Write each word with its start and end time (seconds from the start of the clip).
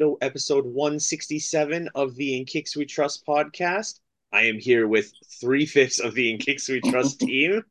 To 0.00 0.16
episode 0.22 0.64
167 0.64 1.90
of 1.94 2.16
the 2.16 2.38
In 2.38 2.46
Kicks 2.46 2.74
We 2.74 2.86
Trust 2.86 3.26
podcast. 3.26 4.00
I 4.32 4.44
am 4.44 4.58
here 4.58 4.88
with 4.88 5.12
three 5.38 5.66
fifths 5.66 6.00
of 6.00 6.14
the 6.14 6.32
In 6.32 6.38
Kicks 6.38 6.70
We 6.70 6.80
Trust 6.80 7.20
team. 7.20 7.62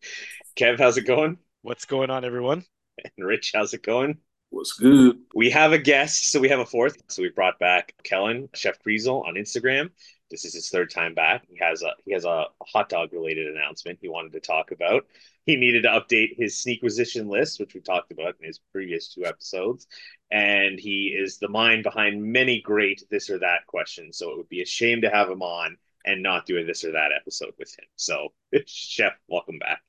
Kev, 0.56 0.78
how's 0.78 0.98
it 0.98 1.08
going? 1.08 1.40
What's 1.64 1.86
going 1.86 2.12
on, 2.12 2.24
everyone? 2.24 2.66
And 3.04 3.26
Rich, 3.26 3.54
how's 3.56 3.74
it 3.74 3.82
going? 3.82 4.20
What's 4.52 4.74
good? 4.74 5.18
We 5.34 5.50
have 5.50 5.74
a 5.74 5.80
guest, 5.80 6.32
so 6.32 6.40
we 6.40 6.50
have 6.50 6.60
a 6.60 6.68
fourth. 6.68 7.02
So 7.08 7.24
we 7.24 7.30
brought 7.30 7.58
back 7.58 7.96
Kellen, 8.04 8.48
Chef 8.54 8.78
Creezle 8.86 9.28
on 9.28 9.34
Instagram. 9.34 9.90
This 10.30 10.46
is 10.46 10.54
his 10.54 10.70
third 10.70 10.92
time 10.92 11.16
back. 11.16 11.48
He 11.50 11.58
has 11.60 11.82
a 11.82 11.94
he 12.06 12.14
has 12.14 12.26
a 12.26 12.46
hot 12.62 12.90
dog 12.90 13.12
related 13.12 13.48
announcement 13.48 13.98
he 14.04 14.08
wanted 14.08 14.34
to 14.34 14.40
talk 14.40 14.70
about. 14.70 15.08
He 15.50 15.56
needed 15.56 15.82
to 15.82 15.90
update 15.90 16.38
his 16.38 16.62
sneakquisition 16.62 17.28
list, 17.28 17.60
which 17.60 17.74
we 17.74 17.82
talked 17.82 18.12
about 18.12 18.36
in 18.40 18.46
his 18.46 18.60
previous 18.72 19.12
two 19.12 19.26
episodes. 19.26 19.88
And 20.30 20.80
he 20.80 21.08
is 21.08 21.40
the 21.40 21.48
mind 21.48 21.82
behind 21.82 22.22
many 22.22 22.62
great 22.62 23.02
this 23.10 23.32
or 23.32 23.40
that 23.40 23.66
questions. 23.66 24.20
So 24.20 24.30
it 24.30 24.38
would 24.38 24.50
be 24.50 24.62
a 24.62 24.66
shame 24.68 25.02
to 25.02 25.10
have 25.10 25.28
him 25.28 25.42
on 25.42 25.76
and 26.06 26.22
not 26.22 26.46
do 26.46 26.60
a 26.60 26.64
this 26.64 26.84
or 26.84 26.92
that 26.92 27.10
episode 27.20 27.56
with 27.58 27.76
him. 27.80 27.86
So, 27.96 28.28
Chef, 28.68 29.14
welcome 29.28 29.58
back. 29.58 29.82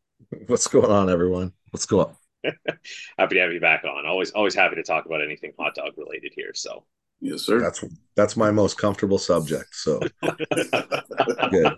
What's 0.47 0.67
going 0.67 0.91
on, 0.91 1.11
everyone? 1.11 1.53
What's 1.73 1.85
going 1.85 2.07
on? 2.47 2.55
Happy 3.19 3.35
to 3.35 3.43
have 3.43 3.53
you 3.53 3.61
back 3.61 3.85
on. 3.85 4.07
Always, 4.07 4.31
always 4.31 4.55
happy 4.55 4.77
to 4.77 4.83
talk 4.83 5.05
about 5.05 5.21
anything 5.21 5.53
hot 5.59 5.75
dog 5.75 5.93
related 5.99 6.33
here. 6.35 6.53
So, 6.55 6.87
Yes, 7.21 7.43
sir. 7.43 7.61
That's 7.61 7.85
that's 8.17 8.37
my 8.37 8.51
most 8.51 8.79
comfortable 8.79 9.19
subject. 9.19 9.75
So 9.75 10.01
good. 10.23 11.77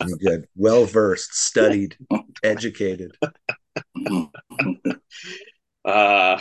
I'm 0.00 0.16
good. 0.18 0.46
Well 0.54 0.84
versed, 0.84 1.34
studied, 1.34 1.96
educated. 2.42 3.16
uh, 5.84 6.38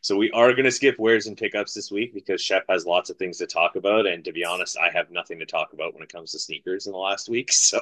so 0.00 0.16
we 0.16 0.30
are 0.30 0.52
going 0.52 0.64
to 0.64 0.70
skip 0.70 0.98
wares 0.98 1.26
and 1.26 1.36
pickups 1.36 1.74
this 1.74 1.90
week 1.90 2.14
because 2.14 2.40
Chef 2.40 2.62
has 2.68 2.86
lots 2.86 3.10
of 3.10 3.16
things 3.16 3.38
to 3.38 3.46
talk 3.46 3.74
about, 3.76 4.06
and 4.06 4.24
to 4.24 4.32
be 4.32 4.44
honest, 4.44 4.78
I 4.78 4.90
have 4.90 5.10
nothing 5.10 5.40
to 5.40 5.46
talk 5.46 5.72
about 5.72 5.94
when 5.94 6.02
it 6.02 6.12
comes 6.12 6.32
to 6.32 6.38
sneakers 6.38 6.86
in 6.86 6.92
the 6.92 6.98
last 6.98 7.28
week. 7.28 7.50
So, 7.52 7.80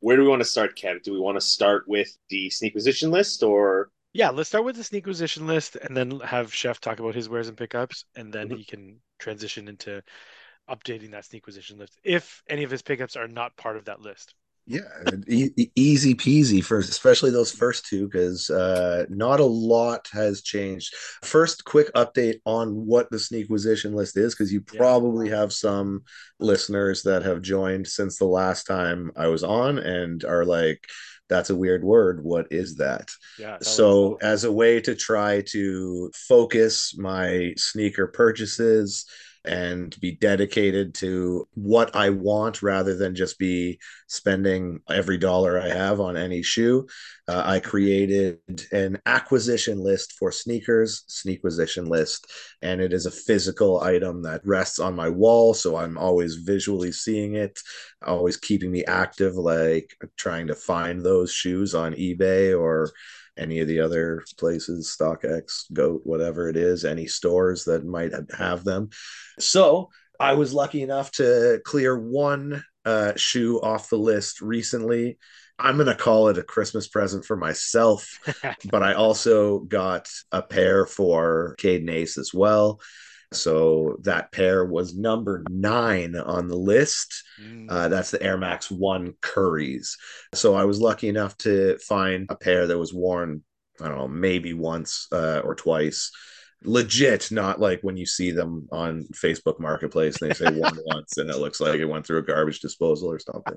where 0.00 0.16
do 0.16 0.22
we 0.22 0.28
want 0.28 0.40
to 0.40 0.48
start, 0.48 0.78
Kev? 0.78 1.02
Do 1.02 1.12
we 1.12 1.18
want 1.18 1.36
to 1.36 1.40
start 1.40 1.86
with 1.88 2.16
the 2.30 2.48
sneakquisition 2.50 3.10
list, 3.10 3.42
or 3.42 3.90
Yeah, 4.12 4.30
let's 4.30 4.48
start 4.48 4.64
with 4.64 4.76
the 4.76 4.82
sneakquisition 4.84 5.46
list 5.46 5.76
and 5.76 5.96
then 5.96 6.20
have 6.20 6.52
Chef 6.54 6.80
talk 6.80 6.98
about 6.98 7.14
his 7.14 7.28
wares 7.28 7.48
and 7.48 7.56
pickups, 7.56 8.04
and 8.16 8.32
then 8.32 8.48
Mhm. 8.48 8.56
he 8.56 8.64
can 8.64 9.00
transition 9.18 9.68
into 9.68 10.02
updating 10.68 11.12
that 11.12 11.24
sneakquisition 11.24 11.78
list 11.78 11.98
if 12.04 12.42
any 12.48 12.64
of 12.64 12.70
his 12.70 12.82
pickups 12.82 13.16
are 13.16 13.28
not 13.28 13.56
part 13.56 13.76
of 13.76 13.86
that 13.86 14.00
list. 14.00 14.34
Yeah, 14.66 14.80
e- 15.26 15.70
easy 15.76 16.14
peasy 16.14 16.62
for 16.62 16.78
especially 16.78 17.30
those 17.30 17.50
first 17.50 17.86
two 17.86 18.06
because 18.06 18.50
uh, 18.50 19.06
not 19.08 19.40
a 19.40 19.44
lot 19.44 20.06
has 20.12 20.42
changed. 20.42 20.94
First, 21.22 21.64
quick 21.64 21.90
update 21.94 22.40
on 22.44 22.84
what 22.84 23.10
the 23.10 23.16
sneakquisition 23.18 23.94
list 23.94 24.18
is 24.18 24.34
because 24.34 24.52
you 24.52 24.60
Yeah. 24.70 24.76
probably 24.76 25.30
have 25.30 25.54
some 25.54 26.02
listeners 26.38 27.02
that 27.04 27.22
have 27.22 27.40
joined 27.40 27.86
since 27.86 28.18
the 28.18 28.26
last 28.26 28.64
time 28.64 29.10
I 29.16 29.28
was 29.28 29.42
on 29.42 29.78
and 29.78 30.22
are 30.26 30.44
like, 30.44 30.86
"That's 31.28 31.50
a 31.50 31.56
weird 31.56 31.84
word. 31.84 32.22
What 32.22 32.46
is 32.50 32.76
that?" 32.76 33.10
Yeah. 33.38 33.58
tell 33.58 33.62
so 33.62 34.14
us. 34.14 34.18
as 34.22 34.44
a 34.44 34.52
way 34.52 34.80
to 34.80 34.94
try 34.94 35.42
to 35.48 36.10
focus 36.14 36.96
my 36.96 37.54
sneaker 37.56 38.06
purchases 38.06 39.06
and 39.48 39.98
be 40.00 40.12
dedicated 40.12 40.94
to 40.94 41.48
what 41.54 41.96
I 41.96 42.10
want 42.10 42.62
rather 42.62 42.94
than 42.94 43.14
just 43.14 43.38
be 43.38 43.78
spending 44.06 44.80
every 44.90 45.16
dollar 45.16 45.58
I 45.58 45.68
have 45.68 46.00
on 46.00 46.16
any 46.16 46.42
shoe, 46.42 46.86
uh, 47.26 47.42
I 47.44 47.60
created 47.60 48.38
an 48.72 48.98
acquisition 49.06 49.78
list 49.80 50.12
for 50.18 50.30
sneakers, 50.30 51.04
sneakquisition 51.08 51.88
list, 51.88 52.26
and 52.60 52.80
it 52.80 52.92
is 52.92 53.06
a 53.06 53.10
physical 53.10 53.80
item 53.80 54.22
that 54.22 54.46
rests 54.46 54.78
on 54.78 54.94
my 54.94 55.08
wall, 55.08 55.54
so 55.54 55.76
I'm 55.76 55.96
always 55.96 56.34
visually 56.34 56.92
seeing 56.92 57.34
it, 57.34 57.58
always 58.06 58.36
keeping 58.36 58.70
me 58.70 58.84
active, 58.84 59.34
like 59.34 59.96
trying 60.16 60.46
to 60.48 60.54
find 60.54 61.02
those 61.02 61.32
shoes 61.32 61.74
on 61.74 61.94
eBay 61.94 62.58
or 62.58 62.90
any 63.38 63.60
of 63.60 63.68
the 63.68 63.80
other 63.80 64.24
places, 64.38 64.94
StockX, 64.98 65.72
Goat, 65.72 66.02
whatever 66.04 66.48
it 66.48 66.56
is, 66.56 66.84
any 66.84 67.06
stores 67.06 67.64
that 67.64 67.86
might 67.86 68.12
have 68.36 68.64
them. 68.64 68.90
So 69.38 69.90
I 70.20 70.34
was 70.34 70.52
lucky 70.52 70.82
enough 70.82 71.12
to 71.12 71.60
clear 71.64 71.98
one 71.98 72.64
uh, 72.84 73.12
shoe 73.16 73.60
off 73.60 73.90
the 73.90 73.96
list 73.96 74.40
recently. 74.40 75.18
I'm 75.58 75.76
going 75.76 75.88
to 75.88 75.94
call 75.94 76.28
it 76.28 76.38
a 76.38 76.42
Christmas 76.42 76.88
present 76.88 77.24
for 77.24 77.36
myself, 77.36 78.18
but 78.70 78.82
I 78.82 78.94
also 78.94 79.60
got 79.60 80.08
a 80.30 80.42
pair 80.42 80.86
for 80.86 81.56
Caden 81.58 81.90
Ace 81.90 82.16
as 82.16 82.32
well. 82.32 82.80
So 83.32 83.96
that 84.02 84.32
pair 84.32 84.64
was 84.64 84.96
number 84.96 85.44
nine 85.50 86.16
on 86.16 86.48
the 86.48 86.56
list. 86.56 87.24
Mm, 87.42 87.66
Uh, 87.68 87.88
that's 87.88 88.10
the 88.10 88.22
Air 88.22 88.38
Max 88.38 88.70
One 88.70 89.14
Curries. 89.20 89.96
So 90.34 90.54
I 90.54 90.64
was 90.64 90.80
lucky 90.80 91.08
enough 91.08 91.36
to 91.38 91.78
find 91.78 92.26
a 92.30 92.36
pair 92.36 92.66
that 92.66 92.78
was 92.78 92.94
worn, 92.94 93.42
I 93.80 93.88
don't 93.88 93.98
know, 93.98 94.08
maybe 94.08 94.54
once 94.54 95.06
uh, 95.12 95.40
or 95.44 95.54
twice. 95.54 96.10
Legit, 96.64 97.30
not 97.30 97.60
like 97.60 97.82
when 97.82 97.96
you 97.96 98.04
see 98.06 98.32
them 98.32 98.66
on 98.72 99.04
Facebook 99.12 99.60
Marketplace 99.60 100.20
and 100.20 100.30
they 100.30 100.34
say 100.34 100.50
worn 100.50 100.76
once 100.86 101.16
and 101.18 101.30
it 101.30 101.38
looks 101.38 101.60
like 101.60 101.78
it 101.78 101.84
went 101.84 102.04
through 102.06 102.18
a 102.18 102.22
garbage 102.22 102.60
disposal 102.60 103.12
or 103.12 103.20
something. 103.20 103.56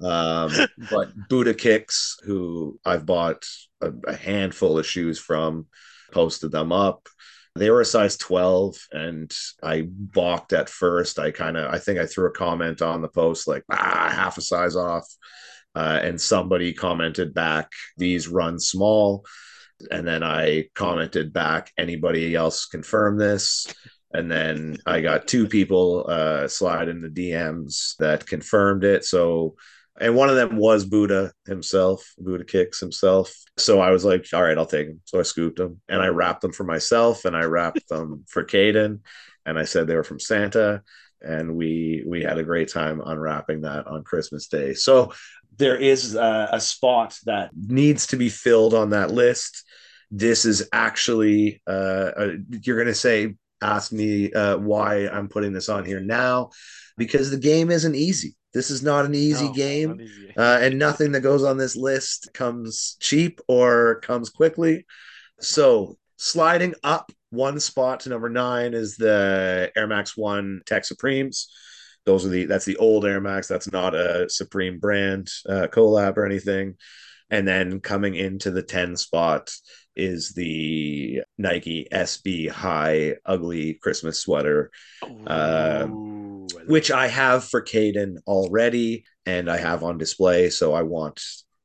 Um, 0.00 0.50
but 0.90 1.10
Buddha 1.28 1.54
Kicks, 1.54 2.16
who 2.24 2.78
I've 2.84 3.04
bought 3.04 3.44
a, 3.80 3.92
a 4.06 4.14
handful 4.14 4.78
of 4.78 4.86
shoes 4.86 5.18
from, 5.18 5.66
posted 6.12 6.52
them 6.52 6.72
up 6.72 7.08
they 7.54 7.70
were 7.70 7.82
a 7.82 7.86
size 7.86 8.16
12 8.16 8.76
and 8.92 9.32
i 9.62 9.86
balked 9.86 10.52
at 10.52 10.68
first. 10.68 11.18
I 11.18 11.30
kind 11.30 11.56
of 11.56 11.72
i 11.72 11.78
think 11.78 11.98
i 11.98 12.06
threw 12.06 12.26
a 12.26 12.32
comment 12.32 12.82
on 12.82 13.02
the 13.02 13.08
post 13.08 13.46
like 13.46 13.64
ah 13.70 14.10
half 14.14 14.38
a 14.38 14.42
size 14.42 14.76
off. 14.76 15.06
Uh, 15.74 16.00
and 16.02 16.20
somebody 16.20 16.74
commented 16.74 17.32
back 17.32 17.72
these 17.96 18.28
run 18.28 18.58
small. 18.58 19.24
And 19.90 20.06
then 20.06 20.22
i 20.22 20.66
commented 20.74 21.32
back 21.32 21.72
anybody 21.76 22.34
else 22.34 22.66
confirm 22.66 23.18
this? 23.18 23.66
And 24.12 24.30
then 24.30 24.78
i 24.86 25.00
got 25.00 25.26
two 25.26 25.46
people 25.46 26.06
uh, 26.08 26.48
slide 26.48 26.88
in 26.88 27.00
the 27.02 27.08
dms 27.08 27.96
that 27.98 28.26
confirmed 28.26 28.84
it. 28.84 29.04
So 29.04 29.56
and 30.00 30.16
one 30.16 30.30
of 30.30 30.36
them 30.36 30.56
was 30.56 30.86
Buddha 30.86 31.32
himself, 31.46 32.14
Buddha 32.18 32.44
Kicks 32.44 32.80
himself. 32.80 33.34
So 33.58 33.80
I 33.80 33.90
was 33.90 34.04
like, 34.04 34.26
all 34.32 34.42
right, 34.42 34.56
I'll 34.56 34.66
take 34.66 34.88
them. 34.88 35.00
So 35.04 35.20
I 35.20 35.22
scooped 35.22 35.58
them 35.58 35.80
and 35.88 36.00
I 36.00 36.08
wrapped 36.08 36.40
them 36.40 36.52
for 36.52 36.64
myself 36.64 37.24
and 37.24 37.36
I 37.36 37.42
wrapped 37.44 37.88
them 37.88 38.24
for 38.28 38.44
Caden. 38.44 39.00
And 39.44 39.58
I 39.58 39.64
said 39.64 39.86
they 39.86 39.96
were 39.96 40.04
from 40.04 40.20
Santa. 40.20 40.82
And 41.20 41.54
we 41.54 42.02
we 42.06 42.22
had 42.22 42.38
a 42.38 42.42
great 42.42 42.68
time 42.68 43.00
unwrapping 43.04 43.60
that 43.60 43.86
on 43.86 44.02
Christmas 44.02 44.48
Day. 44.48 44.74
So 44.74 45.12
there 45.56 45.76
is 45.76 46.16
a, 46.16 46.48
a 46.52 46.60
spot 46.60 47.16
that 47.26 47.50
needs 47.54 48.08
to 48.08 48.16
be 48.16 48.28
filled 48.28 48.74
on 48.74 48.90
that 48.90 49.12
list. 49.12 49.64
This 50.10 50.44
is 50.44 50.68
actually 50.72 51.62
uh, 51.64 52.10
uh 52.16 52.32
you're 52.64 52.78
gonna 52.78 52.94
say, 52.94 53.36
ask 53.62 53.92
me 53.92 54.32
uh, 54.32 54.58
why 54.58 55.08
I'm 55.08 55.28
putting 55.28 55.52
this 55.52 55.68
on 55.68 55.84
here 55.84 56.00
now, 56.00 56.50
because 56.96 57.30
the 57.30 57.38
game 57.38 57.70
isn't 57.70 57.94
easy. 57.94 58.36
This 58.52 58.70
is 58.70 58.82
not 58.82 59.06
an 59.06 59.14
easy 59.14 59.46
no, 59.46 59.54
game 59.54 60.00
easy. 60.00 60.34
uh, 60.36 60.58
and 60.60 60.78
nothing 60.78 61.12
that 61.12 61.20
goes 61.20 61.42
on 61.42 61.56
this 61.56 61.74
list 61.74 62.30
comes 62.34 62.96
cheap 63.00 63.40
or 63.48 64.00
comes 64.00 64.28
quickly. 64.28 64.84
So 65.40 65.96
sliding 66.16 66.74
up 66.84 67.10
one 67.30 67.58
spot 67.60 68.00
to 68.00 68.10
number 68.10 68.28
nine 68.28 68.74
is 68.74 68.96
the 68.96 69.72
Air 69.74 69.86
Max 69.86 70.16
One 70.16 70.60
Tech 70.66 70.84
Supremes. 70.84 71.48
Those 72.04 72.26
are 72.26 72.28
the 72.28 72.44
that's 72.44 72.66
the 72.66 72.76
old 72.76 73.06
Air 73.06 73.20
Max. 73.20 73.48
That's 73.48 73.72
not 73.72 73.94
a 73.94 74.28
Supreme 74.28 74.78
brand 74.78 75.30
uh, 75.48 75.68
collab 75.70 76.16
or 76.18 76.26
anything. 76.26 76.76
And 77.30 77.48
then 77.48 77.80
coming 77.80 78.14
into 78.14 78.50
the 78.50 78.62
10 78.62 78.96
spot 78.96 79.50
is 79.96 80.32
the 80.34 81.22
Nike 81.38 81.88
SB 81.92 82.48
High 82.48 83.16
Ugly 83.26 83.74
Christmas 83.74 84.18
sweater 84.20 84.70
uh, 85.26 85.82
I 85.82 85.84
love 85.84 86.32
which 86.66 86.90
I 86.90 87.08
have 87.08 87.44
for 87.44 87.62
Caden 87.62 88.16
already 88.26 89.04
and 89.26 89.50
I 89.50 89.56
have 89.58 89.82
on 89.82 89.98
display. 89.98 90.50
So 90.50 90.72
I 90.72 90.82
want 90.82 91.22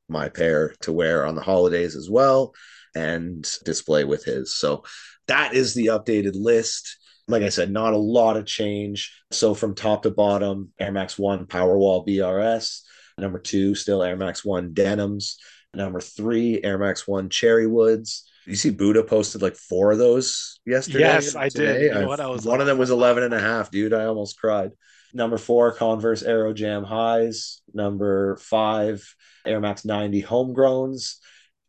my 0.09 0.29
pair 0.29 0.73
to 0.81 0.93
wear 0.93 1.25
on 1.25 1.35
the 1.35 1.41
holidays 1.41 1.95
as 1.95 2.09
well 2.09 2.53
and 2.95 3.47
display 3.65 4.03
with 4.03 4.23
his. 4.23 4.55
So 4.55 4.83
that 5.27 5.53
is 5.53 5.73
the 5.73 5.87
updated 5.87 6.35
list. 6.35 6.97
like 7.27 7.43
I 7.43 7.49
said, 7.49 7.69
not 7.69 7.93
a 7.93 7.97
lot 7.97 8.37
of 8.37 8.45
change. 8.45 9.13
So 9.31 9.53
from 9.53 9.75
top 9.75 10.03
to 10.03 10.11
bottom, 10.11 10.71
Air 10.79 10.93
Max 10.93 11.19
1 11.19 11.45
Powerwall 11.47 12.07
BRS. 12.07 12.81
Number 13.17 13.39
two, 13.39 13.75
still 13.75 14.01
Air 14.01 14.15
Max 14.15 14.45
1 14.45 14.73
Denims. 14.73 15.37
Number 15.77 16.01
three, 16.01 16.59
Air 16.63 16.79
Max 16.79 17.07
1 17.07 17.29
Cherry 17.29 17.67
Woods. 17.67 18.27
You 18.47 18.55
see 18.55 18.71
Buddha 18.71 19.03
posted 19.03 19.43
like 19.43 19.55
four 19.55 19.91
of 19.91 19.99
those 19.99 20.59
yesterday. 20.65 21.01
Yes, 21.01 21.35
I 21.35 21.49
did. 21.49 21.83
You 21.83 21.93
know 21.93 22.01
I- 22.01 22.05
what? 22.05 22.19
I 22.19 22.27
was 22.27 22.45
one 22.45 22.61
of 22.61 22.65
them 22.65 22.79
was 22.79 22.89
11 22.89 23.21
and 23.23 23.33
a 23.33 23.39
half, 23.39 23.69
dude. 23.69 23.93
I 23.93 24.05
almost 24.05 24.39
cried. 24.39 24.71
Number 25.13 25.37
four, 25.37 25.71
Converse 25.73 26.23
Aero 26.23 26.51
Jam 26.51 26.83
Highs. 26.83 27.61
Number 27.75 28.37
five, 28.37 29.07
Air 29.45 29.59
Max 29.59 29.85
90 29.85 30.23
Homegrowns. 30.23 31.17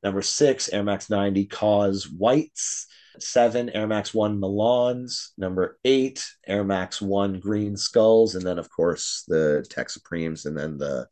Number 0.02 0.22
six, 0.22 0.72
Air 0.72 0.84
Max 0.84 1.10
90 1.10 1.44
Cause 1.44 2.08
Whites. 2.08 2.86
Seven, 3.20 3.68
Air 3.70 3.88
Max 3.88 4.14
1 4.14 4.40
Milans. 4.40 5.32
Number 5.36 5.78
eight, 5.84 6.24
Air 6.46 6.64
Max 6.64 7.02
1 7.02 7.40
Green 7.40 7.76
Skulls. 7.76 8.36
And 8.36 8.46
then, 8.46 8.58
of 8.58 8.70
course, 8.70 9.24
the 9.28 9.66
Tech 9.68 9.90
Supremes 9.90 10.46
and 10.46 10.56
then 10.56 10.78
the 10.78 11.08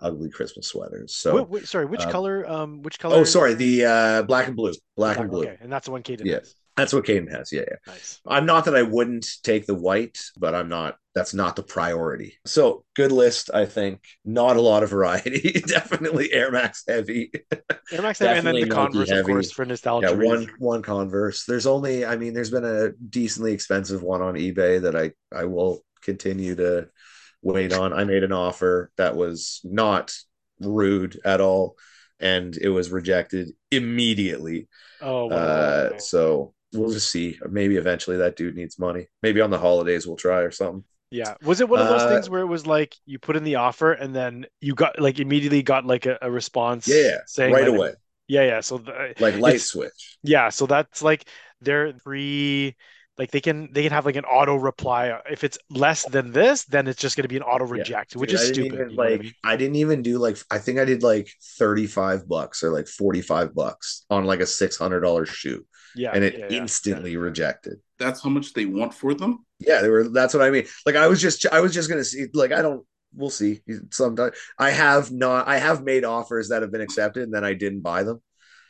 ugly 0.00 0.30
Christmas 0.30 0.68
sweaters. 0.68 1.14
So, 1.14 1.36
Wait, 1.36 1.48
wait, 1.48 1.68
sorry, 1.68 1.86
which 1.86 2.02
uh, 2.02 2.10
color? 2.10 2.48
Um, 2.48 2.82
which 2.82 2.98
color? 2.98 3.16
oh, 3.16 3.24
sorry, 3.24 3.54
the 3.54 3.84
uh, 3.84 4.22
black 4.22 4.46
and 4.46 4.56
blue. 4.56 4.72
Black, 4.96 5.18
and 5.18 5.30
blue. 5.30 5.44
Okay, 5.44 5.56
and 5.60 5.72
that's 5.72 5.86
the 5.86 5.92
one 5.92 6.02
Caden 6.02 6.24
Yeah. 6.24 6.36
has. 6.36 6.54
That's 6.76 6.92
what 6.92 7.04
Caden 7.06 7.30
has. 7.32 7.52
Yeah, 7.52 7.62
yeah. 7.66 7.76
Nice. 7.86 8.20
I'm 8.26 8.44
not 8.44 8.66
that 8.66 8.76
I 8.76 8.82
wouldn't 8.82 9.26
take 9.42 9.64
the 9.64 9.74
white, 9.74 10.18
but 10.36 10.54
I'm 10.54 10.68
not. 10.68 10.96
That's 11.14 11.32
not 11.32 11.56
the 11.56 11.62
priority. 11.62 12.34
So 12.44 12.84
good 12.94 13.12
list, 13.12 13.48
I 13.54 13.64
think. 13.64 14.04
Not 14.26 14.58
a 14.58 14.60
lot 14.60 14.82
of 14.82 14.90
variety. 14.90 15.52
Definitely 15.66 16.30
Air 16.34 16.50
Max 16.50 16.84
heavy. 16.86 17.30
Air 17.90 18.02
Max 18.02 18.18
heavy, 18.18 18.38
and 18.38 18.46
then 18.46 18.54
the 18.56 18.68
Converse, 18.68 19.10
of 19.10 19.24
course, 19.24 19.50
for 19.50 19.64
nostalgia. 19.64 20.08
Yeah, 20.08 20.28
one 20.28 20.50
one 20.58 20.82
Converse. 20.82 21.46
There's 21.46 21.66
only. 21.66 22.04
I 22.04 22.16
mean, 22.16 22.34
there's 22.34 22.50
been 22.50 22.66
a 22.66 22.92
decently 22.92 23.54
expensive 23.54 24.02
one 24.02 24.20
on 24.20 24.34
eBay 24.34 24.82
that 24.82 24.94
I 24.94 25.12
I 25.34 25.44
will 25.44 25.82
continue 26.02 26.54
to 26.56 26.88
wait 27.54 27.72
on. 27.72 27.92
I 27.92 28.04
made 28.04 28.24
an 28.24 28.32
offer 28.32 28.90
that 28.96 29.16
was 29.16 29.60
not 29.64 30.14
rude 30.60 31.18
at 31.24 31.40
all, 31.40 31.76
and 32.20 32.56
it 32.56 32.68
was 32.68 32.90
rejected 32.90 33.50
immediately. 33.70 34.68
Oh, 35.00 35.26
wow. 35.26 35.36
Uh, 35.36 35.98
so 35.98 36.54
we'll 36.72 36.92
just 36.92 37.10
see. 37.10 37.38
Maybe 37.48 37.76
eventually 37.76 38.18
that 38.18 38.36
dude 38.36 38.56
needs 38.56 38.78
money. 38.78 39.06
Maybe 39.22 39.40
on 39.40 39.50
the 39.50 39.58
holidays 39.58 40.06
we'll 40.06 40.16
try 40.16 40.40
or 40.40 40.50
something. 40.50 40.84
yeah. 41.10 41.34
Was 41.42 41.60
it 41.60 41.68
one 41.68 41.80
of 41.80 41.88
those 41.88 42.02
uh, 42.02 42.08
things 42.08 42.28
where 42.28 42.40
it 42.40 42.46
was 42.46 42.66
like 42.66 42.96
you 43.06 43.18
put 43.18 43.36
in 43.36 43.44
the 43.44 43.56
offer 43.56 43.92
and 43.92 44.14
then 44.14 44.46
you 44.60 44.74
got 44.74 44.98
like 45.00 45.18
immediately 45.20 45.62
got 45.62 45.84
like 45.86 46.06
a, 46.06 46.18
a 46.22 46.30
response? 46.30 46.88
Yeah, 46.88 47.18
saying 47.26 47.52
right 47.54 47.64
that 47.64 47.72
it- 47.72 47.76
away, 47.76 47.92
yeah, 48.28 48.42
yeah. 48.42 48.60
So 48.60 48.78
the, 48.78 49.14
like 49.18 49.36
light 49.38 49.60
switch. 49.60 50.18
Yeah, 50.22 50.48
so 50.48 50.66
that's 50.66 51.02
like 51.02 51.28
they're 51.60 51.94
free. 52.02 52.76
Like 53.18 53.30
they 53.30 53.40
can 53.40 53.72
they 53.72 53.82
can 53.82 53.92
have 53.92 54.06
like 54.06 54.16
an 54.16 54.24
auto 54.24 54.56
reply. 54.56 55.20
If 55.30 55.44
it's 55.44 55.58
less 55.70 56.04
than 56.04 56.32
this, 56.32 56.64
then 56.64 56.86
it's 56.86 57.00
just 57.00 57.16
going 57.16 57.22
to 57.24 57.28
be 57.28 57.36
an 57.36 57.42
auto 57.42 57.64
reject, 57.66 58.14
which 58.16 58.32
Dude, 58.32 58.34
is 58.34 58.42
I 58.42 58.44
stupid. 58.44 58.80
even, 58.80 58.90
you 58.90 58.98
know 58.98 59.04
what 59.04 59.12
I 59.12 59.16
like 59.16 59.22
mean? 59.22 59.34
I 59.44 59.56
didn't 59.56 59.76
even 59.76 60.02
do 60.02 60.18
like 60.18 60.38
I 60.50 60.58
think 60.58 60.78
I 60.78 60.84
did 60.84 61.02
like 61.02 61.30
thirty 61.58 61.86
five 61.86 62.28
bucks 62.28 62.62
or 62.62 62.70
like 62.72 62.88
forty 62.88 63.22
five 63.22 63.54
bucks 63.54 64.04
on 64.10 64.24
like 64.24 64.40
a 64.40 64.46
six 64.46 64.76
hundred 64.76 65.00
dollar 65.00 65.26
shoe, 65.26 65.66
Yeah, 65.94 66.12
and 66.12 66.24
it 66.24 66.36
yeah, 66.38 66.46
yeah. 66.50 66.60
instantly 66.60 67.16
rejected. 67.16 67.78
That's 67.98 68.22
how 68.22 68.30
much 68.30 68.52
they 68.52 68.66
want 68.66 68.94
for 68.94 69.14
them. 69.14 69.46
Yeah, 69.58 69.80
they 69.82 69.88
were. 69.88 70.08
That's 70.08 70.34
what 70.34 70.42
I 70.42 70.50
mean. 70.50 70.66
Like 70.84 70.96
I 70.96 71.06
was 71.06 71.20
just 71.20 71.46
I 71.52 71.60
was 71.60 71.72
just 71.72 71.88
gonna 71.88 72.04
see. 72.04 72.26
Like 72.34 72.52
I 72.52 72.62
don't. 72.62 72.84
We'll 73.14 73.30
see. 73.30 73.62
Sometimes 73.90 74.36
I 74.58 74.70
have 74.70 75.10
not. 75.10 75.48
I 75.48 75.58
have 75.58 75.82
made 75.82 76.04
offers 76.04 76.48
that 76.50 76.62
have 76.62 76.70
been 76.72 76.82
accepted, 76.82 77.22
and 77.22 77.32
then 77.32 77.44
I 77.44 77.54
didn't 77.54 77.80
buy 77.80 78.02
them 78.02 78.20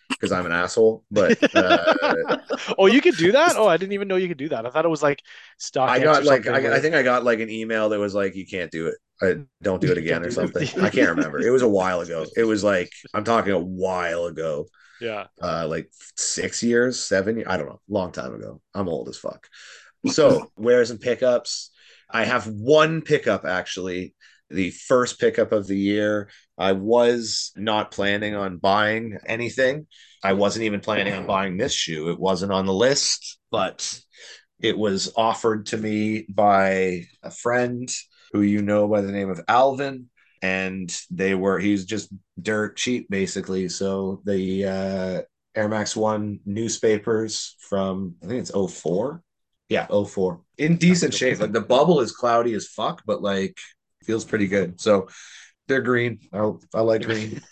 because 0.09 0.33
I'm 0.33 0.47
an 0.47 0.53
asshole. 0.53 1.05
But 1.11 1.39
uh, 1.55 2.39
oh, 2.79 2.87
you 2.87 3.01
could 3.01 3.17
do 3.17 3.33
that? 3.33 3.57
Oh, 3.57 3.67
I 3.67 3.77
didn't 3.77 3.93
even 3.93 4.09
know 4.09 4.17
you 4.17 4.29
could 4.29 4.39
do 4.39 4.49
that. 4.51 4.67
I 4.67 4.71
thought 4.71 4.85
it 4.85 4.89
was 4.89 5.03
like 5.03 5.23
stock. 5.59 5.89
I 5.91 5.99
got 6.01 6.25
like 6.25 6.47
I, 6.47 6.77
I 6.77 6.81
think 6.81 6.95
I 6.95 7.03
got 7.03 7.25
like 7.25 7.41
an 7.41 7.51
email 7.51 7.89
that 7.91 7.99
was 7.99 8.15
like 8.15 8.35
you 8.35 8.47
can't 8.47 8.71
do 8.71 8.89
it. 8.89 8.95
I 9.23 9.37
don't 9.63 9.81
do 9.81 9.91
it 9.91 9.99
again 9.99 10.23
or 10.25 10.31
Don't 10.31 10.53
do 10.53 10.59
it. 10.61 10.69
something. 10.69 10.85
I 10.85 10.91
can't 10.91 11.11
remember. 11.17 11.41
It 11.41 11.51
was 11.51 11.63
a 11.63 11.69
while 11.69 12.01
ago. 12.01 12.27
It 12.37 12.45
was 12.45 12.63
like 12.63 12.91
I'm 13.15 13.25
talking 13.25 13.53
a 13.53 13.59
while 13.59 14.27
ago. 14.27 14.67
yeah. 15.01 15.27
Uh 15.43 15.67
like 15.69 15.91
6 16.17 16.63
years, 16.63 17.01
7 17.01 17.37
years, 17.37 17.49
I 17.49 17.57
don't 17.57 17.67
know, 17.67 17.81
long 17.89 18.13
time 18.13 18.35
ago. 18.35 18.61
I'm 18.75 18.89
old 18.89 19.09
as 19.09 19.17
fuck. 19.19 19.47
So, 20.07 20.53
wares 20.57 20.91
and 20.91 21.01
pickups. 21.01 21.71
I 22.09 22.25
have 22.25 22.47
one 22.47 23.03
pickup 23.03 23.45
actually. 23.45 24.15
The 24.51 24.71
first 24.71 25.19
pickup 25.19 25.53
of 25.53 25.67
the 25.67 25.79
year. 25.79 26.31
I 26.59 26.73
was 26.73 27.53
not 27.57 27.91
planning 27.91 28.35
on 28.35 28.59
buying 28.59 29.19
anything. 29.27 29.87
I 30.23 30.33
wasn't 30.33 30.65
even 30.65 30.81
planning 30.81 31.13
on 31.13 31.27
buying 31.27 31.57
this 31.57 31.75
shoe. 31.75 32.11
It 32.11 32.19
wasn't 32.19 32.53
on 32.53 32.67
the 32.67 32.73
list, 32.73 33.39
but 33.51 34.01
it 34.61 34.77
was 34.77 35.13
offered 35.17 35.67
to 35.67 35.77
me 35.77 36.27
by 36.29 37.07
a 37.23 37.31
friend 37.31 37.89
who 38.33 38.43
you 38.43 38.63
know 38.63 38.89
by 38.89 39.03
the 39.03 39.13
name 39.13 39.31
of 39.31 39.41
Alvin. 39.49 40.09
And 40.43 40.95
they 41.11 41.35
were, 41.35 41.59
he's 41.59 41.85
just 41.85 42.13
dirt 42.41 42.77
cheap 42.77 43.09
basically. 43.11 43.69
So 43.69 44.23
the 44.25 44.65
uh, 44.65 45.23
Air 45.55 45.69
Max 45.69 45.97
One 45.97 46.41
newspapers 46.45 47.57
from, 47.61 48.15
I 48.23 48.27
think 48.27 48.41
it's 48.41 48.75
04. 48.75 49.23
Yeah, 49.69 49.87
04. 49.87 50.41
In 50.59 50.77
decent 50.77 51.13
shape. 51.13 51.41
Like 51.41 51.53
the 51.53 51.61
bubble 51.61 52.01
is 52.01 52.13
cloudy 52.13 52.55
as 52.55 52.69
fuck, 52.69 53.03
but 53.05 53.23
like 53.23 53.57
feels 54.07 54.25
pretty 54.25 54.49
good. 54.49 54.81
So 54.81 55.09
they're 55.69 55.83
green. 55.83 56.21
I, 56.33 56.53
I 56.75 56.81
like 56.83 57.03
green. 57.05 57.43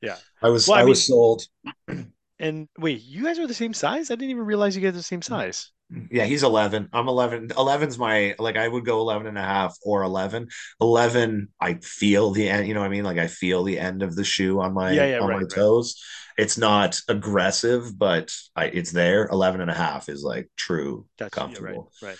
Yeah. 0.00 0.18
I 0.42 0.48
was 0.50 0.70
Well, 0.70 0.78
I 0.78 0.82
I, 0.82 0.84
was 0.84 1.06
sold. 1.06 1.42
And 2.38 2.68
wait, 2.76 3.00
you 3.00 3.24
guys 3.24 3.38
are 3.38 3.46
the 3.46 3.54
same 3.54 3.72
size? 3.72 4.10
I 4.10 4.16
didn't 4.16 4.32
even 4.32 4.44
realize 4.44 4.76
you 4.76 4.82
guys 4.82 4.90
are 4.90 4.92
the 4.98 5.02
same 5.02 5.22
size. 5.22 5.72
Yeah, 6.10 6.24
he's 6.24 6.42
11. 6.42 6.88
I'm 6.94 7.06
11. 7.08 7.50
11's 7.56 7.98
my 7.98 8.34
like 8.38 8.56
I 8.56 8.66
would 8.66 8.84
go 8.86 9.00
11 9.00 9.26
and 9.26 9.36
a 9.36 9.42
half 9.42 9.76
or 9.84 10.02
11. 10.02 10.48
11 10.80 11.48
I 11.60 11.74
feel 11.74 12.30
the 12.30 12.48
end, 12.48 12.66
you 12.66 12.72
know 12.72 12.80
what 12.80 12.86
I 12.86 12.90
mean? 12.90 13.04
Like 13.04 13.18
I 13.18 13.26
feel 13.26 13.62
the 13.62 13.78
end 13.78 14.02
of 14.02 14.16
the 14.16 14.24
shoe 14.24 14.60
on 14.60 14.72
my 14.72 14.92
Yeah, 14.92 15.04
yeah, 15.06 15.20
on 15.20 15.26
right, 15.26 15.40
my 15.40 15.44
right. 15.50 15.50
toes. 15.54 16.02
It's 16.38 16.56
not 16.56 16.98
aggressive, 17.08 17.98
but 17.98 18.34
I 18.56 18.66
it's 18.66 18.90
there. 18.92 19.28
11 19.30 19.60
and 19.60 19.70
a 19.70 19.74
half 19.74 20.08
is 20.08 20.22
like 20.24 20.48
true 20.56 21.06
That's 21.18 21.42
yeah, 21.46 21.58
right, 21.58 21.80
comfortable, 21.80 21.92
right. 22.00 22.18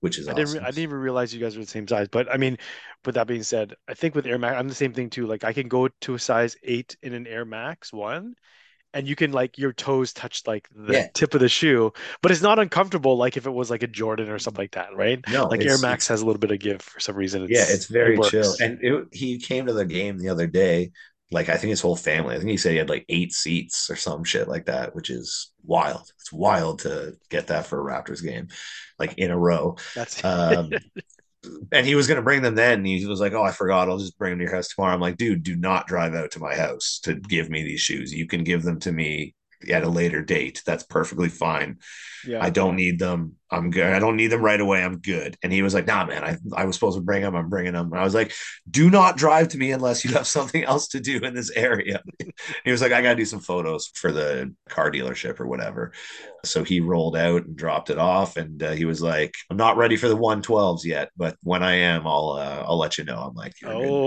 Which 0.00 0.18
is 0.18 0.28
I 0.28 0.32
awesome. 0.32 0.60
didn't. 0.60 0.60
I 0.62 0.66
didn't 0.66 0.82
even 0.84 0.98
realize 0.98 1.34
you 1.34 1.40
guys 1.40 1.56
were 1.56 1.64
the 1.64 1.70
same 1.70 1.88
size. 1.88 2.08
But 2.08 2.30
I 2.32 2.36
mean, 2.36 2.58
with 3.04 3.14
that 3.16 3.26
being 3.26 3.42
said, 3.42 3.74
I 3.88 3.94
think 3.94 4.14
with 4.14 4.26
Air 4.26 4.38
Max, 4.38 4.56
I'm 4.58 4.68
the 4.68 4.74
same 4.74 4.92
thing 4.92 5.10
too. 5.10 5.26
Like 5.26 5.44
I 5.44 5.52
can 5.52 5.68
go 5.68 5.88
to 5.88 6.14
a 6.14 6.18
size 6.18 6.56
eight 6.62 6.96
in 7.02 7.14
an 7.14 7.26
Air 7.26 7.44
Max 7.44 7.92
one, 7.92 8.34
and 8.94 9.08
you 9.08 9.16
can 9.16 9.32
like 9.32 9.58
your 9.58 9.72
toes 9.72 10.12
touch 10.12 10.42
like 10.46 10.68
the 10.74 10.94
Yeah. 10.94 11.08
tip 11.14 11.34
of 11.34 11.40
the 11.40 11.48
shoe, 11.50 11.92
but 12.22 12.32
it's 12.32 12.42
not 12.42 12.58
uncomfortable 12.58 13.16
like 13.16 13.36
if 13.36 13.46
it 13.46 13.50
was 13.50 13.70
like 13.70 13.82
a 13.84 13.88
Jordan 13.88 14.30
or 14.30 14.38
something 14.40 14.62
like 14.64 14.72
that, 14.72 14.94
right? 14.96 15.24
no, 15.26 15.48
Like 15.50 15.64
Air 15.64 15.78
Max 15.78 16.08
has 16.08 16.22
a 16.22 16.26
little 16.26 16.40
bit 16.40 16.52
of 16.52 16.60
give 16.60 16.82
for 16.82 17.00
some 17.00 17.16
reason. 17.16 17.44
yeah, 17.48 17.66
it's 17.68 17.86
very 17.86 18.16
it 18.16 18.22
chill. 18.22 18.56
And 18.60 18.78
it, 18.82 19.08
he 19.12 19.38
came 19.38 19.66
to 19.66 19.72
the 19.72 19.84
game 19.84 20.18
the 20.18 20.28
other 20.28 20.46
day. 20.46 20.92
Like 21.30 21.48
I 21.48 21.56
think 21.56 21.70
his 21.70 21.80
whole 21.80 21.96
family. 21.96 22.34
I 22.34 22.38
think 22.38 22.50
he 22.50 22.56
said 22.56 22.72
he 22.72 22.78
had 22.78 22.88
like 22.88 23.04
eight 23.08 23.32
seats 23.32 23.88
or 23.90 23.96
some 23.96 24.24
shit 24.24 24.48
like 24.48 24.66
that, 24.66 24.94
which 24.94 25.10
is 25.10 25.52
wild. 25.64 26.10
It's 26.18 26.32
wild 26.32 26.80
to 26.80 27.16
get 27.28 27.48
that 27.48 27.66
for 27.66 27.80
a 27.80 27.92
Raptors 27.92 28.22
game, 28.22 28.48
like 28.98 29.14
in 29.16 29.30
a 29.30 29.38
row. 29.38 29.76
That's 29.94 30.22
Um, 30.24 30.70
and 31.72 31.86
he 31.86 31.94
was 31.94 32.06
going 32.06 32.16
to 32.16 32.22
bring 32.22 32.42
them 32.42 32.54
then. 32.54 32.84
He 32.84 33.06
was 33.06 33.20
like, 33.20 33.32
"Oh, 33.32 33.42
I 33.42 33.52
forgot. 33.52 33.88
I'll 33.88 33.98
just 33.98 34.18
bring 34.18 34.32
them 34.32 34.40
to 34.40 34.44
your 34.44 34.54
house 34.54 34.68
tomorrow." 34.68 34.92
I'm 34.92 35.00
like, 35.00 35.16
"Dude, 35.16 35.42
do 35.42 35.56
not 35.56 35.86
drive 35.86 36.14
out 36.14 36.30
to 36.32 36.40
my 36.40 36.54
house 36.54 37.00
to 37.04 37.14
give 37.14 37.48
me 37.48 37.62
these 37.62 37.80
shoes. 37.80 38.12
You 38.12 38.26
can 38.26 38.44
give 38.44 38.62
them 38.62 38.78
to 38.80 38.92
me 38.92 39.34
at 39.68 39.84
a 39.84 39.88
later 39.88 40.22
date. 40.22 40.62
That's 40.66 40.82
perfectly 40.82 41.28
fine. 41.28 41.78
yeah. 42.26 42.42
I 42.42 42.50
don't 42.50 42.76
need 42.76 42.98
them. 42.98 43.36
I'm 43.50 43.70
good. 43.70 43.92
I 43.92 43.98
don't 43.98 44.16
need 44.16 44.28
them 44.28 44.42
right 44.42 44.60
away. 44.60 44.82
I'm 44.82 44.98
good." 44.98 45.36
And 45.42 45.52
he 45.52 45.62
was 45.62 45.74
like, 45.74 45.86
"Nah, 45.86 46.04
man. 46.06 46.24
I 46.24 46.36
I 46.56 46.64
was 46.64 46.76
supposed 46.76 46.96
to 46.98 47.02
bring 47.02 47.22
them. 47.22 47.34
I'm 47.34 47.48
bringing 47.48 47.72
them." 47.72 47.92
And 47.92 48.00
I 48.00 48.04
was 48.04 48.14
like, 48.14 48.32
"Do 48.70 48.90
not 48.90 49.16
drive 49.16 49.48
to 49.48 49.58
me 49.58 49.72
unless 49.72 50.04
you 50.04 50.12
have 50.12 50.26
something 50.28 50.64
else 50.64 50.88
to 50.88 51.00
do 51.00 51.18
in 51.18 51.34
this 51.34 51.50
area." 51.50 52.02
he 52.64 52.70
was 52.70 52.80
like, 52.80 52.92
"I 52.92 53.02
got 53.02 53.10
to 53.10 53.16
do 53.16 53.24
some 53.24 53.40
photos 53.40 53.90
for 53.94 54.12
the 54.12 54.54
car 54.68 54.90
dealership 54.90 55.40
or 55.40 55.46
whatever." 55.46 55.92
So 56.44 56.64
he 56.64 56.80
rolled 56.80 57.16
out 57.16 57.44
and 57.46 57.56
dropped 57.56 57.90
it 57.90 57.98
off, 57.98 58.36
and 58.36 58.62
uh, 58.62 58.72
he 58.72 58.84
was 58.84 59.02
like, 59.02 59.34
"I'm 59.50 59.56
not 59.56 59.76
ready 59.76 59.96
for 59.96 60.08
the 60.08 60.16
112s 60.16 60.84
yet, 60.84 61.10
but 61.16 61.36
when 61.42 61.62
I 61.62 61.74
am, 61.74 62.06
I'll 62.06 62.30
uh, 62.38 62.64
I'll 62.66 62.78
let 62.78 62.98
you 62.98 63.04
know." 63.04 63.18
I'm 63.18 63.34
like, 63.34 63.54
"You're, 63.60 63.72
a 63.72 63.78
good, 63.78 63.98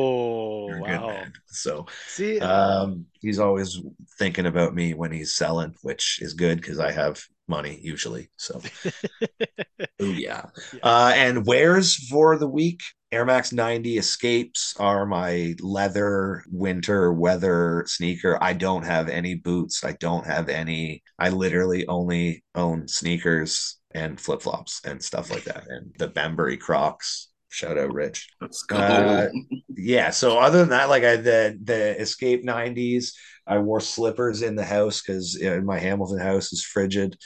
Oh 0.65 0.67
you're 0.67 0.79
a 0.79 0.83
good 0.83 1.05
wow! 1.05 1.05
man." 1.05 1.33
So 1.47 1.85
See, 2.05 2.39
um, 2.39 3.05
he's 3.21 3.39
always 3.39 3.79
thinking 4.17 4.45
about 4.45 4.73
me 4.75 4.93
when 4.93 5.11
he's 5.11 5.33
selling, 5.35 5.75
which 5.81 6.19
is 6.21 6.33
good 6.33 6.57
because 6.61 6.79
I 6.79 6.91
have 6.91 7.23
money 7.47 7.79
usually. 7.81 8.29
So 8.37 8.61
oh 9.99 10.05
yeah. 10.05 10.45
Yeah. 10.73 10.79
Uh, 10.81 11.11
and 11.15 11.45
wears 11.45 11.95
for 12.07 12.37
the 12.37 12.47
week. 12.47 12.81
Air 13.11 13.25
Max 13.25 13.51
90 13.51 13.97
Escapes 13.99 14.73
are 14.79 15.05
my 15.05 15.53
leather 15.59 16.43
winter 16.49 17.13
weather 17.13 17.83
sneaker. 17.87 18.39
I 18.41 18.53
don't 18.53 18.83
have 18.83 19.07
any 19.07 19.35
boots. 19.35 19.83
I 19.83 19.93
don't 19.93 20.25
have 20.25 20.49
any. 20.49 21.03
I 21.19 21.29
literally 21.29 21.87
only 21.87 22.43
own 22.55 22.87
sneakers 22.87 23.77
and 23.91 24.19
flip 24.19 24.41
flops 24.41 24.81
and 24.83 25.03
stuff 25.03 25.29
like 25.29 25.43
that. 25.43 25.65
And 25.67 25.93
the 25.99 26.07
Bembury 26.07 26.57
Crocs. 26.57 27.29
Shout 27.53 27.77
out, 27.77 27.93
Rich 27.93 28.29
Let's 28.41 28.63
go. 28.63 28.77
Uh, 28.77 29.29
yeah 29.75 30.09
so 30.09 30.39
other 30.39 30.59
than 30.59 30.69
that 30.69 30.89
like 30.89 31.03
i 31.03 31.17
the 31.17 31.57
the 31.63 31.99
escape 31.99 32.43
90s 32.43 33.13
i 33.45 33.57
wore 33.57 33.79
slippers 33.79 34.41
in 34.41 34.55
the 34.55 34.63
house 34.63 35.01
because 35.01 35.39
my 35.63 35.77
hamilton 35.77 36.19
house 36.19 36.51
is 36.53 36.63
frigid 36.63 37.17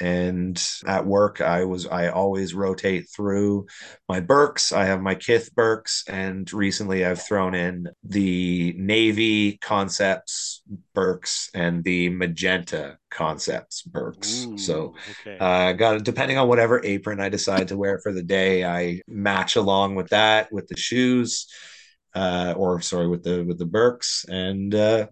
and 0.00 0.62
at 0.86 1.06
work 1.06 1.40
I 1.40 1.64
was 1.64 1.86
I 1.86 2.08
always 2.08 2.54
rotate 2.54 3.08
through 3.14 3.66
my 4.08 4.20
Birks. 4.20 4.72
I 4.72 4.84
have 4.86 5.00
my 5.00 5.14
Kith 5.14 5.54
Birks, 5.54 6.04
and 6.08 6.50
recently 6.52 7.04
I've 7.04 7.22
thrown 7.22 7.54
in 7.54 7.88
the 8.04 8.74
Navy 8.76 9.58
Concepts 9.58 10.62
Birks 10.94 11.50
and 11.54 11.84
the 11.84 12.08
Magenta 12.10 12.98
Concepts 13.10 13.82
Birks. 13.82 14.46
Ooh, 14.46 14.58
so 14.58 14.94
okay. 15.22 15.38
uh, 15.38 15.72
got 15.72 16.04
depending 16.04 16.38
on 16.38 16.48
whatever 16.48 16.84
apron 16.84 17.20
I 17.20 17.28
decide 17.28 17.68
to 17.68 17.76
wear 17.76 17.98
for 17.98 18.12
the 18.12 18.22
day, 18.22 18.64
I 18.64 19.00
match 19.06 19.56
along 19.56 19.94
with 19.94 20.08
that 20.08 20.52
with 20.52 20.68
the 20.68 20.76
shoes, 20.76 21.46
uh, 22.14 22.54
or 22.56 22.80
sorry, 22.80 23.08
with 23.08 23.22
the 23.22 23.44
with 23.44 23.58
the 23.58 23.66
Birks, 23.66 24.24
and 24.28 24.74
uh, 24.74 25.06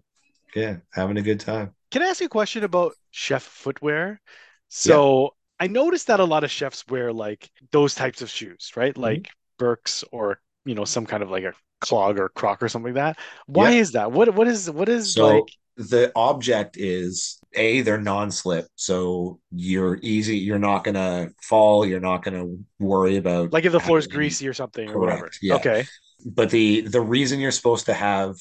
yeah, 0.55 0.77
having 0.93 1.17
a 1.17 1.21
good 1.21 1.39
time. 1.39 1.73
Can 1.91 2.01
I 2.01 2.07
ask 2.07 2.19
you 2.19 2.25
a 2.25 2.29
question 2.29 2.63
about 2.63 2.93
chef 3.11 3.43
footwear? 3.43 4.19
So 4.69 5.35
I 5.59 5.67
noticed 5.67 6.07
that 6.07 6.19
a 6.19 6.25
lot 6.25 6.43
of 6.43 6.51
chefs 6.51 6.85
wear 6.87 7.13
like 7.13 7.49
those 7.71 7.95
types 7.95 8.21
of 8.21 8.29
shoes, 8.29 8.71
right? 8.75 8.95
Mm-hmm. 9.01 9.21
Like 9.21 9.29
Birks 9.57 10.03
or 10.11 10.41
you 10.65 10.75
know 10.75 10.85
some 10.85 11.05
kind 11.05 11.23
of 11.23 11.29
like 11.31 11.43
a 11.43 11.53
clog 11.81 12.19
or 12.19 12.29
croc 12.29 12.61
or 12.63 12.69
something 12.69 12.93
like 12.93 13.15
that. 13.15 13.19
Why 13.47 13.71
Yeah. 13.71 13.79
is 13.79 13.93
that? 13.93 14.11
What 14.11 14.33
what 14.35 14.47
is 14.47 14.69
what 14.69 14.89
is 14.89 15.17
So 15.17 15.19
like 15.19 15.51
the 15.77 16.11
object 16.15 16.77
is 16.77 17.39
a 17.53 17.81
they're 17.81 17.99
non-slip, 17.99 18.67
so 18.75 19.39
you're 19.51 19.99
easy. 20.01 20.37
You're 20.37 20.59
not 20.59 20.83
gonna 20.83 21.29
fall. 21.41 21.85
You're 21.85 21.99
not 21.99 22.23
gonna 22.23 22.45
worry 22.79 23.17
about 23.17 23.51
like 23.51 23.65
if 23.65 23.71
the 23.71 23.79
floor 23.79 23.97
is 23.97 24.07
greasy 24.07 24.47
or 24.47 24.53
something 24.53 24.89
or 24.89 24.99
whatever? 24.99 25.27
Correct, 25.27 25.39
yeah. 25.41 25.55
Okay. 25.57 25.87
But 26.25 26.49
the 26.49 26.81
the 26.81 27.01
reason 27.01 27.39
you're 27.39 27.51
supposed 27.51 27.85
to 27.87 27.93
have 27.93 28.35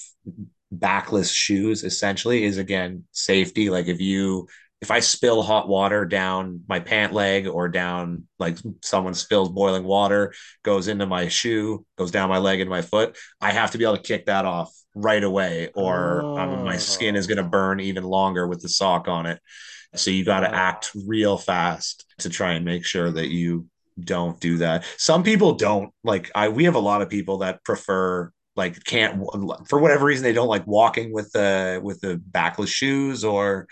backless 0.72 1.30
shoes 1.32 1.84
essentially 1.84 2.44
is 2.44 2.58
again 2.58 3.04
safety. 3.12 3.70
Like 3.70 3.86
if 3.88 4.00
you 4.00 4.48
if 4.84 4.90
I 4.90 5.00
spill 5.00 5.42
hot 5.42 5.66
water 5.66 6.04
down 6.04 6.60
my 6.68 6.78
pant 6.78 7.14
leg 7.14 7.46
or 7.48 7.68
down 7.68 8.24
like 8.38 8.58
someone 8.82 9.14
spills 9.14 9.48
boiling 9.48 9.84
water, 9.84 10.34
goes 10.62 10.88
into 10.88 11.06
my 11.06 11.28
shoe, 11.28 11.86
goes 11.96 12.10
down 12.10 12.28
my 12.28 12.36
leg 12.38 12.60
and 12.60 12.68
my 12.68 12.82
foot, 12.82 13.16
I 13.40 13.50
have 13.52 13.70
to 13.70 13.78
be 13.78 13.84
able 13.84 13.96
to 13.96 14.02
kick 14.02 14.26
that 14.26 14.44
off 14.44 14.70
right 14.94 15.24
away, 15.24 15.70
or 15.74 16.28
um, 16.36 16.62
my 16.62 16.76
skin 16.76 17.16
is 17.16 17.26
going 17.26 17.38
to 17.38 17.42
burn 17.44 17.80
even 17.80 18.04
longer 18.04 18.46
with 18.46 18.60
the 18.60 18.68
sock 18.68 19.08
on 19.08 19.24
it. 19.24 19.40
So 19.94 20.10
you 20.10 20.24
got 20.24 20.40
to 20.40 20.50
Wow. 20.50 20.54
act 20.54 20.90
real 21.06 21.38
fast 21.38 22.04
to 22.18 22.28
try 22.28 22.52
and 22.52 22.64
make 22.64 22.84
sure 22.84 23.10
that 23.10 23.28
you 23.28 23.68
don't 23.98 24.38
do 24.40 24.58
that. 24.58 24.84
Some 24.98 25.22
people 25.22 25.54
don't 25.54 25.92
like. 26.02 26.30
I 26.34 26.48
we 26.48 26.64
have 26.64 26.74
a 26.74 26.80
lot 26.80 27.00
of 27.02 27.08
people 27.08 27.38
that 27.38 27.64
prefer 27.64 28.30
like 28.56 28.84
can't 28.84 29.20
for 29.68 29.78
whatever 29.80 30.04
reason 30.04 30.22
they 30.24 30.32
don't 30.32 30.48
like 30.48 30.66
walking 30.66 31.12
with 31.12 31.30
the 31.32 31.80
with 31.82 32.00
the 32.00 32.20
backless 32.26 32.70
shoes 32.70 33.24
or 33.24 33.66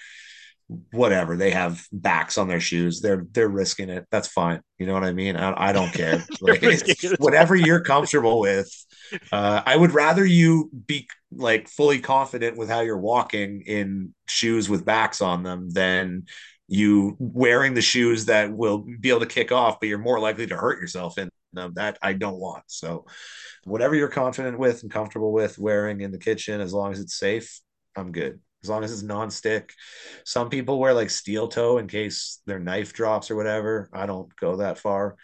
whatever 0.92 1.36
they 1.36 1.50
have 1.50 1.84
backs 1.92 2.38
on 2.38 2.48
their 2.48 2.60
shoes 2.60 3.00
they're 3.00 3.26
they're 3.32 3.48
risking 3.48 3.88
it 3.88 4.06
that's 4.10 4.28
fine 4.28 4.60
you 4.78 4.86
know 4.86 4.94
what 4.94 5.04
i 5.04 5.12
mean? 5.12 5.36
I, 5.36 5.68
I 5.68 5.72
don't 5.72 5.92
care 5.92 6.24
Like, 6.40 6.62
risking 6.62 6.90
it's 6.90 7.04
it, 7.04 7.12
it's 7.12 7.20
whatever 7.20 7.54
you're 7.54 7.80
comfortable 7.80 8.40
with 8.40 8.70
uh, 9.32 9.62
i 9.64 9.76
would 9.76 9.92
rather 9.92 10.24
you 10.24 10.70
be 10.86 11.08
like 11.30 11.68
fully 11.68 12.00
confident 12.00 12.56
with 12.56 12.68
how 12.68 12.80
you're 12.80 12.98
walking 12.98 13.62
in 13.62 14.14
shoes 14.26 14.68
with 14.68 14.84
backs 14.84 15.20
on 15.20 15.42
them 15.42 15.70
than 15.70 16.24
you 16.68 17.16
wearing 17.18 17.74
the 17.74 17.82
shoes 17.82 18.26
that 18.26 18.52
will 18.52 18.78
be 18.78 19.10
able 19.10 19.20
to 19.20 19.26
kick 19.26 19.52
off 19.52 19.78
but 19.80 19.88
you're 19.88 19.98
more 19.98 20.20
likely 20.20 20.46
to 20.46 20.56
hurt 20.56 20.80
yourself 20.80 21.18
in 21.18 21.28
them 21.52 21.72
that 21.74 21.98
i 22.02 22.12
don't 22.12 22.38
want 22.38 22.62
so 22.66 23.04
whatever 23.64 23.94
you're 23.94 24.08
confident 24.08 24.58
with 24.58 24.82
and 24.82 24.90
comfortable 24.90 25.32
with 25.32 25.58
wearing 25.58 26.00
in 26.00 26.10
the 26.10 26.18
kitchen 26.18 26.60
as 26.60 26.72
long 26.72 26.92
as 26.92 27.00
it's 27.00 27.18
safe 27.18 27.60
i'm 27.96 28.12
good 28.12 28.40
as 28.62 28.68
long 28.70 28.84
as 28.84 28.92
it's 28.92 29.02
non-stick. 29.02 29.72
Some 30.24 30.48
people 30.50 30.78
wear 30.78 30.94
like 30.94 31.10
steel 31.10 31.48
toe 31.48 31.78
in 31.78 31.88
case 31.88 32.40
their 32.46 32.58
knife 32.60 32.92
drops 32.92 33.30
or 33.30 33.36
whatever. 33.36 33.88
I 33.92 34.06
don't 34.06 34.34
go 34.36 34.56
that 34.56 34.78
far. 34.78 35.16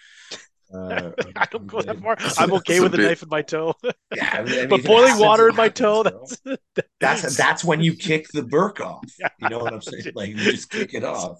Uh, 0.74 1.12
I 1.36 1.46
don't 1.50 1.66
go 1.66 1.80
that 1.80 1.96
I'm 1.96 2.02
far. 2.02 2.16
I'm 2.38 2.52
okay 2.54 2.74
that's 2.74 2.80
a 2.80 2.82
with 2.82 2.94
a 2.94 2.96
bit- 2.96 3.06
knife 3.06 3.22
in 3.22 3.28
my 3.28 3.42
toe. 3.42 3.74
Yeah, 4.16 4.30
I 4.32 4.42
mean, 4.42 4.52
I 4.54 4.56
mean, 4.60 4.68
but 4.70 4.84
boiling 4.84 5.18
water 5.18 5.50
in 5.50 5.54
my 5.54 5.68
toe, 5.68 6.02
bro. 6.02 6.26
that's 6.44 6.56
That's 6.98 7.36
that's 7.36 7.62
when 7.64 7.82
you 7.82 7.94
kick 7.94 8.26
the 8.32 8.42
Birk 8.42 8.80
off. 8.80 9.04
Yeah. 9.20 9.28
You 9.42 9.50
know 9.50 9.58
what 9.58 9.72
I'm 9.74 9.82
saying? 9.82 10.12
Like 10.14 10.30
you 10.30 10.36
just 10.36 10.70
kick 10.70 10.94
it 10.94 11.04
off. 11.04 11.38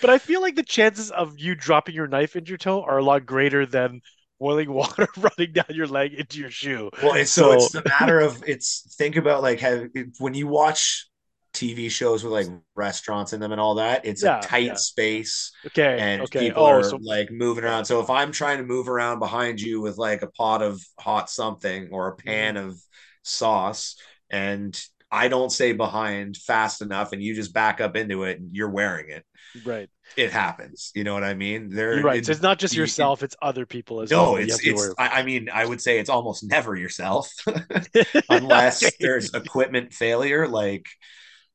But 0.00 0.10
I 0.10 0.18
feel 0.18 0.42
like 0.42 0.56
the 0.56 0.64
chances 0.64 1.12
of 1.12 1.38
you 1.38 1.54
dropping 1.54 1.94
your 1.94 2.08
knife 2.08 2.34
into 2.34 2.48
your 2.48 2.58
toe 2.58 2.82
are 2.82 2.98
a 2.98 3.02
lot 3.04 3.24
greater 3.26 3.64
than 3.64 4.00
boiling 4.40 4.72
water 4.72 5.06
running 5.16 5.52
down 5.52 5.66
your 5.70 5.86
leg 5.86 6.14
into 6.14 6.40
your 6.40 6.50
shoe. 6.50 6.90
Well, 7.00 7.14
it's 7.14 7.30
so, 7.30 7.50
So- 7.50 7.52
it's 7.52 7.70
the 7.70 7.84
matter 8.00 8.18
of 8.18 8.42
it's 8.44 8.92
think 8.98 9.14
about 9.14 9.40
like 9.42 9.60
how 9.60 9.84
when 10.18 10.34
you 10.34 10.48
watch 10.48 11.06
TV 11.54 11.88
shows 11.88 12.24
with 12.24 12.32
like 12.32 12.48
restaurants 12.74 13.32
in 13.32 13.40
them 13.40 13.52
and 13.52 13.60
all 13.60 13.76
that, 13.76 14.04
it's 14.04 14.22
Yeah, 14.22 14.38
a 14.38 14.42
tight 14.42 14.62
yeah. 14.62 14.74
space 14.76 15.52
Okay. 15.66 15.98
and 15.98 16.22
okay. 16.22 16.40
people 16.40 16.64
Oh, 16.64 16.66
are 16.66 16.82
so 16.82 16.98
like 17.00 17.30
moving 17.30 17.64
around. 17.64 17.84
So 17.86 18.00
if 18.00 18.10
I'm 18.10 18.32
trying 18.32 18.58
to 18.58 18.64
move 18.64 18.88
around 18.88 19.20
behind 19.20 19.60
you 19.60 19.80
with 19.80 19.98
like 19.98 20.22
a 20.22 20.28
pot 20.28 20.62
of 20.62 20.82
hot 21.00 21.30
something 21.30 21.88
or 21.92 22.08
a 22.08 22.16
pan 22.16 22.56
Mm-hmm. 22.56 22.68
of 22.68 22.76
sauce, 23.22 23.96
and 24.30 24.78
I 25.10 25.28
don't 25.28 25.50
stay 25.50 25.72
behind 25.72 26.36
fast 26.36 26.82
enough, 26.82 27.12
and 27.12 27.22
you 27.22 27.34
just 27.34 27.54
back 27.54 27.80
up 27.80 27.96
into 27.96 28.24
it, 28.24 28.40
and 28.40 28.54
you're 28.54 28.70
wearing 28.70 29.10
it, 29.10 29.24
right. 29.64 29.88
it 30.16 30.32
happens. 30.32 30.90
You 30.94 31.04
know 31.04 31.14
what 31.14 31.24
I 31.24 31.34
mean? 31.34 31.70
There, 31.70 32.02
right. 32.02 32.18
it- 32.18 32.26
So 32.26 32.32
it's 32.32 32.42
not 32.42 32.58
just 32.58 32.74
you- 32.74 32.82
yourself, 32.82 33.22
it's 33.22 33.36
other 33.42 33.66
people 33.66 34.00
as 34.00 34.14
well. 34.14 34.32
no, 34.32 34.36
it's 34.36 34.64
it's. 34.64 34.90
I, 34.98 35.20
I 35.20 35.22
mean, 35.22 35.48
I 35.52 35.64
would 35.66 35.80
say 35.80 35.98
it's 35.98 36.10
almost 36.10 36.44
never 36.44 36.76
yourself, 36.76 37.32
unless 38.28 38.96
there's 39.00 39.32
equipment 39.34 39.92
failure, 39.92 40.48
like 40.48 40.86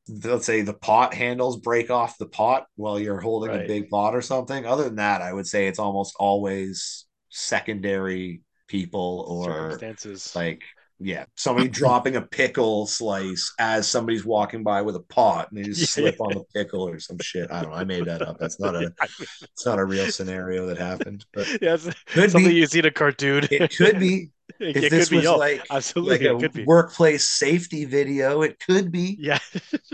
let's 0.08 0.46
say 0.46 0.62
the 0.62 0.74
pot 0.74 1.14
handles 1.14 1.58
break 1.58 1.90
off 1.90 2.18
the 2.18 2.26
pot 2.26 2.66
while 2.76 2.98
you're 2.98 3.20
holding 3.20 3.54
a 3.54 3.58
big 3.66 3.88
pot 3.90 4.14
or 4.14 4.22
something. 4.22 4.66
Other 4.66 4.84
than 4.84 4.96
that, 4.96 5.22
I 5.22 5.32
would 5.32 5.46
say 5.46 5.66
it's 5.66 5.78
almost 5.78 6.14
always 6.18 7.06
secondary 7.28 8.42
people 8.66 9.24
or 9.28 9.52
circumstances. 9.52 10.32
like 10.34 10.62
yeah, 10.98 11.24
somebody 11.36 11.68
dropping 11.80 12.16
a 12.16 12.22
pickle 12.22 12.86
slice 12.86 13.52
as 13.58 13.88
somebody's 13.88 14.24
walking 14.24 14.62
by 14.62 14.82
with 14.82 14.96
a 14.96 15.00
pot 15.00 15.50
and 15.50 15.58
they 15.58 15.64
just 15.68 15.80
Yeah. 15.80 15.86
slip 15.86 16.20
on 16.20 16.34
the 16.34 16.44
pickle 16.54 16.86
or 16.86 16.98
some 16.98 17.18
shit. 17.20 17.50
I 17.50 17.62
don't 17.62 17.70
know. 17.70 17.76
I 17.76 17.84
made 17.84 18.04
that 18.06 18.22
up. 18.22 18.38
That's 18.38 18.60
not 18.60 18.74
a 18.74 18.92
it's 19.20 19.64
not 19.64 19.78
a 19.78 19.84
real 19.84 20.06
scenario 20.06 20.66
that 20.66 20.78
happened, 20.78 21.24
but 21.32 21.46
yeah, 21.62 21.74
it's 21.74 21.88
could 22.06 22.30
something 22.32 22.50
be. 22.50 22.56
you 22.56 22.66
see 22.66 22.80
in 22.80 22.84
a 22.86 22.90
cartoon. 22.90 23.44
It 23.50 23.74
could 23.76 23.98
be 23.98 24.30
it 24.60 24.76
if 24.76 24.88
this 24.88 25.08
be. 25.08 25.16
was 25.16 25.34
like 25.36 25.64
absolutely, 25.70 26.18
like 26.18 26.22
it 26.22 26.38
could 26.38 26.50
a 26.54 26.54
be. 26.54 26.64
workplace 26.64 27.24
safety 27.28 27.84
video. 27.84 28.42
It 28.42 28.58
could 28.60 28.90
be. 28.92 29.16
Yeah. 29.20 29.38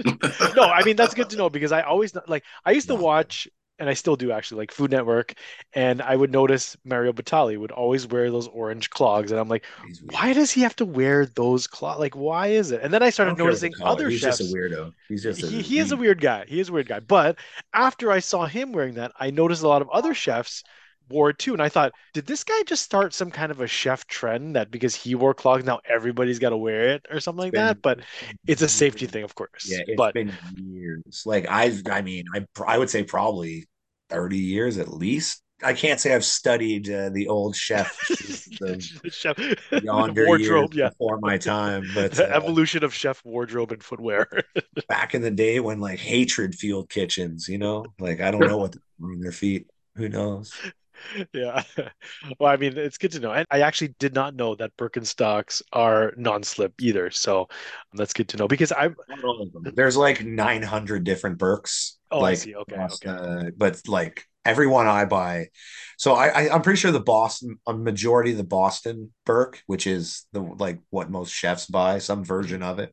no, 0.57 0.63
I 0.65 0.83
mean 0.85 0.97
that's 0.97 1.15
good 1.15 1.31
to 1.31 1.37
know 1.37 1.51
because 1.51 1.73
I 1.73 1.83
always 1.83 2.15
like 2.29 2.45
I 2.65 2.73
used 2.73 2.89
to 2.89 2.95
watch 2.95 3.49
and 3.79 3.89
I 3.91 3.95
still 3.95 4.17
do 4.17 4.33
actually 4.33 4.59
like 4.59 4.73
Food 4.73 4.91
Network 4.91 5.35
and 5.75 6.01
I 6.01 6.17
would 6.17 6.33
notice 6.33 6.77
Mario 6.85 7.13
Batali 7.13 7.59
would 7.59 7.73
always 7.73 8.07
wear 8.07 8.31
those 8.31 8.49
orange 8.49 8.91
clogs 8.91 9.31
and 9.33 9.41
I'm 9.41 9.49
like, 9.49 9.67
why 10.01 10.33
does 10.33 10.51
he 10.51 10.63
have 10.63 10.77
to 10.77 10.87
wear 10.87 11.27
those 11.27 11.67
clogs? 11.67 12.01
Like, 12.01 12.17
why 12.17 12.49
is 12.49 12.71
it? 12.71 12.81
And 12.83 12.93
then 12.93 13.03
I 13.03 13.11
I 13.11 13.11
started 13.11 13.35
don't 13.35 13.37
care 13.37 13.51
what 13.51 13.61
noticing 13.61 13.73
they 13.73 13.73
call 13.75 13.93
other 13.93 14.09
He's 14.09 14.21
chefs. 14.21 14.39
just 14.39 14.41
a 14.41 14.45
weirdo. 14.45 14.95
He's 15.09 15.23
just 15.23 15.43
a, 15.43 15.51
he, 15.51 15.63
he 15.63 15.79
is 15.79 15.93
a 15.93 15.97
weird 15.97 16.21
guy. 16.21 16.45
He 16.49 16.61
is 16.61 16.69
a 16.69 16.73
weird 16.73 16.89
guy. 16.89 17.01
But 17.01 17.39
after 17.73 18.11
I 18.11 18.21
saw 18.21 18.47
him 18.47 18.73
wearing 18.73 18.95
that, 18.95 19.13
I 19.19 19.31
noticed 19.31 19.63
a 19.63 19.69
lot 19.69 19.83
of 19.83 19.89
other 19.91 20.15
chefs 20.15 20.65
it 21.11 21.39
too. 21.39 21.53
And 21.53 21.63
I 21.63 21.69
thought, 21.69 21.93
did 22.15 22.27
this 22.27 22.45
guy 22.45 22.63
just 22.67 22.83
start 22.83 23.15
some 23.15 23.31
kind 23.31 23.51
of 23.51 23.61
a 23.61 23.67
chef 23.67 24.07
trend 24.07 24.57
that 24.57 24.71
because 24.71 24.95
he 24.95 25.15
wore 25.15 25.35
clogs, 25.35 25.65
now 25.65 25.81
everybody's 25.89 26.39
got 26.39 26.51
to 26.51 26.57
wear 26.57 26.89
it 26.89 27.07
or 27.11 27.21
something 27.21 27.45
like 27.45 27.53
been- 27.53 27.65
that? 27.65 27.83
But 27.83 28.01
it's 28.47 28.63
a 28.63 28.69
safety 28.69 29.07
thing, 29.07 29.25
of 29.25 29.35
course. 29.35 29.67
Yeah, 29.69 29.79
it's 29.87 29.97
but 29.97 30.15
been 30.15 30.33
years. 30.57 31.23
Like 31.25 31.49
I've, 31.49 31.83
I 31.91 32.03
mean, 32.03 32.25
I 32.35 32.47
I 32.67 32.79
would 32.79 32.91
say 32.91 33.03
probably 33.03 33.67
thirty 34.09 34.39
years 34.39 34.79
at 34.79 34.89
least. 34.89 35.43
I 35.63 35.73
can't 35.73 35.99
say 35.99 36.15
I've 36.15 36.25
studied 36.25 36.91
uh, 36.91 37.09
the 37.09 37.29
old 37.29 37.57
chef 37.57 37.97
the 38.61 39.11
chef 39.11 39.39
yonder 39.83 40.27
wardrobe, 40.27 40.75
yeah. 40.75 40.91
before 40.91 41.19
my 41.21 41.39
time, 41.39 41.87
but 41.95 42.13
The 42.13 42.31
uh, 42.31 42.37
evolution 42.37 42.85
of 42.85 42.93
chef 42.93 43.25
wardrobe 43.25 43.73
and 43.73 43.83
footwear. 43.83 44.29
back 44.89 45.15
in 45.15 45.23
the 45.23 45.31
day 45.31 45.59
when 45.61 45.81
like 45.81 45.99
hatred 45.99 46.55
fueled 46.55 46.91
kitchens, 46.91 47.49
you 47.49 47.57
know, 47.57 47.87
like 47.99 48.21
I 48.21 48.31
don't 48.31 48.47
know 48.47 48.59
what 48.59 48.77
on 49.03 49.21
their 49.21 49.33
feet. 49.33 49.67
Who 49.97 50.11
knows? 50.11 50.53
yeah. 51.33 51.63
Well, 52.39 52.51
I 52.53 52.57
mean, 52.57 52.77
it's 52.77 52.99
good 52.99 53.13
to 53.13 53.21
know. 53.21 53.33
And 53.33 53.47
I 53.51 53.61
actually 53.61 53.95
did 53.99 54.15
not 54.15 54.35
know 54.35 54.55
that 54.57 54.77
Birkenstocks 54.77 55.63
are 55.73 56.13
non-slip 56.17 56.75
either. 56.81 57.11
So 57.11 57.49
that's 57.93 58.13
good 58.13 58.29
to 58.31 58.37
know 58.37 58.49
because 58.49 58.73
I'm 58.73 58.97
Not 59.09 59.25
all 59.25 59.43
of 59.43 59.53
them. 59.53 59.73
There's 59.75 59.97
like 59.97 60.25
900 60.25 61.05
different 61.05 61.39
Birks. 61.39 61.99
Oh, 62.11 62.19
I 62.19 62.23
like, 62.23 62.39
see. 62.39 62.55
Okay, 62.55 62.75
across, 62.75 63.05
okay. 63.05 63.11
uh, 63.11 63.51
but 63.57 63.81
like 63.87 64.25
everyone 64.45 64.87
I 64.87 65.05
buy, 65.07 65.49
so 65.99 66.15
I, 66.15 66.29
I 66.29 66.55
I'm 66.55 66.63
pretty 66.63 66.79
sure 66.79 66.93
the 66.93 67.01
Boston, 67.01 67.59
a 67.67 67.75
majority 67.75 68.31
of 68.31 68.37
the 68.37 68.45
Boston 68.45 69.13
Birk, 69.25 69.63
which 69.67 69.87
is 69.87 70.25
the 70.33 70.41
like 70.41 70.79
what 70.91 71.11
most 71.11 71.33
chefs 71.33 71.67
buy, 71.67 71.99
some 71.99 72.25
version 72.25 72.63
of 72.63 72.79
it. 72.79 72.93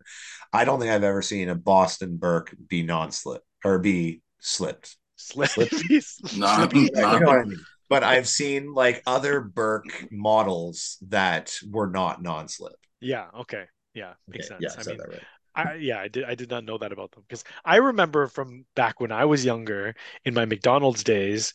I 0.52 0.66
don't 0.66 0.80
think 0.80 0.92
I've 0.92 1.04
ever 1.04 1.22
seen 1.22 1.50
a 1.50 1.56
Boston 1.56 2.18
Birk 2.18 2.56
be 2.68 2.84
non-slip 2.84 3.42
or 3.64 3.80
be 3.80 4.22
slipped. 4.40 4.98
slip. 5.16 5.52
Nah, 6.38 6.68
You 6.74 6.90
nah. 6.94 7.20
know 7.20 7.28
what 7.28 7.40
I 7.40 7.44
mean? 7.44 7.66
But 7.94 8.04
I've 8.04 8.28
seen 8.28 8.74
like 8.74 9.04
other 9.06 9.42
Birk 9.42 10.08
models 10.12 10.98
that 11.10 11.54
were 11.70 11.88
not 11.88 12.22
non-slip. 12.22 12.76
Yeah, 13.02 13.28
okay. 13.42 13.66
Yeah, 13.94 14.14
makes 14.28 14.48
Okay, 14.48 14.48
sense. 14.48 14.62
Yeah, 14.62 14.76
I 14.78 14.84
mean, 14.84 14.98
that 14.98 15.10
right. 15.10 15.28
I, 15.56 15.76
yeah, 15.76 16.00
I 16.00 16.08
did. 16.08 16.24
I 16.24 16.36
did 16.36 16.50
not 16.50 16.64
know 16.66 16.78
that 16.80 16.92
about 16.92 17.12
them 17.12 17.24
because 17.28 17.44
I 17.64 17.78
remember 17.78 18.28
from 18.28 18.66
back 18.76 19.00
when 19.00 19.12
I 19.12 19.26
was 19.26 19.46
younger 19.46 19.96
in 20.26 20.34
my 20.34 20.46
McDonald's 20.46 21.04
days. 21.04 21.54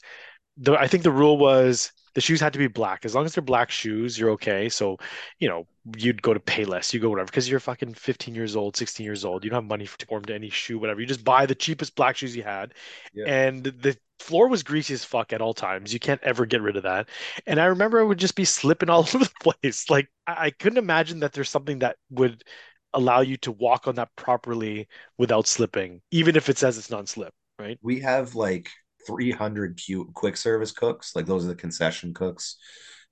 The, 0.58 0.74
I 0.78 0.88
think 0.88 1.04
the 1.04 1.12
rule 1.12 1.38
was 1.38 1.92
the 2.14 2.20
shoes 2.22 2.40
had 2.40 2.52
to 2.54 2.58
be 2.60 2.68
black. 2.68 3.04
As 3.04 3.14
long 3.14 3.26
as 3.26 3.34
they're 3.34 3.42
black 3.42 3.70
shoes, 3.70 4.18
you're 4.18 4.30
okay. 4.32 4.68
So, 4.68 4.98
you 5.40 5.48
know, 5.48 5.66
you'd 5.96 6.22
go 6.22 6.34
to 6.34 6.40
Payless, 6.40 6.94
you 6.94 7.00
go 7.00 7.10
whatever, 7.10 7.26
because 7.26 7.48
you're 7.48 7.60
fucking 7.60 7.94
15 7.94 8.34
years 8.34 8.56
old, 8.56 8.76
16 8.76 9.04
years 9.04 9.24
old. 9.24 9.44
You 9.44 9.50
don't 9.50 9.58
have 9.64 9.70
money 9.70 9.86
to 9.86 10.06
form 10.06 10.24
to 10.26 10.34
any 10.34 10.50
shoe, 10.50 10.78
whatever. 10.78 11.00
You 11.00 11.06
just 11.06 11.24
buy 11.24 11.46
the 11.46 11.54
cheapest 11.56 11.96
black 11.96 12.16
shoes 12.16 12.36
you 12.36 12.44
had. 12.44 12.74
Yeah. 13.12 13.26
And 13.26 13.64
the 13.64 13.96
floor 14.20 14.48
was 14.48 14.62
greasy 14.62 14.94
as 14.94 15.04
fuck 15.04 15.32
at 15.32 15.40
all 15.40 15.54
times. 15.54 15.92
You 15.92 15.98
can't 16.00 16.22
ever 16.22 16.46
get 16.46 16.62
rid 16.62 16.76
of 16.76 16.82
that. 16.84 17.08
And 17.46 17.60
I 17.60 17.66
remember 17.66 18.00
I 18.00 18.04
would 18.04 18.18
just 18.18 18.34
be 18.34 18.44
slipping 18.44 18.90
all 18.90 19.00
over 19.14 19.18
the 19.18 19.30
place. 19.40 19.88
Like 19.90 20.08
I, 20.26 20.46
I 20.46 20.50
couldn't 20.50 20.78
imagine 20.78 21.20
that 21.20 21.32
there's 21.32 21.50
something 21.50 21.80
that 21.80 21.96
would 22.10 22.42
allow 22.94 23.20
you 23.20 23.36
to 23.38 23.52
walk 23.52 23.86
on 23.86 23.96
that 23.96 24.08
properly 24.16 24.88
without 25.18 25.46
slipping, 25.46 26.00
even 26.10 26.36
if 26.36 26.48
it 26.48 26.58
says 26.58 26.78
it's 26.78 26.90
non-slip, 26.90 27.32
right? 27.58 27.78
We 27.82 28.00
have 28.00 28.34
like 28.34 28.70
300 29.06 29.76
Q- 29.76 30.10
quick 30.14 30.36
service 30.36 30.72
cooks. 30.72 31.14
Like 31.14 31.26
those 31.26 31.44
are 31.44 31.48
the 31.48 31.54
concession 31.54 32.14
cooks, 32.14 32.56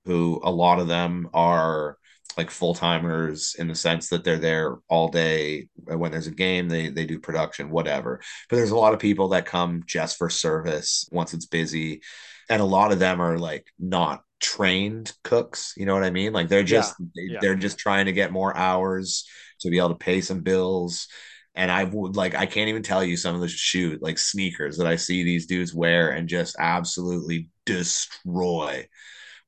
who 0.05 0.41
a 0.43 0.51
lot 0.51 0.79
of 0.79 0.87
them 0.87 1.29
are 1.33 1.97
like 2.37 2.51
full 2.51 2.73
timers 2.73 3.55
in 3.57 3.67
the 3.67 3.75
sense 3.75 4.09
that 4.09 4.23
they're 4.23 4.37
there 4.37 4.77
all 4.87 5.07
day. 5.09 5.67
When 5.75 6.11
there's 6.11 6.27
a 6.27 6.31
game, 6.31 6.69
they 6.69 6.89
they 6.89 7.05
do 7.05 7.19
production, 7.19 7.69
whatever. 7.69 8.21
But 8.49 8.57
there's 8.57 8.71
a 8.71 8.77
lot 8.77 8.93
of 8.93 8.99
people 8.99 9.29
that 9.29 9.45
come 9.45 9.83
just 9.85 10.17
for 10.17 10.29
service 10.29 11.07
once 11.11 11.33
it's 11.33 11.45
busy, 11.45 12.01
and 12.49 12.61
a 12.61 12.65
lot 12.65 12.91
of 12.91 12.99
them 12.99 13.21
are 13.21 13.37
like 13.37 13.67
not 13.79 14.23
trained 14.39 15.13
cooks. 15.23 15.73
You 15.77 15.85
know 15.85 15.93
what 15.93 16.03
I 16.03 16.11
mean? 16.11 16.33
Like 16.33 16.47
they're 16.47 16.63
just 16.63 16.95
they, 16.99 17.23
yeah. 17.23 17.39
they're 17.41 17.55
just 17.55 17.79
trying 17.79 18.05
to 18.05 18.13
get 18.13 18.31
more 18.31 18.55
hours 18.55 19.25
to 19.61 19.69
be 19.69 19.77
able 19.77 19.89
to 19.89 19.95
pay 19.95 20.21
some 20.21 20.41
bills. 20.41 21.07
And 21.55 21.71
I 21.71 21.85
would 21.85 22.15
like 22.15 22.35
I 22.35 22.45
can't 22.45 22.69
even 22.69 22.83
tell 22.83 23.03
you 23.03 23.17
some 23.17 23.33
of 23.33 23.41
the 23.41 23.47
shoe 23.47 23.97
like 24.01 24.19
sneakers 24.19 24.77
that 24.77 24.87
I 24.87 24.95
see 24.95 25.23
these 25.23 25.47
dudes 25.47 25.73
wear 25.73 26.11
and 26.11 26.29
just 26.29 26.55
absolutely 26.59 27.49
destroy 27.65 28.87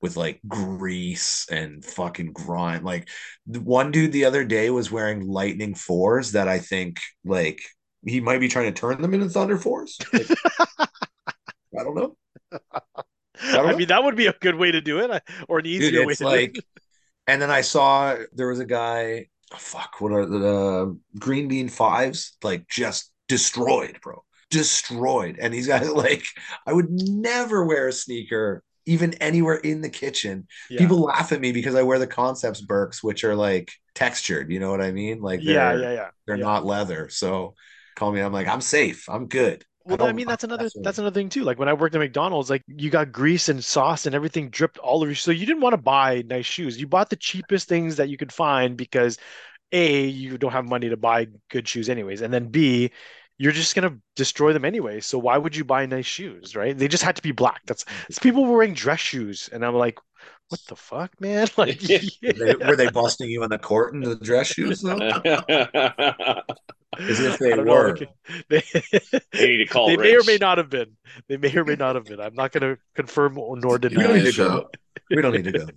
with 0.01 0.17
like 0.17 0.39
grease 0.47 1.45
and 1.51 1.83
fucking 1.83 2.33
grime. 2.33 2.83
Like 2.83 3.09
one 3.45 3.91
dude 3.91 4.11
the 4.11 4.25
other 4.25 4.43
day 4.45 4.69
was 4.69 4.91
wearing 4.91 5.27
lightning 5.27 5.75
fours 5.75 6.33
that 6.33 6.47
I 6.47 6.59
think 6.59 6.99
like 7.25 7.61
he 8.05 8.21
might 8.21 8.39
be 8.39 8.47
trying 8.47 8.73
to 8.73 8.79
turn 8.79 9.01
them 9.01 9.13
into 9.13 9.29
thunder 9.29 9.57
fours. 9.57 9.97
Like, 10.13 10.29
I 11.79 11.83
don't 11.83 11.95
know. 11.95 12.15
don't 13.53 13.65
I 13.65 13.71
know. 13.71 13.77
mean, 13.77 13.87
that 13.87 14.03
would 14.03 14.15
be 14.15 14.27
a 14.27 14.33
good 14.33 14.55
way 14.55 14.71
to 14.71 14.81
do 14.81 14.99
it, 14.99 15.23
or 15.47 15.59
an 15.59 15.65
easier 15.65 16.01
Dude, 16.01 16.05
way 16.05 16.15
to 16.15 16.25
like, 16.25 16.53
do 16.53 16.59
it. 16.59 16.65
and 17.27 17.41
then 17.41 17.51
I 17.51 17.61
saw 17.61 18.17
there 18.33 18.47
was 18.49 18.59
a 18.59 18.65
guy. 18.65 19.27
oh, 19.53 19.57
fuck, 19.57 19.95
what 20.01 20.11
are 20.11 20.25
the 20.25 20.47
uh, 20.47 21.19
green 21.19 21.47
bean 21.47 21.69
fives? 21.69 22.37
Like 22.43 22.67
just 22.67 23.11
destroyed, 23.27 23.99
bro, 24.01 24.23
destroyed. 24.49 25.37
And 25.39 25.53
these 25.53 25.67
guys, 25.67 25.89
like, 25.91 26.23
I 26.65 26.73
would 26.73 26.89
never 26.89 27.65
wear 27.65 27.87
a 27.87 27.93
sneaker 27.93 28.63
even 28.85 29.13
anywhere 29.15 29.55
in 29.55 29.81
the 29.81 29.89
kitchen. 29.89 30.47
Yeah. 30.69 30.79
People 30.79 31.01
laugh 31.01 31.31
at 31.31 31.41
me 31.41 31.51
because 31.51 31.75
I 31.75 31.83
wear 31.83 31.99
the 31.99 32.07
Concepts 32.07 32.61
Birks, 32.61 33.03
which 33.03 33.23
are 33.23 33.35
like 33.35 33.71
textured. 33.95 34.51
You 34.51 34.59
know 34.59 34.71
what 34.71 34.81
I 34.81 34.91
mean? 34.91 35.21
Like, 35.21 35.41
yeah, 35.43 35.73
they're 35.73 35.81
yeah, 35.81 35.93
yeah. 35.93 36.09
they're 36.25 36.37
yeah. 36.37 36.43
not 36.43 36.65
leather. 36.65 37.09
So 37.09 37.55
call 37.95 38.11
me. 38.11 38.21
I'm 38.21 38.33
like, 38.33 38.47
I'm 38.47 38.61
safe. 38.61 39.07
I'm 39.09 39.27
good. 39.27 39.65
Well, 39.85 39.97
don't- 39.97 40.09
I 40.09 40.13
mean, 40.13 40.27
that's 40.27 40.43
another 40.43 40.65
with 40.65 40.83
that's 40.83 40.99
another 40.99 41.13
thing 41.13 41.29
too. 41.29 41.43
Like 41.43 41.57
when 41.57 41.69
I 41.69 41.73
worked 41.73 41.95
at 41.95 41.99
McDonald's, 41.99 42.49
like 42.49 42.63
you 42.67 42.89
got 42.89 43.11
grease 43.11 43.49
and 43.49 43.63
sauce 43.63 44.05
and 44.05 44.13
everything 44.13 44.49
dripped 44.49 44.77
all 44.77 45.01
over 45.01 45.09
you. 45.09 45.15
So 45.15 45.31
you 45.31 45.45
didn't 45.45 45.61
want 45.61 45.73
to 45.73 45.81
buy 45.81 46.23
nice 46.27 46.45
shoes. 46.45 46.79
You 46.79 46.87
bought 46.87 47.09
the 47.09 47.15
cheapest 47.15 47.67
things 47.67 47.95
that 47.95 48.09
you 48.09 48.17
could 48.17 48.31
find 48.31 48.77
because 48.77 49.17
A, 49.71 50.05
you 50.05 50.37
don't 50.37 50.51
have 50.51 50.65
money 50.65 50.89
to 50.89 50.97
buy 50.97 51.27
good 51.49 51.67
shoes 51.67 51.89
anyways, 51.89 52.21
and 52.21 52.33
then 52.33 52.47
B, 52.47 52.91
you're 53.39 53.51
just 53.53 53.73
gonna 53.73 53.97
destroy 54.15 54.53
them 54.53 54.65
anyway. 54.65 54.99
So 54.99 55.17
why 55.17 55.37
would 55.39 55.55
you 55.55 55.63
buy 55.65 55.85
nice 55.87 56.05
shoes, 56.05 56.55
right? 56.55 56.77
They 56.77 56.87
just 56.87 57.03
had 57.03 57.15
to 57.15 57.21
be 57.23 57.31
black. 57.31 57.61
That's 57.65 57.83
it's 58.07 58.19
people 58.19 58.45
were 58.45 58.57
wearing 58.57 58.73
dress 58.75 58.99
shoes, 58.99 59.49
and 59.51 59.65
I'm 59.65 59.73
like, 59.75 59.97
what 60.49 60.61
the 60.67 60.75
fuck, 60.75 61.19
man? 61.21 61.47
Like, 61.57 61.87
Yeah. 61.87 61.99
Were 62.21 62.33
they, 62.33 62.55
were 62.67 62.75
they 62.75 62.89
busting 62.91 63.29
you 63.29 63.43
in 63.43 63.49
the 63.49 63.57
court 63.57 63.93
in 63.95 64.01
the 64.01 64.15
dress 64.17 64.47
shoes 64.47 64.81
though? 64.81 64.97
As 66.99 67.19
if 67.19 67.37
they 67.37 67.53
I 67.53 67.55
don't 67.55 67.65
know, 67.65 67.73
were. 67.73 67.95
like, 67.97 68.09
they, 68.49 68.63
they 69.31 69.47
need 69.47 69.57
to 69.57 69.65
call 69.67 69.87
they 69.87 69.95
Rich. 69.95 70.03
may 70.11 70.15
or 70.17 70.23
may 70.25 70.37
not 70.37 70.57
have 70.57 70.69
been. 70.69 70.97
They 71.27 71.37
may 71.37 71.55
or 71.55 71.63
may 71.63 71.75
not 71.75 71.95
have 71.95 72.05
been. 72.05 72.19
I'm 72.19 72.33
not 72.33 72.51
going 72.51 72.75
to 72.75 72.81
confirm 72.95 73.37
or 73.37 73.55
nor 73.57 73.73
We 73.73 73.89
don't 73.89 73.93
deny. 74.03 74.13
need 74.17 74.33
to 74.33 74.37
go. 74.37 74.69
Shout. 75.09 75.15
We 75.15 75.21
don't 75.21 75.33
need 75.33 75.45
to 75.45 75.51
go. 75.51 75.67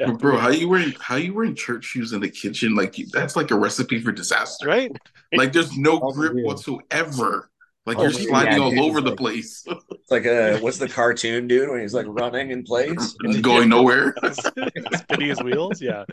Yeah, 0.00 0.12
bro, 0.12 0.36
how 0.38 0.48
you 0.50 0.68
wearing 0.68 0.94
how 1.00 1.16
you 1.16 1.34
wearing 1.34 1.54
church 1.54 1.84
shoes 1.84 2.12
in 2.12 2.20
the 2.20 2.28
kitchen? 2.30 2.74
Like 2.74 2.96
that's 3.12 3.36
like 3.36 3.50
a 3.50 3.58
recipe 3.58 4.00
for 4.00 4.12
disaster. 4.12 4.66
right? 4.66 4.90
Like 5.32 5.52
there's 5.52 5.76
no 5.76 6.00
grip 6.00 6.34
yeah. 6.36 6.42
whatsoever. 6.44 7.50
Like 7.86 7.98
Oh, 7.98 8.02
you're 8.02 8.10
yeah, 8.12 8.28
sliding 8.28 8.54
dude, 8.54 8.60
all 8.60 8.80
over 8.80 9.00
the 9.00 9.10
like- 9.16 9.18
place, 9.18 9.64
like 10.10 10.24
a 10.26 10.58
what's 10.58 10.78
the 10.78 10.88
cartoon 10.88 11.48
dude 11.48 11.70
when 11.70 11.80
he's 11.80 11.94
like 11.94 12.06
running 12.08 12.50
in 12.50 12.62
place? 12.64 13.14
going 13.42 13.68
nowhere. 13.70 14.14
Spinning 14.92 15.28
his 15.28 15.42
wheels. 15.42 15.80
Yeah, 15.80 16.04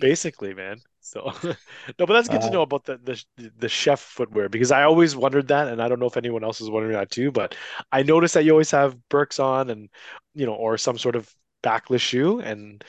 basically, 0.00 0.54
man. 0.54 0.78
So, 1.00 1.32
no, 1.42 2.06
but 2.06 2.08
that's 2.08 2.28
good 2.28 2.42
to 2.42 2.48
Uh, 2.48 2.50
know 2.50 2.62
about 2.62 2.84
the, 2.84 2.98
the 2.98 3.50
the 3.58 3.68
chef 3.68 4.00
footwear 4.00 4.48
because 4.48 4.70
I 4.72 4.82
always 4.84 5.16
wondered 5.16 5.48
that, 5.48 5.68
and 5.68 5.82
I 5.82 5.88
don't 5.88 6.00
know 6.00 6.06
if 6.06 6.16
anyone 6.16 6.44
else 6.44 6.60
is 6.60 6.70
wondering 6.70 6.94
that 6.94 7.10
too. 7.10 7.30
But 7.32 7.54
I 7.92 8.02
noticed 8.02 8.34
that 8.34 8.44
you 8.44 8.52
always 8.52 8.70
have 8.72 8.96
Birks 9.08 9.38
on, 9.38 9.70
and 9.70 9.88
you 10.34 10.46
know, 10.46 10.54
or 10.54 10.78
some 10.78 10.98
sort 10.98 11.16
of 11.16 11.32
backless 11.62 12.02
shoe, 12.02 12.40
and 12.40 12.84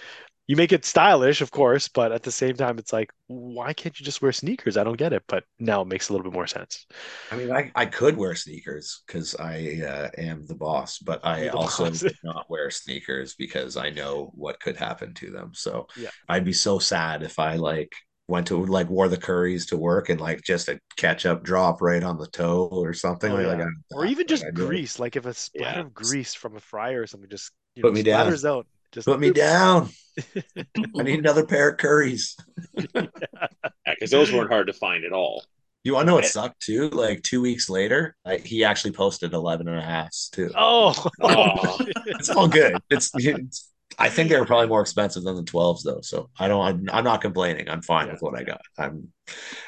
you 0.47 0.55
make 0.55 0.73
it 0.73 0.85
stylish, 0.85 1.41
of 1.41 1.51
course, 1.51 1.87
but 1.89 2.11
at 2.11 2.23
the 2.23 2.31
same 2.31 2.55
time, 2.55 2.79
it's 2.79 2.93
like, 2.93 3.11
why 3.27 3.73
can't 3.73 3.99
you 3.99 4.05
just 4.05 4.21
wear 4.21 4.31
sneakers? 4.33 4.77
I 4.77 4.83
don't 4.83 4.97
get 4.97 5.13
it, 5.13 5.23
but 5.27 5.45
now 5.59 5.81
it 5.81 5.87
makes 5.87 6.09
a 6.09 6.13
little 6.13 6.23
bit 6.25 6.33
more 6.33 6.47
sense. 6.47 6.87
I 7.31 7.35
mean, 7.35 7.51
I, 7.51 7.71
I 7.75 7.85
could 7.85 8.17
wear 8.17 8.33
sneakers 8.35 9.03
because 9.05 9.35
I 9.35 9.81
uh, 9.85 10.09
am 10.17 10.47
the 10.47 10.55
boss, 10.55 10.97
but 10.97 11.23
I 11.23 11.49
also 11.49 11.91
not 12.23 12.49
wear 12.49 12.71
sneakers 12.71 13.35
because 13.35 13.77
I 13.77 13.91
know 13.91 14.31
what 14.33 14.59
could 14.59 14.77
happen 14.77 15.13
to 15.15 15.29
them. 15.29 15.51
So 15.53 15.87
Yeah. 15.95 16.09
I'd 16.27 16.45
be 16.45 16.53
so 16.53 16.79
sad 16.79 17.21
if 17.21 17.37
I 17.37 17.55
like 17.57 17.93
went 18.27 18.47
to 18.47 18.65
like 18.65 18.89
wore 18.89 19.07
the 19.09 19.17
curries 19.17 19.67
to 19.67 19.77
work 19.77 20.09
and 20.09 20.19
like 20.19 20.41
just 20.43 20.69
a 20.69 20.79
ketchup 20.97 21.43
drop 21.43 21.81
right 21.81 22.03
on 22.03 22.17
the 22.17 22.27
toe 22.27 22.67
or 22.71 22.93
something 22.93 23.31
Oh, 23.31 23.37
like, 23.37 23.45
yeah. 23.45 23.57
like 23.59 23.73
or 23.91 24.05
even 24.05 24.27
just 24.27 24.47
I'd 24.47 24.55
be 24.55 24.63
like, 24.63 24.79
grease, 24.79 24.99
like 24.99 25.15
if 25.15 25.25
a 25.25 25.33
splatter 25.33 25.79
Yeah. 25.79 25.81
of 25.81 25.93
grease 25.93 26.33
from 26.33 26.55
a 26.55 26.59
fryer 26.59 27.01
or 27.01 27.07
something 27.07 27.29
just 27.29 27.51
you 27.79 27.83
Put 27.83 27.93
know, 27.93 27.97
me 27.97 28.03
down. 28.03 28.27
splatters 28.27 28.49
out. 28.49 28.67
Just 28.91 29.07
Put 29.07 29.19
me 29.19 29.29
boop. 29.29 29.35
down. 29.35 29.89
I 30.97 31.03
need 31.03 31.19
another 31.19 31.45
pair 31.45 31.69
of 31.69 31.77
curries. 31.77 32.35
because 32.75 34.09
those 34.11 34.31
weren't 34.31 34.49
hard 34.51 34.67
to 34.67 34.73
find 34.73 35.03
at 35.05 35.13
all. 35.13 35.43
You 35.83 35.93
want 35.93 36.05
to 36.05 36.07
know 36.07 36.15
what 36.15 36.25
sucked 36.25 36.61
too? 36.61 36.89
Like 36.89 37.23
two 37.23 37.41
weeks 37.41 37.69
later, 37.69 38.15
like, 38.25 38.45
he 38.45 38.65
actually 38.65 38.91
posted 38.91 39.33
11 39.33 39.67
and 39.69 39.77
a 39.77 39.81
halves 39.81 40.29
too. 40.29 40.51
Oh. 40.57 40.93
It's 42.05 42.29
all 42.29 42.47
good. 42.49 42.75
It's, 42.89 43.11
it's 43.15 43.69
I 43.97 44.09
think 44.09 44.29
they 44.29 44.37
were 44.37 44.45
probably 44.45 44.67
more 44.67 44.81
expensive 44.81 45.23
than 45.23 45.35
the 45.37 45.43
12s 45.43 45.83
though. 45.83 46.01
So 46.01 46.29
I 46.37 46.47
don't 46.49 46.61
I'm, 46.65 46.89
I'm 46.91 47.03
not 47.05 47.21
complaining. 47.21 47.69
I'm 47.69 47.81
fine 47.81 48.07
Yeah. 48.07 48.13
with 48.13 48.21
what 48.21 48.35
I 48.37 48.43
got. 48.43 48.61
I'm 48.77 49.13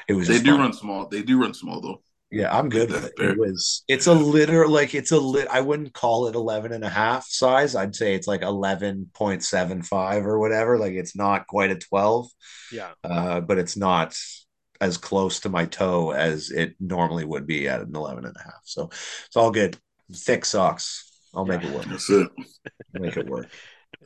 it 0.06 0.12
was 0.14 0.28
They 0.28 0.38
do 0.40 0.50
fine. 0.52 0.60
run 0.60 0.72
small. 0.74 1.08
They 1.08 1.22
do 1.22 1.40
run 1.40 1.54
small 1.54 1.80
though. 1.80 2.02
Yeah, 2.32 2.56
I'm 2.56 2.70
good 2.70 2.90
with 2.90 3.04
it. 3.04 3.12
It 3.18 3.38
was 3.38 3.84
it's 3.88 4.06
a 4.06 4.14
liter 4.14 4.66
like 4.66 4.94
it's 4.94 5.12
a 5.12 5.20
lit 5.20 5.48
I 5.48 5.60
wouldn't 5.60 5.92
call 5.92 6.28
it 6.28 6.34
11 6.34 6.72
and 6.72 6.82
a 6.82 6.88
half 6.88 7.26
size. 7.28 7.76
I'd 7.76 7.94
say 7.94 8.14
it's 8.14 8.26
like 8.26 8.40
11.75 8.40 10.24
or 10.24 10.38
whatever. 10.38 10.78
Like 10.78 10.94
it's 10.94 11.14
not 11.14 11.46
quite 11.46 11.70
a 11.70 11.76
12, 11.76 12.30
yeah. 12.72 12.92
uh, 13.04 13.40
but 13.40 13.58
it's 13.58 13.76
not 13.76 14.18
as 14.80 14.96
close 14.96 15.40
to 15.40 15.50
my 15.50 15.66
toe 15.66 16.12
as 16.12 16.50
it 16.50 16.74
normally 16.80 17.26
would 17.26 17.46
be 17.46 17.68
at 17.68 17.82
an 17.82 17.94
11 17.94 18.24
and 18.24 18.34
a 18.34 18.42
half. 18.42 18.62
So 18.64 18.86
it's 18.86 19.36
all 19.36 19.50
good. 19.50 19.76
Thick 20.10 20.46
socks. 20.46 21.12
I'll 21.34 21.44
make 21.44 21.62
it 21.62 21.70
work. 21.70 21.84
That's 21.84 22.08
it. 22.08 22.28
Make 22.94 23.16
it 23.16 23.28
work. 23.28 23.48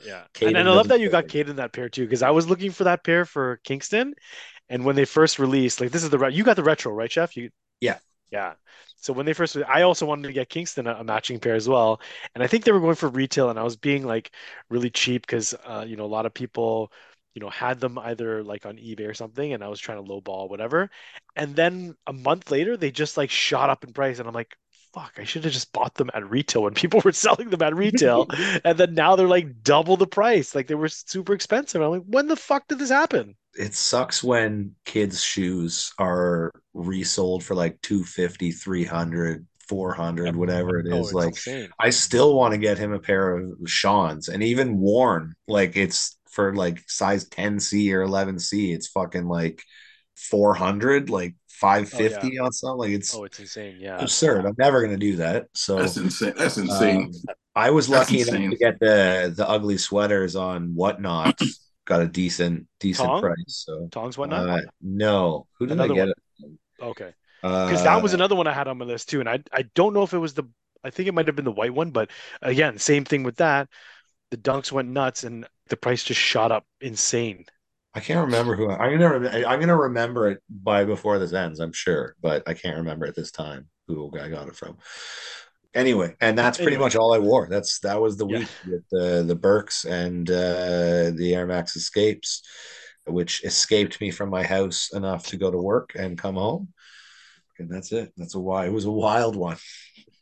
Yeah. 0.04 0.24
Caden 0.34 0.48
and, 0.48 0.56
and 0.58 0.68
I 0.68 0.72
love 0.72 0.88
that 0.88 1.00
you 1.00 1.08
got 1.08 1.30
fit 1.30 1.46
Caden 1.46 1.56
that 1.56 1.72
pair 1.72 1.88
too, 1.88 2.04
because 2.04 2.20
I 2.20 2.30
was 2.30 2.46
looking 2.46 2.70
for 2.70 2.84
that 2.84 3.02
pair 3.02 3.24
for 3.24 3.60
Kingston. 3.64 4.14
And 4.68 4.84
when 4.84 4.96
they 4.96 5.06
first 5.06 5.38
released, 5.38 5.80
like 5.80 5.90
this 5.90 6.02
is 6.02 6.10
the 6.10 6.18
re- 6.18 6.34
you 6.34 6.44
got 6.44 6.56
the 6.56 6.64
retro, 6.64 6.92
right, 6.92 7.10
Chef? 7.10 7.34
You 7.34 7.50
Yeah. 7.80 7.96
Yeah. 8.30 8.54
So 8.96 9.12
when 9.12 9.26
they 9.26 9.32
first, 9.34 9.56
I 9.56 9.82
also 9.82 10.06
wanted 10.06 10.28
to 10.28 10.32
get 10.32 10.48
Kingston 10.48 10.86
a, 10.86 11.04
matching 11.04 11.38
pair 11.38 11.54
as 11.54 11.68
well, 11.68 12.00
and 12.34 12.42
I 12.42 12.48
think 12.48 12.64
they 12.64 12.72
were 12.72 12.80
going 12.80 12.96
for 12.96 13.08
retail, 13.08 13.50
and 13.50 13.58
I 13.58 13.62
was 13.62 13.76
being 13.76 14.04
like 14.04 14.32
really 14.68 14.90
cheap 14.90 15.22
because 15.22 15.54
uh, 15.64 15.84
you 15.86 15.96
know 15.96 16.04
a 16.04 16.06
lot 16.06 16.26
of 16.26 16.34
people, 16.34 16.92
you 17.34 17.40
know, 17.40 17.50
had 17.50 17.78
them 17.78 17.98
either 17.98 18.42
like 18.42 18.66
on 18.66 18.76
eBay 18.78 19.08
or 19.08 19.14
something, 19.14 19.52
and 19.52 19.62
I 19.62 19.68
was 19.68 19.78
trying 19.80 20.04
to 20.04 20.10
lowball 20.10 20.50
whatever, 20.50 20.90
and 21.36 21.54
then 21.54 21.94
a 22.06 22.12
month 22.12 22.50
later 22.50 22.76
they 22.76 22.90
just 22.90 23.16
like 23.16 23.30
shot 23.30 23.70
up 23.70 23.84
in 23.84 23.92
price, 23.92 24.18
and 24.18 24.26
I'm 24.26 24.34
like, 24.34 24.56
fuck, 24.92 25.14
I 25.18 25.24
should 25.24 25.44
have 25.44 25.52
just 25.52 25.72
bought 25.72 25.94
them 25.94 26.10
at 26.14 26.28
retail 26.28 26.64
when 26.64 26.74
people 26.74 27.00
were 27.04 27.12
selling 27.12 27.50
them 27.50 27.62
at 27.62 27.76
retail, 27.76 28.26
and 28.64 28.76
then 28.78 28.94
now 28.94 29.14
they're 29.16 29.28
like 29.28 29.62
double 29.62 29.96
the 29.96 30.06
price, 30.06 30.54
like 30.54 30.66
they 30.66 30.74
were 30.74 30.88
super 30.88 31.32
expensive. 31.34 31.80
I'm 31.80 31.90
like, 31.90 32.02
when 32.06 32.26
the 32.28 32.36
fuck 32.36 32.66
did 32.66 32.78
this 32.80 32.90
happen? 32.90 33.36
It 33.58 33.74
sucks 33.74 34.22
when 34.22 34.74
kids 34.84 35.22
shoes 35.22 35.92
are 35.98 36.52
resold 36.74 37.44
for 37.44 37.54
like 37.54 37.80
250 37.82 38.52
300 38.52 39.46
400 39.68 40.36
whatever 40.36 40.78
it 40.80 40.86
Oh, 40.92 41.00
it's 41.00 41.12
like 41.12 41.34
insane. 41.34 41.68
i 41.80 41.90
still 41.90 42.34
want 42.36 42.52
to 42.52 42.58
get 42.58 42.78
him 42.78 42.92
a 42.92 42.98
pair 43.00 43.36
of 43.36 43.50
sean's 43.66 44.28
and 44.28 44.42
even 44.42 44.78
worn 44.78 45.34
like 45.48 45.76
it's 45.76 46.16
for 46.30 46.54
like 46.54 46.82
size 46.88 47.24
10c 47.28 47.92
or 47.92 48.02
11c 48.02 48.74
it's 48.74 48.88
fucking 48.88 49.26
like 49.26 49.62
400 50.14 51.10
like 51.10 51.34
five 51.48 51.88
fifty 51.88 52.38
on 52.38 52.52
something. 52.52 52.78
Like 52.78 52.90
it's 52.90 53.14
Oh, 53.14 53.24
it's 53.24 53.40
insane. 53.40 53.76
Yeah. 53.80 54.02
absurd. 54.02 54.44
I'm 54.44 54.54
never 54.58 54.82
gonna 54.82 54.96
do 54.98 55.16
that. 55.16 55.46
So 55.54 55.78
That's 55.78 55.96
insane. 55.96 56.34
That's 56.36 56.58
insane. 56.58 57.00
um, 57.00 57.12
I 57.54 57.70
was 57.70 57.88
That's 57.88 58.10
lucky 58.12 58.20
enough 58.20 58.50
to 58.50 58.56
get 58.56 58.78
the 58.78 59.32
the 59.34 59.48
ugly 59.48 59.78
sweaters 59.78 60.36
on 60.36 60.74
whatnot. 60.74 61.40
Got 61.86 62.02
a 62.02 62.08
decent 62.08 62.66
decent 62.80 63.16
Tong? 63.16 63.16
price. 63.16 63.36
So 63.66 63.92
Tongs, 63.92 64.18
whatnot. 64.18 64.48
uh, 64.48 64.62
no, 64.82 65.48
who 65.58 65.66
did 65.66 65.78
Another 65.78 65.84
I 65.84 65.88
get 65.88 66.08
one. 66.08 66.10
it? 66.10 66.18
okay. 66.80 67.14
Because 67.64 67.82
Because 67.82 67.82
that 67.84 68.02
was 68.02 68.14
another 68.14 68.36
one 68.36 68.46
I 68.48 68.54
had 68.54 68.68
on 68.68 68.78
my 68.78 68.84
list 68.86 69.08
too, 69.10 69.20
and 69.20 69.28
I 69.28 69.40
I 69.52 69.62
don't 69.74 69.94
know 69.94 70.02
if 70.04 70.14
it 70.14 70.18
was 70.18 70.34
the 70.34 70.44
I 70.84 70.90
think 70.90 71.08
it 71.08 71.14
might 71.14 71.26
have 71.28 71.36
been 71.36 71.44
the 71.46 71.52
white 71.52 71.74
one, 71.74 71.90
but 71.92 72.10
again, 72.42 72.78
same 72.78 73.04
thing 73.04 73.22
with 73.24 73.36
that. 73.36 73.68
The 74.30 74.38
dunks 74.38 74.72
went 74.72 74.90
nuts, 74.90 75.24
and 75.24 75.48
the 75.68 75.76
price 75.78 76.04
just 76.04 76.20
shot 76.20 76.52
up 76.52 76.66
insane. 76.80 77.46
I 77.94 78.00
can't 78.00 78.26
remember 78.26 78.54
who 78.56 78.70
I'm 78.70 78.92
gonna 78.98 79.18
rem- 79.18 79.46
I'm 79.46 79.60
gonna 79.60 79.76
remember 79.76 80.28
it 80.30 80.42
by 80.50 80.84
before 80.84 81.18
this 81.18 81.32
ends. 81.32 81.60
I'm 81.60 81.72
sure, 81.72 82.14
but 82.20 82.42
I 82.46 82.52
can't 82.54 82.76
remember 82.76 83.06
at 83.06 83.14
this 83.16 83.30
time 83.30 83.68
who 83.86 84.10
I 84.18 84.28
got 84.28 84.48
it 84.48 84.56
from. 84.56 84.76
Anyway, 85.76 86.16
and 86.20 86.38
that's 86.38 86.58
pretty 86.58 86.76
Anyway. 86.76 86.84
much 86.86 86.96
all 86.96 87.14
I 87.14 87.18
wore. 87.18 87.48
That's 87.48 87.80
that 87.80 88.00
was 88.00 88.16
the 88.16 88.26
Yeah. 88.28 88.38
week 88.38 88.48
with 88.66 88.82
the 88.90 89.24
the 89.26 89.36
Birks 89.36 89.84
and 89.84 90.28
uh, 90.30 91.10
the 91.14 91.34
Air 91.34 91.46
Max 91.46 91.76
Escapes, 91.76 92.42
which 93.06 93.44
escaped 93.44 94.00
me 94.00 94.10
from 94.10 94.30
my 94.30 94.42
house 94.42 94.90
enough 94.94 95.26
to 95.28 95.36
go 95.36 95.50
to 95.50 95.58
work 95.58 95.92
and 95.94 96.18
come 96.18 96.36
home. 96.36 96.68
And 97.58 97.70
that's 97.70 97.92
it. 97.92 98.12
That's 98.16 98.34
a 98.34 98.40
why. 98.40 98.66
It 98.66 98.72
was 98.72 98.86
a 98.86 98.90
wild 98.90 99.36
one, 99.36 99.58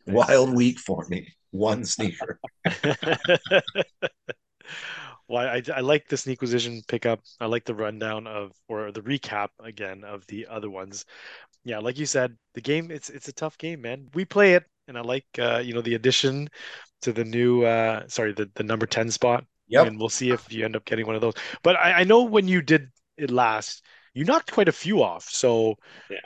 wild 0.07 0.55
week 0.55 0.81
for 0.81 1.07
me. 1.09 1.29
One 1.53 1.85
sneaker. 1.85 2.41
Well, 5.29 5.47
I, 5.47 5.63
I 5.75 5.81
like 5.81 6.09
the 6.09 6.17
Sneakquisition 6.17 6.87
pickup. 6.87 7.21
I 7.41 7.47
like 7.47 7.65
the 7.65 7.75
rundown 7.75 8.27
of 8.27 8.53
or 8.69 8.93
the 8.93 9.01
recap 9.03 9.49
again 9.61 10.05
of 10.05 10.27
the 10.27 10.47
other 10.47 10.71
ones. 10.71 11.05
Yeah, 11.65 11.79
like 11.79 11.99
you 11.99 12.07
said, 12.07 12.37
the 12.55 12.61
game 12.61 12.91
it's 12.91 13.11
it's 13.11 13.29
a 13.29 13.33
tough 13.33 13.59
game, 13.59 13.83
man. 13.83 14.09
We 14.15 14.25
play 14.25 14.55
it, 14.55 14.65
and 14.89 14.99
I 14.99 15.03
like 15.03 15.27
uh, 15.39 15.59
you 15.65 15.75
know 15.75 15.81
the 15.83 15.95
addition 15.95 16.49
to 17.03 17.13
the 17.13 17.25
new 17.25 17.65
uh 17.65 18.03
sorry 18.09 18.33
the 18.33 18.51
the 18.55 18.63
number 18.63 18.87
ten 18.87 19.11
spot. 19.11 19.45
Yep. 19.69 19.87
And 19.87 19.99
we'll 19.99 20.11
see 20.11 20.31
if 20.31 20.53
you 20.53 20.65
end 20.65 20.77
up 20.77 20.85
getting 20.85 21.07
one 21.07 21.15
of 21.15 21.23
those. 21.23 21.35
But 21.63 21.77
I, 21.77 22.01
I 22.01 22.05
know 22.05 22.25
when 22.25 22.47
you 22.47 22.61
did 22.61 22.89
it 23.17 23.31
last, 23.31 23.83
you 24.13 24.25
knocked 24.25 24.53
quite 24.53 24.69
a 24.69 24.73
few 24.73 25.03
off. 25.03 25.25
So 25.31 25.77
Yeah, 26.11 26.21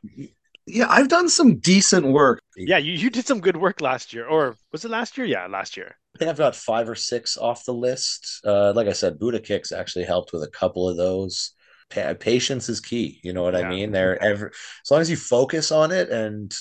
yeah, 0.66 0.86
I've 0.88 1.08
done 1.08 1.28
some 1.28 1.58
decent 1.60 2.06
work. 2.06 2.42
yeah, 2.56 2.78
you, 2.78 2.92
you 2.92 3.10
did 3.10 3.26
some 3.26 3.40
good 3.40 3.56
work 3.56 3.80
last 3.80 4.12
year. 4.12 4.26
Or 4.26 4.56
was 4.72 4.84
it 4.84 4.90
last 4.90 5.16
year? 5.16 5.26
Yeah, 5.26 5.46
last 5.46 5.76
year. 5.76 5.96
I 6.14 6.18
think 6.18 6.30
I've 6.30 6.36
got 6.38 6.56
five 6.56 6.88
or 6.88 6.94
six 6.96 7.36
off 7.36 7.64
the 7.64 7.72
list. 7.72 8.40
Uh, 8.44 8.72
like 8.74 8.88
I 8.88 8.92
said, 8.92 9.18
Buddha 9.18 9.40
kicks 9.40 9.72
actually 9.72 10.04
helped 10.04 10.32
with 10.32 10.42
a 10.42 10.50
couple 10.50 10.88
of 10.88 10.96
those. 10.96 11.52
Pa- 11.90 12.14
patience 12.14 12.68
is 12.68 12.80
key. 12.80 13.20
You 13.22 13.32
know 13.32 13.44
what 13.44 13.54
Yeah. 13.54 13.60
I 13.60 13.70
mean? 13.70 13.92
They're 13.92 14.22
ever 14.22 14.48
as 14.84 14.90
long 14.90 15.00
as 15.00 15.08
you 15.08 15.16
focus 15.16 15.72
on 15.72 15.90
it 15.92 16.10
and 16.10 16.52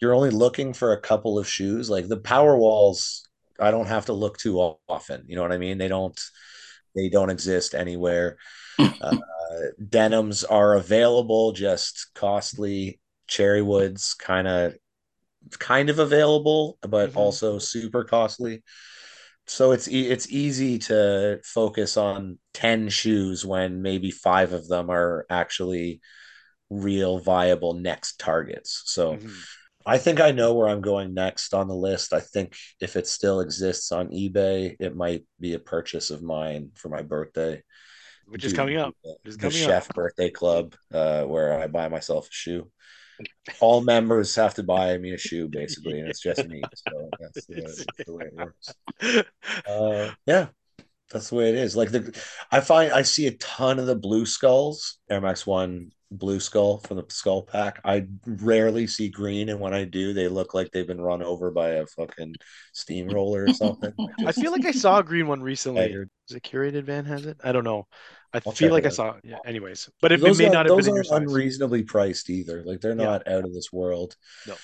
you're 0.00 0.14
only 0.14 0.30
looking 0.30 0.72
for 0.72 0.92
a 0.92 1.00
couple 1.00 1.38
of 1.38 1.48
shoes. 1.48 1.90
Like 1.90 2.08
the 2.08 2.16
power 2.18 2.56
walls, 2.56 3.28
I 3.60 3.70
don't 3.70 3.86
have 3.86 4.06
to 4.06 4.12
look 4.12 4.38
too 4.38 4.58
often. 4.88 5.24
You 5.28 5.36
know 5.36 5.42
what 5.42 5.52
I 5.52 5.58
mean? 5.58 5.78
They 5.78 5.88
don't. 5.88 6.18
They 6.96 7.08
don't 7.08 7.30
exist 7.30 7.74
anywhere. 7.74 8.38
uh, 9.00 9.16
denims 9.88 10.44
are 10.44 10.74
available, 10.76 11.52
just 11.52 12.08
costly. 12.14 13.00
Cherry 13.28 13.62
woods 13.62 14.14
kind 14.14 14.48
of 14.48 14.74
kind 15.58 15.90
of 15.90 15.98
available, 15.98 16.78
but 16.82 17.12
Mhm. 17.12 17.14
also 17.14 17.58
super 17.58 18.04
costly. 18.04 18.62
So 19.46 19.72
it's 19.72 19.88
e- 19.88 20.08
it's 20.08 20.30
easy 20.30 20.78
to 20.80 21.40
focus 21.44 21.96
on 21.96 22.38
10 22.54 22.88
shoes 22.88 23.44
when 23.44 23.82
maybe 23.82 24.10
5 24.10 24.52
of 24.52 24.68
them 24.68 24.90
are 24.90 25.26
actually 25.30 26.00
real 26.70 27.18
viable 27.18 27.74
next 27.74 28.18
targets. 28.20 28.82
So 28.86 29.18
Mhm. 29.18 29.46
I 29.86 29.98
think 29.98 30.20
I 30.20 30.30
know 30.32 30.54
where 30.54 30.68
I'm 30.68 30.82
going 30.82 31.14
next 31.14 31.54
on 31.54 31.68
the 31.68 31.74
list. 31.74 32.12
I 32.12 32.20
think 32.20 32.54
if 32.80 32.96
it 32.96 33.06
still 33.06 33.40
exists 33.40 33.92
on 33.92 34.08
eBay, 34.08 34.76
it 34.78 34.94
might 34.94 35.24
be 35.38 35.54
a 35.54 35.58
purchase 35.58 36.10
of 36.10 36.22
mine 36.22 36.70
for 36.74 36.88
my 36.88 37.02
birthday. 37.02 37.62
Which 38.26 38.44
is 38.44 38.52
coming 38.52 38.76
up. 38.76 38.94
The, 39.24 39.36
coming 39.36 39.56
chef 39.56 39.90
up. 39.90 39.96
birthday 39.96 40.30
club, 40.30 40.74
uh, 40.92 41.24
where 41.24 41.58
I 41.58 41.66
buy 41.66 41.88
myself 41.88 42.28
a 42.28 42.32
shoe. 42.32 42.70
All 43.60 43.80
members 43.80 44.34
have 44.36 44.54
to 44.54 44.62
buy 44.62 44.96
me 44.98 45.12
a 45.12 45.18
shoe, 45.18 45.48
basically, 45.48 45.98
and 45.98 46.08
it's 46.08 46.20
just 46.20 46.46
me. 46.46 46.62
So 46.76 47.08
that's 47.18 47.46
the, 47.46 47.54
that's 47.54 47.84
the 48.06 48.14
way 48.14 48.26
it 48.26 48.34
works. 48.34 48.74
Uh, 49.66 50.12
yeah, 50.26 50.48
that's 51.10 51.30
the 51.30 51.34
way 51.34 51.48
it 51.48 51.54
is. 51.56 51.74
Like 51.74 51.90
the, 51.90 52.22
I 52.50 52.60
find 52.60 52.92
I 52.92 53.02
see 53.02 53.26
a 53.26 53.32
ton 53.32 53.78
of 53.78 53.86
the 53.86 53.96
blue 53.96 54.26
skulls, 54.26 54.98
Air 55.10 55.20
Max 55.20 55.46
One 55.46 55.90
blue 56.10 56.40
skull 56.40 56.78
from 56.78 56.96
the 56.96 57.04
skull 57.08 57.42
pack. 57.42 57.80
I 57.84 58.06
rarely 58.26 58.86
see 58.86 59.08
green, 59.08 59.48
and 59.48 59.60
when 59.60 59.72
I 59.74 59.84
do, 59.84 60.12
they 60.12 60.28
look 60.28 60.54
like 60.54 60.70
they've 60.70 60.86
been 60.86 61.00
run 61.00 61.22
over 61.22 61.50
by 61.50 61.70
a 61.70 61.86
fucking 61.86 62.34
steamroller 62.72 63.44
or 63.44 63.54
something. 63.54 63.92
I 64.26 64.32
feel 64.32 64.52
like 64.52 64.66
I 64.66 64.72
saw 64.72 64.98
a 64.98 65.02
green 65.04 65.26
one 65.26 65.42
recently. 65.42 65.82
Haggard. 65.82 66.10
Is 66.28 66.36
it 66.36 66.42
curated 66.42 66.84
van 66.84 67.04
has 67.04 67.26
it? 67.26 67.36
I 67.42 67.52
don't 67.52 67.64
know. 67.64 67.86
I 68.32 68.40
I'll 68.46 68.52
feel 68.52 68.70
like 68.72 68.86
I 68.86 68.90
saw. 68.90 69.14
Yeah. 69.24 69.38
Anyways, 69.44 69.90
but 70.00 70.12
it, 70.12 70.22
it 70.22 70.38
may 70.38 70.46
are, 70.46 70.52
not 70.52 70.66
have 70.66 70.76
been 70.76 70.88
in 70.88 70.94
your 70.94 71.04
size. 71.04 71.22
unreasonably 71.22 71.82
priced 71.82 72.30
either. 72.30 72.62
Like 72.64 72.80
they're 72.80 72.96
Yeah. 72.96 73.04
not 73.04 73.28
out 73.28 73.44
of 73.44 73.52
this 73.52 73.72
world. 73.72 74.14
No. 74.46 74.54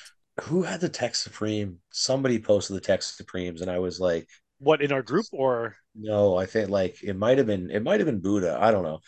Who 0.43 0.63
had 0.63 0.81
the 0.81 0.89
Tech 0.89 1.15
Supreme? 1.15 1.79
Somebody 1.91 2.39
posted 2.39 2.77
the 2.77 2.81
Tech 2.81 3.03
Supremes, 3.03 3.63
and 3.63 3.71
I 3.71 3.79
was 3.79 3.99
like, 3.99 4.29
What 4.59 4.83
in 4.83 4.93
our 4.93 5.03
group 5.03 5.27
or? 5.33 5.77
No, 5.95 6.37
I 6.37 6.47
think 6.47 6.69
like 6.69 7.03
it 7.03 7.17
might 7.17 7.39
have 7.39 7.47
been 7.47 7.71
it 7.71 7.83
might 7.83 8.01
have 8.01 8.07
been 8.07 8.21
Buddha. 8.21 8.59
I 8.61 8.71
don't 8.71 8.85
know. 8.85 9.01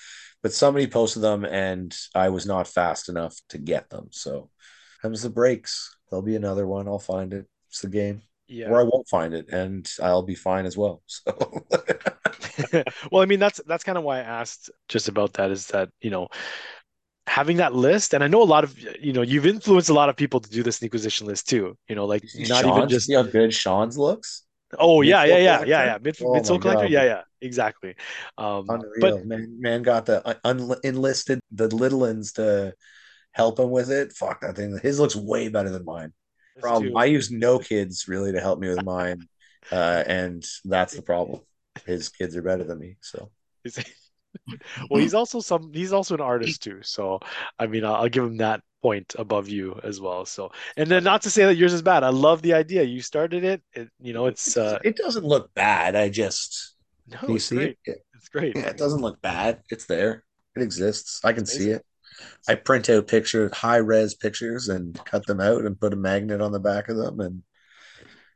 But 0.48 0.54
somebody 0.54 0.86
posted 0.86 1.20
them 1.22 1.44
and 1.44 1.94
I 2.14 2.30
was 2.30 2.46
not 2.46 2.66
fast 2.66 3.10
enough 3.10 3.38
to 3.50 3.58
get 3.58 3.90
them. 3.90 4.08
So 4.12 4.48
comes 5.02 5.20
the 5.20 5.28
breaks. 5.28 5.94
There'll 6.08 6.22
be 6.22 6.36
another 6.36 6.66
one. 6.66 6.88
I'll 6.88 6.98
find 6.98 7.34
it. 7.34 7.44
It's 7.68 7.82
the 7.82 7.90
game. 7.90 8.22
Yeah. 8.46 8.70
Or 8.70 8.80
I 8.80 8.84
won't 8.84 9.06
find 9.10 9.34
it 9.34 9.50
and 9.50 9.86
I'll 10.02 10.22
be 10.22 10.34
fine 10.34 10.64
as 10.64 10.74
well. 10.74 11.02
So 12.66 12.82
well, 13.12 13.22
I 13.22 13.26
mean 13.26 13.38
that's 13.38 13.60
that's 13.66 13.84
kind 13.84 13.98
of 13.98 14.04
why 14.04 14.20
I 14.20 14.22
asked 14.22 14.70
just 14.88 15.08
about 15.08 15.34
that. 15.34 15.50
Is 15.50 15.66
that 15.66 15.90
you 16.00 16.10
know 16.10 16.28
having 17.26 17.58
that 17.58 17.74
list, 17.74 18.14
and 18.14 18.24
I 18.24 18.26
know 18.26 18.42
a 18.42 18.44
lot 18.44 18.64
of 18.64 18.76
you 19.00 19.12
know 19.12 19.22
you've 19.22 19.46
influenced 19.46 19.90
a 19.90 19.94
lot 19.94 20.08
of 20.08 20.16
people 20.16 20.40
to 20.40 20.50
do 20.50 20.62
the 20.62 20.70
sneakquisition 20.70 21.26
list 21.26 21.48
too. 21.48 21.76
You 21.88 21.94
know, 21.94 22.06
like 22.06 22.24
not 22.34 22.64
even 22.64 22.88
just 22.88 23.06
see 23.06 23.14
how 23.14 23.22
good 23.22 23.54
Sean's 23.54 23.96
looks? 23.96 24.44
oh 24.78 25.02
yeah 25.02 25.24
yeah 25.24 25.38
yeah 25.38 25.64
yeah 25.64 25.84
yeah 25.84 25.98
mid 26.00 26.16
Oh 26.20 26.32
midsole 26.32 26.60
collector 26.60 26.86
yeah 26.86 27.04
yeah 27.04 27.22
exactly. 27.40 27.94
Um, 28.36 28.66
Unreal. 28.68 29.18
but 29.18 29.26
man, 29.26 29.56
man 29.60 29.82
got 29.82 30.06
the 30.06 30.38
un- 30.44 30.76
enlisted 30.84 31.40
the 31.50 31.74
little 31.74 32.00
ones 32.00 32.32
to 32.34 32.74
help 33.32 33.58
him 33.58 33.70
with 33.70 33.90
it. 33.90 34.12
Fuck 34.12 34.40
that 34.40 34.56
thing. 34.56 34.78
His 34.82 35.00
looks 35.00 35.16
way 35.16 35.48
better 35.48 35.70
than 35.70 35.84
mine. 35.84 36.12
problem. 36.60 36.96
I 36.96 37.06
use 37.06 37.30
no 37.30 37.58
kids 37.58 38.08
really 38.08 38.32
to 38.32 38.40
help 38.40 38.58
me 38.58 38.68
with 38.68 38.84
mine, 38.84 39.28
uh, 39.70 40.04
and 40.06 40.44
that's 40.64 40.94
the 40.94 41.02
problem. 41.02 41.40
His 41.86 42.08
kids 42.08 42.36
are 42.36 42.42
better 42.42 42.64
than 42.64 42.78
me, 42.78 42.96
so 43.00 43.30
well, 44.90 45.00
he's 45.00 45.14
also 45.14 45.40
some. 45.40 45.72
He's 45.72 45.92
also 45.92 46.14
an 46.14 46.20
artist 46.20 46.62
too. 46.62 46.80
So, 46.82 47.20
I 47.58 47.66
mean, 47.66 47.84
I'll, 47.84 47.94
I'll 47.94 48.08
give 48.08 48.24
him 48.24 48.38
that 48.38 48.62
point 48.82 49.14
above 49.18 49.48
you 49.48 49.78
as 49.82 50.00
well. 50.00 50.24
So, 50.24 50.50
and 50.76 50.88
then 50.88 51.04
not 51.04 51.22
to 51.22 51.30
say 51.30 51.44
that 51.44 51.56
yours 51.56 51.72
is 51.72 51.82
bad. 51.82 52.04
I 52.04 52.10
love 52.10 52.42
the 52.42 52.54
idea. 52.54 52.82
You 52.82 53.00
started 53.00 53.44
it. 53.44 53.62
it 53.72 53.88
you 54.00 54.12
know, 54.12 54.26
it's 54.26 54.56
uh, 54.56 54.78
it 54.84 54.96
doesn't 54.96 55.24
look 55.24 55.52
bad. 55.54 55.96
I 55.96 56.08
just 56.08 56.74
no, 57.10 57.18
Can 57.24 57.34
you 57.34 57.38
it's 57.38 57.48
see 57.48 57.56
great. 57.56 57.78
it? 57.86 57.98
It's 58.14 58.28
great. 58.28 58.56
Yeah, 58.56 58.68
it 58.68 58.76
doesn't 58.78 59.00
look 59.02 59.20
bad. 59.22 59.62
It's 59.70 59.86
there. 59.86 60.24
It 60.56 60.62
exists. 60.62 61.20
I 61.24 61.32
can 61.32 61.46
see 61.46 61.70
it. 61.70 61.84
I 62.48 62.56
print 62.56 62.90
out 62.90 63.08
pictures, 63.08 63.52
high 63.56 63.78
res 63.78 64.14
pictures, 64.14 64.68
and 64.68 65.02
cut 65.04 65.26
them 65.26 65.40
out 65.40 65.64
and 65.66 65.80
put 65.80 65.92
a 65.94 65.96
magnet 65.96 66.40
on 66.40 66.52
the 66.52 66.60
back 66.60 66.88
of 66.88 66.96
them. 66.96 67.20
And 67.20 67.42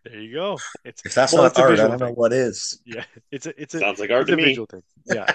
There 0.04 0.20
you 0.20 0.34
go. 0.34 0.62
It's 0.84 1.04
if 1.04 1.14
that's 1.14 1.32
well, 1.32 1.44
not 1.44 1.46
it's 1.46 1.58
art, 1.58 1.78
I 1.80 1.88
don't 1.88 2.00
know 2.00 2.12
what 2.12 2.32
is. 2.32 2.80
Yeah, 2.84 3.04
it's 3.30 3.46
a 3.46 3.60
it's 3.60 3.74
a 3.74 3.78
Sounds 3.80 3.98
like 4.00 4.10
art 4.10 4.26
it's 4.26 4.30
to 4.30 4.34
a 4.34 4.36
me. 4.36 4.42
visual 4.48 4.66
thing. 4.66 4.82
Yeah, 5.04 5.26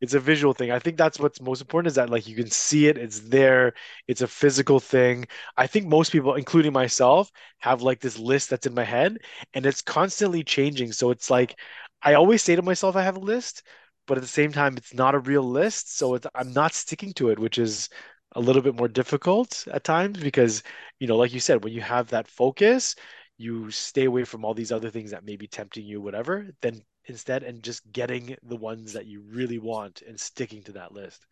it's 0.00 0.14
a 0.14 0.20
visual 0.20 0.52
thing. 0.52 0.70
I 0.70 0.78
think 0.78 0.96
that's 0.96 1.18
what's 1.20 1.40
most 1.40 1.60
important 1.60 1.88
is 1.88 1.94
that 1.94 2.10
like 2.10 2.26
you 2.26 2.34
can 2.36 2.50
see 2.50 2.88
it. 2.88 2.98
It's 2.98 3.20
there. 3.20 3.74
It's 4.08 4.20
a 4.22 4.26
physical 4.26 4.80
thing. 4.80 5.26
I 5.56 5.66
think 5.66 5.86
most 5.86 6.10
people, 6.12 6.34
including 6.34 6.72
myself, 6.72 7.30
have 7.58 7.82
like 7.82 8.00
this 8.00 8.18
list 8.18 8.50
that's 8.50 8.66
in 8.66 8.74
my 8.74 8.84
head, 8.84 9.18
and 9.54 9.64
it's 9.64 9.82
constantly 9.82 10.42
changing. 10.44 10.92
So 10.92 11.10
it's 11.10 11.30
like 11.30 11.56
I 12.02 12.14
always 12.14 12.42
say 12.42 12.56
to 12.56 12.62
myself, 12.62 12.96
I 12.96 13.02
have 13.02 13.16
a 13.16 13.20
list, 13.20 13.62
but 14.06 14.18
at 14.18 14.22
the 14.22 14.28
same 14.28 14.52
time, 14.52 14.76
it's 14.76 14.94
not 14.94 15.14
a 15.14 15.18
real 15.20 15.42
list. 15.42 15.96
So 15.96 16.18
I'm 16.34 16.52
not 16.52 16.74
sticking 16.74 17.12
to 17.14 17.30
it, 17.30 17.38
which 17.38 17.58
is 17.58 17.88
a 18.34 18.40
little 18.40 18.62
bit 18.62 18.74
more 18.74 18.88
difficult 18.88 19.66
at 19.70 19.84
times 19.84 20.18
because 20.18 20.62
you 20.98 21.06
know, 21.06 21.16
like 21.16 21.32
you 21.34 21.40
said, 21.40 21.64
when 21.64 21.72
you 21.72 21.82
have 21.82 22.08
that 22.08 22.28
focus 22.28 22.94
you 23.42 23.70
stay 23.70 24.04
away 24.04 24.24
from 24.24 24.44
all 24.44 24.54
these 24.54 24.72
other 24.72 24.90
things 24.90 25.10
that 25.10 25.24
may 25.24 25.36
be 25.36 25.48
tempting 25.48 25.84
you, 25.84 26.00
whatever, 26.00 26.46
then 26.60 26.80
instead 27.06 27.42
and 27.42 27.62
just 27.62 27.90
getting 27.92 28.36
the 28.44 28.56
ones 28.56 28.92
that 28.92 29.06
you 29.06 29.22
really 29.26 29.58
want 29.58 30.02
and 30.02 30.18
sticking 30.18 30.62
to 30.62 30.72
that 30.72 30.92
list. 30.92 31.26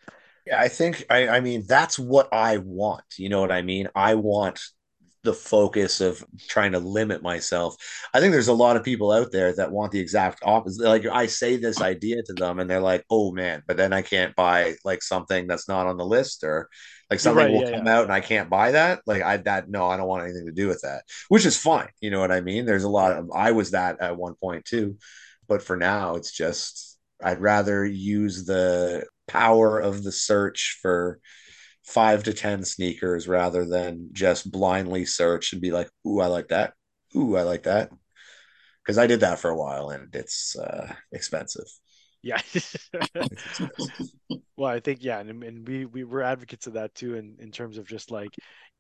Yeah, 0.47 0.61
I 0.61 0.69
think 0.69 1.05
I, 1.09 1.29
I 1.29 1.41
mean 1.41 1.65
that's 1.67 1.99
what 1.99 2.29
I 2.33 2.57
want. 2.57 3.05
You 3.17 3.29
know 3.29 3.41
what 3.41 3.53
I 3.53 3.63
mean? 3.63 3.89
I 3.95 4.17
want 4.17 4.61
the 5.23 5.35
focus 5.35 6.01
of 6.01 6.25
trying 6.49 6.73
to 6.73 6.79
limit 6.79 7.23
myself. 7.23 7.77
I 8.15 8.21
think 8.21 8.33
there's 8.33 8.49
a 8.49 8.53
lot 8.55 8.77
of 8.77 8.85
people 8.85 9.13
out 9.13 9.33
there 9.33 9.55
that 9.57 9.71
want 9.71 9.93
the 9.93 10.01
exact 10.01 10.41
opposite. 10.45 10.85
Like 10.87 11.07
I 11.07 11.27
say 11.27 11.57
this 11.57 11.81
idea 11.81 12.23
to 12.23 12.35
them 12.35 12.59
and 12.59 12.69
they're 12.71 12.81
like, 12.81 13.05
"Oh 13.11 13.33
man," 13.33 13.63
but 13.67 13.77
then 13.77 13.93
I 13.93 14.03
can't 14.03 14.35
buy 14.35 14.77
like 14.85 15.03
something 15.03 15.47
that's 15.47 15.69
not 15.69 15.87
on 15.87 15.99
the 15.99 16.07
list 16.07 16.45
or 16.45 16.69
like 17.11 17.21
something 17.21 17.49
Right, 17.49 17.51
will 17.51 17.63
yeah, 17.63 17.71
come 17.75 17.87
yeah. 17.87 17.89
out 17.89 18.05
and 18.05 18.13
I 18.13 18.21
can't 18.21 18.49
buy 18.51 18.73
that. 18.73 19.01
Like 19.07 19.23
I 19.23 19.37
that 19.39 19.69
no, 19.69 19.87
I 19.89 19.97
don't 19.97 20.09
want 20.09 20.25
anything 20.25 20.47
to 20.47 20.53
do 20.53 20.69
with 20.69 20.83
that. 20.83 21.03
Which 21.29 21.47
is 21.47 21.57
fine. 21.57 21.89
You 22.01 22.11
know 22.11 22.21
what 22.21 22.33
I 22.33 22.41
mean? 22.41 22.67
There's 22.67 22.85
a 22.85 22.89
lot 22.89 23.13
of 23.13 23.31
I 23.35 23.53
was 23.53 23.73
that 23.73 24.01
at 24.01 24.17
one 24.17 24.35
point 24.37 24.65
too. 24.65 24.97
But 25.49 25.63
for 25.63 25.77
now, 25.77 26.17
it's 26.17 26.33
just 26.33 26.99
I'd 27.23 27.41
rather 27.41 27.85
use 27.85 28.45
the 28.45 29.07
power 29.29 29.79
of 29.81 30.03
the 30.03 30.13
search 30.13 30.79
for 30.83 31.21
five 31.85 32.25
to 32.25 32.33
ten 32.33 32.65
sneakers 32.65 33.29
rather 33.29 33.65
than 33.65 34.11
just 34.13 34.51
blindly 34.51 35.05
search 35.05 35.53
and 35.53 35.63
be 35.63 35.71
like, 35.71 35.91
"Ooh, 36.07 36.21
I 36.21 36.27
like 36.27 36.49
that. 36.49 36.75
Ooh, 37.17 37.37
I 37.37 37.43
like 37.43 37.65
that." 37.65 37.91
Because 38.83 38.99
I 38.99 39.07
did 39.07 39.21
that 39.21 39.39
for 39.39 39.51
a 39.51 39.57
while 39.57 39.91
and 39.91 40.15
it's 40.15 40.57
uh, 40.57 40.93
expensive. 41.13 41.67
Yeah. 42.23 42.41
Well, 44.57 44.69
I 44.69 44.81
think 44.81 45.03
yeah, 45.03 45.21
and, 45.21 45.43
and 45.43 45.67
we 45.67 45.87
we 45.87 46.05
were 46.05 46.23
advocates 46.23 46.67
of 46.67 46.75
that 46.75 46.95
too, 46.95 47.15
in 47.15 47.37
in 47.39 47.51
terms 47.51 47.79
of 47.79 47.87
just 47.87 48.11
like 48.11 48.29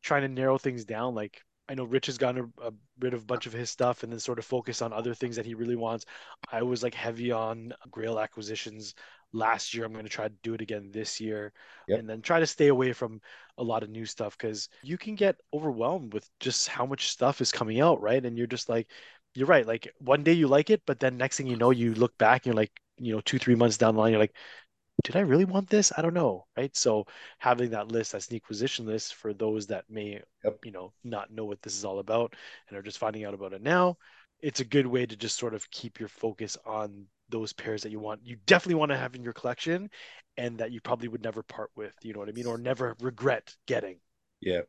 trying 0.03 0.23
to 0.23 0.29
narrow 0.29 0.59
things 0.59 0.85
down. 0.85 1.15
Like 1.15 1.41
I 1.71 1.75
know 1.75 1.85
Rich 1.85 2.07
has 2.07 2.19
gotten 2.19 2.53
a, 2.61 2.69
a, 2.69 2.73
rid 2.99 3.15
of 3.15 3.23
a 3.23 3.27
bunch 3.27 3.47
of 3.47 3.53
his 3.53 3.71
stuff 3.71 4.03
and 4.03 4.13
then 4.13 4.19
sort 4.19 4.41
of 4.41 4.45
focus 4.45 4.83
on 4.83 4.93
other 4.93 5.15
things 5.15 5.37
that 5.37 5.47
he 5.47 5.55
really 5.55 5.77
wants. 5.77 6.05
I 6.51 6.63
was 6.63 6.83
like 6.83 6.95
heavy 6.95 7.31
on 7.31 7.73
Grail 7.93 8.19
acquisitions 8.19 8.95
last 9.33 9.73
year. 9.73 9.85
I'm 9.85 9.93
going 9.93 10.05
to 10.05 10.11
try 10.11 10.27
to 10.27 10.35
do 10.43 10.55
it 10.55 10.61
again 10.61 10.91
this 10.93 11.21
year, 11.21 11.53
Yep. 11.87 12.01
and 12.01 12.11
then 12.11 12.23
try 12.23 12.41
to 12.41 12.47
stay 12.47 12.67
away 12.67 12.93
from 12.93 13.21
a 13.57 13.63
lot 13.63 13.85
of 13.85 13.89
new 13.91 14.05
stuff 14.05 14.37
because 14.37 14.69
you 14.83 14.99
can 14.99 15.15
get 15.15 15.37
overwhelmed 15.55 16.13
with 16.13 16.29
just 16.41 16.67
how 16.67 16.87
much 16.87 17.09
stuff 17.09 17.41
is 17.41 17.53
coming 17.53 17.81
out, 17.81 18.01
right? 18.03 18.25
And 18.25 18.37
you're 18.37 18.49
just 18.49 18.69
like, 18.69 18.89
you're 19.35 19.47
right. 19.47 19.67
Like 19.67 19.93
one 19.99 20.25
day 20.25 20.33
you 20.33 20.49
like 20.49 20.71
it, 20.71 20.83
but 20.87 20.99
then 20.99 21.17
next 21.17 21.37
thing 21.37 21.47
you 21.47 21.57
know, 21.57 21.71
you 21.71 21.95
look 21.95 22.19
back 22.19 22.47
and 22.47 22.47
you're 22.55 22.61
like, 22.61 22.73
you 22.99 23.15
know, 23.15 23.21
two 23.21 23.39
three 23.39 23.55
months 23.55 23.77
down 23.79 23.95
the 23.95 24.01
line, 24.01 24.11
you're 24.11 24.21
like 24.21 24.35
did 25.05 25.17
I 25.17 25.21
really 25.21 25.45
want 25.45 25.69
this? 25.69 25.93
I 25.97 26.03
don't 26.03 26.15
know, 26.15 26.47
right? 26.57 26.75
So 26.77 27.07
having 27.39 27.71
that 27.71 27.89
list, 27.89 28.13
that 28.13 28.23
sneakquisition 28.23 28.87
list 28.87 29.15
for 29.15 29.33
those 29.33 29.67
that 29.69 29.85
may, 29.89 30.23
Yep. 30.45 30.61
you 30.65 30.73
know, 30.73 30.93
not 31.05 31.31
know 31.31 31.45
what 31.45 31.63
this 31.63 31.77
is 31.77 31.85
all 31.85 31.99
about 31.99 32.35
and 32.69 32.77
are 32.79 32.83
just 32.83 32.99
finding 32.99 33.25
out 33.25 33.35
about 33.35 33.53
it 33.53 33.63
now, 33.63 33.97
it's 34.41 34.61
a 34.61 34.65
good 34.65 34.87
way 34.87 35.07
to 35.07 35.17
just 35.17 35.39
sort 35.39 35.55
of 35.55 35.71
keep 35.71 36.01
your 36.01 36.09
focus 36.09 36.57
on 36.65 37.07
those 37.29 37.53
pairs 37.53 37.83
that 37.83 37.93
you 37.93 38.01
want. 38.01 38.21
You 38.25 38.37
definitely 38.47 38.77
want 38.77 38.91
to 38.91 38.97
have 38.99 39.15
in 39.15 39.23
your 39.23 39.33
collection 39.33 39.91
and 40.37 40.59
that 40.59 40.73
you 40.73 40.81
probably 40.81 41.09
would 41.09 41.23
never 41.23 41.43
part 41.43 41.71
with, 41.77 41.95
you 42.03 42.13
know 42.13 42.21
what 42.21 42.29
I 42.29 42.33
mean? 42.33 42.47
Or 42.47 42.59
never 42.59 42.97
regret 43.01 43.55
getting. 43.67 43.99
Yeah. 44.41 44.63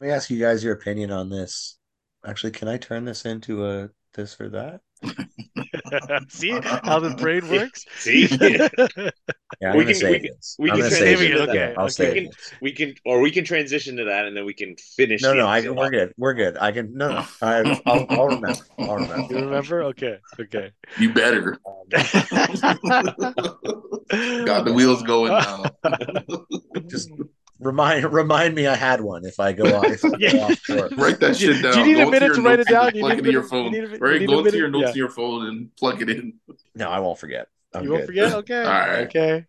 Let 0.00 0.06
me 0.06 0.10
ask 0.10 0.30
you 0.30 0.38
guys 0.38 0.62
your 0.62 0.74
opinion 0.74 1.10
on 1.10 1.30
this. 1.30 1.78
Actually, 2.24 2.52
can 2.52 2.68
I 2.68 2.78
turn 2.78 3.04
this 3.04 3.24
into 3.24 3.66
a 3.66 3.90
this 4.16 4.40
or 4.40 4.48
that? 4.50 4.80
See 6.30 6.50
how 6.62 6.98
the 6.98 7.10
brain 7.16 7.48
works? 7.48 7.84
See, 7.98 8.26
Yeah, 9.60 9.76
We 9.76 9.84
can- 9.84 9.94
save 9.94 10.10
we 10.10 10.18
can- 10.20 10.34
this. 10.36 10.56
we 10.58 10.70
can 10.70 10.78
gonna 10.78 10.88
transition 10.90 11.18
save 11.18 11.18
to 11.36 11.42
it. 11.42 11.46
that. 11.46 11.54
Yeah, 11.54 11.74
I'll 11.78 11.84
Okay, 11.84 11.92
save 11.92 12.10
okay. 12.10 12.20
it. 12.24 12.36
we 12.60 12.72
can, 12.72 12.94
or 13.04 13.20
we 13.20 13.30
can 13.30 13.44
transition 13.44 13.96
to 13.98 14.04
that, 14.04 14.24
and 14.26 14.36
then 14.36 14.44
we 14.44 14.54
can 14.54 14.74
finish. 14.96 15.22
No, 15.22 15.34
no, 15.34 15.46
I, 15.46 15.60
we're 15.68 15.84
off. 15.84 15.90
good. 15.90 16.12
We're 16.16 16.34
good. 16.34 16.56
I 16.58 16.72
can. 16.72 16.94
No, 16.96 17.10
no. 17.12 17.24
I, 17.42 17.80
I'll, 17.86 18.06
I'll 18.08 18.26
remember. 18.28 18.58
I'll 18.78 18.96
remember. 18.96 19.34
You 19.34 19.40
remember? 19.44 19.82
Okay. 19.84 20.18
Okay. 20.40 20.72
You 20.98 21.12
better. 21.12 21.58
Um, 21.66 21.84
Got 24.44 24.64
the 24.64 24.72
wheels 24.74 25.02
going 25.02 25.32
now. 25.32 25.64
Just 26.88 27.10
remind 27.58 28.12
remind 28.12 28.54
me 28.54 28.66
I 28.66 28.74
had 28.74 29.00
one 29.00 29.24
if 29.24 29.40
I 29.40 29.52
go 29.52 29.64
off. 29.78 29.84
If 29.86 30.04
I 30.04 30.10
go 30.10 30.16
Yeah. 30.18 30.44
off 30.44 30.66
course. 30.66 30.92
Write 30.96 31.20
that 31.20 31.36
Do 31.36 31.46
you- 31.46 31.52
shit 31.54 31.62
do 31.62 31.72
down. 31.72 31.78
you 31.78 31.84
need 31.84 31.92
a 31.92 31.94
Go 31.96 32.00
into 32.02 32.10
minute 32.20 32.34
to 32.34 32.42
write 32.42 32.60
it 32.60 32.66
and 32.68 32.74
down? 32.74 32.94
You 32.94 33.00
Plug 33.00 33.16
need 33.16 33.26
it 33.26 33.28
a 33.28 33.32
your 33.32 33.42
minute- 33.42 33.42
you 33.42 33.48
phone. 33.48 33.72
need 33.72 33.84
a- 33.84 33.88
you 33.88 33.98
Right, 33.98 34.20
need 34.20 34.24
a 34.30 34.32
go 34.32 34.44
into 34.44 34.58
your 34.58 34.68
notes 34.70 34.82
Yeah. 34.84 34.90
in 34.90 34.96
your 34.96 35.08
phone 35.10 35.46
and 35.48 35.76
plug 35.76 36.02
it 36.02 36.10
in. 36.10 36.34
No, 36.74 36.88
I 36.90 37.00
won't 37.00 37.18
forget. 37.18 37.48
I'm 37.74 37.84
you 37.84 37.90
won't 37.90 38.02
good. 38.02 38.06
forget? 38.06 38.32
Okay. 38.34 38.58
All 38.62 38.64
right. 38.70 39.06
Okay. 39.06 39.44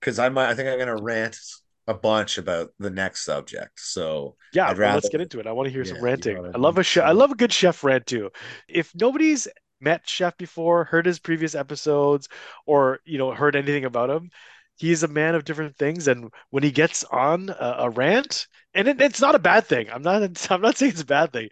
because 0.00 0.18
I 0.18 0.28
might. 0.28 0.50
I 0.50 0.54
think 0.54 0.68
I'm 0.68 0.78
gonna 0.78 1.00
rant 1.02 1.38
a 1.86 1.94
bunch 1.94 2.36
about 2.38 2.70
the 2.78 2.90
next 2.90 3.24
subject. 3.24 3.80
So 3.80 4.36
Yeah, 4.52 4.68
I'd 4.68 4.78
well, 4.78 4.94
let's 4.94 5.08
get 5.08 5.20
into 5.22 5.40
it. 5.40 5.46
I 5.46 5.52
want 5.52 5.66
to 5.66 5.72
hear 5.72 5.82
Yeah, 5.82 5.88
some 5.88 5.96
you 5.98 6.02
ranting. 6.02 6.34
know 6.36 6.42
what 6.42 6.54
I 6.54 6.58
I 6.58 6.60
love 6.60 6.74
mean? 6.74 6.80
a 6.80 6.84
chef. 6.84 7.04
I 7.04 7.12
love 7.12 7.30
a 7.30 7.34
good 7.34 7.52
chef 7.52 7.82
rant 7.84 8.06
too. 8.06 8.30
If 8.68 8.94
nobody's 8.94 9.48
met 9.80 10.08
Chef 10.08 10.36
before, 10.38 10.84
heard 10.84 11.04
his 11.04 11.18
previous 11.18 11.54
episodes, 11.54 12.28
or 12.66 13.00
you 13.04 13.18
know 13.18 13.32
heard 13.32 13.56
anything 13.56 13.84
about 13.84 14.08
him, 14.10 14.30
he's 14.76 15.02
a 15.02 15.08
man 15.08 15.34
of 15.34 15.44
different 15.44 15.76
things. 15.76 16.08
And 16.08 16.30
when 16.50 16.62
he 16.62 16.70
gets 16.70 17.04
on 17.04 17.50
a, 17.50 17.74
a 17.80 17.90
rant, 17.90 18.46
and 18.74 18.88
it, 18.88 19.00
it's 19.00 19.20
not 19.20 19.34
a 19.34 19.38
bad 19.38 19.66
thing. 19.66 19.88
I'm 19.90 20.02
not. 20.02 20.22
I'm 20.50 20.60
not 20.60 20.76
saying 20.76 20.92
it's 20.92 21.02
a 21.02 21.06
bad 21.06 21.32
thing. 21.32 21.48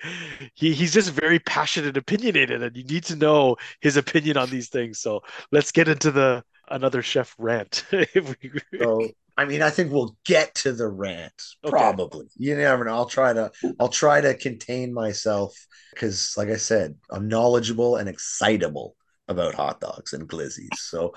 He 0.55 0.73
he's 0.75 0.93
just 0.93 1.11
very 1.11 1.39
passionate, 1.39 1.89
and 1.89 1.97
opinionated, 1.97 2.63
and 2.63 2.77
you 2.77 2.85
need 2.85 3.05
to 3.05 3.17
know 3.17 3.57
his 3.81 3.97
opinion 3.97 4.37
on 4.37 4.51
these 4.51 4.69
things. 4.69 5.01
So 5.01 5.21
let's 5.53 5.73
get 5.73 5.89
into 5.89 6.11
the 6.11 6.45
another 6.69 7.03
chef 7.03 7.35
rant. 7.39 7.85
We- 7.93 8.61
So 8.81 9.15
I 9.37 9.45
mean, 9.47 9.63
I 9.63 9.71
think 9.71 9.93
we'll 9.93 10.17
get 10.27 10.55
to 10.57 10.73
the 10.73 10.89
rant 10.89 11.41
Okay. 11.65 11.95
probably. 11.95 12.27
You 12.37 12.57
never 12.57 12.85
know. 12.85 12.95
I'll 12.95 13.07
try 13.07 13.33
to. 13.33 13.51
I'll 13.79 13.89
try 13.89 14.21
to 14.21 14.35
contain 14.37 14.93
myself 14.93 15.55
because, 15.95 16.35
like 16.37 16.49
I 16.49 16.57
said, 16.57 16.97
I'm 17.11 17.29
knowledgeable 17.29 17.97
and 17.97 18.09
excitable 18.09 18.97
about 19.29 19.55
hot 19.55 19.81
dogs 19.81 20.13
and 20.13 20.29
glizzies. 20.29 20.77
So 20.77 21.15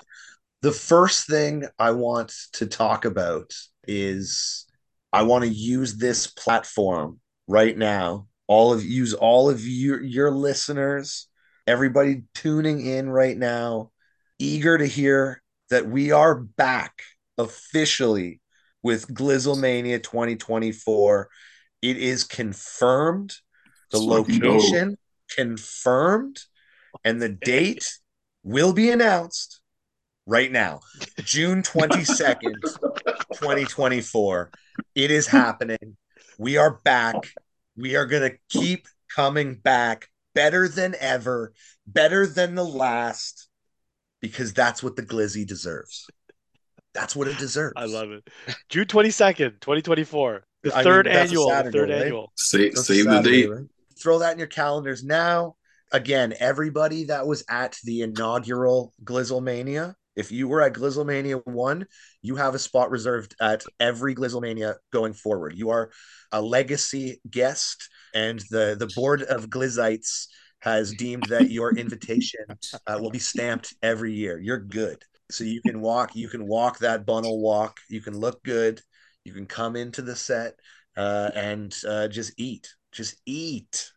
the 0.62 0.72
first 0.72 1.26
thing 1.26 1.64
I 1.78 1.92
want 1.92 2.32
to 2.54 2.66
talk 2.66 3.04
about 3.04 3.52
is 3.86 4.66
I 5.12 5.22
want 5.22 5.44
to 5.44 5.50
use 5.50 5.96
this 5.96 6.26
platform 6.26 7.20
right 7.46 7.76
now. 7.76 8.26
All 8.48 8.72
of 8.72 8.84
use 8.84 9.12
all 9.12 9.50
of 9.50 9.66
your 9.66 10.02
your 10.02 10.30
listeners, 10.30 11.28
everybody 11.66 12.22
tuning 12.34 12.84
in 12.84 13.10
right 13.10 13.36
now, 13.36 13.90
eager 14.38 14.78
to 14.78 14.86
hear 14.86 15.42
that 15.70 15.88
we 15.88 16.12
are 16.12 16.34
back 16.34 17.02
officially 17.38 18.40
with 18.82 19.12
Glizzlemania 19.12 20.02
2024. 20.02 21.28
It 21.82 21.96
is 21.96 22.24
confirmed. 22.24 23.34
The 23.90 23.98
location 24.00 24.96
confirmed, 25.30 26.40
and 27.04 27.20
the 27.20 27.28
date 27.28 27.88
will 28.42 28.72
be 28.72 28.90
announced 28.90 29.60
right 30.26 30.50
now. 30.50 30.80
June 31.20 31.62
22nd, 31.62 32.54
2024. 33.34 34.50
It 34.94 35.10
is 35.10 35.26
happening. 35.26 35.96
We 36.38 36.56
are 36.56 36.80
back. 36.84 37.14
We 37.76 37.96
are 37.96 38.06
going 38.06 38.30
to 38.30 38.36
keep 38.48 38.86
coming 39.14 39.54
back 39.54 40.08
better 40.34 40.68
than 40.68 40.94
ever, 41.00 41.52
better 41.86 42.26
than 42.26 42.54
the 42.54 42.64
last, 42.64 43.48
because 44.20 44.52
that's 44.52 44.82
what 44.82 44.96
the 44.96 45.02
Glizzy 45.02 45.46
deserves. 45.46 46.06
That's 46.92 47.14
what 47.14 47.28
it 47.28 47.38
deserves. 47.38 47.74
I 47.76 47.84
love 47.84 48.10
it. 48.10 48.28
June 48.68 48.86
22nd, 48.86 49.60
2024. 49.60 50.44
The 50.62 50.74
I 50.76 50.82
third 50.82 51.06
that's 51.06 51.16
a 51.16 51.20
annual. 51.20 51.46
The 51.48 51.54
Saturday, 51.54 51.78
third 51.78 51.90
right? 51.90 52.02
annual. 52.02 52.32
Save, 52.36 52.74
That's 52.74 52.86
save 52.86 53.04
the 53.04 53.20
date. 53.20 53.50
right? 53.50 53.64
Throw 54.02 54.18
that 54.18 54.32
in 54.32 54.38
your 54.38 54.48
calendars 54.48 55.04
now. 55.04 55.56
Again, 55.92 56.34
everybody 56.40 57.04
that 57.04 57.26
was 57.26 57.44
at 57.48 57.76
the 57.84 58.02
inaugural 58.02 58.92
Glizzlemania, 59.04 59.94
if 60.16 60.32
you 60.32 60.48
were 60.48 60.62
at 60.62 60.72
Glizzlemania 60.72 61.40
1, 61.46 61.86
you 62.22 62.36
have 62.36 62.54
a 62.54 62.58
spot 62.58 62.90
reserved 62.90 63.34
at 63.40 63.62
every 63.78 64.14
Glizzlemania 64.14 64.76
going 64.92 65.12
forward. 65.12 65.54
You 65.56 65.70
are 65.70 65.90
a 66.32 66.40
legacy 66.40 67.20
guest, 67.30 67.88
and 68.14 68.40
the, 68.50 68.76
the 68.78 68.90
board 68.96 69.22
of 69.22 69.50
Glizzites 69.50 70.26
has 70.60 70.92
deemed 70.92 71.24
that 71.24 71.50
your 71.50 71.70
invitation 71.76 72.44
uh, 72.86 72.98
will 73.00 73.10
be 73.10 73.18
stamped 73.18 73.74
every 73.82 74.12
year. 74.12 74.40
You're 74.40 74.58
good. 74.58 75.02
So 75.30 75.44
you 75.44 75.60
can 75.60 75.80
walk, 75.80 76.16
you 76.16 76.28
can 76.28 76.46
walk 76.46 76.78
that 76.78 77.04
bunnel 77.04 77.40
walk, 77.40 77.78
you 77.88 78.00
can 78.00 78.16
look 78.16 78.42
good, 78.42 78.80
you 79.24 79.32
can 79.32 79.46
come 79.46 79.76
into 79.76 80.02
the 80.02 80.16
set 80.16 80.54
uh, 80.96 81.30
and 81.34 81.76
uh, 81.86 82.08
just 82.08 82.32
eat. 82.38 82.72
Just 82.92 83.20
eat. 83.26 83.90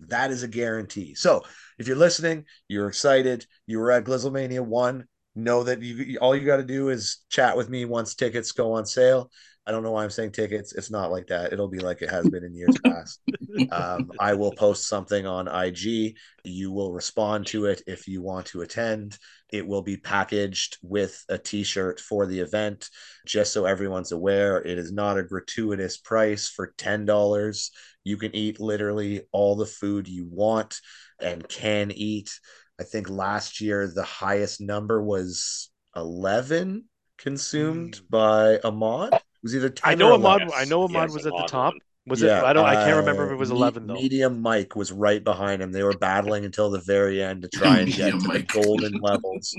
that 0.00 0.30
is 0.30 0.42
a 0.42 0.48
guarantee. 0.48 1.14
So 1.14 1.42
if 1.78 1.86
you're 1.86 1.96
listening, 1.96 2.44
you're 2.66 2.88
excited, 2.88 3.46
you 3.66 3.78
were 3.78 3.92
at 3.92 4.04
Glizzlemania 4.04 4.64
1, 4.64 5.04
know 5.34 5.62
that 5.64 5.82
you 5.82 6.18
all 6.18 6.34
you 6.34 6.46
got 6.46 6.56
to 6.56 6.64
do 6.64 6.88
is 6.88 7.18
chat 7.30 7.56
with 7.56 7.68
me 7.68 7.84
once 7.84 8.14
tickets 8.14 8.52
go 8.52 8.72
on 8.74 8.86
sale. 8.86 9.30
I 9.66 9.70
don't 9.70 9.82
know 9.82 9.92
why 9.92 10.02
I'm 10.02 10.10
saying 10.10 10.32
tickets. 10.32 10.72
It's 10.74 10.90
not 10.90 11.10
like 11.10 11.26
that. 11.26 11.52
It'll 11.52 11.68
be 11.68 11.80
like 11.80 12.00
it 12.00 12.10
has 12.10 12.26
been 12.28 12.44
in 12.44 12.54
years 12.54 12.78
past. 12.84 13.20
Um, 13.70 14.12
I 14.20 14.34
will 14.34 14.52
post 14.52 14.88
something 14.88 15.26
on 15.26 15.48
IG. 15.48 16.16
You 16.44 16.70
will 16.70 16.92
respond 16.92 17.46
to 17.48 17.66
it 17.66 17.82
if 17.86 18.06
you 18.06 18.22
want 18.22 18.46
to 18.46 18.60
attend. 18.60 19.18
It 19.50 19.66
will 19.66 19.82
be 19.82 19.96
packaged 19.96 20.78
with 20.82 21.24
a 21.28 21.38
t 21.38 21.64
shirt 21.64 21.98
for 21.98 22.26
the 22.26 22.40
event. 22.40 22.88
Just 23.26 23.52
so 23.52 23.64
everyone's 23.64 24.12
aware, 24.12 24.58
it 24.58 24.78
is 24.78 24.92
not 24.92 25.18
a 25.18 25.22
gratuitous 25.22 25.98
price 25.98 26.48
for 26.48 26.74
$10. 26.78 27.70
You 28.04 28.16
can 28.16 28.34
eat 28.34 28.60
literally 28.60 29.22
all 29.32 29.56
the 29.56 29.66
food 29.66 30.08
you 30.08 30.26
want 30.26 30.80
and 31.20 31.46
can 31.48 31.90
eat. 31.90 32.38
I 32.80 32.84
think 32.84 33.10
last 33.10 33.60
year 33.60 33.86
the 33.92 34.02
highest 34.04 34.60
number 34.60 35.02
was 35.02 35.70
11 35.96 36.84
consumed 37.16 38.00
by 38.08 38.58
Ahmad. 38.62 39.14
It 39.14 39.22
was 39.42 39.54
either 39.56 39.68
10 39.68 39.90
I 39.90 39.94
know 39.94 40.10
or 40.10 40.14
Ahmad. 40.14 40.42
11. 40.42 40.54
I 40.56 40.64
know 40.64 40.82
Ahmad 40.84 41.08
Yes, 41.08 41.14
was 41.14 41.26
at 41.26 41.32
the 41.32 41.46
top. 41.48 41.74
won. 41.74 41.80
Was 42.06 42.22
it? 42.22 42.30
I 42.30 42.54
don't. 42.54 42.64
I 42.64 42.74
can't 42.74 42.96
remember 42.96 43.26
if 43.26 43.32
it 43.32 43.36
was 43.36 43.50
uh, 43.50 43.54
eleven 43.54 43.86
though. 43.86 43.92
Medium 43.92 44.40
Mike 44.40 44.74
was 44.74 44.90
right 44.90 45.22
behind 45.22 45.60
him. 45.60 45.72
They 45.72 45.82
were 45.82 45.92
battling 45.92 46.46
until 46.46 46.70
the 46.70 46.80
very 46.80 47.22
end 47.22 47.42
to 47.42 47.48
try 47.48 47.78
and 47.80 47.92
get 47.92 48.14
Medium 48.14 48.20
to 48.20 48.28
the 48.38 48.42
golden 48.44 48.94
levels. 49.02 49.54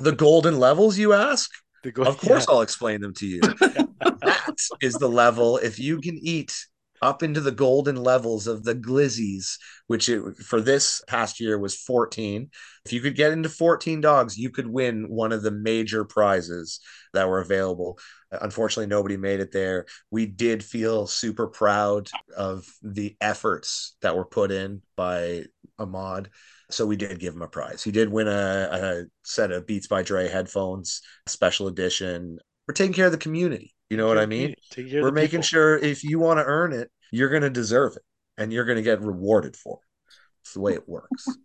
The 0.00 0.10
golden 0.10 0.58
levels, 0.58 0.98
you 0.98 1.12
ask? 1.12 1.48
The 1.84 1.92
go- 1.92 2.02
Of 2.02 2.18
course, 2.18 2.46
yeah. 2.48 2.54
I'll 2.54 2.62
explain 2.62 3.00
them 3.00 3.14
to 3.18 3.26
you. 3.26 3.40
that 4.00 4.56
is 4.80 4.94
the 4.94 5.08
level. 5.08 5.58
If 5.58 5.78
you 5.78 6.00
can 6.00 6.18
eat 6.20 6.56
up 7.04 7.22
into 7.22 7.40
the 7.40 7.52
golden 7.52 7.96
levels 7.96 8.46
of 8.46 8.64
the 8.64 8.74
glizzies, 8.74 9.58
which 9.88 10.08
it, 10.08 10.38
for 10.38 10.60
this 10.60 11.02
past 11.06 11.38
year 11.38 11.58
was 11.58 11.76
14. 11.76 12.48
If 12.86 12.94
you 12.94 13.02
could 13.02 13.14
get 13.14 13.30
into 13.30 13.50
14 13.50 14.00
dogs, 14.00 14.38
you 14.38 14.48
could 14.48 14.66
win 14.66 15.10
one 15.10 15.30
of 15.30 15.42
the 15.42 15.50
major 15.50 16.04
prizes 16.06 16.80
that 17.12 17.28
were 17.28 17.40
available. 17.40 17.98
Unfortunately, 18.32 18.86
nobody 18.86 19.18
made 19.18 19.40
it 19.40 19.52
there. 19.52 19.84
We 20.10 20.24
did 20.24 20.64
feel 20.64 21.06
super 21.06 21.46
proud 21.46 22.08
of 22.34 22.66
the 22.82 23.16
efforts 23.20 23.96
that 24.00 24.16
were 24.16 24.24
put 24.24 24.50
in 24.50 24.80
by 24.96 25.44
Ahmad. 25.78 26.30
So 26.70 26.86
we 26.86 26.96
did 26.96 27.20
give 27.20 27.34
him 27.34 27.42
a 27.42 27.48
prize. 27.48 27.84
He 27.84 27.92
did 27.92 28.08
win 28.08 28.28
a, 28.28 28.68
a 28.72 29.04
set 29.24 29.52
of 29.52 29.66
Beats 29.66 29.88
by 29.88 30.02
Dre 30.02 30.28
headphones, 30.28 31.02
special 31.26 31.68
edition. 31.68 32.38
We're 32.66 32.74
taking 32.74 32.94
care 32.94 33.06
of 33.06 33.12
the 33.12 33.18
community. 33.18 33.73
You 33.90 33.96
know 33.96 34.06
what 34.08 34.18
I 34.18 34.26
mean? 34.26 34.54
Take 34.70 34.90
care 34.90 35.02
We're 35.02 35.12
making 35.12 35.40
people. 35.40 35.42
sure 35.42 35.76
if 35.78 36.02
you 36.04 36.18
want 36.18 36.38
to 36.38 36.44
earn 36.44 36.72
it, 36.72 36.90
you're 37.12 37.28
going 37.28 37.42
to 37.42 37.50
deserve 37.50 37.96
it 37.96 38.02
and 38.38 38.52
you're 38.52 38.64
going 38.64 38.76
to 38.76 38.82
get 38.82 39.00
rewarded 39.02 39.56
for 39.56 39.78
it. 39.82 40.12
It's 40.42 40.54
the 40.54 40.60
way 40.60 40.72
it 40.74 40.88
works. 40.88 41.26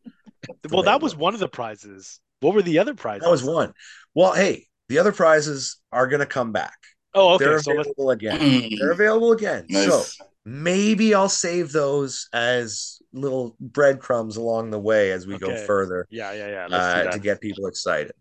Well, 0.71 0.83
that 0.83 1.01
was 1.01 1.13
works. 1.13 1.21
one 1.21 1.33
of 1.33 1.39
the 1.41 1.49
prizes. 1.49 2.19
What 2.39 2.55
were 2.55 2.61
the 2.61 2.79
other 2.79 2.95
prizes? 2.95 3.23
That 3.23 3.29
was 3.29 3.43
one. 3.43 3.73
Well, 4.15 4.33
hey, 4.33 4.67
the 4.87 4.97
other 4.99 5.11
prizes 5.11 5.77
are 5.91 6.07
going 6.07 6.21
to 6.21 6.25
come 6.25 6.53
back. 6.53 6.77
Oh, 7.13 7.33
okay. 7.33 7.45
They're 7.45 7.59
So 7.59 7.71
let's. 7.73 7.89
available 7.89 8.11
again. 8.11 8.39
Mm, 8.39 8.69
They're 8.79 8.91
available 8.91 9.33
again. 9.33 9.67
So 9.69 10.03
maybe 10.45 11.13
I'll 11.13 11.29
save 11.29 11.71
those 11.71 12.29
as 12.33 12.99
little 13.11 13.55
breadcrumbs 13.59 14.37
along 14.37 14.71
the 14.71 14.79
way 14.79 15.11
as 15.11 15.27
we 15.27 15.37
go 15.37 15.55
further 15.67 16.07
Yeah, 16.09 16.31
yeah, 16.31 16.47
yeah. 16.47 16.67
Let's 16.69 16.83
uh, 16.85 16.97
do 16.97 17.03
that. 17.03 17.13
to 17.13 17.19
get 17.19 17.41
people 17.41 17.67
excited. 17.67 18.13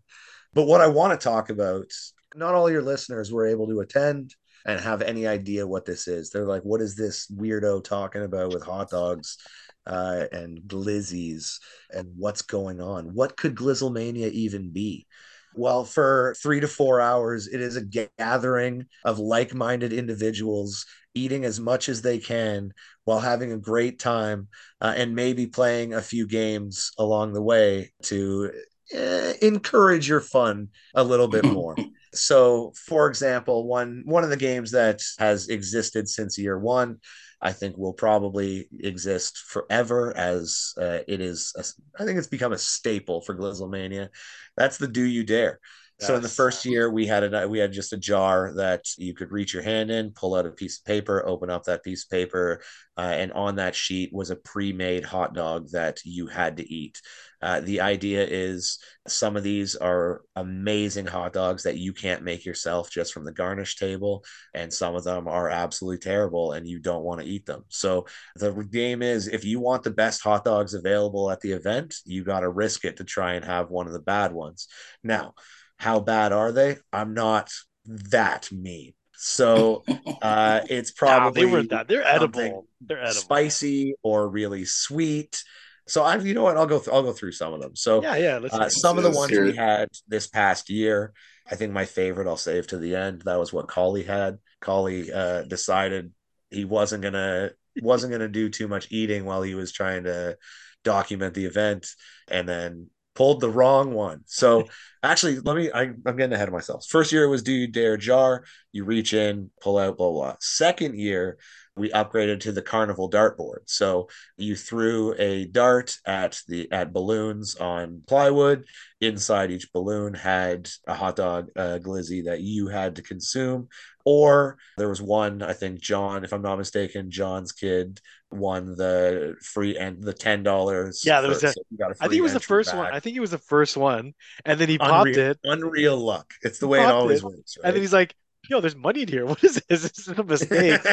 But 0.53 0.63
what 0.65 0.81
I 0.81 0.87
want 0.87 1.19
to 1.19 1.23
talk 1.23 1.49
about, 1.49 1.85
not 2.35 2.55
all 2.55 2.69
your 2.69 2.81
listeners 2.81 3.31
were 3.31 3.47
able 3.47 3.67
to 3.67 3.79
attend 3.79 4.35
and 4.65 4.79
have 4.79 5.01
any 5.01 5.25
idea 5.27 5.65
what 5.65 5.85
this 5.85 6.07
is. 6.07 6.29
They're 6.29 6.45
like, 6.45 6.63
what 6.63 6.81
is 6.81 6.95
this 6.95 7.27
weirdo 7.27 7.83
talking 7.83 8.23
about 8.23 8.53
with 8.53 8.63
hot 8.63 8.89
dogs 8.89 9.37
uh, 9.85 10.25
and 10.31 10.59
glizzies 10.67 11.57
and 11.91 12.09
what's 12.17 12.41
going 12.41 12.81
on? 12.81 13.13
What 13.13 13.37
could 13.37 13.55
Glizzlemania 13.55 14.29
even 14.31 14.71
be? 14.71 15.07
Well, 15.55 15.83
for 15.83 16.35
three 16.41 16.59
to 16.59 16.67
four 16.67 17.01
hours, 17.01 17.47
it 17.47 17.59
is 17.59 17.75
a 17.75 18.07
gathering 18.17 18.85
of 19.03 19.17
like 19.17 19.53
minded 19.53 19.93
individuals 19.93 20.85
eating 21.15 21.43
as 21.43 21.59
much 21.59 21.89
as 21.89 22.01
they 22.01 22.19
can 22.19 22.71
while 23.03 23.19
having 23.19 23.51
a 23.51 23.57
great 23.57 23.99
time 23.99 24.47
uh, 24.79 24.93
and 24.95 25.15
maybe 25.15 25.47
playing 25.47 25.93
a 25.93 26.01
few 26.01 26.27
games 26.27 26.91
along 26.99 27.33
the 27.33 27.41
way 27.41 27.91
to 28.03 28.51
eh, 28.93 29.33
encourage 29.41 30.07
your 30.07 30.21
fun 30.21 30.67
a 30.93 31.03
little 31.03 31.27
bit 31.27 31.43
more. 31.53 31.75
So, 32.13 32.73
for 32.75 33.07
example, 33.07 33.67
one 33.67 34.03
one 34.05 34.23
of 34.23 34.29
the 34.29 34.37
games 34.37 34.71
that 34.71 35.01
has 35.19 35.49
existed 35.49 36.07
since 36.07 36.37
year 36.37 36.57
one, 36.57 36.97
I 37.41 37.51
think 37.51 37.77
will 37.77 37.93
probably 37.93 38.67
exist 38.79 39.37
forever 39.37 40.15
as 40.15 40.73
uh, 40.77 40.99
it 41.07 41.21
is. 41.21 41.53
A, 41.55 41.63
I 42.01 42.05
think 42.05 42.17
it's 42.17 42.27
become 42.27 42.53
a 42.53 42.57
staple 42.57 43.21
for 43.21 43.35
Glizzlemania. 43.35 44.09
That's 44.57 44.77
the 44.77 44.87
Do 44.87 45.03
You 45.03 45.23
Dare. 45.23 45.59
So 46.01 46.15
in 46.15 46.21
the 46.21 46.29
first 46.29 46.65
year, 46.65 46.89
we 46.89 47.05
had 47.05 47.33
a 47.33 47.47
we 47.47 47.59
had 47.59 47.73
just 47.73 47.91
a 47.91 47.97
jar 47.97 48.53
that 48.55 48.85
you 48.97 49.13
could 49.13 49.31
reach 49.31 49.53
your 49.53 49.63
hand 49.63 49.91
in, 49.91 50.11
pull 50.11 50.33
out 50.33 50.45
a 50.45 50.51
piece 50.51 50.79
of 50.79 50.85
paper, 50.85 51.25
open 51.27 51.49
up 51.49 51.65
that 51.65 51.83
piece 51.83 52.05
of 52.05 52.09
paper, 52.09 52.61
uh, 52.97 53.01
and 53.01 53.33
on 53.33 53.57
that 53.57 53.75
sheet 53.75 54.13
was 54.13 54.29
a 54.29 54.37
pre-made 54.37 55.03
hot 55.03 55.33
dog 55.33 55.69
that 55.71 55.99
you 56.05 56.27
had 56.27 56.57
to 56.57 56.73
eat. 56.73 57.01
Uh, 57.41 57.61
the 57.61 57.81
idea 57.81 58.25
is 58.25 58.79
some 59.07 59.35
of 59.35 59.43
these 59.43 59.75
are 59.75 60.21
amazing 60.35 61.05
hot 61.05 61.33
dogs 61.33 61.63
that 61.63 61.77
you 61.77 61.93
can't 61.93 62.23
make 62.23 62.45
yourself 62.45 62.89
just 62.89 63.13
from 63.13 63.25
the 63.25 63.31
garnish 63.31 63.75
table, 63.75 64.23
and 64.53 64.73
some 64.73 64.95
of 64.95 65.03
them 65.03 65.27
are 65.27 65.49
absolutely 65.49 65.97
terrible 65.97 66.53
and 66.53 66.67
you 66.67 66.79
don't 66.79 67.03
want 67.03 67.19
to 67.19 67.27
eat 67.27 67.45
them. 67.45 67.63
So 67.69 68.05
the 68.35 68.51
game 68.71 69.01
is 69.01 69.27
if 69.27 69.43
you 69.43 69.59
want 69.59 69.83
the 69.83 69.91
best 69.91 70.21
hot 70.21 70.45
dogs 70.45 70.73
available 70.73 71.29
at 71.29 71.41
the 71.41 71.51
event, 71.51 71.95
you 72.05 72.23
got 72.23 72.41
to 72.41 72.49
risk 72.49 72.85
it 72.85 72.97
to 72.97 73.03
try 73.03 73.33
and 73.33 73.43
have 73.43 73.69
one 73.69 73.87
of 73.87 73.93
the 73.93 73.99
bad 73.99 74.31
ones. 74.31 74.67
Now, 75.03 75.33
how 75.79 75.99
bad 75.99 76.31
are 76.33 76.51
they? 76.51 76.77
I'm 76.93 77.13
not 77.13 77.51
that 77.85 78.51
mean. 78.51 78.93
So 79.15 79.83
uh, 80.21 80.61
it's 80.69 80.93
Nah, 81.05 81.07
probably 81.07 81.45
they 81.45 81.51
weren't 81.51 81.69
that. 81.71 81.87
They're 81.87 82.03
edible. 82.05 82.67
They're 82.81 82.99
edible. 83.01 83.13
spicy 83.21 83.95
or 84.03 84.29
really 84.29 84.65
sweet. 84.65 85.43
So 85.87 86.03
I, 86.03 86.17
you 86.17 86.33
know 86.33 86.43
what? 86.43 86.57
I'll 86.57 86.67
go. 86.67 86.79
Th- 86.79 86.89
I'll 86.93 87.03
go 87.03 87.13
through 87.13 87.31
some 87.31 87.53
of 87.53 87.61
them. 87.61 87.75
So 87.75 88.01
Yeah, 88.03 88.15
yeah. 88.17 88.37
Let's. 88.37 88.53
uh, 88.53 88.59
hear 88.59 88.67
it. 88.67 88.71
some 88.71 88.97
of 88.97 89.03
the 89.03 89.09
ones 89.11 89.31
hear 89.31 89.43
we 89.45 89.55
had 89.55 89.89
this 90.07 90.27
past 90.27 90.69
year, 90.69 91.13
I 91.49 91.55
think 91.55 91.73
my 91.73 91.85
favorite 91.85 92.27
I'll 92.27 92.37
save 92.37 92.67
to 92.67 92.77
the 92.77 92.95
end. 92.95 93.23
That 93.23 93.39
was 93.39 93.51
what 93.51 93.67
Collie 93.67 94.03
had. 94.03 94.37
Collie 94.61 95.11
uh, 95.11 95.43
decided 95.43 96.13
he 96.51 96.65
wasn't 96.65 97.01
gonna 97.03 97.51
wasn't 97.81 98.11
gonna 98.11 98.27
do 98.27 98.49
too 98.49 98.67
much 98.67 98.87
eating 98.91 99.25
while 99.25 99.41
he 99.41 99.55
was 99.55 99.71
trying 99.71 100.03
to 100.03 100.37
document 100.83 101.33
the 101.33 101.45
event, 101.45 101.87
and 102.29 102.47
then 102.47 102.87
pulled 103.19 103.41
the 103.41 103.49
wrong 103.49 103.93
one. 103.93 104.21
So 104.25 104.63
actually, 105.03 105.41
let 105.41 105.57
me. 105.57 105.69
I, 105.71 105.81
I'm 105.81 106.15
getting 106.15 106.31
ahead 106.31 106.47
of 106.47 106.53
myself. 106.53 106.85
First 106.87 107.11
year 107.11 107.27
was 107.27 107.43
do 107.43 107.51
you 107.51 107.67
dare 107.67 107.97
jar? 107.97 108.45
You 108.71 108.85
reach 108.85 109.13
in, 109.13 109.51
pull 109.61 109.77
out, 109.77 109.97
blah 109.97 110.11
blah. 110.11 110.35
Second 110.39 110.97
year. 110.97 111.37
We 111.75 111.91
upgraded 111.91 112.41
to 112.41 112.51
the 112.51 112.61
carnival 112.61 113.09
dartboard. 113.09 113.59
So 113.67 114.09
you 114.35 114.57
threw 114.57 115.15
a 115.17 115.45
dart 115.45 115.95
at 116.05 116.41
the 116.45 116.69
at 116.73 116.91
balloons 116.91 117.55
on 117.55 118.01
plywood 118.05 118.65
inside 118.99 119.49
each 119.49 119.71
balloon 119.71 120.13
had 120.13 120.69
a 120.87 120.93
hot 120.93 121.15
dog 121.15 121.49
uh, 121.55 121.79
glizzy 121.81 122.25
that 122.25 122.41
you 122.41 122.67
had 122.67 122.97
to 122.97 123.01
consume 123.01 123.69
or 124.03 124.57
there 124.77 124.89
was 124.89 125.01
one 125.01 125.41
i 125.41 125.53
think 125.53 125.79
john 125.79 126.25
if 126.25 126.33
i'm 126.33 126.41
not 126.41 126.57
mistaken 126.57 127.09
john's 127.09 127.53
kid 127.53 128.01
won 128.31 128.75
the 128.75 129.35
free 129.41 129.77
and 129.77 130.03
the 130.03 130.13
ten 130.13 130.43
dollars 130.43 131.03
Yeah, 131.05 131.21
there 131.21 131.29
was 131.29 131.43
a- 131.43 131.53
I 131.99 132.07
think 132.07 132.13
it 132.19 132.21
was 132.21 132.33
the 132.33 132.39
first 132.39 132.75
one. 132.75 132.93
I 132.93 132.99
think 132.99 133.15
it 133.17 133.19
was 133.19 133.31
the 133.31 133.37
first 133.39 133.75
one, 133.77 134.13
and 134.45 134.59
then 134.59 134.69
he 134.69 134.77
popped 134.77 135.17
it, 135.17 135.39
unreal 135.43 135.97
luck 135.97 136.31
it's 136.43 136.59
the 136.59 136.67
He 136.67 136.71
way 136.73 136.79
it 136.81 136.85
always 136.85 137.19
it, 137.19 137.25
works 137.25 137.57
and 137.63 137.73
then 137.73 137.81
he's 137.81 137.93
like, 137.93 138.13
"Yo, 138.49 138.61
there's 138.61 138.75
money 138.75 139.01
in 139.03 139.07
here. 139.07 139.25
What 139.31 139.43
is 139.43 139.61
this? 139.67 139.81
This 139.81 140.07
is 140.07 140.07
a 140.09 140.23
mistake." 140.23 140.79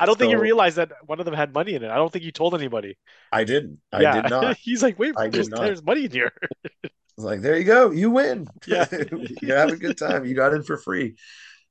I 0.00 0.06
don't 0.06 0.18
think 0.18 0.30
he 0.30 0.36
So- 0.36 0.40
realized 0.40 0.76
that 0.76 0.92
one 1.06 1.18
of 1.20 1.26
them 1.26 1.34
had 1.34 1.52
money 1.52 1.74
in 1.74 1.82
it. 1.82 1.90
I 1.90 1.96
don't 1.96 2.12
think 2.12 2.24
he 2.24 2.32
told 2.32 2.54
anybody. 2.54 2.96
i 3.32 3.44
didn't 3.44 3.78
i 3.92 4.00
yeah, 4.02 4.22
did 4.22 4.30
not 4.30 4.56
he's 4.60 4.82
like, 4.82 4.98
"Wait, 4.98 5.14
there's, 5.30 5.48
there's 5.48 5.82
money 5.82 6.04
in 6.06 6.10
here." 6.10 6.32
Like, 7.16 7.42
there 7.42 7.56
you 7.56 7.64
go, 7.64 7.90
you 7.92 8.10
win. 8.10 8.48
Yeah. 8.66 8.86
you 9.42 9.52
have 9.54 9.70
a 9.70 9.76
good 9.76 9.96
time. 9.96 10.24
You 10.24 10.34
got 10.34 10.52
in 10.52 10.64
for 10.64 10.76
free. 10.76 11.14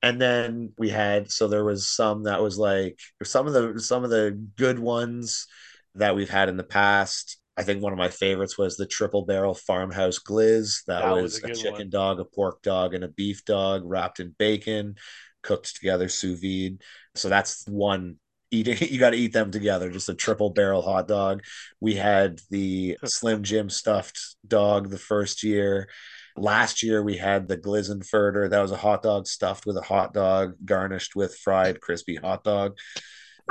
And 0.04 0.22
then 0.22 0.74
we 0.78 0.90
had 0.90 1.32
so 1.32 1.48
there 1.48 1.66
was 1.66 1.88
some 1.90 2.26
that 2.26 2.44
was 2.44 2.60
like 2.60 3.00
some 3.24 3.48
of 3.48 3.54
the 3.54 3.80
some 3.80 4.04
of 4.04 4.12
the 4.12 4.40
good 4.58 4.80
ones 4.80 5.48
that 5.96 6.16
we've 6.16 6.30
had 6.30 6.50
in 6.50 6.58
the 6.58 6.64
past. 6.64 7.40
I 7.58 7.64
think 7.64 7.82
one 7.84 7.94
of 7.94 8.00
my 8.00 8.10
favorites 8.10 8.58
was 8.58 8.78
the 8.78 8.88
triple 8.88 9.26
barrel 9.26 9.56
farmhouse 9.56 10.20
glizz. 10.20 10.84
That, 10.88 11.04
That 11.04 11.16
was 11.16 11.24
was, 11.24 11.44
a 11.44 11.48
a, 11.52 11.56
chicken 11.56 11.74
one. 11.74 11.90
dog, 11.90 12.20
a 12.20 12.26
pork 12.26 12.62
dog, 12.64 12.94
and 12.94 13.04
a 13.04 13.10
beef 13.10 13.46
dog 13.46 13.84
wrapped 13.86 14.20
in 14.20 14.36
bacon, 14.38 14.96
cooked 15.42 15.76
together 15.76 16.10
sous 16.10 16.40
vide. 16.40 16.82
So 17.16 17.30
that's 17.30 17.66
one 17.68 18.18
eating 18.52 18.78
you 18.82 19.00
got 19.00 19.12
to 19.12 19.18
eat 19.18 19.34
them 19.34 19.52
together 19.52 19.90
just 19.90 20.10
a 20.10 20.14
triple 20.14 20.52
barrel 20.52 20.82
hot 20.84 21.08
dog 21.08 21.44
we 21.80 21.96
had 21.96 22.40
the 22.52 22.98
slim 23.06 23.42
jim 23.44 23.70
stuffed 23.70 24.36
dog 24.48 24.92
the 24.92 24.98
first 24.98 25.44
year 25.44 25.90
last 26.36 26.84
year 26.84 27.04
we 27.04 27.18
had 27.18 27.48
the 27.48 27.58
glizenfurter 27.58 28.50
that 28.50 28.62
was 28.62 28.72
a 28.72 28.78
hot 28.78 29.04
dog 29.04 29.28
stuffed 29.28 29.66
with 29.66 29.78
a 29.78 29.82
hot 29.82 30.14
dog 30.14 30.56
garnished 30.66 31.16
with 31.16 31.36
fried 31.38 31.80
crispy 31.82 32.16
hot 32.16 32.44
dog. 32.44 32.78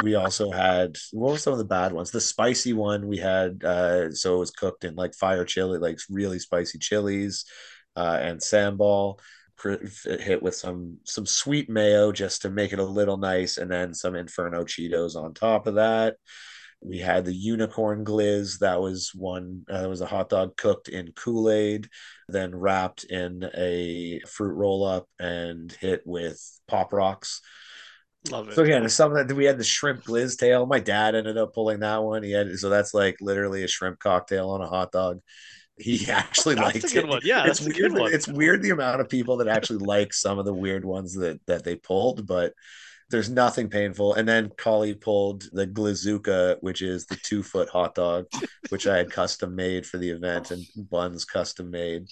We 0.03 0.15
also 0.15 0.51
had 0.51 0.97
what 1.13 1.33
were 1.33 1.39
some 1.39 1.53
of 1.53 1.59
the 1.59 1.65
bad 1.65 1.93
ones? 1.93 2.11
The 2.11 2.21
spicy 2.21 2.73
one 2.73 3.07
we 3.07 3.19
had 3.19 3.63
uh 3.65 4.11
so 4.13 4.37
it 4.37 4.41
was 4.41 4.51
cooked 4.51 4.85
in 4.85 4.95
like 4.95 5.15
fire 5.15 5.45
chili 5.45 5.79
like 5.79 5.99
really 6.11 6.39
spicy 6.39 6.79
chilies 6.79 7.45
uh 7.97 8.19
and 8.21 8.41
sambal. 8.41 9.19
Hit 9.63 10.43
with 10.43 10.57
some 10.57 10.97
some 11.05 11.25
sweet 11.25 11.71
mayo 11.71 12.11
just 12.11 12.43
to 12.43 12.51
make 12.51 12.73
it 12.73 12.81
a 12.81 12.85
little 12.85 13.17
nice 13.17 13.59
and 13.59 13.71
then 13.71 13.95
some 13.95 14.17
inferno 14.17 14.65
cheetos 14.65 15.15
on 15.15 15.35
top 15.35 15.69
of 15.69 15.77
that 15.77 16.17
we 16.85 16.99
had 16.99 17.25
the 17.25 17.35
unicorn 17.35 18.05
glizz 18.05 18.59
that 18.59 18.81
was 18.81 19.13
one 19.15 19.65
uh, 19.71 19.87
was 19.89 20.01
a 20.01 20.07
hot 20.07 20.29
dog 20.29 20.57
cooked 20.57 20.89
in 20.89 21.13
kool-aid 21.13 21.89
then 22.29 22.55
wrapped 22.55 23.05
in 23.05 23.49
a 23.57 24.21
fruit 24.27 24.55
roll 24.55 24.85
up 24.85 25.07
and 25.19 25.73
hit 25.81 26.03
with 26.05 26.41
pop 26.67 26.93
rocks 26.93 27.41
Love 28.31 28.49
it. 28.49 28.55
so 28.55 28.63
again, 28.63 28.89
some 28.89 29.17
of 29.17 29.27
that 29.27 29.35
we 29.35 29.45
had 29.45 29.59
the 29.59 29.65
shrimp 29.65 30.05
glizz 30.05 30.39
tail. 30.39 30.65
My 30.65 30.79
dad 30.79 31.15
ended 31.15 31.37
up 31.37 31.55
pulling 31.55 31.81
that 31.81 32.03
one. 32.03 32.23
He 32.23 32.31
had 32.31 32.57
so 32.59 32.69
that's 32.69 32.95
like 32.95 33.17
literally 33.21 33.65
a 33.65 33.69
shrimp 33.69 33.99
cocktail 33.99 34.51
on 34.51 34.61
a 34.61 34.69
hot 34.69 34.93
dog. 34.93 35.19
He 35.77 36.07
actually 36.11 36.55
liked 36.55 36.85
it. 36.85 37.09
one. 37.09 37.21
Yeah, 37.25 37.47
it's 37.47 37.59
that's 37.59 37.63
a 37.63 37.65
weird. 37.65 37.93
good 37.93 38.01
one. 38.01 38.15
It's 38.15 38.29
weird 38.29 38.63
the 38.63 38.71
amount 38.71 39.01
of 39.01 39.09
people 39.09 39.39
that 39.39 39.49
actually 39.49 39.85
like 39.85 40.13
some 40.13 40.39
of 40.39 40.45
the 40.45 40.55
weird 40.55 40.85
ones 40.85 41.15
that 41.15 41.41
that 41.47 41.65
they 41.65 41.75
pulled, 41.75 42.27
but 42.27 42.53
there's 43.13 43.31
nothing 43.31 43.69
painful. 43.71 44.15
And 44.15 44.29
then 44.29 44.51
Collie 44.59 44.95
pulled 44.95 45.45
the 45.53 45.69
Glazooka, 45.69 46.59
which 46.63 46.83
is 46.83 47.07
the 47.07 47.17
two 47.23 47.45
foot 47.45 47.69
hot 47.71 47.95
dog, 47.95 48.27
which 48.71 48.89
I 48.89 48.97
had 48.99 49.11
custom 49.13 49.55
made 49.55 49.87
for 49.87 49.99
the 49.99 50.11
event 50.11 50.51
and 50.51 50.67
buns 50.77 51.25
custom 51.25 51.71
made 51.71 52.09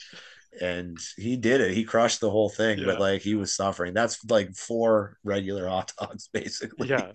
and 0.61 0.99
he 1.17 1.37
did 1.37 1.61
it. 1.61 1.75
He 1.75 1.85
crushed 1.85 2.21
the 2.21 2.31
whole 2.31 2.49
thing, 2.49 2.81
Yeah. 2.81 2.87
but 2.87 3.01
like 3.01 3.23
he 3.23 3.37
was 3.37 3.55
suffering. 3.55 3.95
That's 3.95 4.25
like 4.29 4.55
four 4.57 5.17
regular 5.23 5.69
hot 5.69 5.93
dogs, 5.99 6.29
basically. 6.33 6.89
Yeah. 6.89 7.13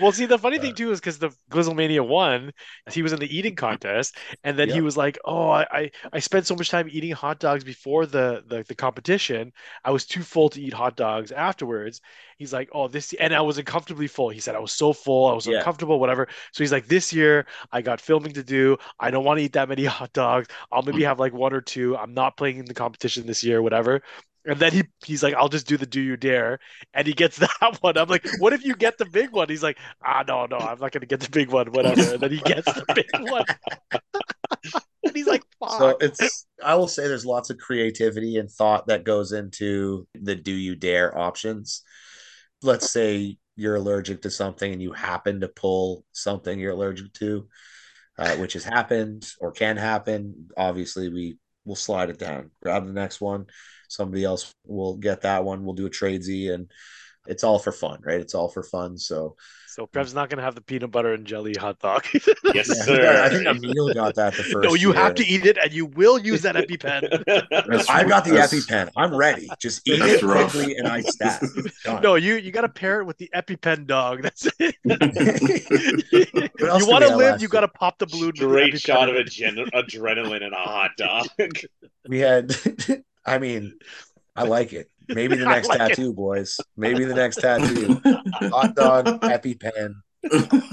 Well, 0.00 0.12
see, 0.12 0.24
the 0.26 0.38
funny 0.38 0.58
thing 0.58 0.72
Uh, 0.72 0.74
too 0.74 0.90
is 0.92 1.00
because 1.00 1.18
the 1.18 1.30
Glizzlemania 1.50 2.06
won, 2.06 2.52
he 2.90 3.02
was 3.02 3.12
in 3.12 3.20
the 3.20 3.36
eating 3.36 3.56
contest, 3.66 4.16
and 4.42 4.58
then 4.58 4.70
he 4.70 4.80
was 4.80 4.96
like, 4.96 5.18
"Oh, 5.24 5.48
I, 5.50 5.66
I 5.70 5.90
I 6.14 6.18
spent 6.20 6.46
so 6.46 6.56
much 6.56 6.70
time 6.70 6.88
eating 6.90 7.12
hot 7.12 7.40
dogs 7.40 7.62
before 7.64 8.06
the, 8.06 8.42
the 8.46 8.64
the 8.66 8.74
competition. 8.74 9.52
I 9.84 9.90
was 9.90 10.06
too 10.06 10.22
full 10.22 10.48
to 10.50 10.60
eat 10.62 10.72
hot 10.72 10.96
dogs 10.96 11.30
afterwards." 11.32 12.00
He's 12.38 12.52
like, 12.52 12.68
"Oh, 12.72 12.88
this," 12.88 13.12
and 13.14 13.34
I 13.34 13.40
was 13.40 13.58
uncomfortably 13.58 14.06
full. 14.06 14.28
He 14.30 14.40
said, 14.40 14.54
"I 14.54 14.60
was 14.60 14.72
so 14.72 14.92
full, 14.92 15.26
I 15.26 15.34
was 15.34 15.46
Yeah. 15.46 15.56
uncomfortable, 15.56 15.98
whatever." 15.98 16.28
So 16.52 16.62
he's 16.62 16.72
like, 16.72 16.86
"This 16.86 17.12
year, 17.12 17.46
I 17.72 17.82
got 17.82 18.00
filming 18.00 18.32
to 18.34 18.44
do. 18.44 18.78
I 19.00 19.10
don't 19.10 19.24
want 19.24 19.38
to 19.38 19.44
eat 19.44 19.52
that 19.54 19.68
many 19.68 19.84
hot 19.86 20.12
dogs. 20.12 20.48
I'll 20.72 20.82
maybe 20.82 21.02
have 21.02 21.18
like 21.18 21.32
one 21.32 21.52
or 21.52 21.60
two. 21.60 21.96
I'm 21.96 22.14
not 22.14 22.36
playing 22.36 22.58
in 22.58 22.64
the 22.66 22.74
competition 22.74 23.26
this 23.26 23.42
year, 23.44 23.60
whatever." 23.62 24.02
And 24.44 24.58
then 24.58 24.72
he 24.72 24.84
he's 25.04 25.22
like, 25.22 25.34
I'll 25.34 25.48
just 25.50 25.66
do 25.66 25.76
the 25.76 25.84
do 25.84 26.00
you 26.00 26.16
dare. 26.16 26.58
And 26.94 27.06
he 27.06 27.12
gets 27.12 27.36
that 27.60 27.78
one. 27.80 27.98
I'm 27.98 28.08
like, 28.08 28.24
what 28.38 28.52
if 28.52 28.64
you 28.64 28.74
get 28.74 28.96
the 28.96 29.04
big 29.04 29.30
one? 29.30 29.48
He's 29.48 29.62
like, 29.62 29.78
ah, 30.02 30.24
no, 30.26 30.46
no, 30.46 30.56
I'm 30.58 30.78
not 30.78 30.92
gonna 30.92 31.06
get 31.06 31.20
the 31.20 31.28
big 31.28 31.50
one, 31.50 31.70
whatever. 31.72 32.12
And 32.14 32.22
then 32.22 32.30
he 32.30 32.38
gets 32.38 32.72
the 32.72 32.86
big 32.94 33.06
one. 33.18 33.44
and 35.04 35.14
he's 35.14 35.26
like, 35.26 35.42
fuck. 35.60 35.72
So 35.72 35.96
it's 36.00 36.46
I 36.62 36.74
will 36.76 36.88
say 36.88 37.08
there's 37.08 37.26
lots 37.26 37.50
of 37.50 37.58
creativity 37.58 38.36
and 38.36 38.50
thought 38.50 38.86
that 38.86 39.04
goes 39.04 39.32
into 39.32 40.06
the 40.14 40.34
do 40.34 40.52
you 40.52 40.74
dare 40.76 41.16
options. 41.16 41.82
Let's 42.62 42.90
say 42.90 43.38
you're 43.56 43.76
allergic 43.76 44.22
to 44.22 44.30
something 44.30 44.72
and 44.72 44.82
you 44.82 44.92
happen 44.92 45.40
to 45.40 45.48
pull 45.48 46.04
something 46.12 46.58
you're 46.58 46.72
allergic 46.72 47.12
to, 47.14 47.48
uh, 48.18 48.36
which 48.36 48.52
has 48.54 48.64
happened 48.64 49.30
or 49.40 49.52
can 49.52 49.76
happen. 49.76 50.48
Obviously, 50.56 51.08
we 51.08 51.38
will 51.64 51.76
slide 51.76 52.10
it 52.10 52.18
down, 52.18 52.50
grab 52.62 52.86
the 52.86 52.92
next 52.92 53.20
one. 53.20 53.46
Somebody 53.88 54.24
else 54.24 54.54
will 54.66 54.96
get 54.96 55.22
that 55.22 55.44
one. 55.44 55.64
We'll 55.64 55.74
do 55.74 55.86
a 55.86 55.90
tradesy 55.90 56.52
and 56.52 56.70
it's 57.26 57.44
all 57.44 57.58
for 57.58 57.72
fun, 57.72 58.00
right? 58.02 58.20
It's 58.20 58.34
all 58.34 58.48
for 58.48 58.62
fun. 58.62 58.96
So 58.96 59.36
So 59.68 59.86
Trev's 59.92 60.14
not 60.14 60.30
gonna 60.30 60.42
have 60.42 60.54
the 60.54 60.60
peanut 60.62 60.90
butter 60.90 61.12
and 61.12 61.26
jelly 61.26 61.54
hot 61.54 61.78
dog. 61.78 62.04
Yes, 62.54 62.68
yeah, 62.68 62.82
sir. 62.84 63.22
I 63.24 63.28
think 63.28 63.46
Emil 63.46 63.92
got 63.92 64.14
that 64.14 64.34
the 64.34 64.42
first. 64.42 64.66
no, 64.68 64.74
you 64.74 64.92
have 64.92 65.14
to 65.16 65.26
eat 65.26 65.44
it 65.44 65.58
and 65.62 65.70
you 65.72 65.84
will 65.86 66.18
use 66.18 66.40
that 66.42 66.54
EpiPen. 66.56 67.24
That's- 67.50 67.88
I've 67.90 68.08
got 68.08 68.24
the 68.24 68.30
that's- 68.30 68.54
EpiPen. 68.54 68.90
I'm 68.96 69.14
ready. 69.14 69.48
Just 69.60 69.86
eat 69.86 69.98
That's 69.98 70.22
it 70.22 70.26
rough. 70.26 70.52
quickly 70.52 70.76
and 70.76 70.88
I 70.88 71.02
stat. 71.02 71.42
Done. 71.84 72.02
no, 72.02 72.14
you 72.14 72.36
you 72.36 72.50
gotta 72.50 72.68
pair 72.70 73.00
it 73.00 73.04
with 73.04 73.18
the 73.18 73.30
EpiPen 73.34 73.86
dog. 73.86 74.22
That's 74.22 74.48
it. 74.58 74.74
You 76.60 76.86
want 76.86 77.04
to 77.04 77.16
live, 77.16 77.40
you 77.42 77.48
gotta 77.48 77.68
pop 77.68 77.98
the 77.98 78.06
balloon. 78.06 78.32
with 78.38 78.72
the 78.72 78.78
shot 78.78 79.08
of 79.08 79.14
adren- 79.16 79.70
adrenaline 79.72 80.42
and 80.42 80.52
a 80.54 80.56
hot 80.56 80.90
dog. 80.96 81.26
we 82.08 82.18
had 82.18 82.54
I 83.26 83.38
mean, 83.38 83.78
I 84.34 84.44
like 84.44 84.72
it. 84.72 84.90
Maybe 85.08 85.36
the 85.36 85.44
next 85.46 85.68
like 85.68 85.80
it. 85.80 85.88
tattoo, 85.88 86.12
boys. 86.12 86.58
Maybe 86.76 87.04
the 87.04 87.14
next 87.14 87.36
tattoo. 87.36 88.00
Hot 88.50 88.74
dog, 88.74 89.06
EpiPen. 89.22 89.94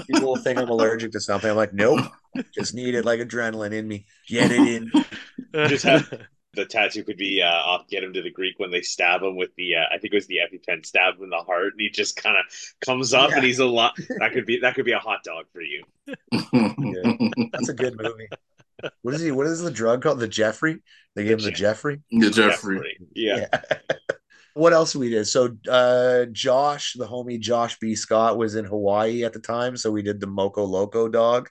People 0.08 0.28
will 0.30 0.36
think 0.38 0.58
I'm 0.60 0.70
allergic 0.70 1.12
to 1.14 1.20
something. 1.20 1.50
I'm 1.50 1.56
like, 1.56 1.74
nope. 1.74 2.02
Just 2.54 2.74
need 2.74 2.96
it 2.96 3.06
like 3.06 3.20
adrenaline 3.20 3.74
in 3.74 3.88
me. 3.88 4.06
Get 4.28 4.52
it 4.52 4.60
in. 4.60 4.92
Just 5.70 5.84
have- 5.86 6.12
the 6.54 6.66
tattoo 6.66 7.04
could 7.04 7.18
be 7.18 7.42
uh, 7.42 7.48
off 7.48 7.86
get 7.90 8.02
him 8.02 8.14
to 8.14 8.22
the 8.22 8.32
Greek 8.32 8.54
when 8.60 8.72
they 8.72 8.82
stab 8.82 9.22
him 9.22 9.36
with 9.36 9.50
the 9.58 9.76
uh, 9.76 9.94
I 9.94 9.98
think 9.98 10.14
it 10.14 10.16
was 10.16 10.28
the 10.28 10.38
EpiPen 10.38 10.86
stab 10.86 11.16
him 11.18 11.24
in 11.26 11.30
the 11.30 11.36
heart 11.46 11.74
and 11.74 11.82
he 11.82 11.90
just 11.90 12.16
kind 12.16 12.38
of 12.38 12.46
comes 12.80 13.14
up 13.14 13.32
Yeah. 13.32 13.36
and 13.36 13.46
he's 13.46 13.60
a 13.60 13.66
lot 13.66 13.98
that 14.20 14.32
could 14.32 14.46
be 14.46 14.60
that 14.62 14.74
could 14.74 14.86
be 14.86 14.94
a 14.94 15.00
hot 15.00 15.22
dog 15.26 15.48
for 15.52 15.60
you. 15.60 15.84
That's 17.52 17.68
a 17.68 17.74
good 17.74 17.98
movie. 18.02 18.30
What 19.02 19.16
is 19.16 19.22
he? 19.22 19.32
What 19.32 19.48
is 19.48 19.62
the 19.62 19.70
drug 19.70 20.02
called? 20.02 20.20
The 20.20 20.30
Jeffrey? 20.30 20.82
They 21.16 21.24
gave 21.26 21.40
him 21.40 21.44
the 21.44 21.52
Je- 21.52 21.58
Jeffrey. 21.58 22.02
Yeah, 22.10 22.30
Jeffrey. 22.30 22.98
Yeah. 23.14 23.48
what 24.56 24.74
else 24.74 24.96
we 24.96 25.10
did? 25.10 25.26
So 25.28 25.58
uh 25.70 26.26
Josh, 26.32 26.94
the 26.94 27.08
homie 27.08 27.40
Josh 27.40 27.78
B. 27.80 27.94
Scott 27.94 28.38
was 28.38 28.56
in 28.56 28.66
Hawaii 28.66 29.24
at 29.26 29.34
the 29.34 29.40
time. 29.40 29.78
So 29.78 29.92
we 29.92 30.02
did 30.02 30.20
the 30.20 30.28
Moco 30.28 30.64
Loco 30.64 31.10
dog, 31.10 31.50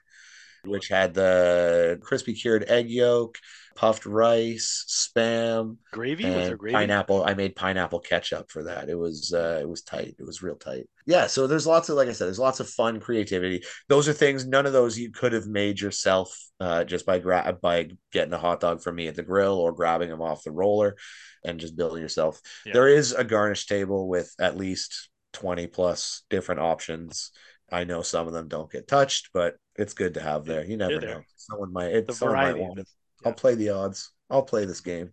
which 0.65 0.87
had 0.87 1.13
the 1.13 1.99
crispy 2.01 2.33
cured 2.33 2.65
egg 2.67 2.89
yolk, 2.89 3.37
puffed 3.75 4.05
rice, 4.05 4.85
spam, 4.87 5.77
Gravy? 5.91 6.23
And 6.23 6.57
gravy? 6.57 6.73
pineapple. 6.73 7.23
I 7.25 7.33
made 7.33 7.55
pineapple 7.55 7.99
ketchup 7.99 8.49
for 8.49 8.63
that. 8.63 8.89
It 8.89 8.95
was 8.95 9.33
uh 9.33 9.59
it 9.61 9.69
was 9.69 9.81
tight. 9.81 10.15
It 10.17 10.25
was 10.25 10.41
real 10.41 10.55
tight. 10.55 10.87
Yeah, 11.05 11.27
so 11.27 11.45
there's 11.45 11.67
lots 11.67 11.89
of 11.89 11.97
like 11.97 12.07
I 12.07 12.13
said, 12.13 12.25
there's 12.25 12.39
lots 12.39 12.59
of 12.59 12.69
fun 12.69 12.99
creativity. 12.99 13.63
Those 13.89 14.07
are 14.07 14.13
things 14.13 14.45
none 14.45 14.65
of 14.65 14.73
those 14.73 14.97
you 14.97 15.11
could 15.11 15.33
have 15.33 15.45
made 15.47 15.79
yourself 15.79 16.35
uh 16.59 16.83
just 16.85 17.05
by 17.05 17.19
gra- 17.19 17.57
by 17.61 17.89
getting 18.11 18.33
a 18.33 18.37
hot 18.37 18.61
dog 18.61 18.81
from 18.81 18.95
me 18.95 19.07
at 19.07 19.15
the 19.15 19.23
grill 19.23 19.55
or 19.55 19.73
grabbing 19.73 20.09
them 20.09 20.21
off 20.21 20.43
the 20.43 20.51
roller 20.51 20.95
and 21.43 21.59
just 21.59 21.75
building 21.75 22.01
yourself. 22.01 22.39
Yeah. 22.65 22.73
There 22.73 22.87
is 22.87 23.11
a 23.11 23.23
garnish 23.23 23.67
table 23.67 24.07
with 24.07 24.33
at 24.39 24.57
least 24.57 25.09
20 25.33 25.67
plus 25.67 26.23
different 26.29 26.61
options. 26.61 27.31
I 27.71 27.83
know 27.83 28.01
some 28.03 28.27
of 28.27 28.33
them 28.33 28.47
don't 28.47 28.71
get 28.71 28.87
touched, 28.87 29.29
but 29.33 29.55
it's 29.75 29.93
good 29.93 30.13
to 30.13 30.21
have 30.21 30.45
there. 30.45 30.63
You 30.63 30.77
never 30.77 31.01
know. 31.01 31.21
Someone 31.35 31.73
might 31.73 31.91
it, 31.91 32.07
The 32.07 32.13
someone 32.13 32.37
might 32.37 32.57
want 32.57 32.79
it. 32.79 32.87
I'll 33.25 33.33
play 33.33 33.55
the 33.55 33.69
odds. 33.71 34.11
I'll 34.29 34.43
play 34.43 34.65
this 34.65 34.81
game. 34.81 35.11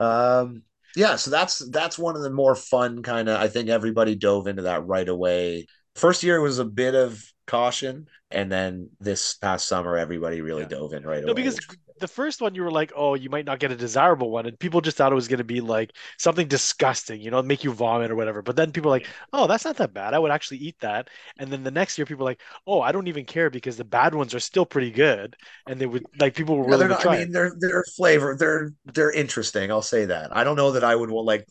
um 0.00 0.62
yeah, 0.96 1.16
so 1.16 1.30
that's 1.30 1.58
that's 1.70 1.98
one 1.98 2.16
of 2.16 2.22
the 2.22 2.30
more 2.30 2.54
fun 2.54 3.02
kind 3.02 3.28
of 3.28 3.38
I 3.38 3.48
think 3.48 3.68
everybody 3.68 4.14
dove 4.14 4.46
into 4.46 4.62
that 4.62 4.86
right 4.86 5.08
away. 5.08 5.66
First 5.94 6.22
year 6.22 6.40
was 6.40 6.58
a 6.58 6.64
bit 6.64 6.94
of 6.94 7.22
caution 7.46 8.08
and 8.30 8.50
then 8.50 8.90
this 8.98 9.34
past 9.34 9.68
summer 9.68 9.96
everybody 9.96 10.40
really 10.40 10.62
Yeah. 10.62 10.68
dove 10.68 10.92
in 10.94 11.04
right 11.04 11.22
No, 11.24 11.32
away. 11.32 11.34
because 11.34 11.54
which 11.56 11.68
was 11.68 11.76
good. 11.76 11.85
The 11.98 12.08
first 12.08 12.40
one 12.40 12.54
you 12.54 12.62
were 12.62 12.70
like, 12.70 12.92
oh, 12.94 13.14
you 13.14 13.30
might 13.30 13.44
not 13.44 13.58
get 13.58 13.72
a 13.72 13.76
desirable 13.76 14.30
one, 14.30 14.46
and 14.46 14.58
people 14.58 14.80
just 14.80 14.96
thought 14.96 15.12
it 15.12 15.14
was 15.14 15.28
going 15.28 15.38
to 15.38 15.44
be 15.44 15.60
like 15.60 15.92
something 16.18 16.48
disgusting, 16.48 17.20
you 17.20 17.30
know, 17.30 17.42
make 17.42 17.64
you 17.64 17.72
vomit 17.72 18.10
or 18.10 18.16
whatever. 18.16 18.42
But 18.42 18.56
then 18.56 18.72
people 18.72 18.90
like, 18.90 19.06
oh, 19.32 19.46
that's 19.46 19.64
not 19.64 19.76
that 19.76 19.94
bad. 19.94 20.14
I 20.14 20.18
would 20.18 20.30
actually 20.30 20.58
eat 20.58 20.76
that. 20.80 21.08
And 21.38 21.50
then 21.50 21.62
the 21.62 21.70
next 21.70 21.98
year, 21.98 22.06
people 22.06 22.24
are 22.24 22.30
like, 22.30 22.42
oh, 22.66 22.80
I 22.80 22.92
don't 22.92 23.08
even 23.08 23.24
care 23.24 23.50
because 23.50 23.76
the 23.76 23.84
bad 23.84 24.14
ones 24.14 24.34
are 24.34 24.40
still 24.40 24.66
pretty 24.66 24.90
good, 24.90 25.36
and 25.66 25.80
they 25.80 25.86
would 25.86 26.04
like 26.18 26.34
people 26.34 26.56
were 26.56 26.66
willing 26.66 26.88
to 26.88 26.94
not, 26.94 27.00
try 27.00 27.16
I 27.16 27.18
mean, 27.20 27.32
they're 27.32 27.54
they're 27.58 27.84
flavor. 27.96 28.36
They're 28.38 28.72
they're 28.84 29.12
interesting. 29.12 29.70
I'll 29.70 29.82
say 29.82 30.06
that. 30.06 30.36
I 30.36 30.44
don't 30.44 30.56
know 30.56 30.72
that 30.72 30.84
I 30.84 30.94
would 30.94 31.10
like. 31.10 31.46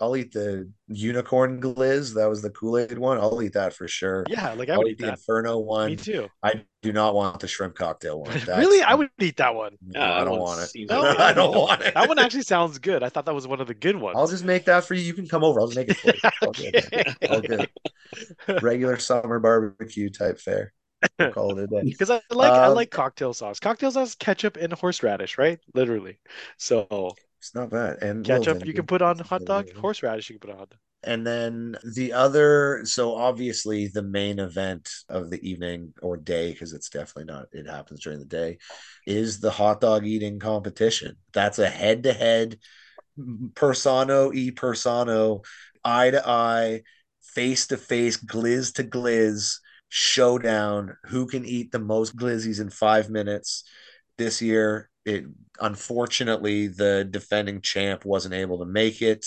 I'll 0.00 0.16
eat 0.16 0.32
the 0.32 0.70
unicorn 0.88 1.60
glizz. 1.60 2.14
That 2.14 2.28
was 2.28 2.42
the 2.42 2.50
Kool 2.50 2.78
Aid 2.78 2.98
one. 2.98 3.18
I'll 3.18 3.42
eat 3.42 3.52
that 3.54 3.74
for 3.74 3.86
sure. 3.88 4.24
Yeah, 4.28 4.52
like 4.54 4.68
I 4.68 4.74
I'll 4.74 4.78
would 4.78 4.88
eat 4.88 4.92
eat 4.92 4.98
the 4.98 5.06
that. 5.06 5.12
Inferno 5.18 5.58
one. 5.58 5.90
Me 5.90 5.96
too. 5.96 6.28
I 6.42 6.64
do 6.82 6.92
not 6.92 7.14
want 7.14 7.40
the 7.40 7.48
shrimp 7.48 7.74
cocktail 7.76 8.20
one. 8.20 8.30
That's- 8.38 8.58
Really, 8.58 8.82
I 8.82 8.94
would 8.94 9.08
eat 9.20 9.36
that 9.38 9.54
one. 9.54 9.76
No, 9.86 10.00
Yeah, 10.00 10.20
I 10.20 10.24
don't 10.24 10.40
want 10.40 10.60
it. 10.62 10.86
No, 10.90 11.02
I 11.18 11.32
don't 11.32 11.56
want 11.56 11.82
it. 11.82 11.94
That 11.94 12.08
one 12.08 12.18
actually 12.18 12.42
sounds 12.42 12.78
good. 12.78 13.02
I 13.02 13.08
thought 13.08 13.26
that 13.26 13.34
was 13.34 13.46
one 13.46 13.60
of 13.60 13.66
the 13.66 13.74
good 13.74 13.96
ones. 13.96 14.16
I'll 14.18 14.28
just 14.28 14.44
make 14.44 14.64
that 14.66 14.84
for 14.84 14.94
you. 14.94 15.02
You 15.02 15.14
can 15.14 15.28
come 15.28 15.44
over. 15.44 15.60
I'll 15.60 15.68
just 15.68 15.76
make 15.78 15.88
it 15.90 15.96
for 15.96 16.08
you. 16.12 16.30
All 16.42 16.52
good. 16.52 17.16
All 17.30 17.40
good. 17.40 18.62
Regular 18.62 18.98
summer 18.98 19.38
barbecue 19.40 20.10
type 20.10 20.38
fare. 20.40 20.72
We'll 21.18 21.32
call 21.32 21.58
it 21.58 21.64
a 21.64 21.66
day. 21.66 21.82
Because 21.84 22.10
I 22.10 22.20
like 22.30 22.52
I 22.52 22.66
Um, 22.66 22.74
like 22.74 22.90
cocktail 22.90 23.34
sauce. 23.34 23.60
Cocktail 23.60 23.90
sauce, 23.90 24.14
ketchup, 24.14 24.56
and 24.56 24.72
horseradish, 24.72 25.36
right? 25.38 25.58
Literally. 25.74 26.18
So 26.56 27.14
It's 27.44 27.54
not 27.54 27.68
bad. 27.68 28.02
And 28.02 28.24
ketchup 28.24 28.64
you 28.64 28.72
can 28.72 28.86
put 28.86 29.02
on 29.02 29.18
hot 29.18 29.44
dog. 29.44 29.70
Horseradish 29.74 30.30
you 30.30 30.38
can 30.38 30.48
put 30.48 30.52
on 30.52 30.58
hot 30.60 30.70
dog. 30.70 30.78
And 31.02 31.26
then 31.26 31.76
the 31.94 32.14
other, 32.14 32.80
so 32.84 33.14
obviously 33.14 33.88
the 33.88 34.02
main 34.02 34.38
event 34.38 34.90
of 35.10 35.28
the 35.28 35.46
evening 35.46 35.92
or 36.00 36.16
day, 36.16 36.52
because 36.52 36.72
it's 36.72 36.88
definitely 36.88 37.30
not, 37.30 37.48
it 37.52 37.66
happens 37.66 38.00
during 38.00 38.20
the 38.20 38.24
day, 38.24 38.56
is 39.06 39.40
the 39.40 39.50
hot 39.50 39.82
dog 39.82 40.06
eating 40.06 40.38
competition. 40.38 41.16
That's 41.34 41.58
a 41.58 41.68
head 41.68 42.04
to 42.04 42.14
head, 42.14 42.58
persona 43.54 44.30
e 44.32 44.50
persona, 44.50 45.36
eye 45.84 46.12
to 46.12 46.26
eye, 46.26 46.80
face 47.20 47.66
to 47.66 47.76
face, 47.76 48.16
glizz 48.16 48.72
to 48.76 48.84
glizz 48.84 49.58
showdown. 49.90 50.96
Who 51.08 51.26
can 51.26 51.44
eat 51.44 51.72
the 51.72 51.78
most 51.78 52.16
glizzies 52.16 52.62
in 52.62 52.70
five 52.70 53.10
minutes? 53.10 53.64
This 54.16 54.40
year, 54.40 54.88
it 55.04 55.24
unfortunately 55.60 56.66
the 56.68 57.06
defending 57.08 57.60
champ 57.60 58.04
wasn't 58.04 58.34
able 58.34 58.58
to 58.58 58.64
make 58.64 59.02
it 59.02 59.26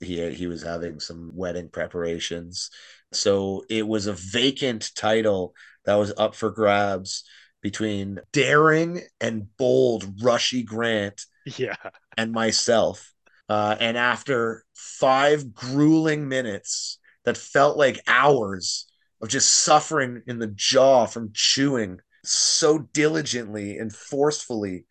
he 0.00 0.30
he 0.32 0.46
was 0.46 0.62
having 0.62 1.00
some 1.00 1.30
wedding 1.34 1.68
preparations. 1.68 2.70
So 3.12 3.64
it 3.68 3.86
was 3.86 4.06
a 4.06 4.12
vacant 4.14 4.90
title 4.94 5.54
that 5.84 5.94
was 5.96 6.12
up 6.16 6.34
for 6.34 6.50
grabs 6.50 7.24
between 7.62 8.20
daring 8.32 9.02
and 9.20 9.48
bold 9.58 10.22
Rushy 10.22 10.62
Grant 10.62 11.22
Yeah. 11.58 11.76
and 12.16 12.32
myself. 12.32 13.12
Uh, 13.48 13.76
and 13.80 13.96
after 13.96 14.64
five 14.74 15.52
grueling 15.54 16.28
minutes 16.28 16.98
that 17.24 17.36
felt 17.36 17.76
like 17.76 18.00
hours 18.06 18.86
of 19.20 19.28
just 19.28 19.50
suffering 19.50 20.22
in 20.26 20.38
the 20.38 20.46
jaw 20.46 21.06
from 21.06 21.30
chewing 21.34 22.00
so 22.24 22.78
diligently 22.92 23.78
and 23.78 23.94
forcefully, 23.94 24.86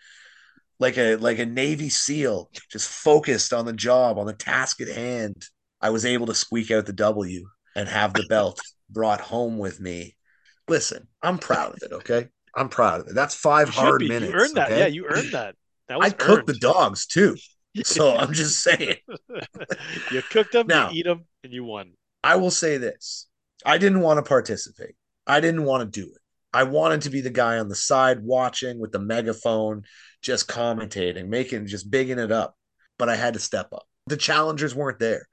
like 0.80 0.97
a 0.97 1.15
like 1.15 1.39
a 1.39 1.45
Navy 1.45 1.89
SEAL, 1.89 2.49
just 2.71 2.88
focused 2.89 3.53
on 3.53 3.65
the 3.65 3.73
job, 3.73 4.17
on 4.17 4.25
the 4.25 4.34
task 4.34 4.82
at 4.82 4.88
hand, 4.88 5.45
I 5.82 5.89
was 5.89 6.05
able 6.05 6.27
to 6.27 6.36
squeak 6.36 6.71
out 6.71 6.86
the 6.86 6.93
W. 6.93 7.47
and 7.75 7.88
have 7.88 8.13
the 8.13 8.25
belt 8.30 8.61
brought 8.89 9.21
home 9.21 9.57
with 9.57 9.80
me. 9.80 10.15
Listen, 10.67 11.07
I'm 11.21 11.38
proud 11.38 11.75
of 11.75 11.84
it. 11.84 11.93
Okay, 11.93 12.27
I'm 12.55 12.69
proud 12.69 13.01
of 13.01 13.07
it. 13.07 13.15
That's 13.15 13.36
five 13.36 13.69
hard 13.69 13.99
be. 13.99 14.09
minutes. 14.09 14.34
You 14.34 14.39
earned 14.39 14.55
that. 14.55 14.71
Yeah, 14.71 14.88
you 14.88 15.05
earned 15.05 15.32
that. 15.32 15.55
That 15.88 15.99
was 15.99 16.07
I 16.07 16.15
cook 16.15 16.45
the 16.45 16.53
dogs 16.53 17.07
too, 17.07 17.36
so 17.84 18.15
I'm 18.15 18.34
just 18.34 18.61
saying. 18.61 18.97
you 20.11 20.21
cooked 20.30 20.53
them, 20.53 20.67
Now- 20.67 20.89
you 20.91 20.99
eat 20.99 21.05
them, 21.05 21.25
and 21.43 21.51
you 21.53 21.63
won. 21.63 21.93
I 22.23 22.36
will 22.36 22.51
say 22.51 22.77
this: 22.77 23.27
I 23.65 23.77
didn't 23.77 24.01
want 24.01 24.23
to 24.23 24.27
participate. 24.27 24.95
I 25.25 25.39
didn't 25.39 25.63
want 25.63 25.82
to 25.91 26.01
do 26.01 26.07
it. 26.07 26.18
I 26.53 26.63
wanted 26.63 27.01
to 27.01 27.09
be 27.09 27.21
the 27.21 27.29
guy 27.29 27.59
on 27.59 27.67
the 27.67 27.75
side 27.75 28.23
watching 28.23 28.79
with 28.79 28.91
the 28.91 28.99
megaphone, 28.99 29.83
just 30.21 30.47
commentating, 30.47 31.27
making 31.27 31.67
just 31.67 31.91
bigging 31.91 32.19
it 32.19 32.31
up. 32.31 32.55
But 32.97 33.09
I 33.09 33.15
had 33.15 33.35
to 33.35 33.39
step 33.39 33.69
up. 33.71 33.83
The 34.07 34.17
challengers 34.17 34.75
weren't 34.75 34.99
there. 34.99 35.27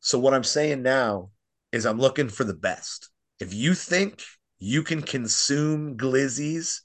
So 0.00 0.18
what 0.18 0.34
I'm 0.34 0.44
saying 0.44 0.82
now 0.82 1.30
is 1.72 1.84
I'm 1.86 1.98
looking 1.98 2.28
for 2.28 2.44
the 2.44 2.54
best. 2.54 3.10
If 3.40 3.52
you 3.52 3.74
think 3.74 4.22
you 4.58 4.82
can 4.82 5.02
consume 5.02 5.96
glizzies 5.96 6.80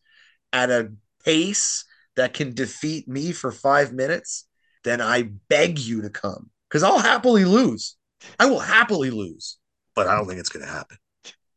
at 0.51 0.69
a 0.69 0.91
pace 1.23 1.86
that 2.15 2.33
can 2.33 2.53
defeat 2.53 3.07
me 3.07 3.31
for 3.31 3.51
five 3.51 3.93
minutes, 3.93 4.47
then 4.83 5.01
I 5.01 5.29
beg 5.49 5.79
you 5.79 6.01
to 6.01 6.09
come 6.09 6.49
because 6.69 6.83
I'll 6.83 6.99
happily 6.99 7.45
lose. 7.45 7.97
I 8.39 8.47
will 8.47 8.59
happily 8.59 9.11
lose, 9.11 9.57
but 9.95 10.07
I 10.07 10.15
don't 10.15 10.27
think 10.27 10.39
it's 10.39 10.49
going 10.49 10.65
to 10.65 10.71
happen. 10.71 10.97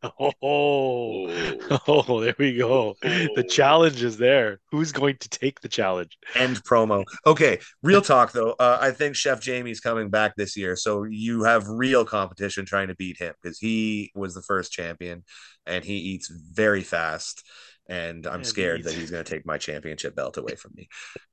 Oh, 0.02 0.32
Oh. 0.42 1.78
oh, 1.88 2.20
there 2.20 2.34
we 2.38 2.56
go. 2.56 2.94
The 3.02 3.30
Oh. 3.44 3.48
challenge 3.48 4.02
is 4.02 4.16
there. 4.16 4.60
Who's 4.70 4.92
going 4.92 5.16
to 5.18 5.28
take 5.28 5.60
the 5.60 5.68
challenge? 5.68 6.16
End 6.34 6.62
promo. 6.64 7.04
Okay, 7.26 7.58
real 7.82 8.02
talk 8.02 8.32
though. 8.32 8.52
Uh, 8.58 8.78
I 8.80 8.92
think 8.92 9.16
Chef 9.16 9.40
Jamie's 9.40 9.80
coming 9.80 10.08
back 10.08 10.34
this 10.36 10.56
year, 10.56 10.76
so 10.76 11.04
you 11.04 11.44
have 11.44 11.66
real 11.68 12.04
competition 12.04 12.64
trying 12.64 12.88
to 12.88 12.94
beat 12.94 13.18
him 13.18 13.34
because 13.42 13.58
he 13.58 14.12
was 14.14 14.34
the 14.34 14.42
first 14.42 14.72
champion, 14.72 15.24
and 15.66 15.84
he 15.84 15.94
eats 15.96 16.28
very 16.30 16.82
fast, 16.82 17.44
and 17.88 18.26
I'm 18.26 18.44
scared 18.44 18.84
that 18.84 18.94
he's 18.94 19.10
going 19.10 19.24
to 19.24 19.30
take 19.30 19.46
my 19.46 19.58
championship 19.58 20.14
belt 20.14 20.36
away 20.36 20.54
from 20.54 20.72
me. 20.76 20.88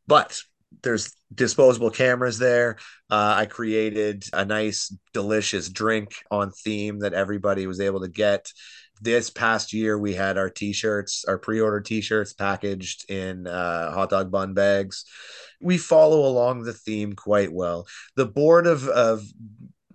But 0.08 0.42
there's 0.84 1.14
disposable 1.34 1.90
cameras 1.90 2.38
there. 2.38 2.78
Uh, 3.10 3.36
I 3.38 3.46
created 3.46 4.26
a 4.34 4.46
nice, 4.46 4.96
delicious 5.14 5.70
drink 5.70 6.16
on 6.32 6.52
theme 6.52 7.00
that 7.00 7.14
everybody 7.14 7.68
was 7.68 7.80
able 7.80 8.02
to 8.02 8.08
get. 8.08 8.52
This 9.02 9.30
past 9.30 9.74
year, 9.74 9.98
we 10.00 10.14
had 10.14 10.38
our 10.38 10.50
t-shirts, 10.50 11.26
our 11.28 11.38
pre-order 11.38 11.82
t-shirts 11.82 12.34
packaged 12.34 13.10
in 13.10 13.46
uh, 13.46 13.92
hot 13.92 14.10
dog 14.10 14.32
bun 14.32 14.54
bags. 14.54 15.06
We 15.62 15.78
follow 15.78 16.26
along 16.26 16.64
the 16.64 16.74
theme 16.74 17.14
quite 17.14 17.52
well. 17.52 17.88
The 18.16 18.26
board 18.26 18.68
of 18.68 18.88
of 18.88 19.24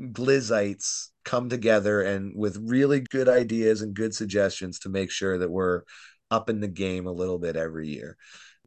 glizzites 0.01 1.09
come 1.25 1.49
together 1.49 2.03
and 2.03 2.33
with 2.35 2.57
really 2.63 3.01
good 3.01 3.29
ideas 3.29 3.83
and 3.83 3.95
good 3.95 4.15
suggestions 4.15 4.79
to 4.81 4.89
make 4.89 5.11
sure 5.11 5.39
that 5.39 5.51
we're 5.51 5.83
up 6.31 6.49
in 6.49 6.61
the 6.61 6.69
game 6.69 7.07
a 7.07 7.13
little 7.13 7.39
bit 7.39 7.57
every 7.57 7.89
year. 7.89 8.17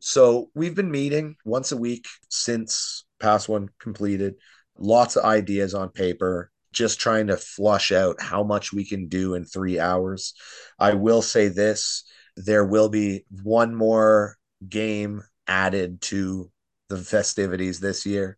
So 0.05 0.49
we've 0.53 0.75
been 0.75 0.91
meeting 0.91 1.37
once 1.45 1.71
a 1.71 1.77
week 1.77 2.07
since 2.27 3.05
past 3.21 3.47
one 3.47 3.69
completed. 3.79 4.35
Lots 4.77 5.15
of 5.15 5.23
ideas 5.23 5.73
on 5.73 5.91
paper, 5.91 6.51
just 6.73 6.99
trying 6.99 7.27
to 7.27 7.37
flush 7.37 7.93
out 7.93 8.21
how 8.21 8.43
much 8.43 8.73
we 8.73 8.83
can 8.83 9.07
do 9.07 9.33
in 9.35 9.45
three 9.45 9.79
hours. 9.79 10.33
I 10.77 10.95
will 10.95 11.21
say 11.21 11.47
this 11.47 12.03
there 12.35 12.65
will 12.65 12.89
be 12.89 13.23
one 13.43 13.73
more 13.73 14.35
game 14.67 15.23
added 15.47 16.01
to 16.01 16.51
the 16.89 16.97
festivities 16.97 17.79
this 17.79 18.05
year. 18.05 18.37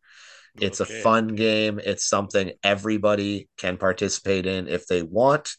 It's 0.62 0.82
Okay. 0.82 1.00
a 1.00 1.02
fun 1.02 1.30
game. 1.30 1.80
It's 1.84 2.06
something 2.06 2.52
everybody 2.62 3.50
can 3.58 3.78
participate 3.78 4.46
in 4.46 4.68
if 4.68 4.86
they 4.86 5.02
want. 5.02 5.56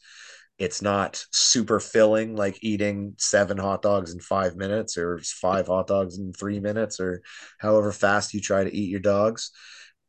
It's 0.59 0.81
not 0.81 1.23
super 1.33 1.81
filling 1.81 2.35
like 2.35 2.59
eating 2.63 3.15
seven 3.19 3.59
hot 3.59 3.83
dogs 3.83 4.13
in 4.15 4.21
five 4.21 4.57
minutes 4.57 4.97
or 4.97 5.19
five 5.19 5.67
hot 5.67 5.87
dogs 5.87 6.19
in 6.19 6.33
three 6.33 6.61
minutes 6.61 6.99
or 6.99 7.23
however 7.59 7.93
fast 7.93 8.33
you 8.33 8.41
try 8.41 8.65
to 8.65 8.75
eat 8.75 8.89
your 8.89 9.01
dogs. 9.01 9.51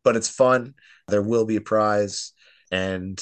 But 0.03 0.15
it's 0.15 0.29
fun. 0.29 0.73
There 1.09 1.21
will 1.21 1.45
be 1.45 1.57
a 1.57 1.61
prize. 1.61 2.31
And 2.71 3.21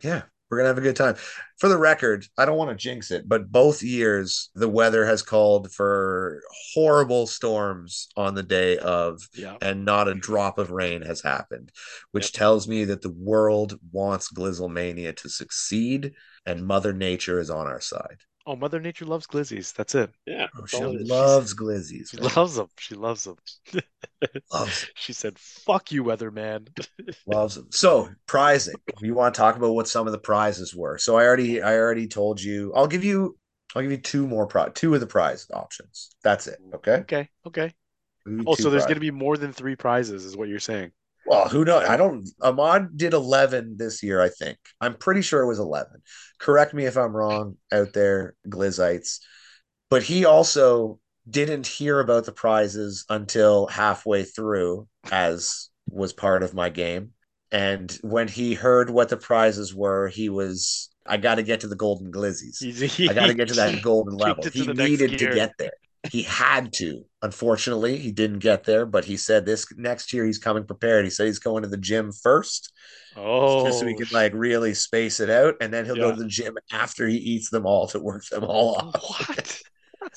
yeah, 0.00 0.22
we're 0.50 0.58
going 0.58 0.64
to 0.64 0.68
have 0.68 0.78
a 0.78 0.80
good 0.80 0.96
time. 0.96 1.14
For 1.58 1.68
the 1.68 1.78
record, 1.78 2.26
I 2.36 2.44
don't 2.44 2.56
want 2.56 2.70
to 2.70 2.76
jinx 2.76 3.10
it, 3.10 3.28
but 3.28 3.52
both 3.52 3.82
years 3.82 4.50
the 4.54 4.68
weather 4.68 5.04
has 5.06 5.22
called 5.22 5.70
for 5.72 6.42
horrible 6.74 7.26
storms 7.26 8.08
on 8.16 8.34
the 8.34 8.42
day 8.42 8.78
of 8.78 9.28
Yeah. 9.34 9.56
and 9.62 9.84
not 9.84 10.08
a 10.08 10.14
drop 10.14 10.58
of 10.58 10.70
rain 10.70 11.02
has 11.02 11.20
happened, 11.20 11.70
which 12.12 12.32
tells 12.32 12.66
me 12.66 12.84
that 12.86 13.02
the 13.02 13.12
world 13.12 13.78
wants 13.92 14.32
Glizzlemania 14.32 15.16
to 15.18 15.28
succeed 15.28 16.14
and 16.46 16.66
Mother 16.66 16.92
Nature 16.92 17.38
is 17.38 17.50
on 17.50 17.66
our 17.66 17.80
side. 17.80 18.18
Oh, 18.50 18.56
Mother 18.56 18.80
Nature 18.80 19.04
loves 19.04 19.28
glizzies. 19.28 19.72
That's 19.74 19.94
it. 19.94 20.10
Yeah. 20.26 20.48
Oh, 20.58 20.66
she 20.66 20.76
all 20.78 20.96
it 20.96 21.02
is. 21.02 21.08
loves 21.08 21.54
glizzies. 21.54 22.10
She 22.10 22.16
man. 22.16 22.30
loves 22.34 22.56
them. 22.56 22.66
She 22.80 22.96
loves 22.96 23.22
them. 23.22 23.36
Loves, 24.52 24.86
She 24.96 25.12
said, 25.12 25.38
"Fuck 25.38 25.92
you, 25.92 26.02
weatherman." 26.02 26.66
loves 27.26 27.54
them. 27.54 27.68
So 27.70 28.08
prizing. 28.26 28.74
You 29.00 29.14
want 29.14 29.34
to 29.36 29.40
talk 29.40 29.54
about 29.56 29.72
what 29.74 29.86
some 29.86 30.06
of 30.08 30.12
the 30.12 30.18
prizes 30.18 30.74
were? 30.74 30.98
So 30.98 31.16
I 31.16 31.24
already, 31.26 31.62
I 31.62 31.76
already 31.76 32.08
told 32.08 32.42
you. 32.42 32.72
I'll 32.74 32.88
give 32.88 33.04
you, 33.04 33.38
I'll 33.76 33.82
give 33.82 33.92
you 33.92 33.98
two 33.98 34.26
more 34.26 34.46
prize, 34.48 34.72
two 34.74 34.92
of 34.94 35.00
the 35.00 35.06
prize 35.06 35.46
options. 35.54 36.10
That's 36.24 36.48
it. 36.48 36.58
Okay. 36.74 36.92
Okay. 36.96 37.28
Okay. 37.46 37.72
I'll 38.26 38.32
give 38.32 38.38
you 38.40 38.44
Oh, 38.48 38.56
two 38.56 38.64
so 38.64 38.70
there's 38.70 38.82
prize- 38.82 38.88
going 38.88 38.96
to 38.96 39.00
be 39.00 39.12
more 39.12 39.36
than 39.36 39.52
three 39.52 39.76
prizes, 39.76 40.24
is 40.24 40.36
what 40.36 40.48
you're 40.48 40.58
saying? 40.58 40.90
Well, 41.26 41.48
who 41.48 41.64
knows? 41.64 41.88
I 41.88 41.96
don't. 41.96 42.28
Ahmad 42.40 42.96
did 42.96 43.12
11 43.12 43.76
this 43.76 44.02
year, 44.02 44.20
I 44.20 44.28
think. 44.28 44.58
I'm 44.80 44.94
pretty 44.94 45.22
sure 45.22 45.42
it 45.42 45.46
was 45.46 45.58
11. 45.58 46.02
Correct 46.38 46.74
me 46.74 46.86
if 46.86 46.96
I'm 46.96 47.14
wrong 47.14 47.56
out 47.72 47.92
there, 47.92 48.34
Glizzites. 48.48 49.18
But 49.90 50.02
he 50.02 50.24
also 50.24 50.98
didn't 51.28 51.66
hear 51.66 52.00
about 52.00 52.24
the 52.24 52.32
prizes 52.32 53.04
until 53.08 53.66
halfway 53.66 54.24
through, 54.24 54.88
as 55.12 55.68
was 55.88 56.12
part 56.12 56.42
of 56.42 56.54
my 56.54 56.68
game. 56.68 57.10
And 57.52 57.90
when 58.02 58.28
he 58.28 58.54
heard 58.54 58.90
what 58.90 59.08
the 59.08 59.16
prizes 59.16 59.74
were, 59.74 60.08
he 60.08 60.28
was, 60.28 60.88
I 61.04 61.16
got 61.16 61.36
to 61.36 61.42
get 61.42 61.60
to 61.60 61.68
the 61.68 61.76
golden 61.76 62.12
glizzies. 62.12 62.62
I 63.08 63.12
got 63.12 63.26
to 63.26 63.34
get 63.34 63.48
to 63.48 63.54
that 63.54 63.82
golden 63.82 64.16
level. 64.16 64.44
He 64.52 64.66
needed 64.66 65.18
to 65.18 65.34
get 65.34 65.52
there. 65.58 65.72
He 66.08 66.22
had 66.22 66.72
to. 66.74 67.04
Unfortunately, 67.22 67.98
he 67.98 68.10
didn't 68.12 68.38
get 68.38 68.64
there, 68.64 68.86
but 68.86 69.04
he 69.04 69.16
said 69.16 69.44
this 69.44 69.66
next 69.76 70.12
year 70.12 70.24
he's 70.24 70.38
coming 70.38 70.64
prepared. 70.64 71.04
He 71.04 71.10
said 71.10 71.26
he's 71.26 71.38
going 71.38 71.62
to 71.62 71.68
the 71.68 71.76
gym 71.76 72.10
first, 72.12 72.72
Oh, 73.16 73.64
just 73.64 73.78
so 73.78 73.86
he 73.86 73.94
can 73.94 74.08
like 74.10 74.32
really 74.34 74.74
space 74.74 75.20
it 75.20 75.30
out, 75.30 75.56
and 75.60 75.72
then 75.72 75.84
he'll 75.84 75.96
go 75.96 76.10
to 76.10 76.16
the 76.16 76.26
gym 76.26 76.56
after 76.72 77.06
he 77.06 77.16
eats 77.16 77.50
them 77.50 77.66
all 77.66 77.86
to 77.88 78.00
work 78.00 78.24
them 78.26 78.44
all 78.44 78.76
off. 78.76 78.94
what? 79.08 79.62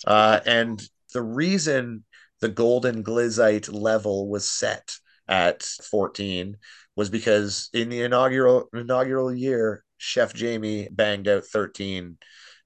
Uh, 0.05 0.39
and 0.45 0.81
the 1.13 1.21
reason 1.21 2.03
the 2.41 2.49
golden 2.49 3.03
glizite 3.03 3.71
level 3.71 4.29
was 4.29 4.49
set 4.49 4.95
at 5.27 5.63
14 5.63 6.57
was 6.95 7.09
because 7.09 7.69
in 7.73 7.89
the 7.89 8.01
inaugural 8.01 8.69
inaugural 8.73 9.34
year, 9.34 9.84
Chef 9.97 10.34
Jamie 10.34 10.89
banged 10.91 11.27
out 11.27 11.45
13, 11.45 12.17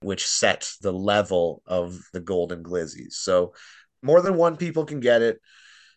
which 0.02 0.28
set 0.28 0.72
the 0.82 0.94
level 0.94 1.62
of 1.66 2.00
the 2.14 2.20
golden 2.20 2.64
glizzies. 2.64 3.14
So 3.14 3.54
more 4.02 4.22
than 4.22 4.36
one 4.36 4.58
people 4.58 4.86
can 4.86 5.00
get 5.00 5.22
it. 5.22 5.40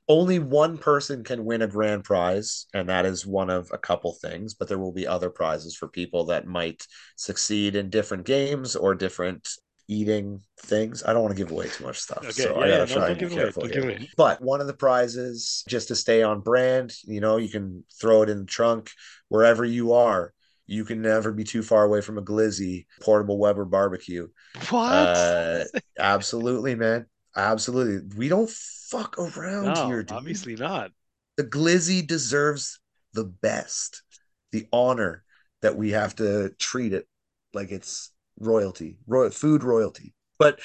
Only 0.08 0.40
one 0.40 0.76
person 0.78 1.22
can 1.22 1.44
win 1.44 1.62
a 1.62 1.68
grand 1.68 2.02
prize, 2.02 2.66
and 2.74 2.88
that 2.88 3.06
is 3.06 3.24
one 3.24 3.48
of 3.48 3.70
a 3.72 3.78
couple 3.78 4.12
things, 4.14 4.54
but 4.54 4.66
there 4.66 4.78
will 4.78 4.90
be 4.92 5.06
other 5.06 5.30
prizes 5.30 5.76
for 5.76 5.86
people 5.86 6.24
that 6.26 6.46
might 6.46 6.84
succeed 7.14 7.76
in 7.76 7.90
different 7.90 8.26
games 8.26 8.74
or 8.74 8.96
different 8.96 9.48
eating 9.86 10.40
things. 10.58 11.04
I 11.04 11.12
don't 11.12 11.22
want 11.22 11.36
to 11.36 11.42
give 11.42 11.52
away 11.52 11.68
too 11.68 11.84
much 11.84 11.98
stuff. 11.98 12.24
Okay, 12.24 12.30
so 12.32 12.56
yeah, 12.56 12.64
I 12.64 12.68
gotta 12.68 12.78
no, 12.78 12.86
try 12.86 12.94
don't 12.94 13.10
and 13.10 13.18
be 13.20 13.20
give 13.20 13.32
it 13.32 13.34
away, 13.34 13.42
careful 13.42 13.66
here. 13.66 13.82
away. 13.82 14.10
But 14.16 14.40
one 14.40 14.60
of 14.60 14.66
the 14.66 14.74
prizes, 14.74 15.64
just 15.68 15.88
to 15.88 15.96
stay 15.96 16.22
on 16.22 16.40
brand, 16.40 16.92
you 17.04 17.20
know, 17.20 17.36
you 17.36 17.48
can 17.48 17.84
throw 18.00 18.22
it 18.22 18.30
in 18.30 18.38
the 18.40 18.44
trunk 18.46 18.90
wherever 19.28 19.64
you 19.64 19.92
are. 19.92 20.32
You 20.70 20.84
can 20.84 21.02
never 21.02 21.32
be 21.32 21.42
too 21.42 21.64
far 21.64 21.82
away 21.82 22.00
from 22.00 22.16
a 22.16 22.22
glizzy 22.22 22.86
portable 23.00 23.38
Weber 23.38 23.64
barbecue. 23.64 24.28
What? 24.68 24.92
Uh, 24.92 25.64
absolutely, 25.98 26.76
man. 26.76 27.06
Absolutely. 27.34 28.16
We 28.16 28.28
don't 28.28 28.48
fuck 28.48 29.18
around 29.18 29.74
no, 29.74 29.86
here, 29.86 30.04
dude. 30.04 30.16
obviously 30.16 30.54
not. 30.54 30.92
The 31.36 31.42
glizzy 31.42 32.06
deserves 32.06 32.78
the 33.14 33.24
best, 33.24 34.04
the 34.52 34.68
honor 34.72 35.24
that 35.60 35.76
we 35.76 35.90
have 35.90 36.14
to 36.16 36.50
treat 36.60 36.92
it 36.92 37.08
like 37.52 37.72
it's 37.72 38.12
royalty, 38.38 38.98
royal 39.08 39.30
food 39.30 39.64
royalty. 39.64 40.14
But 40.38 40.60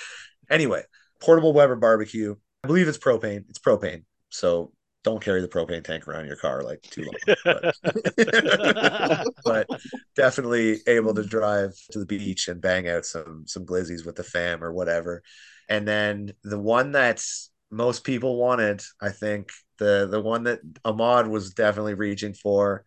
anyway, 0.51 0.83
portable 1.19 1.51
Weber 1.51 1.77
barbecue. 1.77 2.35
I 2.63 2.67
believe 2.67 2.87
it's 2.87 2.99
propane. 2.99 3.45
It's 3.49 3.57
propane. 3.57 4.03
So 4.29 4.71
don't 5.05 5.23
carry 5.23 5.39
the 5.39 5.47
propane 5.47 5.83
tank 5.83 6.07
around 6.07 6.25
your 6.25 6.35
car 6.35 6.63
like 6.63 6.81
too 6.81 7.05
long. 7.05 7.15
But, 8.17 9.27
but 9.45 9.69
definitely 10.15 10.79
able 10.87 11.13
to 11.13 11.23
drive 11.23 11.73
to 11.91 11.99
the 11.99 12.05
beach 12.07 12.47
and 12.47 12.59
bang 12.59 12.89
out 12.89 13.05
some 13.05 13.43
some 13.45 13.65
glizzies 13.65 14.05
with 14.05 14.15
the 14.15 14.23
fam 14.23 14.63
or 14.63 14.73
whatever. 14.73 15.21
And 15.69 15.87
then 15.87 16.33
the 16.43 16.59
one 16.59 16.91
that's 16.91 17.51
most 17.71 18.03
people 18.03 18.37
wanted, 18.37 18.81
I 18.99 19.09
think, 19.09 19.51
the 19.77 20.07
the 20.09 20.21
one 20.21 20.43
that 20.43 20.59
Ahmad 20.83 21.27
was 21.27 21.53
definitely 21.53 21.93
reaching 21.93 22.33
for 22.33 22.83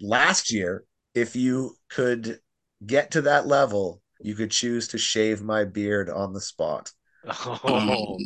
last 0.00 0.52
year, 0.52 0.84
if 1.14 1.34
you 1.34 1.76
could 1.88 2.38
get 2.84 3.12
to 3.12 3.22
that 3.22 3.46
level, 3.46 4.02
you 4.20 4.34
could 4.34 4.50
choose 4.50 4.88
to 4.88 4.98
shave 4.98 5.42
my 5.42 5.64
beard 5.64 6.10
on 6.10 6.34
the 6.34 6.40
spot. 6.40 6.92
Oh, 7.64 8.18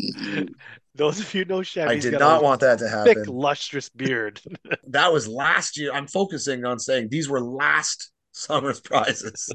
those 0.96 1.20
of 1.20 1.32
you 1.34 1.44
know 1.44 1.62
Chevy. 1.62 1.90
I 1.96 1.98
did 1.98 2.18
not 2.18 2.42
want 2.42 2.60
that 2.60 2.78
to 2.80 2.88
happen. 2.88 3.14
thick, 3.14 3.26
lustrous 3.28 3.88
beard. 3.88 4.40
That 4.88 5.12
was 5.12 5.26
last 5.28 5.76
year. 5.76 5.92
I'm 5.92 6.06
focusing 6.06 6.64
on 6.64 6.78
saying 6.78 7.08
these 7.10 7.28
were 7.28 7.40
last 7.40 8.10
summer's 8.32 8.80
prizes. 8.80 9.50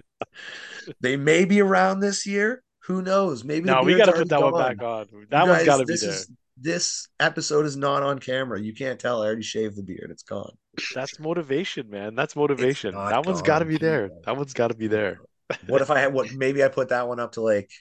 they 0.99 1.17
may 1.17 1.45
be 1.45 1.61
around 1.61 1.99
this 1.99 2.25
year. 2.25 2.61
Who 2.85 3.01
knows? 3.01 3.43
Maybe 3.43 3.65
no, 3.65 3.83
we 3.83 3.95
got 3.95 4.05
to 4.05 4.11
put 4.13 4.29
that 4.29 4.39
already 4.39 4.53
one 4.53 4.77
back 4.77 4.83
on. 4.83 5.07
That 5.29 5.47
one's 5.47 5.65
got 5.65 5.77
to 5.77 5.85
be 5.85 5.93
this 5.93 6.01
there. 6.01 6.11
is- 6.11 6.31
this 6.63 7.07
episode 7.19 7.65
is 7.65 7.75
not 7.75 8.03
on 8.03 8.19
camera. 8.19 8.61
You 8.61 8.73
can't 8.75 8.99
tell. 8.99 9.23
I 9.23 9.25
already 9.25 9.41
shaved 9.41 9.77
the 9.77 9.83
beard. 9.83 10.09
It's 10.11 10.21
gone. 10.21 10.51
That's 10.93 11.19
motivation, 11.19 11.89
man. 11.89 12.13
That's 12.13 12.35
motivation. 12.35 12.93
That 12.93 13.25
one's 13.25 13.41
got 13.41 13.59
to 13.59 13.65
be 13.65 13.77
there. 13.77 14.11
That 14.25 14.37
one's 14.37 14.53
got 14.53 14.67
to 14.67 14.75
be 14.75 14.87
there. 14.87 15.21
What 15.67 15.81
if 15.81 15.89
I 15.89 15.99
had 16.01 16.13
what? 16.13 16.31
Maybe 16.33 16.63
I 16.63 16.67
put 16.67 16.89
that 16.89 17.07
one 17.07 17.19
up 17.19 17.31
to 17.33 17.41
like 17.41 17.71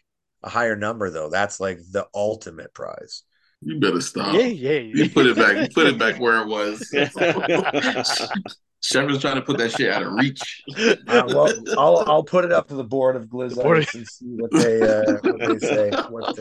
a 0.43 0.49
higher 0.49 0.77
number 0.77 1.11
though. 1.11 1.29
That's 1.29 1.61
like 1.61 1.79
the 1.93 2.07
ultimate 2.15 2.73
prize. 2.73 3.23
You 3.63 3.79
better 3.79 4.01
stop. 4.01 4.35
Yeah, 4.35 4.47
yeah. 4.47 4.79
You 4.79 5.11
put 5.11 5.27
it 5.27 5.37
back. 5.37 5.57
You 5.57 5.69
put 5.75 5.87
it 5.87 5.99
back 5.99 6.19
where 6.19 6.41
it 6.41 6.49
was. 6.49 6.81
Shepard's 8.83 9.21
trying 9.21 9.35
to 9.35 9.43
put 9.43 9.59
that 9.59 9.73
shit 9.73 9.93
out 9.93 10.03
of 10.03 10.13
reach. 10.13 10.63
Uh, 10.79 11.25
well, 11.27 11.53
I'll 11.77 12.05
I'll 12.07 12.25
put 12.25 12.47
it 12.47 12.53
up 12.53 12.69
to 12.69 12.75
the 12.75 12.85
board 12.85 13.17
of 13.17 13.29
board- 13.29 13.53
and 13.95 14.09
see 14.09 14.37
what 14.39 14.51
they 14.53 14.81
uh, 14.81 15.19
what 15.23 15.39
they 15.39 15.59
say. 15.59 15.91
What 16.09 16.35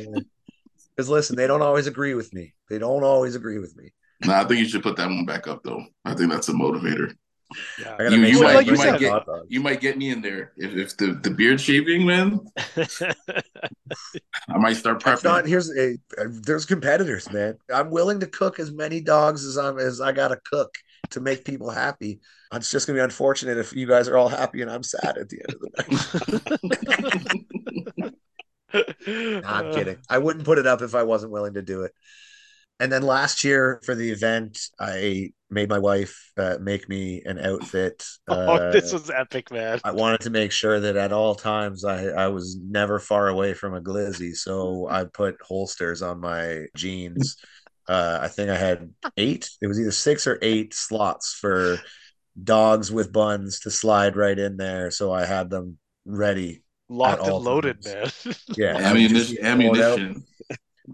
because 0.95 1.09
listen, 1.09 1.36
they 1.36 1.47
don't 1.47 1.61
always 1.61 1.88
agree 1.88 2.13
with 2.13 2.34
me. 2.34 2.53
They 2.70 2.80
don't 2.80 3.03
always 3.03 3.36
agree 3.36 3.59
with 3.59 3.76
me. 3.76 3.91
No, 4.26 4.34
I 4.34 4.45
think 4.45 4.59
you 4.59 4.67
should 4.70 4.84
put 4.84 4.95
that 4.95 5.07
one 5.07 5.26
back 5.26 5.47
up 5.47 5.63
though. 5.63 5.84
I 6.05 6.13
think 6.13 6.32
that's 6.32 6.47
a 6.47 6.53
motivator. 6.53 7.13
Yeah. 7.80 7.95
I 8.00 8.04
You- 8.10 8.22
you 8.26 8.34
sure 8.36 8.43
might- 8.43 8.56
I 8.56 8.60
you 8.60 8.76
get 8.76 8.78
might 8.78 9.00
get- 9.00 9.26
You 9.47 9.60
might 9.62 9.82
get 9.82 9.97
me 9.97 10.10
in 10.12 10.22
there 10.22 10.54
if, 10.58 10.74
if 10.76 10.97
the, 10.97 11.14
the 11.24 11.32
beard 11.32 11.60
shaving, 11.60 12.06
man. 12.06 12.39
I 14.50 14.58
might 14.58 14.74
start 14.76 15.02
It's 15.06 15.24
not 15.24 15.43
prepping. 15.45 15.47
here's 15.47 15.70
a 15.76 15.93
uh, 16.20 16.26
there's 16.30 16.66
competitors, 16.66 17.32
man. 17.32 17.58
I'm 17.74 17.89
willing 17.89 18.20
to 18.20 18.28
cook 18.28 18.60
as 18.60 18.72
many 18.72 19.02
dogs 19.02 19.45
as 19.45 19.58
I'm 19.58 19.80
as 19.80 20.00
I 20.02 20.12
gotta 20.12 20.39
cook 20.45 20.76
to 21.12 21.20
make 21.22 21.43
people 21.45 21.70
happy. 21.70 22.20
It's 22.54 22.70
just 22.72 22.88
gonna 22.88 22.97
be 23.00 23.04
unfortunate 23.04 23.58
if 23.58 23.74
you 23.76 23.88
guys 23.88 24.08
are 24.08 24.18
all 24.18 24.30
happy 24.30 24.62
and 24.62 24.70
I'm 24.72 24.84
sad 24.84 25.18
at 25.18 25.30
the 25.30 25.41
end 25.41 25.54
of 25.54 25.62
the 25.62 26.60
night. 28.02 28.14
Nah, 28.72 29.41
I'm 29.43 29.74
kidding. 29.74 29.97
I 30.08 30.20
wouldn't 30.20 30.45
put 30.45 30.60
it 30.60 30.68
up 30.68 30.84
if 30.84 30.93
I 30.93 31.02
wasn't 31.02 31.32
willing 31.32 31.56
to 31.56 31.64
do 31.64 31.82
it. 31.84 31.91
And 32.80 32.92
then 32.92 33.04
last 33.04 33.44
year 33.44 33.82
for 33.86 33.94
the 33.94 34.10
event, 34.12 34.60
I 34.80 35.32
made 35.50 35.70
my 35.70 35.80
wife 35.80 36.32
uh, 36.38 36.58
make 36.62 36.88
me 36.88 37.22
an 37.26 37.38
outfit. 37.40 38.06
oh, 38.30 38.56
Uh, 38.56 38.72
this 38.72 38.94
was 38.94 39.10
epic, 39.10 39.52
man. 39.52 39.80
I 39.84 39.92
wanted 39.92 40.22
to 40.22 40.30
make 40.30 40.52
sure 40.52 40.80
that 40.80 40.96
at 40.96 41.12
all 41.12 41.36
times 41.36 41.84
I, 41.84 42.06
I 42.08 42.28
was 42.28 42.58
never 42.58 43.00
far 43.00 43.28
away 43.28 43.54
from 43.54 43.74
a 43.74 43.82
glizzy. 43.82 44.36
So 44.36 44.88
I 44.90 45.06
put 45.06 45.38
holsters 45.42 46.02
on 46.02 46.20
my 46.22 46.66
jeans. 46.76 47.38
Uh, 47.88 48.20
I 48.22 48.28
think 48.28 48.50
I 48.50 48.58
had 48.58 48.94
eight. 49.18 49.50
It 49.62 49.68
was 49.68 49.80
either 49.80 49.92
six 49.92 50.28
or 50.28 50.38
eight 50.42 50.74
slots 50.74 51.34
for 51.34 51.80
dogs 52.42 52.92
with 52.92 53.12
buns 53.12 53.62
to 53.62 53.72
slide 53.72 54.16
right 54.16 54.38
in 54.38 54.58
there. 54.58 54.92
So 54.92 55.12
I 55.14 55.26
had 55.26 55.50
them 55.50 55.78
ready. 56.06 56.64
Locked 56.90 57.28
and 57.28 57.38
loaded, 57.38 57.82
times. 57.84 58.26
man. 58.26 58.36
Yeah. 58.58 58.80
I 58.84 58.94
would 58.94 59.08
just 59.08 59.38
Ammunition. 59.38 59.56
pull 59.62 59.76
it 59.76 59.80
out, 59.82 60.04
ammunition. 60.04 60.24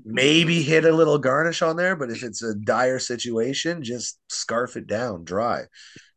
Maybe 0.04 0.62
hit 0.62 0.86
a 0.86 0.92
little 0.92 1.18
garnish 1.18 1.62
on 1.62 1.76
there, 1.76 1.96
but 1.96 2.10
if 2.10 2.24
it's 2.24 2.44
a 2.44 2.56
dire 2.56 3.00
situation, 3.00 3.84
just 3.84 4.20
scarf 4.30 4.76
it 4.76 4.88
down 4.88 5.24
dry. 5.24 5.64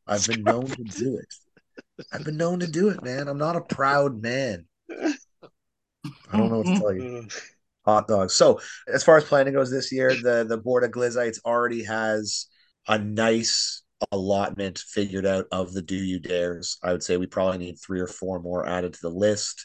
I've 0.06 0.26
been 0.26 0.42
known 0.42 0.66
to 0.66 0.84
do 0.84 1.18
it. 1.18 2.04
I've 2.12 2.24
been 2.24 2.36
known 2.36 2.60
to 2.60 2.66
do 2.66 2.88
it, 2.88 3.02
man. 3.02 3.28
I'm 3.28 3.38
not 3.38 3.56
a 3.56 3.60
proud 3.60 4.22
man. 4.22 4.66
I 4.90 6.36
don't 6.36 6.50
know 6.50 6.58
what 6.58 6.66
to 6.66 6.80
tell 6.80 6.94
you. 6.94 7.28
Hot 7.84 8.06
dogs. 8.06 8.34
So 8.34 8.60
as 8.86 9.02
far 9.02 9.16
as 9.16 9.24
planning 9.24 9.54
goes 9.54 9.70
this 9.70 9.92
year, 9.92 10.10
the 10.10 10.44
the 10.46 10.58
board 10.58 10.84
of 10.84 10.90
Glizzites 10.90 11.38
already 11.44 11.84
has 11.84 12.46
a 12.86 12.98
nice 12.98 13.82
allotment 14.12 14.78
figured 14.78 15.26
out 15.26 15.46
of 15.50 15.72
the 15.72 15.82
do 15.82 15.96
you 15.96 16.18
dares. 16.18 16.78
I 16.82 16.92
would 16.92 17.02
say 17.02 17.16
we 17.16 17.26
probably 17.26 17.58
need 17.58 17.78
three 17.78 18.00
or 18.00 18.06
four 18.06 18.40
more 18.40 18.66
added 18.66 18.92
to 18.94 19.00
the 19.00 19.10
list, 19.10 19.64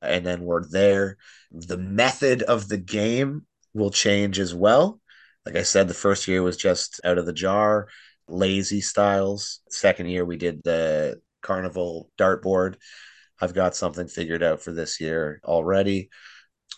and 0.00 0.24
then 0.24 0.42
we're 0.42 0.68
there. 0.68 1.16
The 1.50 1.78
method 1.78 2.42
of 2.42 2.68
the 2.68 2.78
game 2.78 3.46
will 3.74 3.90
change 3.90 4.38
as 4.38 4.54
well. 4.54 5.00
Like 5.44 5.56
I 5.56 5.62
said, 5.62 5.88
the 5.88 5.94
first 5.94 6.26
year 6.26 6.42
was 6.42 6.56
just 6.56 7.00
out 7.04 7.18
of 7.18 7.26
the 7.26 7.32
jar, 7.32 7.88
lazy 8.28 8.80
styles. 8.80 9.60
Second 9.68 10.08
year 10.08 10.24
we 10.24 10.36
did 10.36 10.62
the 10.62 11.20
carnival 11.42 12.10
dartboard. 12.18 12.76
I've 13.40 13.52
got 13.52 13.76
something 13.76 14.08
figured 14.08 14.42
out 14.42 14.62
for 14.62 14.72
this 14.72 15.00
year 15.00 15.40
already. 15.44 16.08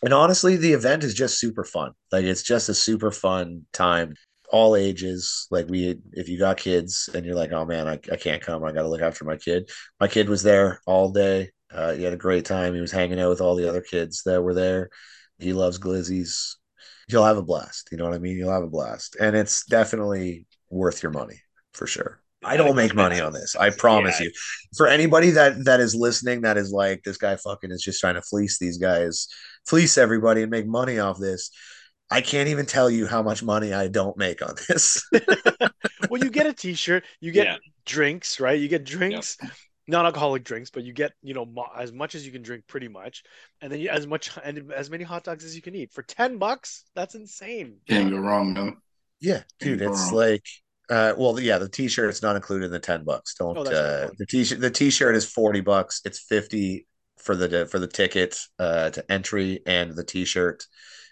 And 0.03 0.13
honestly 0.13 0.57
the 0.57 0.73
event 0.73 1.05
is 1.05 1.15
just 1.15 1.39
super 1.39 1.65
fun. 1.65 1.93
Like 2.11 2.25
it's 2.25 2.43
just 2.43 2.69
a 2.69 2.75
super 2.75 3.11
fun 3.11 3.67
time. 3.73 4.15
All 4.51 4.77
ages 4.77 5.47
like 5.51 5.69
we 5.69 5.97
if 6.13 6.29
you 6.29 6.39
got 6.39 6.57
kids 6.57 7.09
and 7.13 7.27
you're 7.27 7.35
like 7.35 7.51
oh 7.51 7.65
man 7.65 7.89
i, 7.89 7.95
I 8.13 8.17
can't 8.17 8.43
come. 8.43 8.65
I 8.65 8.73
gotta 8.73 8.89
look 8.89 9.01
after 9.01 9.25
my 9.25 9.37
kid. 9.37 9.71
My 10.01 10.09
kid 10.09 10.29
was 10.29 10.43
there 10.43 10.81
all 10.87 11.11
day. 11.11 11.51
Uh, 11.71 11.93
he 11.93 12.05
had 12.05 12.13
a 12.13 12.17
great 12.17 12.45
time. 12.45 12.75
He 12.75 12.81
was 12.81 12.93
hanging 12.93 13.21
out 13.21 13.29
with 13.29 13.41
all 13.41 13.57
the 13.57 13.69
other 13.69 13.81
kids 13.81 14.23
that 14.25 14.43
were 14.43 14.55
there. 14.55 14.91
He 15.39 15.53
loves 15.53 15.79
glizzies 15.81 16.55
you'll 17.09 17.25
have 17.25 17.37
a 17.39 17.43
blast 17.43 17.89
you 17.93 17.97
know 17.99 18.05
what 18.05 18.15
i 18.15 18.19
mean 18.19 18.37
you'll 18.37 18.53
have 18.53 18.63
a 18.63 18.69
blast 18.69 19.17
and 19.21 19.37
it's 19.37 19.65
definitely 19.67 20.47
worth 20.71 21.03
your 21.03 21.13
money 21.13 21.41
for 21.73 21.87
sure 21.87 22.21
i 22.45 22.57
don't 22.57 22.77
make 22.77 22.95
money 22.95 23.21
on 23.21 23.33
this 23.33 23.55
i 23.57 23.71
promise 23.71 24.19
Yeah. 24.21 24.27
you 24.27 24.33
for 24.77 24.87
anybody 24.89 25.31
that 25.31 25.65
that 25.65 25.81
is 25.81 25.95
listening 25.95 26.43
that 26.43 26.57
is 26.57 26.71
like 26.73 27.03
this 27.05 27.17
guy 27.17 27.37
fucking 27.37 27.71
is 27.71 27.83
just 27.83 28.01
trying 28.01 28.15
to 28.15 28.23
fleece 28.23 28.59
these 28.59 28.79
guys 28.79 29.29
fleece 29.67 29.99
everybody 29.99 30.43
and 30.43 30.51
make 30.51 30.65
money 30.67 31.01
off 31.01 31.19
this. 31.19 31.51
I 32.09 32.21
can't 32.21 32.49
even 32.51 32.67
tell 32.67 32.89
you 32.89 33.05
how 33.09 33.21
much 33.21 33.43
money 33.43 33.75
I 33.75 33.89
don't 33.89 34.17
make 34.17 34.41
on 34.41 34.55
this. 34.69 35.05
well, 36.09 36.23
you 36.23 36.31
get 36.31 36.47
a 36.47 36.53
T-shirt, 36.53 37.05
you 37.19 37.33
get 37.33 37.47
Yeah. 37.47 37.57
drinks, 37.85 38.39
right? 38.39 38.61
You 38.61 38.69
get 38.69 38.85
drinks, 38.85 39.37
non-alcoholic 39.89 40.45
drinks, 40.45 40.71
but 40.71 40.83
you 40.85 40.93
get 40.93 41.13
you 41.23 41.35
know 41.35 41.45
mo- 41.45 41.71
as 41.77 41.93
much 41.93 42.15
as 42.15 42.27
you 42.27 42.33
can 42.33 42.43
drink, 42.43 42.67
pretty 42.67 42.89
much, 42.89 43.23
and 43.61 43.71
then 43.73 43.81
you, 43.81 43.89
as 43.89 44.07
much 44.07 44.31
and 44.45 44.73
as 44.73 44.91
many 44.91 45.05
hot 45.05 45.25
dogs 45.25 45.45
as 45.45 45.55
you 45.55 45.63
can 45.63 45.75
eat 45.75 45.93
for 45.93 46.03
ten 46.03 46.39
bucks. 46.39 46.85
That's 46.95 47.15
insane. 47.15 47.77
Can't 47.89 48.11
go 48.11 48.19
wrong, 48.19 48.53
man. 48.53 48.77
yeah, 49.21 49.43
dude, 49.61 49.83
it's 49.83 50.13
like 50.13 50.45
uh 50.91 51.15
well 51.19 51.39
yeah, 51.41 51.59
the 51.59 51.69
t-shirt 51.69 52.11
is 52.11 52.23
not 52.23 52.37
included 52.37 52.67
in 52.67 52.71
the 52.71 52.79
10 52.79 53.05
bucks. 53.05 53.35
Don't 53.35 53.57
Oh, 53.59 53.63
uh 53.63 54.09
the 54.19 54.27
t-shirt 54.27 54.61
the 54.61 54.71
t-shirt 54.71 55.17
is 55.17 55.25
40 55.25 55.61
bucks. 55.61 56.01
It's 56.05 56.21
50 56.21 56.87
for 57.19 57.35
the 57.35 57.67
for 57.67 57.79
the 57.79 57.89
ticket 57.89 58.39
uh 58.59 58.91
to 58.91 59.13
entry 59.13 59.61
and 59.67 59.97
the 59.97 60.05
t-shirt. 60.05 60.65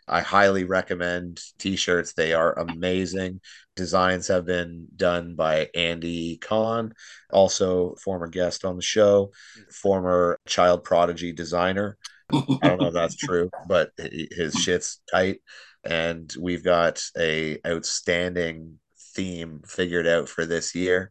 I 0.07 0.21
highly 0.21 0.65
recommend 0.65 1.41
t-shirts. 1.59 2.13
They 2.13 2.33
are 2.33 2.59
amazing. 2.59 3.41
Designs 3.75 4.29
have 4.29 4.45
been 4.45 4.87
done 4.95 5.35
by 5.35 5.69
Andy 5.75 6.37
Kahn, 6.37 6.93
also 7.31 7.95
former 7.97 8.29
guest 8.29 8.65
on 8.65 8.77
the 8.77 8.83
show, 8.83 9.33
former 9.73 10.39
child 10.47 10.85
prodigy 10.85 11.33
designer. 11.33 11.97
I 12.33 12.59
don't 12.63 12.81
know 12.81 12.89
if 12.89 12.95
that's 12.95 13.17
true, 13.17 13.51
but 13.69 13.93
his 13.99 14.55
shit's 14.55 15.01
tight. 15.11 15.41
And 15.85 16.33
we've 16.39 16.65
got 16.65 17.03
a 17.19 17.59
outstanding 17.67 18.79
theme 19.15 19.63
figured 19.67 20.07
out 20.07 20.29
for 20.29 20.47
this 20.47 20.75
year. 20.75 21.11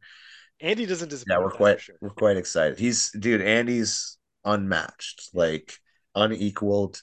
Andy 0.59 0.85
doesn't 0.85 1.09
disappoint. 1.09 1.39
Yeah, 1.39 1.43
we're 1.43 1.51
quite 1.51 1.81
sure. 1.81 1.95
we're 2.01 2.09
quite 2.09 2.37
excited. 2.37 2.79
He's 2.79 3.11
dude, 3.11 3.41
Andy's 3.41 4.17
unmatched, 4.45 5.29
like 5.33 5.77
unequaled. 6.15 7.01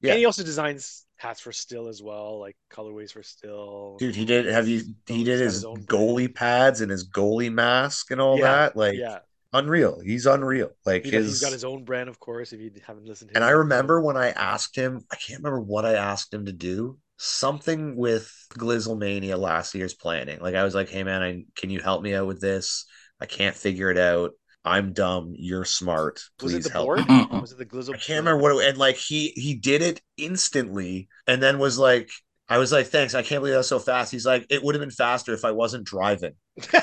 Yeah. 0.00 0.12
And 0.12 0.18
he 0.18 0.26
also 0.26 0.42
designs 0.44 1.06
hats 1.16 1.40
for 1.40 1.52
Still 1.52 1.88
as 1.88 2.02
well, 2.02 2.38
like 2.38 2.56
colorways 2.70 3.12
for 3.12 3.22
Still. 3.22 3.96
Dude, 3.98 4.14
he 4.14 4.24
did 4.24 4.46
have 4.46 4.68
you 4.68 4.82
he 5.06 5.24
did 5.24 5.40
his 5.40 5.54
his 5.54 5.64
brand. 5.64 5.86
goalie 5.88 6.34
pads 6.34 6.80
and 6.80 6.90
his 6.90 7.08
goalie 7.08 7.52
mask 7.52 8.10
and 8.10 8.20
all 8.20 8.38
Yeah, 8.38 8.42
that. 8.42 8.76
Like 8.76 8.94
yeah, 8.98 9.18
unreal. 9.52 10.00
He's 10.00 10.26
unreal. 10.26 10.70
Like 10.84 11.04
he, 11.04 11.10
his 11.10 11.26
has 11.28 11.40
got 11.40 11.52
his 11.52 11.64
own 11.64 11.84
brand, 11.84 12.08
of 12.08 12.20
course. 12.20 12.52
If 12.52 12.60
you 12.60 12.70
haven't 12.86 13.06
listened 13.06 13.30
to, 13.30 13.36
And. 13.36 13.44
I 13.44 13.50
remember 13.50 14.00
when 14.00 14.16
I 14.16 14.30
asked 14.30 14.76
him, 14.76 15.04
I 15.10 15.16
can't 15.16 15.42
remember 15.42 15.60
what 15.60 15.84
I 15.84 15.94
asked 15.94 16.32
him 16.32 16.46
to 16.46 16.52
do. 16.52 16.98
Something 17.18 17.96
with 17.96 18.30
Glizzlemania 18.54 19.38
last 19.38 19.74
year's 19.74 19.94
planning. 19.94 20.38
Like 20.40 20.54
I 20.54 20.64
was 20.64 20.74
like, 20.74 20.88
"Hey 20.90 21.02
man, 21.02 21.22
I, 21.22 21.44
can 21.56 21.70
you 21.70 21.80
help 21.80 22.02
me 22.02 22.14
out 22.14 22.26
with 22.26 22.40
this? 22.40 22.84
I 23.20 23.26
can't 23.26 23.56
figure 23.56 23.90
it 23.90 23.98
out. 23.98 24.32
I'm 24.66 24.92
dumb. 24.92 25.34
You're 25.38 25.64
smart. 25.64 26.20
was 26.42 26.52
Please 26.52 26.54
it 26.54 26.62
the 26.64 26.72
help." 26.72 26.86
board? 26.86 27.06
Was 27.40 27.52
it 27.52 27.58
the 27.58 27.66
Glizzle? 27.66 27.94
I 27.94 27.98
can't 27.98 28.18
remember 28.18 28.38
what 28.38 28.64
it, 28.64 28.70
and 28.70 28.78
like 28.78 28.96
he 28.96 29.28
he 29.36 29.54
did 29.54 29.80
it 29.80 30.00
instantly, 30.16 31.08
and 31.26 31.42
then 31.42 31.58
was 31.58 31.78
like, 31.78 32.10
I 32.48 32.58
was 32.58 32.72
like, 32.72 32.88
"Thanks. 32.88 33.14
I 33.14 33.22
can't 33.22 33.40
believe 33.40 33.54
that's 33.54 33.68
so 33.68 33.78
fast." 33.78 34.12
He's 34.12 34.26
like, 34.26 34.46
"It 34.50 34.62
would 34.62 34.74
have 34.74 34.82
been 34.82 34.90
faster 34.90 35.32
if 35.32 35.44
I 35.44 35.52
wasn't 35.52 35.84
driving." 35.84 36.32
I 36.68 36.82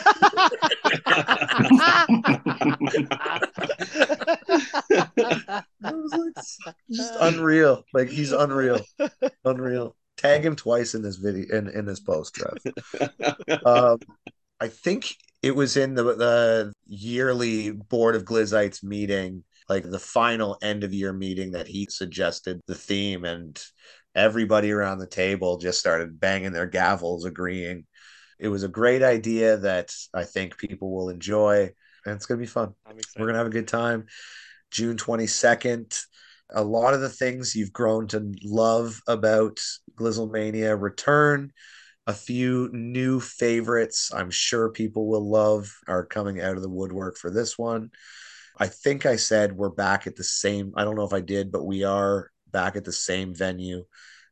was 5.82 6.14
like, 6.14 6.76
just 6.92 7.14
unreal. 7.20 7.84
Like 7.94 8.10
he's 8.10 8.32
unreal, 8.32 8.80
unreal. 9.46 9.96
Tag 10.18 10.46
him 10.46 10.56
twice 10.56 10.96
in 10.96 11.02
this 11.02 11.18
video 11.18 11.58
in 11.58 11.68
in 11.68 11.86
this 11.86 12.00
post, 12.00 12.36
Trev. 12.36 12.58
Um, 13.66 14.00
I 14.60 14.68
think 14.70 15.16
it 15.42 15.56
was 15.56 15.78
in 15.78 15.96
the 15.96 16.04
the 16.04 16.73
yearly 16.88 17.72
board 17.72 18.16
of 18.16 18.26
Glizzites 18.26 18.84
meeting. 18.84 19.44
like 19.70 19.84
the 19.84 20.00
final 20.00 20.58
end 20.62 20.84
of 20.84 20.94
year 20.94 21.14
meeting 21.14 21.52
that 21.52 21.68
he 21.68 21.88
suggested 21.90 22.60
the 22.68 22.76
theme 22.76 23.24
and 23.26 23.64
everybody 24.16 24.72
around 24.72 25.00
the 25.00 25.08
table 25.08 25.58
just 25.58 25.80
started 25.80 26.20
banging 26.20 26.52
their 26.52 26.70
gavels 26.70 27.26
agreeing 27.26 27.86
it 28.40 28.48
was 28.48 28.62
a 28.62 28.68
great 28.68 29.02
idea 29.02 29.58
that 29.58 29.92
i 30.14 30.24
think 30.24 30.58
people 30.58 30.94
will 30.94 31.10
enjoy 31.10 31.62
and 32.06 32.16
it's 32.16 32.28
going 32.28 32.38
to 32.38 32.44
be 32.44 32.46
fun 32.46 32.76
we're 32.86 33.26
going 33.26 33.34
to 33.34 33.40
have 33.40 33.48
a 33.48 33.50
good 33.50 33.68
time 33.68 34.06
june 34.70 34.98
22nd 34.98 36.06
a 36.54 36.64
lot 36.64 36.94
of 36.94 37.02
the 37.02 37.10
things 37.10 37.56
you've 37.56 37.74
grown 37.74 38.08
to 38.08 38.34
love 38.44 39.02
about 39.08 39.60
Glizzlemania 39.96 40.80
return. 40.80 41.52
A 42.06 42.14
few 42.14 42.70
new 42.74 43.20
favorites 43.20 44.12
I'm 44.14 44.30
sure 44.30 44.70
people 44.70 45.08
will 45.08 45.30
love 45.30 45.74
are 45.88 46.06
coming 46.06 46.42
out 46.42 46.58
of 46.58 46.62
the 46.62 46.70
woodwork 46.70 47.18
for 47.18 47.30
this 47.32 47.58
one. 47.58 47.92
I 48.58 48.68
think 48.68 49.06
I 49.06 49.16
said 49.16 49.54
we're 49.54 49.70
back 49.70 50.06
at 50.06 50.16
the 50.16 50.24
same, 50.24 50.74
I 50.76 50.84
don't 50.84 50.96
know 50.96 51.06
if 51.06 51.14
I 51.14 51.22
did, 51.22 51.52
but 51.52 51.66
we 51.66 51.84
are 51.84 52.30
back 52.52 52.76
at 52.76 52.84
the 52.84 52.92
same 52.92 53.34
venue, 53.34 53.86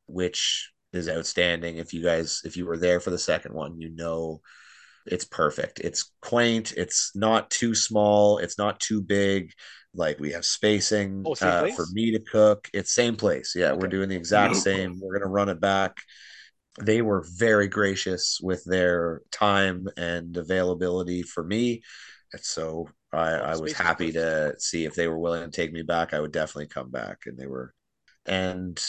which 0.06 0.72
is 0.94 1.10
outstanding. 1.10 1.78
If 1.78 1.94
you 1.94 2.04
guys, 2.04 2.42
if 2.44 2.58
you 2.58 2.66
were 2.66 2.78
there 2.78 3.00
for 3.00 3.10
the 3.10 3.18
second 3.18 3.54
one, 3.54 3.80
you 3.80 3.90
know 3.90 4.42
it's 5.06 5.26
perfect. 5.26 5.80
It's 5.80 6.12
quaint, 6.22 6.74
it's 6.78 7.16
not 7.16 7.50
too 7.50 7.74
small, 7.74 8.38
it's 8.38 8.58
not 8.58 8.80
too 8.80 9.02
big 9.02 9.54
like 9.94 10.20
we 10.20 10.32
have 10.32 10.46
spacing 10.46 11.24
Oh, 11.26 11.36
uh, 11.42 11.68
for 11.68 11.86
me 11.92 12.12
to 12.12 12.20
cook. 12.20 12.70
It's 12.74 12.94
same 12.94 13.16
place. 13.16 13.54
Yeah, 13.56 13.74
we're 13.74 13.88
doing 13.88 14.10
the 14.10 14.16
exact 14.16 14.56
same. 14.56 15.00
We're 15.02 15.20
gonna 15.20 15.32
run 15.32 15.50
it 15.50 15.60
back. 15.60 15.98
They 16.84 17.02
were 17.02 17.26
very 17.38 17.68
gracious 17.68 18.40
with 18.42 18.64
their 18.66 19.22
time 19.32 19.88
and 19.98 20.36
availability 20.36 21.24
for 21.24 21.44
me. 21.44 21.84
And 22.34 22.44
so 22.44 22.88
I, 23.12 23.32
I 23.32 23.56
was 23.58 23.74
happy 23.74 24.12
to 24.14 24.56
see 24.58 24.86
if 24.86 24.96
they 24.96 25.08
were 25.08 25.20
willing 25.20 25.44
to 25.44 25.52
take 25.52 25.74
me 25.74 25.82
back. 25.82 26.14
I 26.14 26.20
would 26.20 26.32
definitely 26.32 26.68
come 26.68 26.90
back. 26.90 27.20
And 27.26 27.38
they 27.38 27.48
were 27.48 27.74
and 28.26 28.82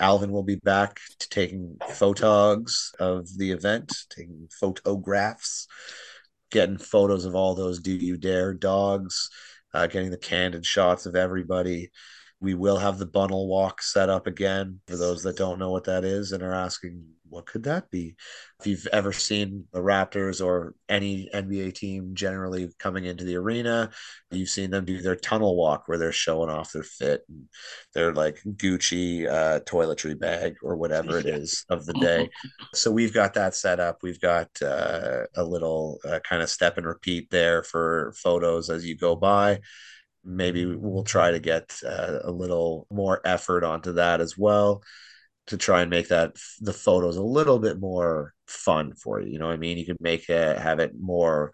Alvin 0.00 0.32
will 0.32 0.42
be 0.42 0.56
back 0.56 1.00
to 1.18 1.28
taking 1.28 1.76
photogs 1.82 2.94
of 2.98 3.28
the 3.36 3.52
event, 3.52 3.92
taking 4.10 4.48
photographs, 4.60 5.66
getting 6.50 6.78
photos 6.78 7.24
of 7.24 7.34
all 7.34 7.54
those 7.54 7.80
do 7.80 7.92
you 7.92 8.16
dare 8.16 8.54
dogs, 8.54 9.30
uh, 9.72 9.86
getting 9.86 10.10
the 10.10 10.18
candid 10.18 10.66
shots 10.66 11.06
of 11.06 11.16
everybody. 11.16 11.90
We 12.40 12.54
will 12.54 12.76
have 12.76 12.98
the 12.98 13.06
Bunnel 13.06 13.48
Walk 13.48 13.82
set 13.82 14.10
up 14.10 14.26
again 14.26 14.80
for 14.86 14.96
those 14.96 15.22
that 15.22 15.36
don't 15.36 15.58
know 15.58 15.70
what 15.70 15.84
that 15.84 16.04
is 16.04 16.32
and 16.32 16.42
are 16.42 16.54
asking, 16.54 17.04
what 17.34 17.46
could 17.46 17.64
that 17.64 17.90
be? 17.90 18.14
If 18.60 18.66
you've 18.66 18.86
ever 18.92 19.12
seen 19.12 19.64
the 19.72 19.80
Raptors 19.80 20.44
or 20.44 20.74
any 20.88 21.28
NBA 21.34 21.74
team 21.74 22.14
generally 22.14 22.70
coming 22.78 23.04
into 23.04 23.24
the 23.24 23.36
arena, 23.36 23.90
you've 24.30 24.48
seen 24.48 24.70
them 24.70 24.84
do 24.84 25.02
their 25.02 25.16
tunnel 25.16 25.56
walk 25.56 25.82
where 25.86 25.98
they're 25.98 26.12
showing 26.12 26.48
off 26.48 26.72
their 26.72 26.84
fit 26.84 27.24
and 27.28 27.48
their 27.92 28.12
like 28.12 28.38
Gucci 28.46 29.28
uh, 29.28 29.60
toiletry 29.60 30.18
bag 30.18 30.54
or 30.62 30.76
whatever 30.76 31.18
it 31.18 31.26
is 31.26 31.64
of 31.68 31.84
the 31.86 31.94
day. 31.94 32.30
So 32.74 32.90
we've 32.90 33.14
got 33.14 33.34
that 33.34 33.54
set 33.54 33.78
up. 33.78 33.98
We've 34.02 34.20
got 34.20 34.48
uh, 34.60 35.24
a 35.36 35.44
little 35.44 35.98
uh, 36.04 36.18
kind 36.20 36.42
of 36.42 36.50
step 36.50 36.76
and 36.76 36.86
repeat 36.86 37.30
there 37.30 37.62
for 37.62 38.12
photos 38.16 38.68
as 38.68 38.84
you 38.84 38.96
go 38.96 39.14
by. 39.14 39.60
Maybe 40.24 40.66
we'll 40.66 41.04
try 41.04 41.30
to 41.30 41.38
get 41.38 41.78
uh, 41.86 42.18
a 42.24 42.32
little 42.32 42.86
more 42.90 43.20
effort 43.24 43.64
onto 43.64 43.92
that 43.92 44.20
as 44.20 44.36
well 44.36 44.82
to 45.48 45.56
try 45.56 45.82
and 45.82 45.90
make 45.90 46.08
that 46.08 46.36
the 46.60 46.72
photos 46.72 47.16
a 47.16 47.22
little 47.22 47.58
bit 47.58 47.78
more 47.78 48.32
fun 48.46 48.94
for 48.94 49.20
you. 49.20 49.32
You 49.32 49.38
know 49.38 49.46
what 49.46 49.54
I 49.54 49.58
mean? 49.58 49.78
You 49.78 49.86
can 49.86 49.96
make 50.00 50.28
it 50.28 50.58
have 50.58 50.78
it 50.78 50.92
more. 50.98 51.52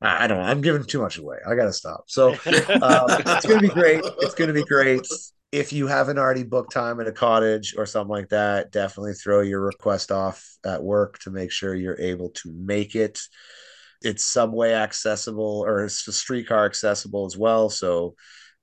I 0.00 0.26
don't 0.26 0.38
know. 0.38 0.44
I'm 0.44 0.62
giving 0.62 0.84
too 0.84 1.00
much 1.00 1.18
away. 1.18 1.38
I 1.46 1.54
gotta 1.54 1.72
stop. 1.72 2.04
So 2.08 2.30
um, 2.32 2.38
it's 2.46 3.46
gonna 3.46 3.60
be 3.60 3.68
great. 3.68 4.02
It's 4.18 4.34
gonna 4.34 4.52
be 4.52 4.64
great. 4.64 5.06
If 5.52 5.72
you 5.72 5.86
haven't 5.86 6.18
already 6.18 6.44
booked 6.44 6.72
time 6.72 6.98
at 7.00 7.06
a 7.06 7.12
cottage 7.12 7.74
or 7.76 7.86
something 7.86 8.10
like 8.10 8.30
that, 8.30 8.72
definitely 8.72 9.12
throw 9.12 9.42
your 9.42 9.60
request 9.60 10.10
off 10.10 10.44
at 10.64 10.82
work 10.82 11.18
to 11.20 11.30
make 11.30 11.52
sure 11.52 11.74
you're 11.74 12.00
able 12.00 12.30
to 12.30 12.52
make 12.52 12.96
it. 12.96 13.20
It's 14.00 14.24
subway 14.24 14.72
accessible 14.72 15.62
or 15.64 15.84
it's 15.84 16.08
a 16.08 16.12
streetcar 16.12 16.64
accessible 16.64 17.26
as 17.26 17.36
well, 17.36 17.70
so 17.70 18.16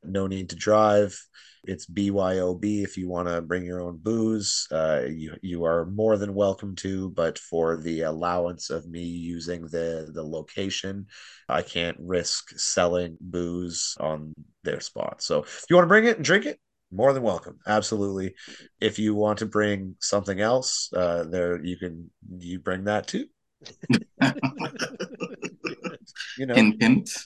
no 0.04 0.28
need 0.28 0.50
to 0.50 0.56
drive. 0.56 1.18
It's 1.64 1.86
BYOB 1.86 2.84
if 2.84 2.98
you 2.98 3.08
want 3.08 3.28
to 3.28 3.42
bring 3.42 3.66
your 3.66 3.82
own 3.82 3.98
booze. 3.98 4.68
Uh, 4.72 5.04
you 5.08 5.36
you 5.42 5.66
are 5.66 5.86
more 5.86 6.18
than 6.18 6.34
welcome 6.34 6.76
to, 6.78 7.10
but 7.12 7.38
for 7.38 7.78
the 7.78 8.02
allowance 8.02 8.70
of 8.70 8.88
me 8.88 9.04
using 9.04 9.64
the 9.64 10.10
the 10.14 10.24
location, 10.24 11.08
I 11.48 11.62
can't 11.62 11.98
risk 12.00 12.58
selling 12.58 13.18
booze 13.20 13.96
on 14.00 14.34
their 14.64 14.80
spot. 14.80 15.22
So 15.22 15.40
if 15.44 15.66
you 15.70 15.76
want 15.76 15.86
to 15.86 15.90
bring 15.90 16.06
it 16.06 16.16
and 16.18 16.26
drink 16.26 16.46
it, 16.46 16.60
more 16.92 17.14
than 17.14 17.24
welcome. 17.24 17.60
Absolutely. 17.68 18.36
If 18.80 18.98
you 18.98 19.14
want 19.14 19.40
to 19.40 19.46
bring 19.46 19.96
something 20.00 20.40
else, 20.40 20.92
uh, 20.94 21.26
there 21.26 21.64
you 21.64 21.78
can 21.78 22.10
you 22.38 22.60
bring 22.60 22.86
that 22.86 23.08
too. 23.08 23.28
You 26.38 26.46
know, 26.46 26.56
hint, 26.56 26.82
hint. 26.82 27.24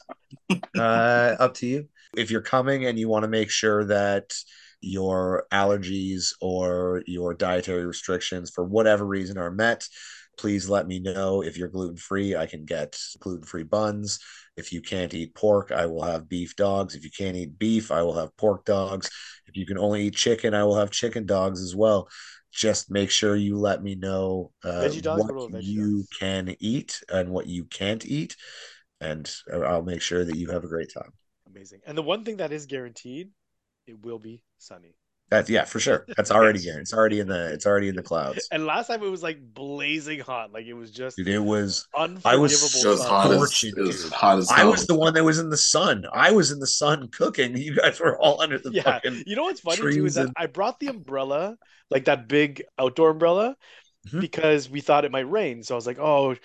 uh, 0.78 1.36
up 1.40 1.54
to 1.56 1.68
you. 1.68 1.88
If 2.16 2.32
you're 2.32 2.42
coming 2.42 2.86
and 2.86 2.98
you 2.98 3.10
want 3.10 3.24
to 3.24 3.30
make 3.30 3.50
sure 3.50 3.86
that 3.86 4.34
your 4.82 5.46
allergies 5.52 6.34
or 6.42 7.04
your 7.08 7.34
dietary 7.34 7.86
restrictions, 7.86 8.52
for 8.52 8.64
whatever 8.64 9.06
reason, 9.06 9.38
are 9.38 9.52
met, 9.52 9.88
please 10.38 10.70
let 10.70 10.88
me 10.88 11.00
know. 11.00 11.42
If 11.42 11.58
you're 11.58 11.70
gluten 11.70 11.98
free, 11.98 12.36
I 12.36 12.46
can 12.46 12.66
get 12.66 13.00
gluten 13.20 13.46
free 13.46 13.64
buns. 13.64 14.20
If 14.58 14.72
you 14.72 14.82
can't 14.82 15.14
eat 15.14 15.34
pork, 15.36 15.72
I 15.72 15.86
will 15.86 16.04
have 16.04 16.30
beef 16.30 16.56
dogs. 16.56 16.96
If 16.96 17.04
you 17.04 17.12
can't 17.12 17.38
eat 17.38 17.58
beef, 17.58 17.92
I 17.92 18.02
will 18.04 18.16
have 18.16 18.36
pork 18.38 18.66
dogs. 18.66 19.10
If 19.48 19.56
you 19.56 19.66
can 19.66 19.78
only 19.78 20.04
eat 20.04 20.16
chicken, 20.16 20.54
I 20.54 20.64
will 20.64 20.78
have 20.78 20.92
chicken 20.92 21.26
dogs 21.26 21.62
as 21.62 21.76
well. 21.76 22.08
Just 22.52 22.92
make 22.92 23.10
sure 23.10 23.36
you 23.36 23.58
let 23.58 23.82
me 23.82 23.96
know 23.96 24.52
uh, 24.64 24.90
What 24.90 25.18
what 25.18 25.32
about 25.32 25.52
veggie 25.52 25.64
you 25.66 26.06
can 26.20 26.56
eat 26.60 27.02
and 27.12 27.30
what 27.30 27.48
you 27.48 27.66
can't 27.66 28.06
eat 28.06 28.36
and 29.02 29.30
I'll 29.52 29.84
make 29.84 30.02
sure 30.02 30.24
that 30.24 30.38
you 30.38 30.50
have 30.50 30.64
a 30.64 30.68
great 30.68 30.92
time. 30.94 31.12
Amazing. 31.56 31.82
And 31.86 31.98
the 31.98 32.02
one 32.02 32.24
thing 32.26 32.38
that 32.38 32.52
is 32.52 32.66
guaranteed, 32.66 33.30
it 33.88 34.02
will 34.04 34.20
be 34.20 34.42
sunny. 34.58 34.96
That's 35.30 35.50
yeah, 35.50 35.64
for 35.66 35.80
sure. 35.80 36.06
That's 36.16 36.32
already 36.32 36.60
Yes. 36.60 36.66
here. 36.74 36.80
It's 36.82 36.94
already 36.94 37.20
in 37.20 37.28
the 37.28 37.54
it's 37.54 37.66
already 37.66 37.88
in 37.90 37.96
the 37.96 38.04
clouds. 38.04 38.48
And 38.52 38.66
last 38.66 38.88
time 38.88 39.02
it 39.04 39.10
was 39.10 39.24
like 39.24 39.40
blazing 39.54 40.20
hot. 40.20 40.52
Like 40.52 40.66
it 40.66 40.74
was 40.74 40.92
just 40.92 41.18
Dude, 41.18 41.28
it 41.28 41.40
was 41.40 41.88
unforgivable. 41.98 42.42
was 42.42 42.86
It 42.86 42.88
was 42.88 43.04
hot 43.04 43.32
as, 43.32 43.64
it 43.64 43.78
was 43.78 44.10
hot 44.12 44.38
as 44.40 44.52
I 44.52 44.58
hell. 44.60 44.72
was 44.72 44.86
the 44.86 44.96
one 44.96 45.14
that 45.16 45.24
was 45.24 45.40
in 45.40 45.50
the 45.50 45.58
sun. 45.58 46.06
I 46.14 46.32
was 46.32 46.52
in 46.52 46.60
the 46.60 46.68
sun 46.68 47.08
cooking. 47.08 47.56
You 47.64 47.76
guys 47.76 48.00
were 48.00 48.18
all 48.20 48.42
under 48.42 48.60
the 48.60 48.72
Yeah. 48.72 48.84
fucking 48.84 49.24
You 49.26 49.36
know 49.36 49.44
what's 49.44 49.62
funny 49.62 49.78
too 49.94 50.06
is 50.06 50.16
that 50.16 50.26
and- 50.28 50.34
I 50.38 50.46
brought 50.48 50.80
the 50.80 50.88
umbrella, 50.88 51.58
like 51.90 52.06
that 52.06 52.28
big 52.28 52.64
outdoor 52.78 53.10
umbrella, 53.12 53.56
Mhm. 54.10 54.20
because 54.22 54.70
we 54.70 54.82
thought 54.82 55.06
it 55.06 55.12
might 55.12 55.30
rain. 55.30 55.64
So 55.64 55.74
I 55.74 55.78
was 55.78 55.88
like, 55.88 55.98
oh, 56.00 56.36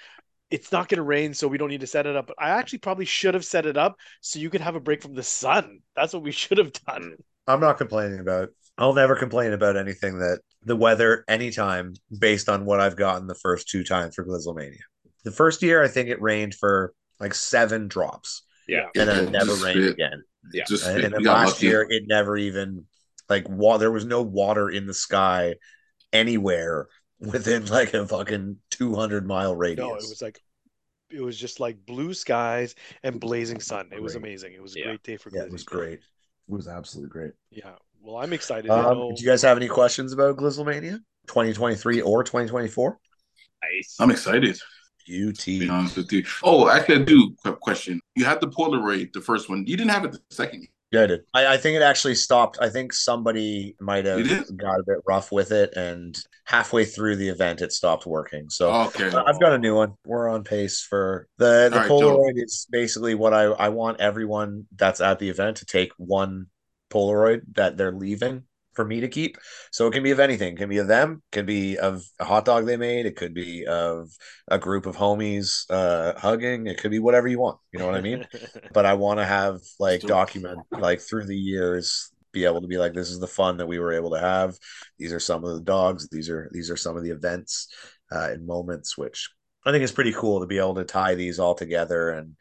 it's 0.51 0.73
not 0.73 0.89
going 0.89 0.97
to 0.97 1.03
rain, 1.03 1.35
so 1.35 1.47
we 1.49 1.59
don't 1.59 1.69
need 1.69 1.81
to 1.81 1.87
set 1.87 2.07
it 2.07 2.17
up. 2.17 2.27
But 2.29 2.37
I 2.39 2.51
actually 2.51 2.79
probably 2.79 3.05
should 3.05 3.35
have 3.35 3.45
set 3.45 3.67
it 3.67 3.77
up 3.77 3.97
so 4.21 4.39
you 4.39 4.51
could 4.51 4.61
have 4.63 4.77
a 4.77 4.81
break 4.81 5.03
from 5.03 5.15
the 5.15 5.23
sun. 5.23 5.81
That's 5.95 6.13
what 6.15 6.23
we 6.23 6.33
should 6.33 6.59
have 6.59 6.73
done. 6.73 7.03
Mm. 7.19 7.23
I'm 7.47 7.61
not 7.61 7.79
complaining 7.79 8.21
about. 8.21 8.45
it. 8.45 8.51
I'll 8.77 8.95
never 8.95 9.17
complain 9.17 9.53
about 9.53 9.77
anything 9.77 10.19
that 10.19 10.41
the 10.65 10.77
weather 10.77 11.25
anytime 11.29 11.95
based 12.21 12.49
on 12.49 12.65
what 12.65 12.81
I've 12.81 12.97
gotten 12.97 13.27
the 13.27 13.35
first 13.35 13.69
two 13.69 13.83
times 13.85 14.15
for 14.15 14.25
Glizzlemania. 14.25 14.79
The 15.25 15.33
first 15.33 15.63
year 15.63 15.83
I 15.83 15.89
think 15.89 16.09
it 16.09 16.23
rained 16.23 16.55
for 16.55 16.93
like 17.19 17.35
seven 17.35 17.89
drops 17.89 18.43
Yeah. 18.69 18.87
and 18.95 19.09
then 19.09 19.25
it 19.25 19.31
never 19.31 19.47
Just 19.47 19.65
rained 19.65 19.81
fit. 19.83 19.93
again. 19.95 20.23
Yeah. 20.53 20.65
Just 20.69 20.87
And, 20.87 21.03
and 21.05 21.15
then 21.15 21.23
last 21.25 21.55
lucky. 21.55 21.67
year, 21.67 21.87
it 21.89 22.05
never 22.07 22.37
even 22.37 22.85
like 23.29 23.49
water. 23.49 23.79
There 23.81 23.91
was 23.91 24.05
no 24.05 24.23
water 24.23 24.69
in 24.71 24.87
the 24.87 24.95
sky 24.95 25.57
anywhere 26.13 26.87
within 27.21 27.67
like 27.67 27.95
a 27.95 28.07
fucking 28.07 28.57
two 28.71 28.95
hundred 28.95 29.27
mile 29.27 29.55
radius. 29.55 29.87
No, 29.87 29.95
it 29.95 30.05
was 30.09 30.21
like 30.23 30.41
it 31.11 31.21
was 31.21 31.39
just 31.39 31.59
like 31.61 31.85
blue 31.87 32.13
skies 32.15 32.75
and 33.03 33.19
blazing 33.19 33.61
sun. 33.61 33.89
It 33.93 34.03
was 34.03 34.15
amazing. 34.15 34.53
It 34.53 34.63
was 34.63 34.77
a 34.77 34.81
Yeah. 34.81 34.85
great 34.87 35.03
day 35.03 35.17
for 35.17 35.31
yeah, 35.33 35.43
it 35.43 35.51
was 35.53 35.65
great. 35.65 36.01
It 36.01 36.53
was 36.53 36.69
absolutely 36.69 37.11
great. 37.11 37.33
Yeah. 37.51 37.73
Well, 38.01 38.17
I'm 38.17 38.33
excited. 38.33 38.71
Um, 38.71 38.83
know- 38.83 39.13
do 39.17 39.23
you 39.23 39.29
guys 39.29 39.43
have 39.43 39.57
any 39.57 39.69
questions 39.69 40.13
about 40.13 40.37
Glizzlemania 40.37 41.01
2023 41.27 42.01
or 42.03 42.23
2024? 42.25 42.99
Nice. 43.63 43.97
I'm 43.99 44.11
excited. 44.11 44.55
to 45.07 45.29
UT. 45.31 45.45
be 45.47 45.69
honest 45.69 45.97
with 45.97 46.13
you. 46.13 46.23
Oh, 46.45 46.69
actually, 46.69 46.97
I 46.97 47.05
do 47.05 47.35
have 47.45 47.55
a 47.55 47.57
question. 47.57 47.99
You 48.15 48.27
had 48.27 48.41
the 48.43 48.49
Polaroid, 48.49 49.13
the 49.15 49.23
first 49.23 49.49
one. 49.49 49.67
You 49.67 49.77
didn't 49.77 49.91
have 49.91 50.05
it 50.05 50.13
the 50.13 50.21
second. 50.31 50.69
Yeah, 50.91 51.03
I 51.03 51.07
did. 51.07 51.21
I, 51.35 51.47
I 51.55 51.57
think 51.59 51.77
it 51.77 51.83
actually 51.83 52.15
stopped. 52.15 52.59
I 52.61 52.71
think 52.71 52.95
somebody 52.95 53.77
might 53.79 54.07
have 54.07 54.27
got 54.57 54.81
a 54.81 54.85
bit 54.87 54.99
rough 55.07 55.31
with 55.31 55.53
it, 55.53 55.75
and 55.77 56.19
halfway 56.45 56.87
through 56.87 57.17
the 57.17 57.29
event, 57.29 57.61
it 57.61 57.73
stopped 57.73 58.07
working. 58.07 58.49
So 58.49 58.73
okay. 58.87 59.11
I've 59.11 59.39
got 59.39 59.53
a 59.53 59.59
new 59.59 59.75
one. 59.75 59.95
We're 60.07 60.29
on 60.29 60.45
pace 60.45 60.81
for 60.81 61.29
the 61.37 61.69
the 61.71 61.77
All 61.77 61.81
right. 61.81 61.91
Polaroid 61.91 62.43
is 62.43 62.67
basically 62.71 63.15
what 63.15 63.35
I 63.35 63.45
I 63.45 63.69
want 63.69 64.01
everyone 64.01 64.67
that's 64.75 65.03
at 65.03 65.19
the 65.19 65.29
event 65.29 65.59
to 65.59 65.67
take 65.67 65.93
one 65.99 66.47
Polaroid 66.91 67.43
that 67.55 67.77
they're 67.77 67.93
leaving 67.93 68.45
for 68.79 68.85
me 68.85 69.01
to 69.01 69.09
keep. 69.09 69.39
So 69.73 69.89
it 69.89 69.93
can 69.93 70.05
be 70.05 70.13
of 70.13 70.21
anything. 70.21 70.55
It 70.55 70.57
can 70.57 70.69
be 70.69 70.79
of 70.79 70.87
them, 70.87 71.21
it 71.33 71.35
can 71.35 71.47
be 71.47 71.77
of 71.79 72.05
a 72.21 72.25
hot 72.25 72.45
dog 72.45 72.65
they 72.65 72.77
made, 72.77 73.07
it 73.07 73.17
could 73.17 73.35
be 73.35 73.67
of 73.67 74.09
a 74.47 74.57
group 74.57 74.87
of 74.87 74.97
homies 74.97 75.65
uh 75.69 76.17
hugging, 76.17 76.69
it 76.69 76.79
could 76.79 76.93
be 76.93 77.01
whatever 77.01 77.27
you 77.27 77.41
want. 77.41 77.59
You 77.73 77.81
know 77.81 77.87
what 77.87 77.97
I 77.97 78.01
mean? 78.01 78.25
but 78.73 78.87
I 78.87 78.95
want 78.95 79.19
to 79.19 79.27
have 79.27 79.59
like 79.81 80.03
Still- 80.03 80.11
document 80.11 80.61
like 80.71 81.01
through 81.01 81.27
the 81.27 81.37
years 81.37 82.13
be 82.31 82.45
able 82.45 82.61
to 82.61 82.69
be 82.69 82.79
like 82.79 82.95
this 82.95 83.11
is 83.11 83.19
the 83.19 83.27
fun 83.27 83.57
that 83.57 83.67
we 83.67 83.81
were 83.81 83.93
able 83.93 84.11
to 84.13 84.21
have. 84.21 84.57
These 84.97 85.13
are 85.13 85.19
some 85.19 85.43
of 85.45 85.55
the 85.55 85.65
dogs, 85.65 86.09
these 86.09 86.31
are 86.31 86.49
these 86.53 86.71
are 86.71 86.77
some 86.77 86.97
of 86.97 87.03
the 87.03 87.11
events 87.11 87.67
uh 88.13 88.29
and 88.31 88.47
moments 88.47 88.97
which 88.97 89.29
I 89.67 89.73
think 89.73 89.83
is 89.83 89.91
pretty 89.91 90.13
cool 90.13 90.39
to 90.39 90.47
be 90.47 90.59
able 90.59 90.77
to 90.77 90.85
tie 90.85 91.17
these 91.17 91.41
all 91.41 91.57
together 91.57 92.11
and 92.11 92.37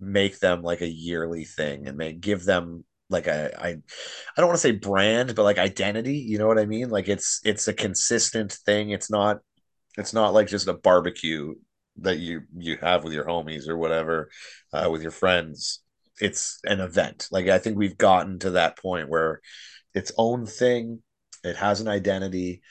make 0.00 0.38
them 0.38 0.62
like 0.62 0.80
a 0.80 0.88
yearly 0.88 1.44
thing 1.44 1.86
and 1.86 1.98
make 1.98 2.20
give 2.20 2.44
them 2.46 2.84
like 3.12 3.28
I 3.28 3.46
I 3.56 3.76
don't 4.36 4.46
want 4.46 4.56
to 4.56 4.62
say 4.62 4.72
brand, 4.72 5.34
but 5.34 5.44
like 5.44 5.58
identity. 5.58 6.16
You 6.18 6.38
know 6.38 6.46
what 6.46 6.58
I 6.58 6.66
mean? 6.66 6.90
Like 6.90 7.08
it's 7.08 7.40
it's 7.44 7.68
a 7.68 7.74
consistent 7.74 8.52
thing. 8.52 8.90
It's 8.90 9.10
not 9.10 9.38
it's 9.96 10.12
not 10.12 10.34
like 10.34 10.48
just 10.48 10.68
a 10.68 10.74
barbecue 10.74 11.54
that 11.98 12.18
you 12.18 12.42
you 12.56 12.78
have 12.80 13.04
with 13.04 13.12
your 13.12 13.24
homies 13.26 13.68
or 13.68 13.76
whatever 13.76 14.30
uh, 14.72 14.88
with 14.90 15.02
your 15.02 15.10
friends. 15.10 15.82
It's 16.20 16.58
an 16.64 16.80
event. 16.80 17.28
Like 17.30 17.48
I 17.48 17.58
think 17.58 17.76
we've 17.76 17.98
gotten 17.98 18.38
to 18.40 18.50
that 18.50 18.78
point 18.78 19.08
where 19.08 19.40
its 19.94 20.12
own 20.16 20.46
thing. 20.46 21.02
It 21.44 21.56
has 21.56 21.80
an 21.80 21.88
identity. 21.88 22.62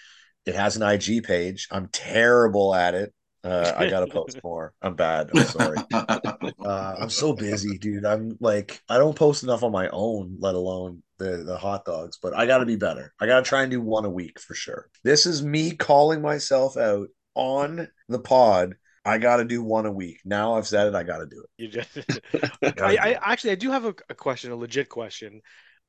It 0.46 0.56
has 0.56 0.78
an 0.78 0.84
IG 0.84 1.24
page. 1.24 1.68
I'm 1.72 1.90
terrible 1.90 2.74
at 2.74 2.96
it. 2.96 3.14
Uh, 3.44 3.74
I 3.76 3.90
gotta 3.90 4.08
post 4.08 4.40
more. 4.44 4.74
I'm 4.82 4.96
bad. 4.96 5.30
I'm 5.34 5.44
sorry. 5.46 5.78
Uh, 6.64 6.96
I'm 7.00 7.10
so 7.10 7.34
busy, 7.34 7.78
dude. 7.80 8.06
I'm 8.06 8.38
like, 8.40 8.82
I 8.88 8.98
don't 8.98 9.16
post 9.16 9.42
enough 9.44 9.64
on 9.64 9.72
my 9.72 9.90
own, 9.90 10.38
let 10.40 10.54
alone 10.54 11.02
the 11.18 11.38
the 11.38 11.58
hot 11.58 11.86
dogs. 11.86 12.20
But 12.22 12.36
I 12.36 12.46
got 12.46 12.60
to 12.60 12.66
be 12.66 12.76
better. 12.76 13.14
I 13.20 13.26
got 13.26 13.44
to 13.44 13.50
try 13.50 13.64
and 13.64 13.72
do 13.72 13.82
one 13.82 14.06
a 14.06 14.10
week 14.10 14.40
for 14.40 14.54
sure. 14.54 14.90
This 15.04 15.26
is 15.26 15.44
me 15.44 15.72
calling 15.72 16.22
myself 16.22 16.78
out 16.78 17.08
on 17.36 17.88
the 18.10 18.20
pod. 18.20 18.76
I 19.04 19.18
got 19.18 19.38
to 19.38 19.46
do 19.46 19.64
one 19.64 19.86
a 19.86 19.92
week. 19.92 20.22
Now 20.24 20.54
I've 20.54 20.68
said 20.68 20.88
it. 20.88 20.96
I 20.96 21.04
got 21.04 21.18
to 21.18 21.26
do 21.26 21.44
it. 21.44 21.50
You 21.58 21.68
just, 21.68 21.98
I, 22.82 22.98
I 22.98 23.20
actually 23.32 23.52
I 23.52 23.56
do 23.56 23.72
have 23.72 23.86
a, 23.86 23.96
a 24.10 24.16
question, 24.16 24.52
a 24.52 24.56
legit 24.56 24.90
question, 24.90 25.42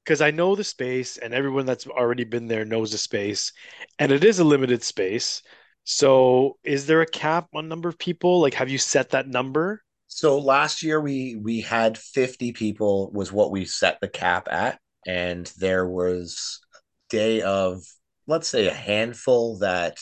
because 0.04 0.22
I 0.22 0.30
know 0.30 0.54
the 0.54 0.64
space, 0.64 1.18
and 1.18 1.34
everyone 1.34 1.66
that's 1.66 1.86
already 1.86 2.24
been 2.24 2.46
there 2.48 2.64
knows 2.64 2.92
the 2.92 2.98
space, 2.98 3.52
and 3.98 4.10
it 4.10 4.24
is 4.24 4.38
a 4.38 4.44
limited 4.44 4.82
space. 4.82 5.42
So, 5.84 6.58
is 6.64 6.86
there 6.86 7.00
a 7.02 7.06
cap 7.06 7.48
on 7.54 7.68
number 7.68 7.88
of 7.88 7.98
people? 7.98 8.40
Like, 8.40 8.54
have 8.54 8.68
you 8.70 8.78
set 8.78 9.10
that 9.10 9.28
number? 9.28 9.82
So 10.06 10.38
last 10.38 10.82
year 10.82 11.00
we 11.00 11.36
we 11.36 11.60
had 11.60 11.96
50 11.96 12.52
people 12.52 13.10
was 13.12 13.32
what 13.32 13.50
we 13.50 13.64
set 13.64 13.98
the 14.00 14.08
cap 14.08 14.46
at, 14.50 14.78
and 15.06 15.46
there 15.58 15.86
was 15.88 16.60
day 17.08 17.42
of 17.42 17.82
let's 18.26 18.48
say 18.48 18.66
a 18.68 18.74
handful 18.74 19.58
that 19.58 19.98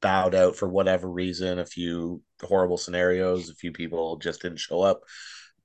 bowed 0.00 0.34
out 0.34 0.56
for 0.56 0.68
whatever 0.68 1.08
reason, 1.08 1.58
a 1.58 1.66
few 1.66 2.22
horrible 2.42 2.78
scenarios, 2.78 3.48
a 3.50 3.54
few 3.54 3.72
people 3.72 4.16
just 4.18 4.42
didn't 4.42 4.58
show 4.60 4.82
up. 4.82 5.02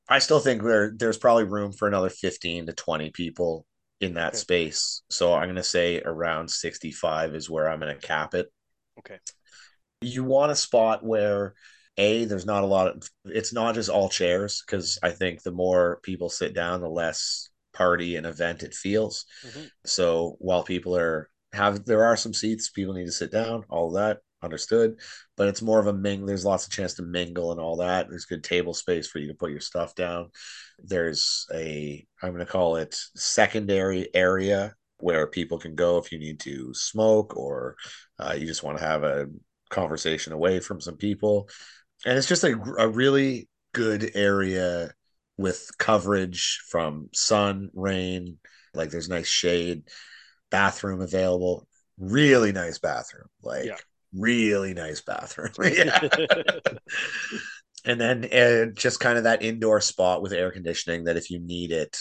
I 0.10 0.20
still 0.20 0.40
think 0.40 0.64
there 0.64 0.94
there's 0.96 1.18
probably 1.18 1.46
room 1.46 1.72
for 1.74 1.88
another 1.88 2.10
15 2.10 2.68
to 2.68 2.74
20 2.74 3.12
people 3.12 3.66
in 4.00 4.16
that 4.16 4.36
Okay. 4.36 4.38
space. 4.38 5.02
So 5.10 5.34
I'm 5.34 5.50
gonna 5.50 5.64
say 5.64 6.02
around 6.02 6.50
65 6.52 7.36
is 7.36 7.50
where 7.50 7.70
I'm 7.70 7.80
gonna 7.80 7.96
cap 7.96 8.36
it. 8.36 8.52
Okay. 9.00 9.20
You 10.02 10.24
want 10.24 10.52
a 10.52 10.56
spot 10.56 11.04
where 11.04 11.56
a 11.98 12.26
there's 12.26 12.46
not 12.46 12.64
a 12.64 12.68
lot 12.68 12.88
of 12.88 13.10
it's 13.26 13.54
not 13.54 13.76
just 13.76 13.90
all 13.90 14.10
chairs 14.10 14.64
because 14.66 15.00
I 15.02 15.10
think 15.10 15.42
the 15.42 15.52
more 15.52 16.00
people 16.04 16.30
sit 16.30 16.54
down, 16.54 16.82
the 16.82 16.90
less 16.90 17.50
party 17.74 18.16
and 18.16 18.26
event 18.26 18.64
it 18.64 18.74
feels. 18.74 19.26
Mhm. 19.44 19.70
So 19.86 20.36
while 20.40 20.64
people 20.64 20.96
are 20.96 21.30
have 21.54 21.86
there 21.86 22.06
are 22.06 22.18
some 22.18 22.34
seats, 22.34 22.70
people 22.70 22.94
need 22.94 23.06
to 23.06 23.12
sit 23.12 23.32
down, 23.32 23.64
all 23.70 23.92
that 23.92 24.20
understood. 24.44 25.00
But 25.36 25.48
it's 25.48 25.62
more 25.62 25.80
of 25.80 25.88
a 25.88 25.94
ming. 25.94 26.26
There's 26.26 26.46
lots 26.46 26.66
of 26.66 26.72
chance 26.72 26.94
to 26.96 27.04
mingle 27.04 27.52
and 27.52 27.60
all 27.60 27.78
that. 27.78 28.10
There's 28.10 28.26
good 28.26 28.44
table 28.44 28.74
space 28.74 29.08
for 29.08 29.20
you 29.20 29.28
to 29.28 29.34
put 29.34 29.52
your 29.52 29.60
stuff 29.62 29.96
down. 29.96 30.30
There's 30.80 31.48
a 31.54 32.06
I'm 32.22 32.34
going 32.34 32.46
to 32.46 32.52
call 32.52 32.76
it 32.76 32.96
secondary 33.16 34.14
area 34.14 34.76
where 35.00 35.28
people 35.28 35.60
can 35.60 35.76
go 35.76 35.98
if 35.98 36.12
you 36.12 36.20
need 36.20 36.40
to 36.42 36.74
smoke 36.74 37.36
or 37.38 37.76
uh, 38.20 38.36
you 38.38 38.46
just 38.48 38.64
want 38.64 38.78
to 38.78 38.84
have 38.84 39.04
a 39.04 39.28
conversation 39.70 40.34
away 40.34 40.60
from 40.60 40.82
some 40.82 40.98
people. 40.98 41.50
And 42.06 42.18
it's 42.18 42.28
just 42.28 42.44
a, 42.44 42.54
a 42.78 42.88
really 42.88 43.50
good 43.74 44.12
area 44.16 44.92
with 45.38 45.70
coverage 45.78 46.62
from 46.70 47.10
sun, 47.14 47.70
rain, 47.74 48.38
like 48.74 48.90
there's 48.90 49.10
nice 49.10 49.28
shade, 49.28 49.84
bathroom 50.50 51.02
available, 51.02 51.68
really 52.00 52.52
nice 52.52 52.80
bathroom, 52.80 53.28
like 53.44 53.66
Yeah. 53.66 53.78
really 54.14 54.74
nice 54.74 55.02
bathroom. 55.02 55.52
yeah. 55.62 56.00
and 57.86 58.00
then 58.02 58.26
uh, 58.26 58.72
just 58.74 59.00
kind 59.00 59.18
of 59.18 59.24
that 59.26 59.44
indoor 59.44 59.82
spot 59.82 60.22
with 60.22 60.34
air 60.34 60.52
conditioning 60.52 61.06
that 61.06 61.18
if 61.18 61.30
you 61.30 61.40
need 61.40 61.72
it, 61.72 61.98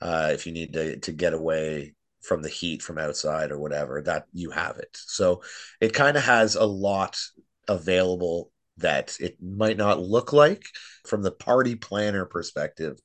uh, 0.00 0.30
if 0.32 0.46
you 0.46 0.52
need 0.52 0.72
to 0.72 0.98
to 1.00 1.12
get 1.12 1.32
away 1.32 1.94
from 2.22 2.42
the 2.42 2.48
heat 2.48 2.82
from 2.82 2.98
outside 2.98 3.50
or 3.50 3.58
whatever, 3.58 4.02
that 4.02 4.26
you 4.32 4.50
have 4.50 4.78
it. 4.78 4.90
So 4.92 5.42
it 5.80 5.92
kind 5.92 6.16
of 6.16 6.24
has 6.24 6.54
a 6.54 6.64
lot 6.64 7.18
available 7.68 8.50
that 8.78 9.16
it 9.20 9.36
might 9.42 9.76
not 9.76 10.00
look 10.00 10.32
like 10.32 10.64
from 11.06 11.22
the 11.22 11.32
party 11.32 11.74
planner 11.74 12.24
perspective. 12.24 12.98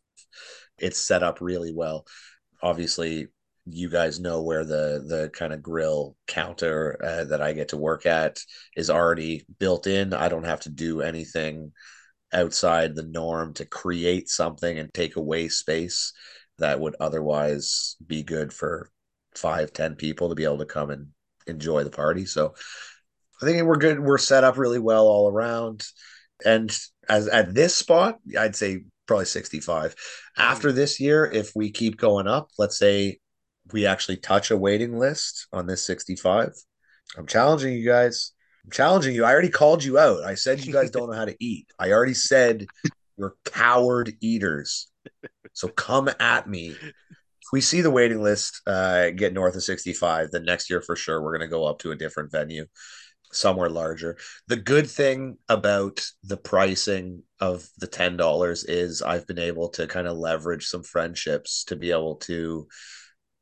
It's 0.77 0.99
set 0.99 1.23
up 1.23 1.41
really 1.41 1.73
well. 1.73 2.05
Obviously, 2.61 3.27
you 3.69 3.89
guys 3.89 4.19
know 4.19 4.43
where 4.43 4.63
the 4.63 5.03
the 5.05 5.29
kind 5.33 5.51
of 5.51 5.61
grill 5.61 6.15
counter 6.25 6.97
uh, 7.03 7.25
that 7.25 7.41
I 7.41 7.53
get 7.53 7.69
to 7.69 7.77
work 7.77 8.05
at 8.05 8.39
is 8.75 8.89
already 8.89 9.45
built 9.59 9.87
in. 9.87 10.13
I 10.13 10.29
don't 10.29 10.45
have 10.45 10.61
to 10.61 10.69
do 10.69 11.01
anything 11.01 11.73
outside 12.33 12.95
the 12.95 13.03
norm 13.03 13.53
to 13.55 13.65
create 13.65 14.29
something 14.29 14.79
and 14.79 14.93
take 14.93 15.15
away 15.15 15.49
space 15.49 16.13
that 16.59 16.79
would 16.79 16.95
otherwise 16.99 17.95
be 18.05 18.23
good 18.23 18.51
for 18.53 18.89
five, 19.37 19.73
ten 19.73 19.95
people 19.95 20.29
to 20.29 20.35
be 20.35 20.43
able 20.43 20.59
to 20.59 20.65
come 20.65 20.89
and 20.89 21.07
enjoy 21.47 21.83
the 21.83 21.89
party. 21.89 22.25
So 22.25 22.53
I 23.41 23.45
think 23.45 23.63
we're 23.63 23.77
good. 23.77 23.99
We're 23.99 24.17
set 24.17 24.43
up 24.43 24.57
really 24.57 24.79
well 24.79 25.07
all 25.07 25.29
around. 25.29 25.85
And 26.45 26.75
as 27.09 27.27
at 27.27 27.53
this 27.53 27.75
spot, 27.75 28.19
I'd 28.37 28.55
say 28.55 28.83
probably 29.05 29.25
65. 29.25 29.95
After 30.37 30.71
this 30.71 30.99
year, 30.99 31.25
if 31.25 31.51
we 31.55 31.71
keep 31.71 31.97
going 31.97 32.27
up, 32.27 32.49
let's 32.57 32.77
say 32.77 33.19
we 33.71 33.85
actually 33.85 34.17
touch 34.17 34.51
a 34.51 34.57
waiting 34.57 34.97
list 34.97 35.47
on 35.51 35.67
this 35.67 35.83
65. 35.85 36.51
I'm 37.17 37.27
challenging 37.27 37.73
you 37.73 37.85
guys. 37.87 38.33
I'm 38.65 38.71
challenging 38.71 39.15
you. 39.15 39.23
I 39.23 39.31
already 39.31 39.49
called 39.49 39.83
you 39.83 39.97
out. 39.97 40.23
I 40.23 40.35
said 40.35 40.65
you 40.65 40.73
guys 40.73 40.91
don't 40.91 41.09
know 41.09 41.17
how 41.17 41.25
to 41.25 41.35
eat. 41.39 41.67
I 41.79 41.91
already 41.91 42.13
said 42.13 42.65
you're 43.17 43.35
coward 43.45 44.13
eaters. 44.21 44.89
So 45.53 45.69
come 45.69 46.09
at 46.19 46.47
me. 46.47 46.75
If 47.47 47.53
we 47.53 47.61
see 47.61 47.79
the 47.79 47.91
waiting 47.91 48.21
list 48.21 48.61
uh, 48.67 49.11
get 49.11 49.33
north 49.33 49.55
of 49.55 49.63
65, 49.63 50.31
then 50.31 50.43
next 50.43 50.69
year 50.69 50.81
for 50.81 50.97
sure 50.97 51.21
we're 51.21 51.37
going 51.37 51.47
to 51.49 51.55
go 51.55 51.63
up 51.63 51.79
to 51.79 51.91
a 51.91 51.95
different 51.95 52.29
venue, 52.29 52.65
somewhere 53.31 53.69
larger. 53.69 54.17
The 54.47 54.57
good 54.57 54.89
thing 54.89 55.37
about 55.47 56.05
the 56.25 56.35
pricing 56.35 57.23
of 57.39 57.65
the 57.77 57.87
$10 57.87 58.65
is 58.67 59.01
I've 59.01 59.25
been 59.27 59.39
able 59.39 59.69
to 59.69 59.87
kind 59.87 60.07
of 60.07 60.17
leverage 60.17 60.67
some 60.67 60.83
friendships 60.83 61.63
to 61.65 61.77
be 61.77 61.91
able 61.91 62.17
to 62.17 62.67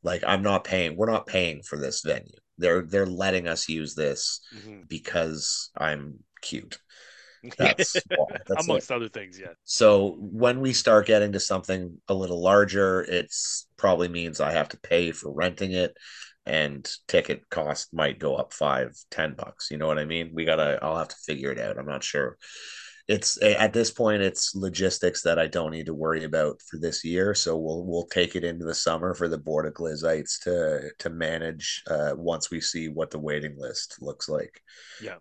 like 0.03 0.23
I'm 0.27 0.43
not 0.43 0.65
paying 0.65 0.95
we're 0.95 1.09
not 1.09 1.25
paying 1.25 1.63
for 1.63 1.79
this 1.79 2.01
venue. 2.05 2.37
They're 2.59 2.83
they're 2.83 3.07
letting 3.07 3.47
us 3.47 3.67
use 3.67 3.95
this 3.95 4.39
Mhm. 4.55 4.87
because 4.87 5.71
I'm 5.75 6.19
cute. 6.41 6.77
That's. 7.57 7.93
That's 8.47 8.65
amongst 8.65 8.91
it. 8.91 8.95
other 8.95 9.09
things. 9.09 9.39
Yeah. 9.39 9.53
So 9.63 10.17
when 10.19 10.61
we 10.61 10.73
start 10.73 11.07
getting 11.07 11.31
to 11.33 11.39
something 11.39 11.99
a 12.07 12.13
little 12.13 12.41
larger, 12.41 13.01
it's 13.01 13.67
probably 13.77 14.07
means 14.07 14.39
I 14.39 14.51
have 14.51 14.69
to 14.69 14.79
pay 14.79 15.11
for 15.11 15.31
renting 15.31 15.71
it 15.71 15.95
and 16.45 16.89
ticket 17.07 17.49
cost 17.49 17.93
might 17.93 18.19
go 18.19 18.35
up 18.35 18.53
five, 18.53 18.95
ten 19.09 19.33
bucks. 19.35 19.69
You 19.71 19.77
know 19.77 19.87
what 19.87 19.99
I 19.99 20.05
mean? 20.05 20.31
We 20.33 20.45
gotta 20.45 20.79
I'll 20.81 20.97
have 20.97 21.07
to 21.09 21.15
figure 21.25 21.51
it 21.51 21.59
out. 21.59 21.77
I'm 21.77 21.87
not 21.87 22.03
sure. 22.03 22.37
It's 23.07 23.41
at 23.41 23.73
this 23.73 23.91
point 23.91 24.23
it's 24.23 24.55
logistics 24.55 25.21
that 25.23 25.37
I 25.37 25.45
don't 25.47 25.71
need 25.71 25.85
to 25.87 25.93
worry 25.93 26.23
about 26.23 26.59
for 26.69 26.77
this 26.79 27.03
year. 27.03 27.33
So 27.35 27.57
we'll 27.57 27.83
we'll 27.85 28.07
take 28.07 28.35
it 28.35 28.43
into 28.43 28.65
the 28.65 28.75
summer 28.75 29.13
for 29.13 29.27
the 29.27 29.37
board 29.37 29.65
of 29.65 29.73
Glizzites 29.73 30.39
to 30.43 30.89
to 30.99 31.09
manage 31.09 31.83
uh 31.89 32.13
once 32.15 32.49
we 32.49 32.61
see 32.61 32.89
what 32.89 33.11
the 33.11 33.19
waiting 33.19 33.55
list 33.57 33.97
looks 34.01 34.29
like. 34.29 34.61
Yeah. 35.01 35.15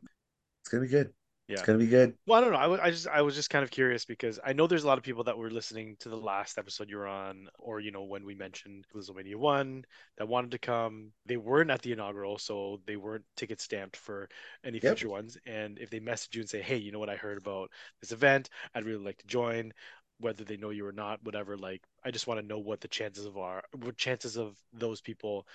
It's 0.62 0.70
gonna 0.70 0.82
be 0.82 0.88
good. 0.88 1.12
Yeah. 1.49 1.57
It's 1.57 1.66
gonna 1.66 1.78
be 1.78 1.86
good. 1.86 2.16
Well, 2.26 2.38
I 2.38 2.42
don't 2.45 2.53
know. 2.53 2.59
I, 2.59 2.66
wa- 2.68 2.78
I 2.82 2.90
just 2.90 3.09
I 3.09 3.22
was 3.22 3.34
just 3.34 3.51
kind 3.51 3.64
of 3.64 3.70
curious 3.70 4.05
because 4.07 4.40
I 4.45 4.55
know 4.55 4.66
there's 4.66 4.84
a 4.84 4.86
lot 4.86 4.99
of 4.99 5.05
people 5.05 5.24
that 5.24 5.36
were 5.36 5.51
listening 5.51 5.97
to 6.01 6.09
the 6.09 6.16
last 6.16 6.59
episode 6.59 6.88
you 6.90 6.97
were 6.97 7.07
on, 7.07 7.49
or 7.59 7.80
you 7.80 7.90
know 7.90 8.05
when 8.05 8.24
we 8.24 8.34
mentioned 8.34 8.86
Glizzlemania 8.95 9.36
one 9.36 9.84
that 10.18 10.28
wanted 10.28 10.53
to 10.53 10.59
come. 10.59 11.12
They 11.26 11.36
weren't 11.36 11.70
at 11.70 11.82
the 11.82 11.92
inaugural, 11.92 12.38
so 12.38 12.80
they 12.86 12.97
weren't 12.97 13.24
ticket 13.36 13.61
stamped 13.61 13.97
for 13.97 14.28
any 14.64 14.80
Yep. 14.80 14.99
future 14.99 15.09
ones. 15.11 15.36
And 15.47 15.78
if 15.78 15.90
they 15.90 16.01
message 16.01 16.34
you 16.34 16.42
and 16.42 16.49
say, 16.51 16.62
"Hey, 16.62 16.76
you 16.78 16.92
know 16.92 16.99
what? 16.99 17.11
I 17.11 17.16
heard 17.16 17.38
about 17.38 17.70
this 18.01 18.12
event. 18.12 18.49
I'd 18.74 18.84
really 18.86 19.05
like 19.05 19.18
to 19.18 19.26
join." 19.26 19.72
Whether 20.20 20.45
they 20.45 20.57
know 20.57 20.70
you 20.70 20.86
or 20.86 20.92
not, 20.92 21.22
whatever. 21.24 21.57
Like, 21.59 21.82
I 22.05 22.11
just 22.12 22.26
want 22.28 22.40
to 22.40 22.47
know 22.47 22.59
what 22.61 22.80
the 22.80 22.88
chances 22.88 23.26
of 23.26 23.36
are, 23.36 23.64
what 23.72 23.97
chances 23.99 24.36
of 24.36 24.57
those 24.72 25.01
people 25.01 25.47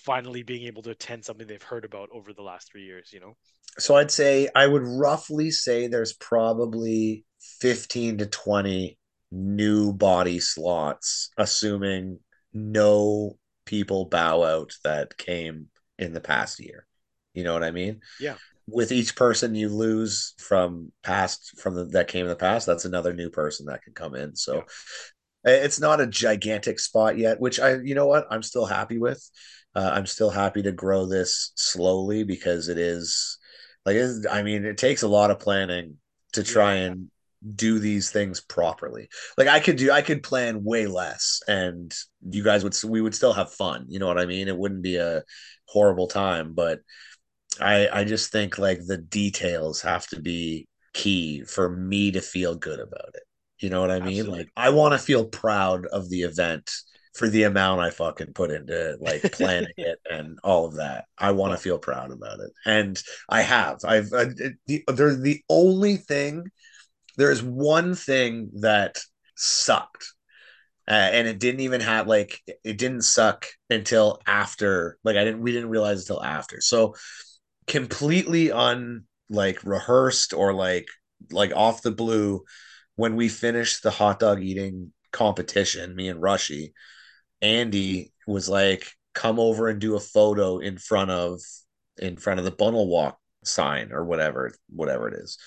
finally 0.00 0.42
being 0.42 0.66
able 0.66 0.82
to 0.82 0.90
attend 0.90 1.24
something 1.24 1.46
they've 1.46 1.62
heard 1.62 1.84
about 1.84 2.08
over 2.12 2.32
the 2.32 2.42
last 2.42 2.70
three 2.70 2.84
years. 2.84 3.10
You 3.12 3.20
know. 3.20 3.36
So 3.78 3.96
I'd 3.96 4.10
say 4.10 4.48
I 4.54 4.66
would 4.66 4.82
roughly 4.84 5.50
say 5.50 5.86
there's 5.86 6.14
probably 6.14 7.24
15 7.60 8.18
to 8.18 8.26
20 8.26 8.98
new 9.30 9.92
body 9.92 10.40
slots, 10.40 11.30
assuming 11.36 12.18
no 12.52 13.38
people 13.64 14.06
bow 14.06 14.42
out 14.42 14.72
that 14.82 15.16
came 15.16 15.68
in 15.98 16.12
the 16.12 16.20
past 16.20 16.58
year. 16.58 16.86
You 17.34 17.44
know 17.44 17.52
what 17.52 17.62
I 17.62 17.70
mean? 17.70 18.00
Yeah. 18.18 18.34
With 18.66 18.92
each 18.92 19.16
person 19.16 19.54
you 19.54 19.68
lose 19.68 20.34
from 20.38 20.92
past 21.02 21.60
from 21.60 21.74
the, 21.74 21.84
that 21.86 22.08
came 22.08 22.24
in 22.24 22.30
the 22.30 22.36
past, 22.36 22.66
that's 22.66 22.84
another 22.84 23.12
new 23.12 23.30
person 23.30 23.66
that 23.66 23.82
can 23.82 23.92
come 23.92 24.14
in. 24.14 24.34
So 24.36 24.64
it's 25.44 25.80
not 25.80 26.00
a 26.00 26.06
gigantic 26.06 26.78
spot 26.78 27.18
yet, 27.18 27.40
which 27.40 27.60
I, 27.60 27.76
you 27.76 27.94
know 27.94 28.06
what, 28.06 28.26
I'm 28.30 28.42
still 28.42 28.66
happy 28.66 28.98
with. 28.98 29.28
Uh, 29.74 29.90
I'm 29.92 30.06
still 30.06 30.30
happy 30.30 30.62
to 30.62 30.72
grow 30.72 31.06
this 31.06 31.52
slowly 31.56 32.24
because 32.24 32.68
it 32.68 32.78
is 32.78 33.38
like, 33.86 33.96
I 34.30 34.42
mean, 34.42 34.64
it 34.64 34.78
takes 34.78 35.02
a 35.02 35.08
lot 35.08 35.30
of 35.30 35.38
planning 35.38 35.96
to 36.32 36.42
try 36.42 36.76
Yeah. 36.76 36.82
and 36.86 37.10
do 37.54 37.78
these 37.78 38.10
things 38.10 38.40
properly. 38.40 39.08
Like 39.38 39.48
I 39.48 39.60
could 39.60 39.76
do, 39.76 39.90
I 39.90 40.02
could 40.02 40.22
plan 40.22 40.62
way 40.64 40.86
less, 40.86 41.40
and 41.48 41.94
you 42.28 42.42
guys 42.44 42.64
would, 42.64 42.76
we 42.84 43.00
would 43.00 43.14
still 43.14 43.32
have 43.32 43.52
fun. 43.52 43.86
You 43.88 43.98
know 43.98 44.06
what 44.06 44.18
I 44.18 44.26
mean? 44.26 44.48
It 44.48 44.56
wouldn't 44.58 44.82
be 44.82 44.96
a 44.96 45.22
horrible 45.66 46.06
time, 46.08 46.52
but 46.54 46.80
I, 47.60 47.88
I 47.92 48.04
just 48.04 48.32
think 48.32 48.58
like 48.58 48.80
the 48.86 48.98
details 48.98 49.82
have 49.82 50.06
to 50.08 50.20
be 50.20 50.68
key 50.94 51.44
for 51.44 51.68
me 51.70 52.12
to 52.12 52.20
feel 52.20 52.54
good 52.56 52.80
about 52.80 53.10
it. 53.14 53.22
You 53.60 53.70
know 53.70 53.80
what 53.80 53.90
I 53.90 54.00
mean? 54.00 54.20
Absolutely. 54.20 54.38
Like 54.40 54.52
I 54.56 54.70
want 54.70 54.92
to 54.92 54.98
feel 54.98 55.26
proud 55.26 55.86
of 55.86 56.08
the 56.08 56.22
event 56.22 56.70
for 57.14 57.28
the 57.28 57.42
amount 57.42 57.80
I 57.80 57.90
fucking 57.90 58.32
put 58.32 58.50
into 58.50 58.96
like 59.00 59.22
planning 59.32 59.72
it 59.76 59.98
and 60.10 60.38
all 60.42 60.66
of 60.66 60.76
that. 60.76 61.04
I 61.18 61.32
want 61.32 61.52
to 61.52 61.58
feel 61.58 61.78
proud 61.78 62.10
about 62.10 62.40
it, 62.40 62.50
and 62.64 63.00
I 63.28 63.42
have. 63.42 63.78
I've 63.84 64.12
uh, 64.12 64.26
the 64.66 64.84
they're 64.88 65.14
the 65.14 65.42
only 65.48 65.96
thing. 65.96 66.44
There 67.16 67.30
is 67.30 67.42
one 67.42 67.94
thing 67.94 68.50
that 68.60 68.98
sucked, 69.36 70.06
uh, 70.88 70.92
and 70.92 71.28
it 71.28 71.38
didn't 71.38 71.60
even 71.60 71.82
have 71.82 72.06
like 72.06 72.40
it 72.64 72.78
didn't 72.78 73.02
suck 73.02 73.46
until 73.68 74.20
after. 74.26 74.96
Like 75.04 75.16
I 75.16 75.24
didn't 75.24 75.42
we 75.42 75.52
didn't 75.52 75.70
realize 75.70 76.00
until 76.00 76.22
after. 76.22 76.60
So 76.60 76.94
completely 77.66 78.50
un 78.50 79.04
like 79.28 79.62
rehearsed 79.64 80.32
or 80.32 80.54
like 80.54 80.86
like 81.30 81.52
off 81.54 81.82
the 81.82 81.90
blue 81.90 82.42
when 83.00 83.16
we 83.16 83.30
finished 83.30 83.82
the 83.82 83.90
hot 83.90 84.20
dog 84.20 84.42
eating 84.42 84.92
competition, 85.10 85.96
me 85.96 86.10
and 86.10 86.20
Rushy, 86.20 86.74
Andy 87.40 88.12
was 88.26 88.46
like, 88.46 88.92
come 89.14 89.40
over 89.40 89.68
and 89.68 89.80
do 89.80 89.96
a 89.96 90.00
photo 90.00 90.58
in 90.58 90.76
front 90.76 91.10
of 91.10 91.40
in 91.96 92.18
front 92.18 92.40
of 92.40 92.44
the 92.44 92.50
Bunnell 92.50 92.88
Walk 92.88 93.18
sign 93.42 93.90
or 93.90 94.04
whatever, 94.04 94.52
whatever 94.68 95.08
it 95.08 95.14
is. 95.14 95.38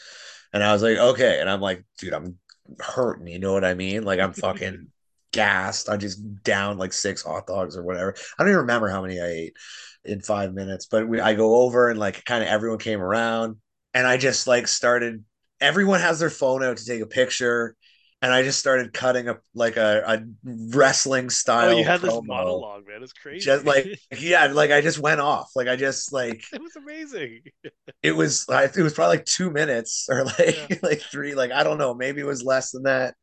And 0.52 0.64
I 0.64 0.74
was 0.74 0.82
like, 0.82 0.98
okay. 0.98 1.40
And 1.40 1.48
I'm 1.48 1.62
like, 1.62 1.86
dude, 2.00 2.14
I'm 2.14 2.40
hurting, 2.80 3.28
you 3.28 3.38
know 3.38 3.54
what 3.54 3.64
I 3.64 3.76
mean? 3.76 4.02
Like 4.02 4.20
I'm 4.20 4.34
fucking 4.34 4.88
gassed. 5.32 5.90
I 5.90 5.98
just 5.98 6.44
down 6.44 6.80
like 6.80 6.92
six 6.92 7.22
hot 7.22 7.46
dogs 7.46 7.78
or 7.78 7.84
whatever. 7.84 8.16
I 8.18 8.44
don't 8.44 8.50
even 8.50 8.62
remember 8.62 8.90
how 8.90 9.04
many 9.04 9.22
I 9.22 9.28
ate 9.28 9.58
in 10.04 10.22
five 10.22 10.56
minutes, 10.56 10.88
but 10.88 11.08
we 11.08 11.22
I 11.22 11.36
go 11.36 11.62
over 11.62 11.92
and 11.92 12.00
like 12.00 12.26
kind 12.26 12.42
of 12.42 12.50
everyone 12.50 12.80
came 12.80 13.00
around 13.00 13.58
and 13.94 14.08
I 14.08 14.18
just 14.18 14.48
like 14.48 14.68
started 14.68 15.24
everyone 15.64 16.02
has 16.02 16.20
their 16.20 16.30
phone 16.30 16.64
out 16.64 16.78
to 16.78 16.86
take 16.86 17.02
a 17.02 17.08
picture 17.08 17.76
and 18.24 18.32
I 18.32 18.42
just 18.42 18.58
started 18.58 18.94
cutting 18.94 19.28
up 19.28 19.42
like 19.54 19.76
a, 19.76 20.02
a 20.08 20.24
wrestling 20.46 21.30
style. 21.30 21.72
Oh, 21.72 21.78
you 21.78 21.84
had 21.84 22.02
this 22.02 22.18
monologue, 22.24 22.88
man. 22.88 23.04
It's 23.04 23.12
crazy. 23.12 23.44
Just 23.44 23.66
like 23.66 23.86
yeah, 24.18 24.46
like 24.48 24.72
I 24.72 24.80
just 24.80 24.98
went 24.98 25.20
off. 25.20 25.50
Like 25.56 25.68
I 25.68 25.76
just 25.76 26.14
like 26.14 26.42
it 26.54 26.62
was 26.62 26.76
amazing. 26.78 27.42
it 28.04 28.14
was 28.14 28.46
it 28.50 28.78
was 28.78 28.94
probably 28.94 29.18
like 29.18 29.26
two 29.26 29.52
minutes 29.52 30.08
or 30.10 30.24
like 30.24 30.70
Yeah. 30.70 30.78
like 30.84 31.02
three. 31.02 31.36
Like 31.36 31.52
I 31.52 31.64
don't 31.64 31.78
know, 31.78 31.94
maybe 31.94 32.22
it 32.22 32.26
was 32.26 32.44
less 32.44 32.72
than 32.72 32.84
that. 32.84 33.16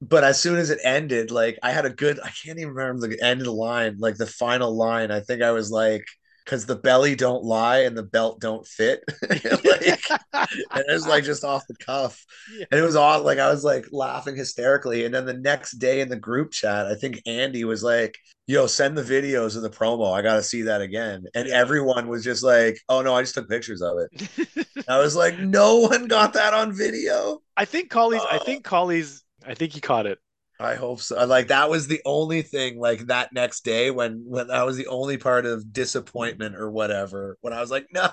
But 0.00 0.24
as 0.24 0.40
soon 0.40 0.58
as 0.58 0.70
it 0.70 0.80
ended, 0.82 1.30
like 1.30 1.58
I 1.62 1.72
had 1.72 1.84
a 1.84 1.90
good. 1.90 2.18
I 2.18 2.30
can't 2.30 2.58
even 2.58 2.72
remember 2.72 3.06
the 3.06 3.22
end 3.22 3.40
of 3.40 3.46
the 3.46 3.52
line. 3.52 3.96
Like 3.98 4.16
the 4.16 4.26
final 4.26 4.74
line, 4.74 5.10
I 5.10 5.20
think 5.20 5.42
I 5.42 5.52
was 5.52 5.70
like, 5.70 6.04
"Cause 6.46 6.66
the 6.66 6.76
belly 6.76 7.14
don't 7.14 7.42
lie 7.44 7.80
and 7.80 7.96
the 7.96 8.02
belt 8.02 8.40
don't 8.40 8.66
fit." 8.66 9.02
like 9.30 10.00
and 10.32 10.84
it 10.88 10.92
was 10.92 11.06
like 11.06 11.24
just 11.24 11.44
off 11.44 11.66
the 11.68 11.74
cuff 11.76 12.24
Yeah. 12.56 12.66
and 12.70 12.80
it 12.80 12.82
was 12.82 12.96
all 12.96 13.22
like 13.22 13.38
i 13.38 13.48
was 13.50 13.64
like 13.64 13.86
laughing 13.92 14.36
hysterically 14.36 15.04
and 15.04 15.14
then 15.14 15.24
the 15.26 15.32
next 15.34 15.72
day 15.78 16.00
in 16.00 16.08
the 16.08 16.16
group 16.16 16.50
chat 16.52 16.86
i 16.86 16.94
think 16.94 17.22
andy 17.26 17.64
was 17.64 17.82
like 17.82 18.16
yo 18.46 18.66
send 18.66 18.96
the 18.96 19.02
videos 19.02 19.56
of 19.56 19.62
the 19.62 19.70
promo 19.70 20.12
i 20.12 20.20
gotta 20.22 20.42
see 20.42 20.62
that 20.62 20.80
again 20.82 21.24
and 21.34 21.48
everyone 21.48 22.08
was 22.08 22.22
just 22.24 22.42
like 22.42 22.78
oh 22.88 23.00
no 23.00 23.14
i 23.14 23.22
just 23.22 23.34
took 23.34 23.48
pictures 23.48 23.80
of 23.80 23.96
it 23.98 24.66
i 24.88 24.98
was 24.98 25.14
like 25.16 25.38
no 25.38 25.76
one 25.80 26.06
got 26.06 26.32
that 26.34 26.52
on 26.52 26.72
video 26.72 27.38
I 27.56 27.64
think 27.64 27.88
Colley's. 27.88 28.20
I 28.28 28.38
Oh. 28.40 28.44
think 28.44 28.64
Colley's. 28.64 29.22
I 29.46 29.54
think 29.54 29.72
he 29.72 29.80
caught 29.80 30.06
it. 30.06 30.18
I 30.64 30.74
hope 30.74 31.00
so 31.00 31.24
like 31.26 31.48
that 31.48 31.68
was 31.70 31.86
the 31.86 32.00
only 32.04 32.42
thing 32.42 32.78
like 32.78 33.00
that 33.06 33.32
next 33.32 33.64
day 33.64 33.90
when 33.90 34.22
when 34.26 34.48
that 34.48 34.64
was 34.64 34.76
the 34.76 34.86
only 34.88 35.16
part 35.18 35.46
of 35.46 35.72
disappointment 35.72 36.56
or 36.56 36.70
whatever 36.70 37.36
when 37.40 37.52
i 37.52 37.60
was 37.60 37.70
like 37.70 37.86
no 37.92 38.10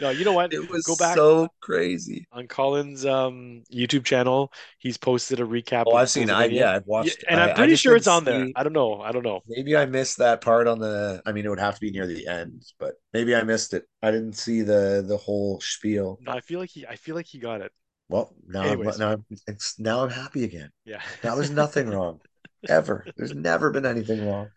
No, 0.00 0.10
you 0.10 0.24
know 0.24 0.32
what? 0.32 0.52
it 0.52 0.70
was 0.70 0.84
Go 0.86 0.94
back 0.94 1.16
so 1.16 1.48
crazy 1.60 2.28
on 2.30 2.46
Colin's 2.46 3.04
um 3.04 3.64
YouTube 3.72 4.04
channel. 4.04 4.52
He's 4.78 4.96
posted 4.96 5.40
a 5.40 5.42
recap. 5.42 5.86
oh 5.86 5.90
of 5.90 5.96
i've 5.96 6.10
seen 6.10 6.28
it 6.28 6.32
I 6.32 6.44
yeah, 6.44 6.70
I've 6.76 6.86
watched 6.86 7.18
Yeah, 7.24 7.30
and 7.32 7.40
I- 7.40 7.48
I'm 7.48 7.56
pretty 7.56 7.74
sure 7.74 7.96
it's 7.96 8.06
on 8.06 8.24
there. 8.24 8.44
see- 8.44 8.52
I 8.54 8.62
don't 8.62 8.72
know. 8.72 9.00
I 9.00 9.10
don't 9.10 9.24
know. 9.24 9.40
Maybe 9.48 9.76
I 9.76 9.86
missed 9.86 10.18
that 10.18 10.40
part 10.40 10.68
on 10.68 10.78
the. 10.78 11.20
I 11.26 11.32
mean, 11.32 11.44
it 11.44 11.48
would 11.48 11.58
have 11.58 11.74
to 11.74 11.80
be 11.80 11.90
near 11.90 12.06
the 12.06 12.28
end, 12.28 12.62
but 12.78 12.94
maybe 13.12 13.34
I 13.34 13.42
missed 13.42 13.74
it. 13.74 13.86
I 14.00 14.12
didn't 14.12 14.34
see 14.34 14.62
the 14.62 15.04
the 15.06 15.16
whole 15.16 15.60
spiel. 15.60 16.20
No, 16.22 16.30
I 16.32 16.40
feel 16.40 16.60
like 16.60 16.70
he. 16.70 16.86
I 16.86 16.94
feel 16.94 17.16
like 17.16 17.26
he 17.26 17.38
got 17.38 17.60
it. 17.60 17.72
Well, 18.08 18.34
now 18.46 18.62
Anyways. 18.62 19.00
I'm 19.00 19.00
now 19.00 19.24
I'm, 19.48 19.56
now 19.78 20.04
I'm 20.04 20.10
happy 20.10 20.44
again. 20.44 20.70
Yeah. 20.84 21.02
Now 21.22 21.34
there's 21.34 21.50
nothing 21.50 21.88
wrong 21.94 22.20
ever. 22.68 23.06
There's 23.16 23.34
never 23.34 23.70
been 23.70 23.86
anything 23.86 24.26
wrong. 24.26 24.48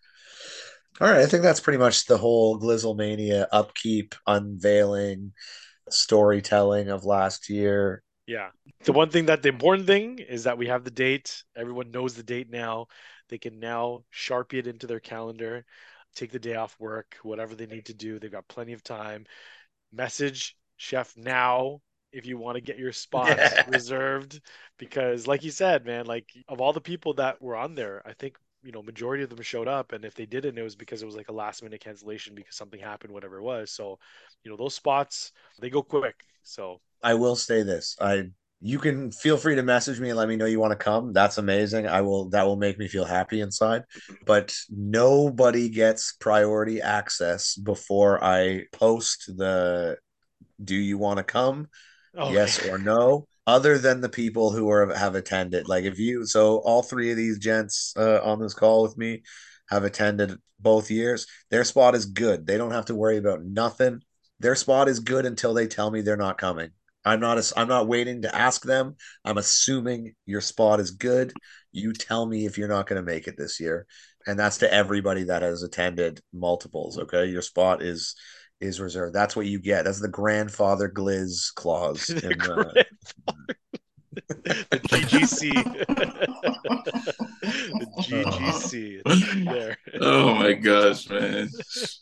All 0.99 1.09
right, 1.09 1.21
I 1.21 1.25
think 1.25 1.43
that's 1.43 1.59
pretty 1.59 1.79
much 1.79 2.05
the 2.05 2.17
whole 2.17 2.59
Glizzlemania 2.59 3.47
upkeep, 3.51 4.13
unveiling, 4.27 5.33
storytelling 5.89 6.89
of 6.89 7.05
last 7.05 7.49
year. 7.49 8.03
Yeah. 8.27 8.49
The 8.83 8.93
one 8.93 9.09
thing 9.09 9.25
that 9.25 9.41
the 9.41 9.49
important 9.49 9.87
thing 9.87 10.19
is 10.19 10.43
that 10.43 10.57
we 10.57 10.67
have 10.67 10.83
the 10.83 10.91
date. 10.91 11.43
Everyone 11.55 11.91
knows 11.91 12.13
the 12.13 12.23
date 12.23 12.49
now. 12.49 12.85
They 13.29 13.37
can 13.37 13.59
now 13.59 14.03
sharpie 14.13 14.59
it 14.59 14.67
into 14.67 14.87
their 14.87 14.99
calendar, 14.99 15.65
take 16.15 16.31
the 16.31 16.39
day 16.39 16.55
off 16.55 16.75
work, 16.79 17.17
whatever 17.23 17.55
they 17.55 17.65
need 17.65 17.85
to 17.85 17.93
do. 17.93 18.19
They've 18.19 18.31
got 18.31 18.47
plenty 18.47 18.73
of 18.73 18.83
time. 18.83 19.25
Message 19.91 20.55
chef 20.77 21.15
now 21.17 21.81
if 22.11 22.25
you 22.25 22.37
want 22.37 22.55
to 22.55 22.61
get 22.61 22.77
your 22.77 22.91
spots 22.93 23.59
Yeah. 23.59 23.63
reserved 23.65 24.41
because 24.77 25.27
like 25.27 25.43
you 25.43 25.51
said, 25.51 25.85
man, 25.85 26.05
like 26.05 26.31
of 26.47 26.61
all 26.61 26.73
the 26.73 26.81
people 26.81 27.13
that 27.15 27.41
were 27.41 27.55
on 27.55 27.75
there, 27.75 28.01
I 28.05 28.13
think 28.13 28.37
you 28.63 28.71
know 28.71 28.83
majority 28.83 29.23
of 29.23 29.29
them 29.29 29.41
showed 29.41 29.67
up 29.67 29.91
and 29.91 30.05
if 30.05 30.13
they 30.13 30.25
didn't 30.27 30.57
it 30.57 30.61
was 30.61 30.75
because 30.75 31.01
it 31.01 31.05
was 31.07 31.15
like 31.15 31.29
a 31.29 31.33
last 31.33 31.63
minute 31.63 31.81
cancellation 31.81 32.35
because 32.35 32.55
something 32.55 32.79
happened 32.79 33.11
whatever 33.11 33.37
it 33.37 33.41
was 33.41 33.71
so 33.71 33.97
you 34.43 34.51
know 34.51 34.57
those 34.57 34.75
spots 34.75 35.31
they 35.59 35.71
go 35.71 35.81
quick 35.81 36.13
so 36.43 36.79
I 37.03 37.13
will 37.15 37.35
say 37.35 37.63
this. 37.63 37.95
I 37.99 38.25
you 38.63 38.77
can 38.77 39.11
feel 39.11 39.37
free 39.37 39.55
to 39.55 39.63
message 39.63 39.99
me 39.99 40.09
and 40.09 40.17
let 40.17 40.27
me 40.27 40.35
know 40.35 40.45
you 40.45 40.59
want 40.59 40.71
to 40.71 40.83
come. 40.83 41.13
That's 41.13 41.39
amazing. 41.39 41.87
I 41.87 42.01
will 42.01 42.29
that 42.29 42.43
will 42.45 42.57
make 42.57 42.77
me 42.77 42.87
feel 42.87 43.05
happy 43.05 43.41
inside. 43.41 43.83
But 44.25 44.55
nobody 44.69 45.69
gets 45.69 46.13
priority 46.13 46.81
access 46.81 47.55
before 47.55 48.23
I 48.23 48.65
post 48.71 49.35
the 49.35 49.97
do 50.63 50.75
you 50.75 50.97
want 50.97 51.17
to 51.19 51.23
come? 51.23 51.67
Okay. 52.17 52.33
Yes 52.33 52.65
or 52.67 52.77
no, 52.77 53.27
other 53.47 53.77
than 53.77 54.01
the 54.01 54.09
people 54.09 54.51
who 54.51 54.69
are 54.69 54.93
have 54.93 55.15
attended. 55.15 55.67
Like 55.67 55.85
if 55.85 55.99
you 55.99 56.25
so 56.25 56.57
all 56.57 56.83
three 56.83 57.11
of 57.11 57.17
these 57.17 57.39
gents 57.39 57.93
uh, 57.97 58.21
on 58.23 58.39
this 58.39 58.53
call 58.53 58.83
with 58.83 58.97
me 58.97 59.23
have 59.69 59.83
attended 59.83 60.37
both 60.59 60.91
years. 60.91 61.25
Their 61.49 61.63
spot 61.63 61.95
is 61.95 62.05
good. 62.05 62.45
They 62.45 62.57
don't 62.57 62.71
have 62.71 62.85
to 62.85 62.95
worry 62.95 63.17
about 63.17 63.43
nothing. 63.43 64.01
Their 64.39 64.55
spot 64.55 64.87
is 64.87 64.99
good 64.99 65.25
until 65.25 65.53
they 65.53 65.67
tell 65.67 65.91
me 65.91 66.01
they're 66.01 66.17
not 66.17 66.37
coming. 66.37 66.69
I'm 67.03 67.19
not 67.19 67.37
a, 67.37 67.53
I'm 67.57 67.67
not 67.67 67.87
waiting 67.87 68.23
to 68.23 68.35
ask 68.35 68.63
them. 68.63 68.95
I'm 69.25 69.37
assuming 69.37 70.13
your 70.25 70.41
spot 70.41 70.79
is 70.79 70.91
good. 70.91 71.33
You 71.71 71.93
tell 71.93 72.25
me 72.25 72.45
if 72.45 72.57
you're 72.57 72.67
not 72.67 72.87
going 72.87 73.03
to 73.03 73.11
make 73.11 73.27
it 73.27 73.37
this 73.37 73.59
year. 73.59 73.87
And 74.27 74.37
that's 74.37 74.59
to 74.59 74.71
everybody 74.71 75.23
that 75.23 75.41
has 75.41 75.63
attended 75.63 76.21
multiples, 76.31 76.99
okay? 76.99 77.25
Your 77.25 77.41
spot 77.41 77.81
is 77.81 78.15
is 78.61 78.79
reserved. 78.79 79.13
That's 79.15 79.35
what 79.35 79.45
you 79.47 79.59
get. 79.59 79.85
That's 79.85 79.99
the 79.99 80.07
grandfather 80.07 80.89
glizz 80.89 81.53
clause. 81.55 82.05
the, 82.07 82.21
in 82.23 82.29
the- 82.29 82.35
grandfather- 82.35 82.85
the 84.13 84.79
GGC. 84.79 85.53
the 87.41 87.87
GGC. 88.01 89.01
It's 89.05 89.45
there. 89.45 89.77
Oh 90.01 90.35
my 90.35 90.53
gosh, 90.53 91.09
man. 91.09 91.49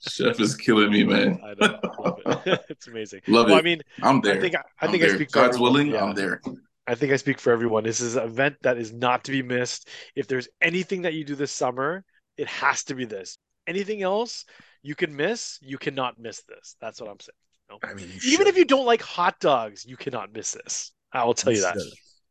Chef 0.10 0.40
is 0.40 0.56
killing 0.56 0.92
me, 0.92 1.04
man. 1.04 1.40
I 1.44 1.54
know. 1.60 1.80
Love 2.00 2.42
it. 2.48 2.62
it's 2.70 2.88
amazing. 2.88 3.22
Love 3.28 3.48
well, 3.48 3.56
it. 3.58 3.60
I 3.60 3.62
mean, 3.62 3.82
I'm 4.02 4.22
there. 4.22 4.38
I 4.38 4.40
think 4.40 4.56
I, 4.56 4.60
I 4.60 4.86
I'm 4.86 4.92
think 4.92 5.04
I 5.04 5.10
speak 5.10 5.30
for 5.32 5.40
God's 5.40 5.56
everyone. 5.58 5.74
willing, 5.74 5.88
Yeah. 5.92 6.04
I'm 6.04 6.16
there. 6.16 6.42
I 6.88 6.96
think 6.96 7.12
I 7.14 7.18
speak 7.18 7.40
for 7.40 7.54
everyone. 7.54 7.84
This 7.84 8.02
is 8.02 8.16
an 8.16 8.24
event 8.24 8.56
that 8.64 8.78
is 8.80 8.92
not 8.92 9.26
to 9.26 9.32
be 9.32 9.44
missed. 9.44 9.88
If 10.16 10.28
there's 10.28 10.48
anything 10.62 11.04
that 11.04 11.14
you 11.14 11.24
do 11.24 11.36
this 11.36 11.52
summer, 11.52 12.04
it 12.38 12.48
has 12.48 12.84
to 12.86 12.96
be 12.96 13.06
this. 13.06 13.38
anything 13.68 14.02
else 14.02 14.46
you 14.82 14.96
can 14.96 15.16
miss, 15.16 15.60
you 15.62 15.78
cannot 15.78 16.20
miss 16.20 16.44
this. 16.44 16.76
That's 16.82 17.02
what 17.02 17.10
I'm 17.10 17.20
saying. 17.20 17.34
You 17.70 17.76
know? 17.76 17.90
I 17.90 17.94
mean, 17.94 18.10
Even 18.26 18.48
if 18.48 18.58
you 18.58 18.66
don't 18.66 18.86
like 18.86 19.02
hot 19.02 19.40
dogs, 19.40 19.86
you 19.86 19.98
cannot 19.98 20.34
miss 20.34 20.52
this. 20.52 20.92
I 21.12 21.24
will 21.24 21.34
tell 21.34 21.54
you 21.54 21.62
that. 21.62 21.78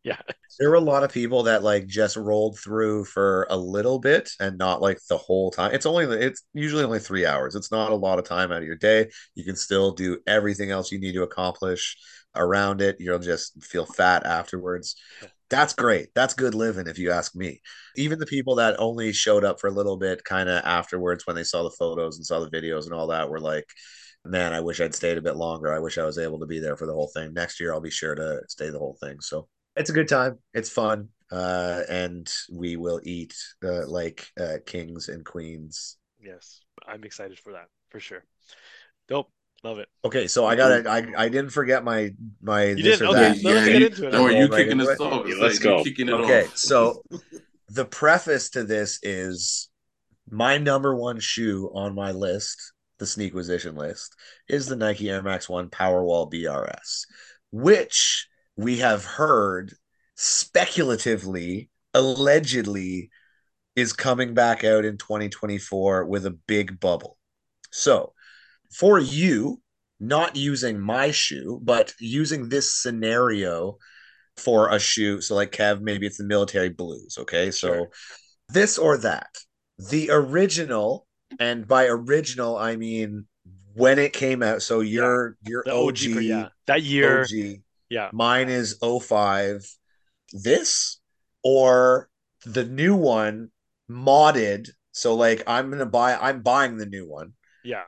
Yeah. 0.04 0.16
There 0.58 0.70
were 0.70 0.76
a 0.76 0.80
lot 0.80 1.02
of 1.02 1.12
people 1.12 1.42
that 1.44 1.62
like 1.62 1.86
just 1.86 2.16
rolled 2.16 2.58
through 2.58 3.04
for 3.04 3.46
a 3.50 3.56
little 3.56 3.98
bit 3.98 4.30
and 4.40 4.56
not 4.56 4.80
like 4.80 4.98
the 5.08 5.18
whole 5.18 5.50
time. 5.50 5.74
It's 5.74 5.86
only 5.86 6.04
it's 6.04 6.42
usually 6.54 6.84
only 6.84 7.00
three 7.00 7.26
hours. 7.26 7.54
It's 7.54 7.70
not 7.70 7.92
a 7.92 7.96
lot 7.96 8.18
of 8.18 8.24
time 8.24 8.50
out 8.50 8.58
of 8.58 8.64
your 8.64 8.76
day. 8.76 9.10
You 9.34 9.44
can 9.44 9.56
still 9.56 9.92
do 9.92 10.18
everything 10.26 10.70
else 10.70 10.90
you 10.90 10.98
need 10.98 11.12
to 11.12 11.24
accomplish 11.24 11.96
around 12.34 12.80
it. 12.80 12.96
You'll 12.98 13.18
just 13.18 13.62
feel 13.62 13.84
fat 13.84 14.24
afterwards. 14.24 14.96
That's 15.50 15.72
great. 15.74 16.08
That's 16.14 16.34
good 16.34 16.54
living, 16.54 16.86
if 16.86 16.98
you 16.98 17.10
ask 17.10 17.34
me. 17.34 17.62
Even 17.96 18.18
the 18.18 18.26
people 18.26 18.56
that 18.56 18.78
only 18.78 19.12
showed 19.12 19.44
up 19.44 19.60
for 19.60 19.68
a 19.68 19.72
little 19.72 19.96
bit, 19.96 20.24
kind 20.24 20.48
of 20.48 20.62
afterwards, 20.64 21.26
when 21.26 21.36
they 21.36 21.44
saw 21.44 21.62
the 21.62 21.70
photos 21.70 22.16
and 22.16 22.26
saw 22.26 22.40
the 22.40 22.50
videos 22.50 22.84
and 22.84 22.92
all 22.92 23.06
that, 23.08 23.30
were 23.30 23.40
like, 23.40 23.66
"Man, 24.24 24.52
I 24.52 24.60
wish 24.60 24.80
I'd 24.80 24.94
stayed 24.94 25.16
a 25.16 25.22
bit 25.22 25.36
longer. 25.36 25.72
I 25.72 25.78
wish 25.78 25.96
I 25.96 26.04
was 26.04 26.18
able 26.18 26.40
to 26.40 26.46
be 26.46 26.58
there 26.60 26.76
for 26.76 26.86
the 26.86 26.92
whole 26.92 27.10
thing. 27.14 27.32
Next 27.32 27.60
year, 27.60 27.72
I'll 27.72 27.80
be 27.80 27.90
sure 27.90 28.14
to 28.14 28.42
stay 28.48 28.68
the 28.70 28.78
whole 28.78 28.98
thing." 29.00 29.20
So 29.20 29.48
it's 29.74 29.90
a 29.90 29.94
good 29.94 30.08
time. 30.08 30.38
It's 30.52 30.68
fun, 30.68 31.08
uh, 31.32 31.82
and 31.88 32.30
we 32.52 32.76
will 32.76 33.00
eat 33.02 33.34
uh, 33.64 33.86
like 33.86 34.28
uh, 34.38 34.58
kings 34.66 35.08
and 35.08 35.24
queens. 35.24 35.96
Yes. 36.20 36.60
I'm 36.86 37.04
excited 37.04 37.38
for 37.38 37.52
that 37.52 37.68
for 37.90 38.00
sure. 38.00 38.24
Dope. 39.08 39.30
Love 39.64 39.78
it. 39.80 39.88
Okay, 40.04 40.28
so 40.28 40.46
I 40.46 40.54
got 40.54 40.68
to 40.82 40.88
I 40.90 41.04
I 41.16 41.28
didn't 41.28 41.50
forget 41.50 41.82
my 41.84 42.14
my 42.40 42.64
You 42.66 42.76
this 42.76 42.98
didn't? 43.00 43.06
or 43.08 43.18
Okay, 43.18 43.20
that. 43.20 43.28
let's 43.30 43.42
yeah, 43.42 43.64
get 43.72 43.80
you- 43.80 43.86
into 43.86 44.06
it. 44.06 44.10
Don't 44.12 44.22
worry, 44.24 44.34
Roll 44.34 44.42
you 44.44 44.48
right 44.48 44.56
kicking 44.58 44.80
into 44.80 44.92
us 44.92 45.00
off. 45.00 45.26
Yeah, 45.26 45.34
let's 45.40 45.54
like 45.56 45.62
go. 45.62 45.84
Kicking 45.84 46.08
it 46.08 46.12
Okay, 46.14 46.44
off. 46.44 46.56
so 46.56 47.02
the 47.68 47.84
preface 47.84 48.50
to 48.50 48.62
this 48.64 48.98
is 49.02 49.68
my 50.30 50.58
number 50.58 50.94
one 50.94 51.18
shoe 51.20 51.70
on 51.74 51.94
my 51.94 52.12
list, 52.12 52.72
the 52.98 53.04
Sneakquisition 53.04 53.76
list, 53.76 54.14
is 54.48 54.66
the 54.66 54.76
Nike 54.76 55.10
Air 55.10 55.22
Max 55.22 55.48
One 55.48 55.68
Powerwall 55.70 56.30
BRS, 56.32 57.06
which 57.50 58.28
we 58.56 58.78
have 58.78 59.04
heard 59.04 59.72
speculatively, 60.14 61.70
allegedly, 61.94 63.10
is 63.76 63.92
coming 63.92 64.34
back 64.34 64.64
out 64.64 64.84
in 64.84 64.98
2024 64.98 66.04
with 66.06 66.26
a 66.26 66.30
big 66.30 66.80
bubble. 66.80 67.16
So, 67.70 68.12
for 68.72 68.98
you, 68.98 69.60
not 70.00 70.36
using 70.36 70.78
my 70.80 71.10
shoe, 71.10 71.60
but 71.62 71.94
using 71.98 72.48
this 72.48 72.72
scenario 72.72 73.78
for 74.36 74.68
a 74.72 74.78
shoe. 74.78 75.20
So, 75.20 75.34
like 75.34 75.50
Kev, 75.52 75.80
maybe 75.80 76.06
it's 76.06 76.18
the 76.18 76.24
military 76.24 76.68
blues. 76.68 77.16
Okay. 77.18 77.50
So, 77.50 77.68
Sure. 77.74 77.88
this 78.48 78.78
or 78.78 78.96
that. 78.98 79.36
The 79.90 80.10
original, 80.10 81.06
and 81.38 81.66
by 81.66 81.86
original, 81.86 82.56
I 82.56 82.76
mean 82.76 83.26
when 83.74 83.98
it 83.98 84.12
came 84.12 84.42
out. 84.42 84.62
So, 84.62 84.80
your 84.80 85.36
your 85.44 85.62
The 85.64 85.72
OG, 85.72 86.00
yeah. 86.22 86.48
That 86.66 86.82
year. 86.82 87.22
OG, 87.22 87.62
Yeah. 87.88 88.10
mine 88.12 88.48
is 88.48 88.76
05. 88.82 89.64
This 90.32 91.00
or 91.42 92.08
the 92.44 92.64
new 92.64 92.94
one 92.94 93.50
modded. 93.90 94.68
So, 94.92 95.14
like, 95.14 95.42
I'm 95.46 95.70
gonna 95.70 95.86
buy, 95.86 96.16
I'm 96.16 96.42
buying 96.42 96.76
the 96.76 96.86
new 96.86 97.08
one 97.08 97.34
Yeah. 97.64 97.84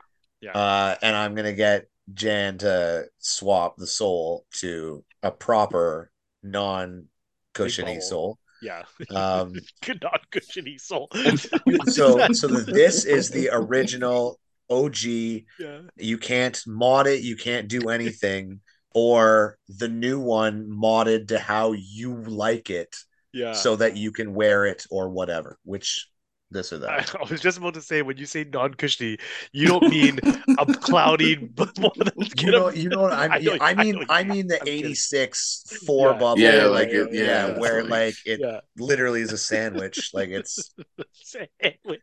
Uh, 0.53 0.95
and 1.01 1.15
I'm 1.15 1.35
gonna 1.35 1.53
get 1.53 1.87
Jan 2.13 2.57
to 2.59 3.05
swap 3.19 3.77
the 3.77 3.87
sole 3.87 4.45
to 4.59 5.03
a 5.23 5.31
proper 5.31 6.11
non-cushiony 6.43 8.01
sole. 8.01 8.37
Yeah. 8.61 8.83
Um, 9.09 9.53
Good 9.85 10.01
not 10.03 10.21
cushiony 10.31 10.77
sole. 10.77 11.09
so 11.87 12.27
so 12.31 12.47
this 12.47 13.05
is 13.05 13.29
the 13.29 13.49
original 13.51 14.39
OG. 14.69 15.03
yeah. 15.03 15.81
You 15.97 16.17
can't 16.17 16.61
mod 16.67 17.07
it. 17.07 17.21
You 17.21 17.35
can't 17.35 17.67
do 17.67 17.89
anything. 17.89 18.61
Or 18.93 19.57
the 19.69 19.87
new 19.87 20.19
one 20.19 20.67
modded 20.69 21.29
to 21.29 21.39
how 21.39 21.71
you 21.71 22.13
like 22.25 22.69
it, 22.69 22.93
Yeah. 23.31 23.53
so 23.53 23.77
that 23.77 23.95
you 23.95 24.11
can 24.11 24.33
wear 24.33 24.65
it 24.65 24.85
or 24.91 25.07
whatever. 25.09 25.57
Which 25.63 26.09
this 26.51 26.71
or 26.73 26.77
that. 26.79 27.15
I 27.15 27.29
was 27.29 27.41
just 27.41 27.57
about 27.57 27.73
to 27.75 27.81
say 27.81 28.01
when 28.01 28.17
you 28.17 28.25
say 28.25 28.43
non-cushiony, 28.43 29.17
you 29.53 29.67
don't 29.67 29.89
mean 29.89 30.19
a 30.59 30.65
cloudy 30.73 31.35
bubble 31.55 31.93
that's 31.95 32.41
You 32.43 32.51
know, 32.51 32.69
you 32.69 32.89
know 32.89 33.01
what 33.01 33.13
I 33.13 33.25
I 33.27 33.39
mean. 33.39 33.45
know- 33.45 33.57
I, 33.61 33.69
I 33.69 33.73
know 33.73 33.83
mean, 33.83 33.95
you- 33.97 34.05
I 34.09 34.23
mean 34.23 34.47
the 34.47 34.59
'86 34.67 35.83
four 35.85 36.11
Yeah. 36.11 36.17
bubble, 36.19 36.39
Yeah, 36.39 36.65
like 36.65 36.87
like 36.87 36.89
it, 36.89 37.07
it- 37.07 37.13
yeah, 37.13 37.47
yeah, 37.47 37.59
where 37.59 37.81
like- 37.83 37.89
like 37.91 38.15
it 38.25 38.39
yeah. 38.41 38.59
literally 38.77 39.21
is 39.21 39.31
a 39.31 39.37
sandwich. 39.51 40.11
like 40.13 40.29
it's, 40.29 40.73
Sandwich. 41.13 42.01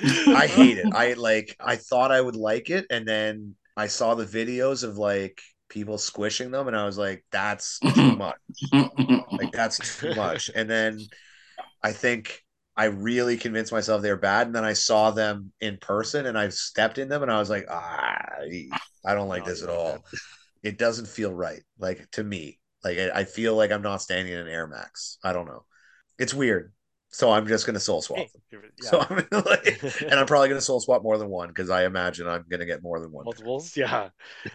I 0.00 0.46
hate 0.46 0.78
it. 0.78 0.86
I 0.94 1.12
like, 1.14 1.54
I 1.60 1.76
thought 1.76 2.10
I 2.10 2.20
would 2.20 2.36
like 2.36 2.70
it, 2.70 2.86
and 2.90 3.06
then 3.06 3.54
I 3.76 3.86
saw 3.88 4.14
the 4.14 4.24
videos 4.24 4.82
of 4.84 4.96
like 4.98 5.40
people 5.68 5.98
squishing 5.98 6.50
them, 6.50 6.66
and 6.68 6.76
I 6.76 6.86
was 6.86 6.96
like, 6.98 7.24
that's 7.30 7.78
too 7.80 8.16
much. 8.16 8.36
Like 8.72 9.52
that's 9.52 9.98
too 9.98 10.14
much. 10.14 10.50
And 10.54 10.68
then 10.68 10.98
I 11.82 11.92
think 11.92 12.42
I 12.76 12.86
really 12.86 13.36
convinced 13.36 13.72
myself 13.72 14.02
they 14.02 14.10
were 14.10 14.16
bad, 14.16 14.46
and 14.46 14.54
then 14.54 14.64
I 14.64 14.74
saw 14.74 15.10
them 15.10 15.52
in 15.60 15.78
person, 15.78 16.26
and 16.26 16.38
I 16.38 16.48
stepped 16.50 16.98
in 16.98 17.08
them, 17.08 17.22
and 17.22 17.32
I 17.32 17.38
was 17.38 17.50
like, 17.50 17.66
ah, 17.70 18.26
I 19.04 19.14
don't 19.14 19.28
like 19.28 19.44
this 19.44 19.62
at 19.62 19.68
all. 19.68 20.04
It 20.62 20.78
doesn't 20.78 21.08
feel 21.08 21.32
right, 21.32 21.62
like 21.78 22.10
to 22.12 22.24
me. 22.24 22.58
Like 22.84 22.98
I, 22.98 23.20
I 23.20 23.24
feel 23.24 23.54
like 23.54 23.72
I'm 23.72 23.82
not 23.82 24.02
standing 24.02 24.32
in 24.32 24.40
an 24.40 24.48
Air 24.48 24.66
Max. 24.66 25.18
I 25.24 25.32
don't 25.32 25.46
know. 25.46 25.64
It's 26.18 26.34
weird. 26.34 26.72
So 27.10 27.32
I'm 27.32 27.46
just 27.46 27.66
gonna 27.66 27.80
sole 27.80 28.02
swap 28.02 28.26
them. 28.50 28.62
yeah. 28.82 28.90
So 28.90 29.06
I'm 29.08 29.26
like, 29.30 29.82
and 30.02 30.14
I'm 30.14 30.26
probably 30.26 30.48
gonna 30.48 30.60
sole 30.60 30.80
swap 30.80 31.02
more 31.02 31.18
than 31.18 31.28
one 31.28 31.48
because 31.48 31.70
I 31.70 31.86
imagine 31.86 32.28
I'm 32.28 32.44
gonna 32.48 32.66
get 32.66 32.82
more 32.82 33.00
than 33.00 33.10
one. 33.10 33.24
multiples. 33.24 33.76
Yeah. 33.76 34.10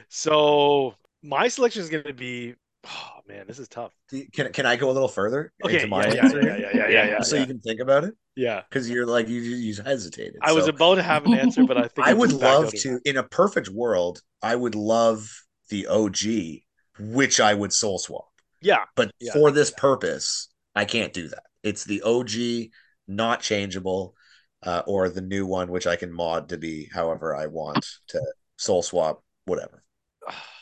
So 0.10 0.96
my 1.24 1.48
selection 1.48 1.82
is 1.82 1.90
going 1.90 2.04
to 2.04 2.14
be. 2.14 2.56
Oh 2.84 3.20
man, 3.28 3.46
this 3.48 3.60
is 3.60 3.68
tough. 3.68 3.92
Can 4.34 4.52
can 4.54 4.66
I 4.66 4.76
go 4.76 4.90
a 4.90 4.94
little 4.94 5.08
further 5.08 5.54
Okay. 5.64 5.76
into 5.76 5.86
Yeah. 5.86 5.90
my 5.90 6.08
Yeah. 6.08 6.24
answer 6.24 6.38
Yeah. 6.42 6.58
here? 6.58 6.58
Yeah. 6.60 6.70
Yeah. 6.74 6.88
Yeah. 6.90 7.06
Yeah. 7.12 7.22
so 7.22 7.36
yeah. 7.36 7.42
you 7.42 7.48
can 7.48 7.60
think 7.60 7.80
about 7.80 8.04
it 8.04 8.16
Yeah. 8.36 8.62
because 8.68 8.90
you're 8.90 9.06
like 9.06 9.28
you 9.28 9.40
you 9.40 9.76
hesitated. 9.84 10.38
I 10.42 10.54
was 10.54 10.68
about 10.68 10.96
to 10.96 11.04
have 11.04 11.26
an 11.26 11.34
answer, 11.36 11.64
but 11.66 11.78
I 11.78 11.88
think 11.88 12.08
I 12.08 12.14
would 12.14 12.34
love 12.34 12.72
to 12.74 12.96
it. 12.96 13.02
in 13.06 13.18
a 13.18 13.24
perfect 13.24 13.70
world. 13.70 14.22
I 14.42 14.56
would 14.56 14.76
love 14.76 15.30
the 15.70 15.88
OG, 15.88 16.64
which 17.00 17.40
I 17.40 17.54
would 17.54 17.72
sole 17.72 18.00
swap. 18.00 18.30
Yeah. 18.62 18.86
But 18.96 19.12
Yeah. 19.20 19.34
for 19.34 19.52
this 19.52 19.72
purpose, 19.72 20.50
I 20.76 20.86
can't 20.86 21.14
do 21.14 21.28
that. 21.28 21.44
It's 21.64 21.84
the 21.86 22.02
OG, 22.02 22.72
not 23.08 23.42
changeable, 23.42 24.16
uh, 24.64 24.82
or 24.88 25.10
the 25.10 25.22
new 25.22 25.46
one, 25.46 25.70
which 25.70 25.86
I 25.86 25.96
can 25.96 26.12
mod 26.12 26.50
to 26.50 26.58
be 26.58 26.90
however 26.92 27.36
I 27.36 27.46
want 27.46 27.86
to 28.08 28.22
sole 28.58 28.82
swap, 28.82 29.24
whatever. 29.46 29.84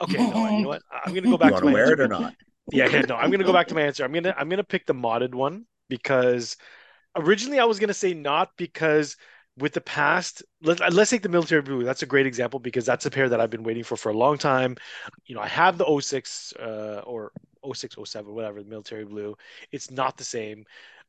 Okay. 0.00 0.16
No. 0.16 0.48
You 0.48 0.62
know 0.62 0.68
what? 0.68 0.82
I'm 1.04 1.12
going 1.12 1.24
to 1.24 1.30
go 1.30 1.38
back 1.38 1.54
to 1.56 1.64
my 1.64 1.72
wear 1.72 1.84
answer. 1.84 1.94
it 1.94 2.00
or 2.00 2.08
not? 2.08 2.34
Yeah, 2.70 2.88
yeah, 2.88 3.00
no, 3.02 3.16
I'm 3.16 3.30
gonna 3.30 3.44
go 3.44 3.52
back 3.52 3.68
to 3.68 3.74
my 3.74 3.82
answer. 3.82 4.04
I'm 4.04 4.12
gonna 4.12 4.34
I'm 4.36 4.48
gonna 4.48 4.64
pick 4.64 4.86
the 4.86 4.94
modded 4.94 5.34
one 5.34 5.64
because 5.88 6.56
originally 7.16 7.58
I 7.58 7.64
was 7.64 7.78
gonna 7.78 7.94
say 7.94 8.12
not 8.12 8.50
because 8.56 9.16
with 9.56 9.72
the 9.72 9.80
past, 9.80 10.42
let, 10.62 10.92
let's 10.92 11.10
take 11.10 11.22
the 11.22 11.28
military 11.28 11.62
blue. 11.62 11.82
That's 11.82 12.02
a 12.02 12.06
great 12.06 12.26
example 12.26 12.60
because 12.60 12.86
that's 12.86 13.06
a 13.06 13.10
pair 13.10 13.28
that 13.28 13.40
I've 13.40 13.50
been 13.50 13.64
waiting 13.64 13.82
for 13.82 13.96
for 13.96 14.10
a 14.10 14.16
long 14.16 14.38
time. 14.38 14.76
You 15.26 15.34
know, 15.34 15.40
I 15.40 15.48
have 15.48 15.78
the 15.78 16.00
06 16.00 16.52
uh, 16.60 17.02
or 17.04 17.32
06, 17.74 17.96
07, 18.04 18.32
whatever, 18.34 18.62
the 18.62 18.68
military 18.68 19.04
blue. 19.04 19.36
It's 19.72 19.90
not 19.90 20.16
the 20.16 20.24
same. 20.24 20.64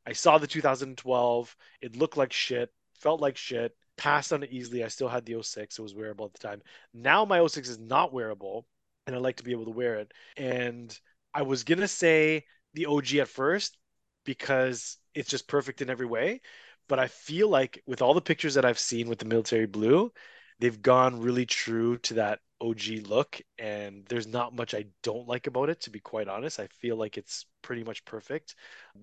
I 0.06 0.12
saw 0.12 0.38
the 0.38 0.46
2012. 0.46 1.56
It 1.82 1.96
looked 1.96 2.16
like 2.16 2.32
shit, 2.32 2.72
felt 2.94 3.20
like 3.20 3.36
shit, 3.36 3.76
passed 3.96 4.32
on 4.32 4.42
it 4.42 4.50
easily. 4.50 4.82
I 4.82 4.88
still 4.88 5.08
had 5.08 5.26
the 5.26 5.40
06. 5.40 5.78
It 5.78 5.82
was 5.82 5.94
wearable 5.94 6.26
at 6.26 6.32
the 6.32 6.38
time. 6.38 6.62
Now 6.92 7.24
my 7.24 7.46
06 7.46 7.68
is 7.68 7.78
not 7.78 8.12
wearable, 8.12 8.66
and 9.06 9.16
I 9.16 9.18
like 9.18 9.36
to 9.36 9.44
be 9.44 9.52
able 9.52 9.64
to 9.66 9.70
wear 9.70 9.96
it. 9.96 10.12
And 10.36 10.96
I 11.34 11.42
was 11.42 11.64
gonna 11.64 11.88
say 11.88 12.44
the 12.74 12.86
OG 12.86 13.14
at 13.20 13.28
first 13.28 13.76
because 14.24 14.98
it's 15.14 15.30
just 15.30 15.48
perfect 15.48 15.82
in 15.82 15.90
every 15.90 16.06
way, 16.06 16.40
but 16.88 16.98
I 16.98 17.06
feel 17.08 17.48
like 17.48 17.82
with 17.86 18.02
all 18.02 18.14
the 18.14 18.20
pictures 18.20 18.54
that 18.54 18.64
I've 18.64 18.78
seen 18.78 19.08
with 19.08 19.18
the 19.18 19.24
military 19.24 19.66
blue, 19.66 20.12
they've 20.58 20.80
gone 20.82 21.20
really 21.20 21.46
true 21.46 21.98
to 21.98 22.14
that 22.14 22.40
OG 22.60 23.06
look, 23.06 23.40
and 23.58 24.04
there's 24.08 24.26
not 24.26 24.54
much 24.54 24.74
I 24.74 24.84
don't 25.02 25.26
like 25.26 25.46
about 25.46 25.70
it. 25.70 25.80
To 25.82 25.90
be 25.90 26.00
quite 26.00 26.28
honest, 26.28 26.60
I 26.60 26.66
feel 26.66 26.96
like 26.96 27.16
it's 27.16 27.46
pretty 27.62 27.84
much 27.84 28.04
perfect, 28.04 28.54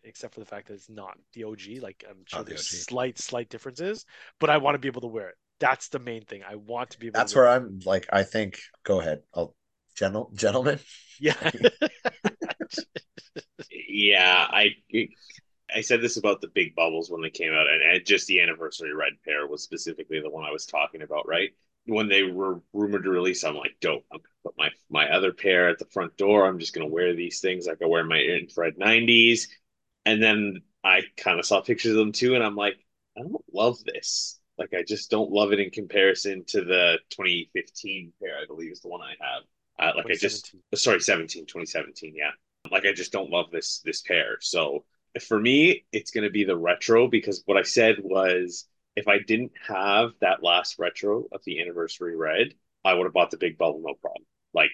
except 0.04 0.34
for 0.36 0.40
the 0.40 0.46
fact 0.46 0.68
that 0.68 0.76
it's 0.76 0.90
not 0.90 1.18
the 1.34 1.44
OG. 1.44 1.80
Like 1.82 2.06
I'm 2.08 2.24
sure 2.28 2.44
the 2.44 2.52
there's 2.52 2.62
OG. 2.62 2.80
slight, 2.82 3.18
slight 3.18 3.50
differences, 3.50 4.06
but 4.40 4.50
I 4.50 4.58
want 4.58 4.76
to 4.76 4.80
be 4.80 4.88
able 4.88 5.02
to 5.02 5.08
wear 5.08 5.30
it. 5.30 5.36
That's 5.60 5.90
the 5.90 6.00
main 6.00 6.24
thing. 6.24 6.44
I 6.48 6.56
want 6.56 6.92
to 6.92 7.00
be 7.00 7.08
able. 7.08 7.18
That's 7.18 7.34
to 7.34 7.40
wear 7.40 7.48
where. 7.48 7.56
I'm 7.56 7.80
like, 7.84 8.06
I 8.14 8.24
think, 8.24 8.60
go 8.84 9.02
ahead. 9.02 9.24
I'll, 9.34 9.56
gentle, 9.98 10.32
gentlemen. 10.36 10.80
Yeah. 11.20 11.52
Yeah, 13.72 14.48
I 14.50 14.76
I 15.76 15.82
said 15.82 16.02
this 16.02 16.18
about 16.18 16.42
the 16.42 16.48
big 16.48 16.76
bubbles 16.76 17.10
when 17.10 17.22
they 17.22 17.30
came 17.30 17.54
out, 17.54 17.68
and, 17.68 17.82
and 17.82 18.06
just 18.06 18.28
the 18.28 18.42
anniversary 18.42 18.94
red 18.94 19.14
pair 19.26 19.48
was 19.48 19.64
specifically 19.64 20.20
the 20.22 20.30
one 20.30 20.46
I 20.46 20.52
was 20.52 20.66
talking 20.66 21.02
about, 21.02 21.28
right? 21.28 21.52
When 21.86 22.08
they 22.10 22.24
were 22.24 22.62
rumored 22.74 23.04
to 23.04 23.10
release, 23.10 23.44
I'm 23.44 23.56
like, 23.56 23.76
dope. 23.82 24.06
I'm 24.12 24.20
gonna 24.20 24.30
put 24.44 24.58
my 24.58 24.70
my 24.90 25.10
other 25.10 25.34
pair 25.34 25.70
at 25.70 25.80
the 25.80 25.86
front 25.86 26.18
door. 26.18 26.46
I'm 26.48 26.60
just 26.60 26.74
gonna 26.74 26.88
wear 26.88 27.14
these 27.14 27.42
things 27.42 27.68
like 27.68 27.82
I 27.82 27.86
wear 27.88 28.04
my 28.06 28.20
infrared 28.20 28.78
90s. 28.78 29.48
And 30.06 30.22
then 30.24 30.62
I 30.84 31.04
kind 31.18 31.40
of 31.40 31.46
saw 31.46 31.62
pictures 31.62 31.92
of 31.92 31.98
them 31.98 32.12
too, 32.14 32.36
and 32.36 32.44
I'm 32.44 32.56
like, 32.56 32.78
I 33.18 33.22
don't 33.22 33.44
love 33.54 33.84
this. 33.86 34.40
Like 34.58 34.74
I 34.74 34.84
just 34.88 35.12
don't 35.12 35.32
love 35.32 35.52
it 35.54 35.60
in 35.60 35.70
comparison 35.72 36.46
to 36.50 36.64
the 36.64 37.00
2015 37.10 38.14
pair, 38.22 38.38
I 38.42 38.46
believe 38.48 38.72
is 38.72 38.82
the 38.82 38.90
one 38.90 39.02
I 39.02 39.16
have. 39.22 39.44
Uh, 39.80 39.92
like 39.96 40.08
I 40.12 40.16
just 40.16 40.56
sorry 40.76 41.00
17 41.00 41.46
2017 41.46 42.14
yeah. 42.16 42.32
Like 42.72 42.86
I 42.86 42.94
just 42.94 43.12
don't 43.12 43.30
love 43.30 43.52
this 43.52 43.82
this 43.86 44.02
pair. 44.02 44.38
So 44.42 44.86
for 45.28 45.40
me 45.40 45.86
it's 45.92 46.12
going 46.12 46.24
to 46.24 46.30
be 46.30 46.44
the 46.44 46.58
retro 46.58 47.08
because 47.08 47.44
what 47.46 47.58
I 47.58 47.64
said 47.64 47.98
was 48.00 48.66
if 48.96 49.08
I 49.08 49.20
didn't 49.20 49.52
have 49.68 50.12
that 50.22 50.44
last 50.44 50.78
retro 50.80 51.26
of 51.32 51.42
the 51.46 51.62
anniversary 51.62 52.16
red 52.16 52.54
I 52.86 52.94
would 52.94 53.06
have 53.06 53.14
bought 53.14 53.32
the 53.32 53.38
big 53.38 53.58
bubble 53.58 53.82
no 53.86 53.94
problem. 53.96 54.26
Like 54.54 54.72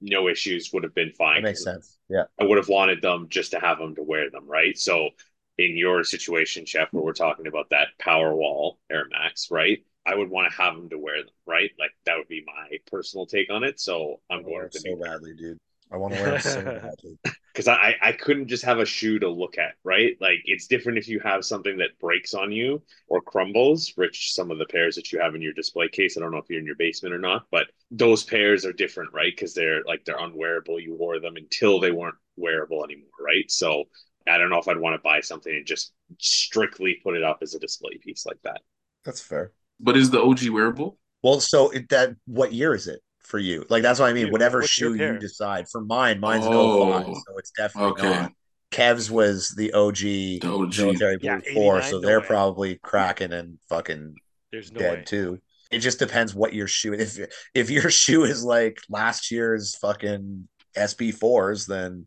no 0.00 0.28
issues 0.28 0.72
would 0.72 0.82
have 0.82 0.94
been 0.94 1.12
fine. 1.12 1.42
That 1.42 1.48
makes 1.48 1.64
sense. 1.64 1.98
Yeah. 2.08 2.24
I 2.38 2.44
would 2.44 2.58
have 2.58 2.68
wanted 2.68 3.00
them 3.00 3.28
just 3.28 3.52
to 3.52 3.60
have 3.60 3.78
them 3.78 3.94
to 3.96 4.02
wear 4.02 4.30
them 4.30 4.46
right? 4.46 4.78
So 4.78 5.10
in 5.58 5.76
your 5.76 6.04
situation 6.04 6.66
chef 6.66 6.92
where 6.92 7.02
we're 7.02 7.12
talking 7.12 7.46
about 7.46 7.70
that 7.70 7.88
power 7.98 8.34
wall 8.34 8.78
air 8.90 9.06
max 9.10 9.50
right 9.50 9.84
I 10.06 10.14
would 10.14 10.30
want 10.30 10.50
to 10.50 10.56
have 10.56 10.76
them 10.76 10.90
to 10.90 10.98
wear 10.98 11.22
them, 11.22 11.32
right? 11.46 11.70
Like 11.78 11.90
that 12.06 12.16
would 12.16 12.28
be 12.28 12.44
my 12.46 12.78
personal 12.90 13.26
take 13.26 13.50
on 13.50 13.64
it. 13.64 13.80
So 13.80 14.20
I'm 14.30 14.38
oh, 14.38 14.40
I 14.40 14.42
going 14.42 14.54
wear 14.54 14.64
with 14.64 14.74
so 14.74 14.96
badly, 14.96 15.34
dude. 15.38 15.58
I 15.92 15.96
want 15.96 16.14
to 16.14 16.20
wear 16.20 16.30
them 16.32 16.40
so 16.40 16.62
badly. 16.62 17.18
because 17.52 17.68
I 17.68 17.94
I 18.02 18.12
couldn't 18.12 18.48
just 18.48 18.64
have 18.64 18.78
a 18.78 18.86
shoe 18.86 19.18
to 19.20 19.28
look 19.28 19.58
at, 19.58 19.74
right? 19.84 20.16
Like 20.20 20.38
it's 20.44 20.66
different 20.66 20.98
if 20.98 21.08
you 21.08 21.20
have 21.20 21.44
something 21.44 21.78
that 21.78 21.98
breaks 22.00 22.34
on 22.34 22.52
you 22.52 22.82
or 23.08 23.20
crumbles. 23.20 23.92
Rich, 23.96 24.34
some 24.34 24.50
of 24.50 24.58
the 24.58 24.66
pairs 24.66 24.96
that 24.96 25.12
you 25.12 25.20
have 25.20 25.34
in 25.34 25.42
your 25.42 25.52
display 25.52 25.88
case, 25.88 26.16
I 26.16 26.20
don't 26.20 26.32
know 26.32 26.38
if 26.38 26.50
you're 26.50 26.58
in 26.58 26.66
your 26.66 26.76
basement 26.76 27.14
or 27.14 27.18
not, 27.18 27.46
but 27.50 27.66
those 27.90 28.24
pairs 28.24 28.64
are 28.64 28.72
different, 28.72 29.12
right? 29.12 29.32
Because 29.34 29.54
they're 29.54 29.82
like 29.84 30.04
they're 30.04 30.18
unwearable. 30.18 30.80
You 30.80 30.94
wore 30.94 31.20
them 31.20 31.36
until 31.36 31.80
they 31.80 31.92
weren't 31.92 32.16
wearable 32.36 32.84
anymore, 32.84 33.10
right? 33.20 33.50
So 33.50 33.84
I 34.26 34.38
don't 34.38 34.50
know 34.50 34.58
if 34.58 34.68
I'd 34.68 34.78
want 34.78 34.94
to 34.94 35.02
buy 35.02 35.20
something 35.20 35.54
and 35.54 35.66
just 35.66 35.92
strictly 36.18 37.00
put 37.02 37.14
it 37.14 37.22
up 37.22 37.38
as 37.42 37.54
a 37.54 37.58
display 37.58 37.98
piece 37.98 38.26
like 38.26 38.40
that. 38.42 38.62
That's 39.04 39.20
fair. 39.20 39.52
But 39.80 39.96
is 39.96 40.10
the 40.10 40.20
OG 40.22 40.48
wearable? 40.50 40.98
Well, 41.22 41.40
so 41.40 41.70
it, 41.70 41.88
that 41.90 42.14
what 42.26 42.52
year 42.52 42.74
is 42.74 42.86
it 42.86 43.00
for 43.20 43.38
you? 43.38 43.64
Like 43.68 43.82
that's 43.82 43.98
what 44.00 44.08
I 44.08 44.12
mean. 44.12 44.26
Yeah, 44.26 44.32
Whatever 44.32 44.62
shoe 44.62 44.94
you 44.94 45.18
decide. 45.18 45.68
For 45.68 45.80
mine, 45.80 46.20
mine's 46.20 46.44
Oh. 46.46 46.92
an 46.92 47.04
05, 47.04 47.14
so 47.26 47.38
it's 47.38 47.50
definitely 47.50 47.90
Okay. 47.92 48.08
not. 48.08 48.32
Kev's 48.70 49.10
was 49.10 49.50
the 49.56 49.72
OG, 49.72 50.40
The 50.40 50.50
OG. 50.52 50.78
military 50.78 51.16
blue 51.18 51.30
Yeah, 51.30 51.54
four, 51.54 51.80
so 51.82 51.98
no 51.98 52.00
they're 52.00 52.20
way. 52.20 52.26
probably 52.26 52.78
cracking 52.82 53.32
and 53.32 53.58
fucking 53.68 54.16
There's 54.52 54.72
no 54.72 54.78
dead 54.80 54.98
way. 54.98 55.04
too. 55.04 55.38
It 55.70 55.78
just 55.78 55.98
depends 55.98 56.34
what 56.34 56.52
your 56.54 56.66
shoe. 56.66 56.92
If 56.92 57.18
if 57.54 57.70
your 57.70 57.90
shoe 57.90 58.24
is 58.24 58.42
like 58.44 58.78
last 58.88 59.30
year's 59.30 59.76
fucking 59.76 60.48
SP 60.74 61.14
fours, 61.18 61.66
then 61.66 62.06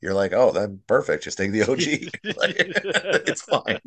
you're 0.00 0.14
like, 0.14 0.32
oh, 0.32 0.52
then 0.52 0.80
perfect. 0.86 1.24
Just 1.24 1.38
take 1.38 1.52
the 1.52 1.62
OG. 1.62 2.10
Like, 2.36 2.56
it's 3.28 3.42
fine. 3.42 3.80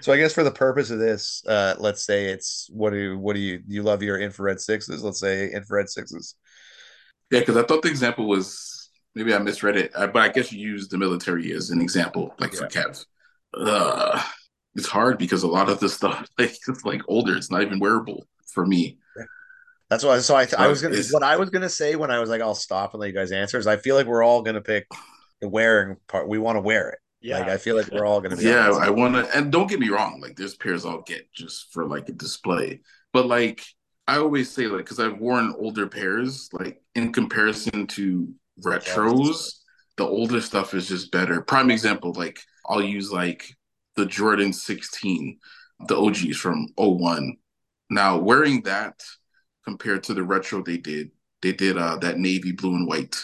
So 0.00 0.12
I 0.12 0.16
guess 0.16 0.32
for 0.32 0.44
the 0.44 0.50
purpose 0.50 0.90
of 0.90 0.98
this, 0.98 1.42
uh, 1.46 1.74
let's 1.78 2.04
say 2.04 2.26
it's 2.26 2.68
what 2.72 2.90
do 2.90 2.96
you, 2.96 3.18
what 3.18 3.34
do 3.34 3.40
you 3.40 3.62
you 3.66 3.82
love 3.82 4.02
your 4.02 4.18
infrared 4.18 4.60
sixes? 4.60 5.02
Let's 5.02 5.20
say 5.20 5.50
infrared 5.50 5.88
sixes. 5.88 6.34
Yeah, 7.30 7.40
because 7.40 7.56
I 7.56 7.62
thought 7.62 7.82
the 7.82 7.88
example 7.88 8.26
was 8.26 8.90
maybe 9.14 9.34
I 9.34 9.38
misread 9.38 9.76
it, 9.76 9.92
uh, 9.94 10.06
but 10.06 10.22
I 10.22 10.28
guess 10.28 10.52
you 10.52 10.60
used 10.60 10.90
the 10.90 10.98
military 10.98 11.52
as 11.52 11.70
an 11.70 11.80
example, 11.80 12.34
like 12.38 12.54
for 12.54 12.66
Kev. 12.66 13.04
Uh, 13.54 14.22
it's 14.74 14.88
hard 14.88 15.18
because 15.18 15.42
a 15.42 15.48
lot 15.48 15.68
of 15.68 15.80
the 15.80 15.88
stuff 15.88 16.26
like 16.38 16.56
it's 16.66 16.84
like 16.84 17.02
older. 17.08 17.36
It's 17.36 17.50
not 17.50 17.62
even 17.62 17.78
wearable 17.78 18.26
for 18.46 18.64
me. 18.64 18.98
That's 19.90 20.04
why. 20.04 20.18
So 20.18 20.36
I, 20.36 20.44
th- 20.44 20.60
I 20.60 20.68
was 20.68 20.82
gonna. 20.82 20.98
What 21.10 21.22
I 21.22 21.36
was 21.36 21.50
gonna 21.50 21.68
say 21.68 21.96
when 21.96 22.10
I 22.10 22.20
was 22.20 22.28
like, 22.28 22.42
I'll 22.42 22.54
stop 22.54 22.92
and 22.92 23.00
let 23.00 23.08
you 23.08 23.14
guys 23.14 23.32
answer. 23.32 23.58
Is 23.58 23.66
I 23.66 23.76
feel 23.76 23.96
like 23.96 24.06
we're 24.06 24.22
all 24.22 24.42
gonna 24.42 24.60
pick 24.60 24.86
the 25.40 25.48
wearing 25.48 25.96
part. 26.08 26.28
We 26.28 26.38
want 26.38 26.56
to 26.56 26.60
wear 26.60 26.90
it. 26.90 26.98
Yeah. 27.20 27.38
Like 27.40 27.48
I 27.48 27.56
feel 27.56 27.76
like 27.76 27.90
we're 27.90 28.06
all 28.06 28.20
gonna 28.20 28.36
be. 28.36 28.44
Yeah. 28.44 28.70
I 28.70 28.90
want 28.90 29.14
to, 29.14 29.36
and 29.36 29.50
don't 29.50 29.68
get 29.68 29.80
me 29.80 29.88
wrong, 29.88 30.20
like 30.20 30.36
there's 30.36 30.54
pairs 30.56 30.84
I'll 30.86 31.02
get 31.02 31.32
just 31.32 31.72
for 31.72 31.86
like 31.86 32.08
a 32.08 32.12
display, 32.12 32.80
but 33.12 33.26
like 33.26 33.62
I 34.06 34.18
always 34.18 34.50
say, 34.50 34.66
like 34.66 34.84
because 34.84 35.00
I've 35.00 35.18
worn 35.18 35.54
older 35.58 35.86
pairs, 35.86 36.48
like 36.52 36.80
in 36.94 37.12
comparison 37.12 37.86
to 37.88 38.32
retros, 38.62 39.50
the 39.96 40.06
older 40.06 40.40
stuff 40.40 40.74
is 40.74 40.88
just 40.88 41.10
better. 41.12 41.42
Prime 41.42 41.70
example, 41.70 42.12
like 42.14 42.38
I'll 42.66 42.82
use 42.82 43.10
like 43.12 43.44
the 43.96 44.06
Jordan 44.06 44.52
16, 44.52 45.38
the 45.88 45.96
OGs 45.96 46.36
from 46.36 46.68
01. 46.76 47.36
Now 47.90 48.18
wearing 48.18 48.62
that 48.62 49.02
compared 49.64 50.04
to 50.04 50.14
the 50.14 50.22
retro 50.22 50.62
they 50.62 50.78
did, 50.78 51.10
they 51.42 51.52
did 51.52 51.76
uh 51.78 51.96
that 51.98 52.18
navy 52.18 52.52
blue 52.52 52.74
and 52.74 52.86
white. 52.88 53.16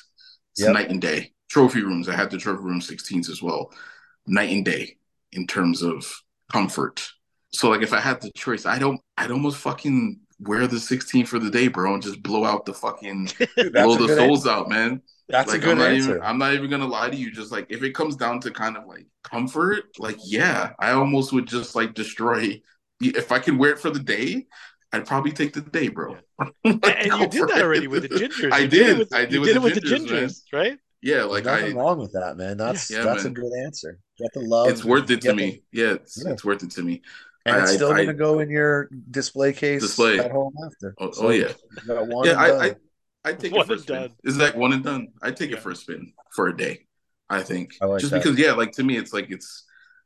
It's 0.57 0.63
Yep. 0.63 0.73
night 0.73 0.91
and 0.91 1.01
day. 1.01 1.34
Trophy 1.55 1.83
rooms. 1.83 2.09
I 2.09 2.17
had 2.17 2.31
the 2.31 2.39
trophy 2.39 2.63
room 2.65 2.81
16s 2.81 3.31
as 3.31 3.41
well. 3.43 3.73
Night 4.27 4.51
and 4.51 4.65
day 4.65 4.97
in 5.33 5.47
terms 5.47 5.83
of 5.83 6.11
comfort. 6.51 7.09
So 7.53 7.71
like 7.71 7.83
if 7.83 7.93
I 7.93 8.01
had 8.01 8.21
the 8.21 8.31
choice, 8.33 8.67
I 8.67 8.79
don't 8.79 9.01
I'd 9.17 9.31
almost 9.31 9.59
fucking 9.59 10.21
wear 10.41 10.67
the 10.67 10.81
16 10.81 11.27
for 11.27 11.39
the 11.39 11.51
day, 11.51 11.69
bro, 11.69 11.95
and 11.95 12.03
just 12.03 12.23
blow 12.23 12.45
out 12.45 12.65
the 12.67 12.75
fucking 12.75 13.29
Dude, 13.57 13.73
blow 13.73 13.97
the 13.97 14.09
soles 14.09 14.47
answer. 14.47 14.51
out, 14.51 14.69
man. 14.69 15.03
That's 15.29 15.53
like 15.53 15.61
a 15.61 15.61
good 15.61 15.73
I'm 15.73 15.79
not 15.79 15.91
answer. 15.91 16.17
even 16.17 16.23
I'm 16.23 16.39
not 16.39 16.55
even 16.55 16.71
gonna 16.71 16.87
lie 16.87 17.11
to 17.11 17.17
you. 17.17 17.31
Just 17.33 17.53
like 17.53 17.67
if 17.71 17.83
it 17.83 17.95
comes 17.95 18.17
down 18.17 18.41
to 18.41 18.51
kind 18.51 18.77
of 18.77 18.87
like 18.87 19.07
comfort, 19.23 19.85
like 19.99 20.19
yeah, 20.25 20.73
I 20.79 20.93
almost 20.93 21.33
would 21.33 21.47
just 21.47 21.75
like 21.75 21.95
destroy. 21.95 22.61
If 23.01 23.33
I 23.33 23.39
could 23.39 23.57
wear 23.59 23.73
it 23.73 23.79
for 23.79 23.91
the 23.91 24.01
day, 24.01 24.47
I'd 24.93 25.07
probably 25.07 25.33
take 25.33 25.53
the 25.53 25.61
day, 25.61 25.89
bro. 25.89 26.17
And, 26.65 26.83
Like, 26.83 26.97
and 27.05 27.15
you 27.15 27.27
did 27.27 27.49
that 27.49 27.63
already 27.63 27.87
with 27.89 28.03
the 28.03 28.09
gingers. 28.11 28.53
I 28.53 28.67
did. 28.67 29.09
I 29.13 29.25
did 29.27 29.35
you 29.35 29.41
with 29.41 29.53
did 29.53 29.57
the 29.57 29.61
it 29.61 29.63
with 29.63 29.75
the 29.75 29.81
gingers, 29.81 30.11
man. 30.11 30.29
gingers, 30.29 30.43
right? 30.53 30.79
Yeah, 31.05 31.25
like 31.25 31.45
There's 31.45 31.61
nothing 31.61 31.79
I, 31.79 31.81
wrong 31.83 31.99
with 31.99 32.13
that, 32.13 32.37
man. 32.39 32.57
That's 32.57 32.91
Yeah, 32.91 33.03
that's 33.05 33.25
man. 33.25 33.33
a 33.33 33.35
good 33.35 33.53
answer. 33.65 33.99
Get 34.19 34.33
the 34.33 34.41
love. 34.41 34.69
it's 34.69 34.85
worth 34.85 35.11
it 35.11 35.21
to 35.21 35.35
me. 35.35 35.63
the- 35.73 35.81
Yeah, 35.83 35.93
it's 35.93 36.23
Yeah. 36.25 36.33
it's 36.33 36.45
worth 36.45 36.63
it 36.63 36.71
to 36.73 36.83
me. 36.83 37.03
and 37.47 37.57
it's 37.63 37.73
I- 37.73 37.75
still 37.77 37.93
I- 37.93 37.99
gonna 38.07 38.15
go 38.15 38.39
in 38.41 38.49
your 38.49 38.89
display 39.11 39.53
case 39.53 39.83
Display. 39.83 40.19
at 40.19 40.31
home 40.31 40.55
after. 40.65 40.95
Oh, 40.99 41.11
So 41.11 41.27
oh 41.27 41.31
yeah, 41.31 41.53
one 41.87 42.25
yeah. 42.27 42.33
and 42.33 42.41
I, 42.41 42.49
done. 42.49 42.77
I 43.25 43.31
I 43.31 43.33
take 43.35 43.53
One 43.53 43.61
it 43.63 43.67
for 43.67 43.75
a 43.75 43.79
spin. 43.79 43.97
done. 43.97 44.11
Is 44.25 44.37
that 44.39 44.57
one 44.57 44.73
and 44.73 44.83
done? 44.83 45.09
I 45.23 45.31
take 45.31 45.51
Yeah. 45.51 45.57
it 45.59 45.63
for 45.63 45.71
a 45.73 45.77
spin 45.77 46.13
for 46.35 46.49
a 46.49 46.57
day. 46.57 46.87
I 47.29 47.43
think 47.43 47.75
I 47.83 47.85
like 47.87 48.01
just 48.01 48.13
that. 48.13 48.23
because 48.23 48.39
yeah, 48.39 48.53
like 48.53 48.73
to 48.73 48.83
me, 48.83 48.97
it's 48.97 49.13
like 49.13 49.31
it's 49.31 49.64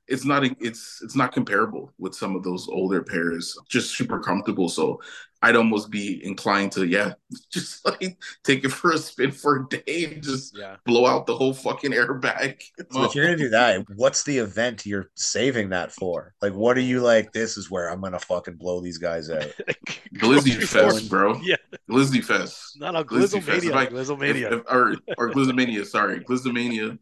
it's 0.09 0.25
not 0.25 0.45
it's 0.61 1.01
it's 1.03 1.15
not 1.17 1.33
comparable 1.33 1.93
with 1.99 2.15
some 2.15 2.35
of 2.35 2.43
those 2.43 2.69
older 2.69 3.03
pairs. 3.03 3.57
Just 3.69 3.97
super 3.97 4.19
comfortable. 4.21 4.69
So 4.69 5.01
I'd 5.41 5.55
almost 5.55 5.91
be 5.91 6.25
inclined 6.25 6.73
to 6.73 6.85
yeah, 6.87 7.13
just 7.53 7.85
like 7.85 8.19
take 8.43 8.65
it 8.65 8.71
for 8.71 8.93
a 8.93 8.99
spin 8.99 9.31
for 9.31 9.57
a 9.57 9.69
day 9.69 10.05
and 10.13 10.23
just 10.23 10.57
Yeah. 10.59 10.77
blow 10.85 11.07
out 11.07 11.27
the 11.27 11.37
whole 11.37 11.55
fucking 11.55 11.93
airbag. 11.93 12.61
So 12.91 13.05
if 13.05 13.15
you're 13.15 13.27
gonna 13.27 13.37
do 13.37 13.51
that, 13.51 13.85
what's 13.97 14.25
the 14.25 14.39
event 14.39 14.85
you're 14.87 15.11
saving 15.15 15.69
that 15.69 15.93
for? 15.93 16.35
Like, 16.43 16.55
what 16.55 16.77
are 16.77 16.81
you 16.81 17.01
like? 17.01 17.33
This 17.33 17.57
is 17.57 17.71
where 17.71 17.89
I'm 17.91 18.01
gonna 18.01 18.19
fucking 18.19 18.57
blow 18.57 18.81
these 18.81 18.99
guys 18.99 19.31
out. 19.31 19.47
Glizzy 20.15 20.61
Fest, 20.63 21.09
bro. 21.09 21.39
Yeah. 21.43 21.57
Glizzy 21.89 22.25
Fest. 22.25 22.79
Not 22.81 22.97
a 22.97 23.05
Glizzy 23.05 23.43
Fest. 23.43 23.65
If 23.67 23.75
I- 23.75 23.87
Glizzlemania. 23.87 24.49
Glizzlemania. 24.49 24.53
If- 24.53 24.61
if- 24.61 24.65
or 24.71 24.97
or 25.19 25.31
Glizzlemania, 25.33 25.87
sorry, 25.87 26.21
Glizzlemania. 26.21 26.99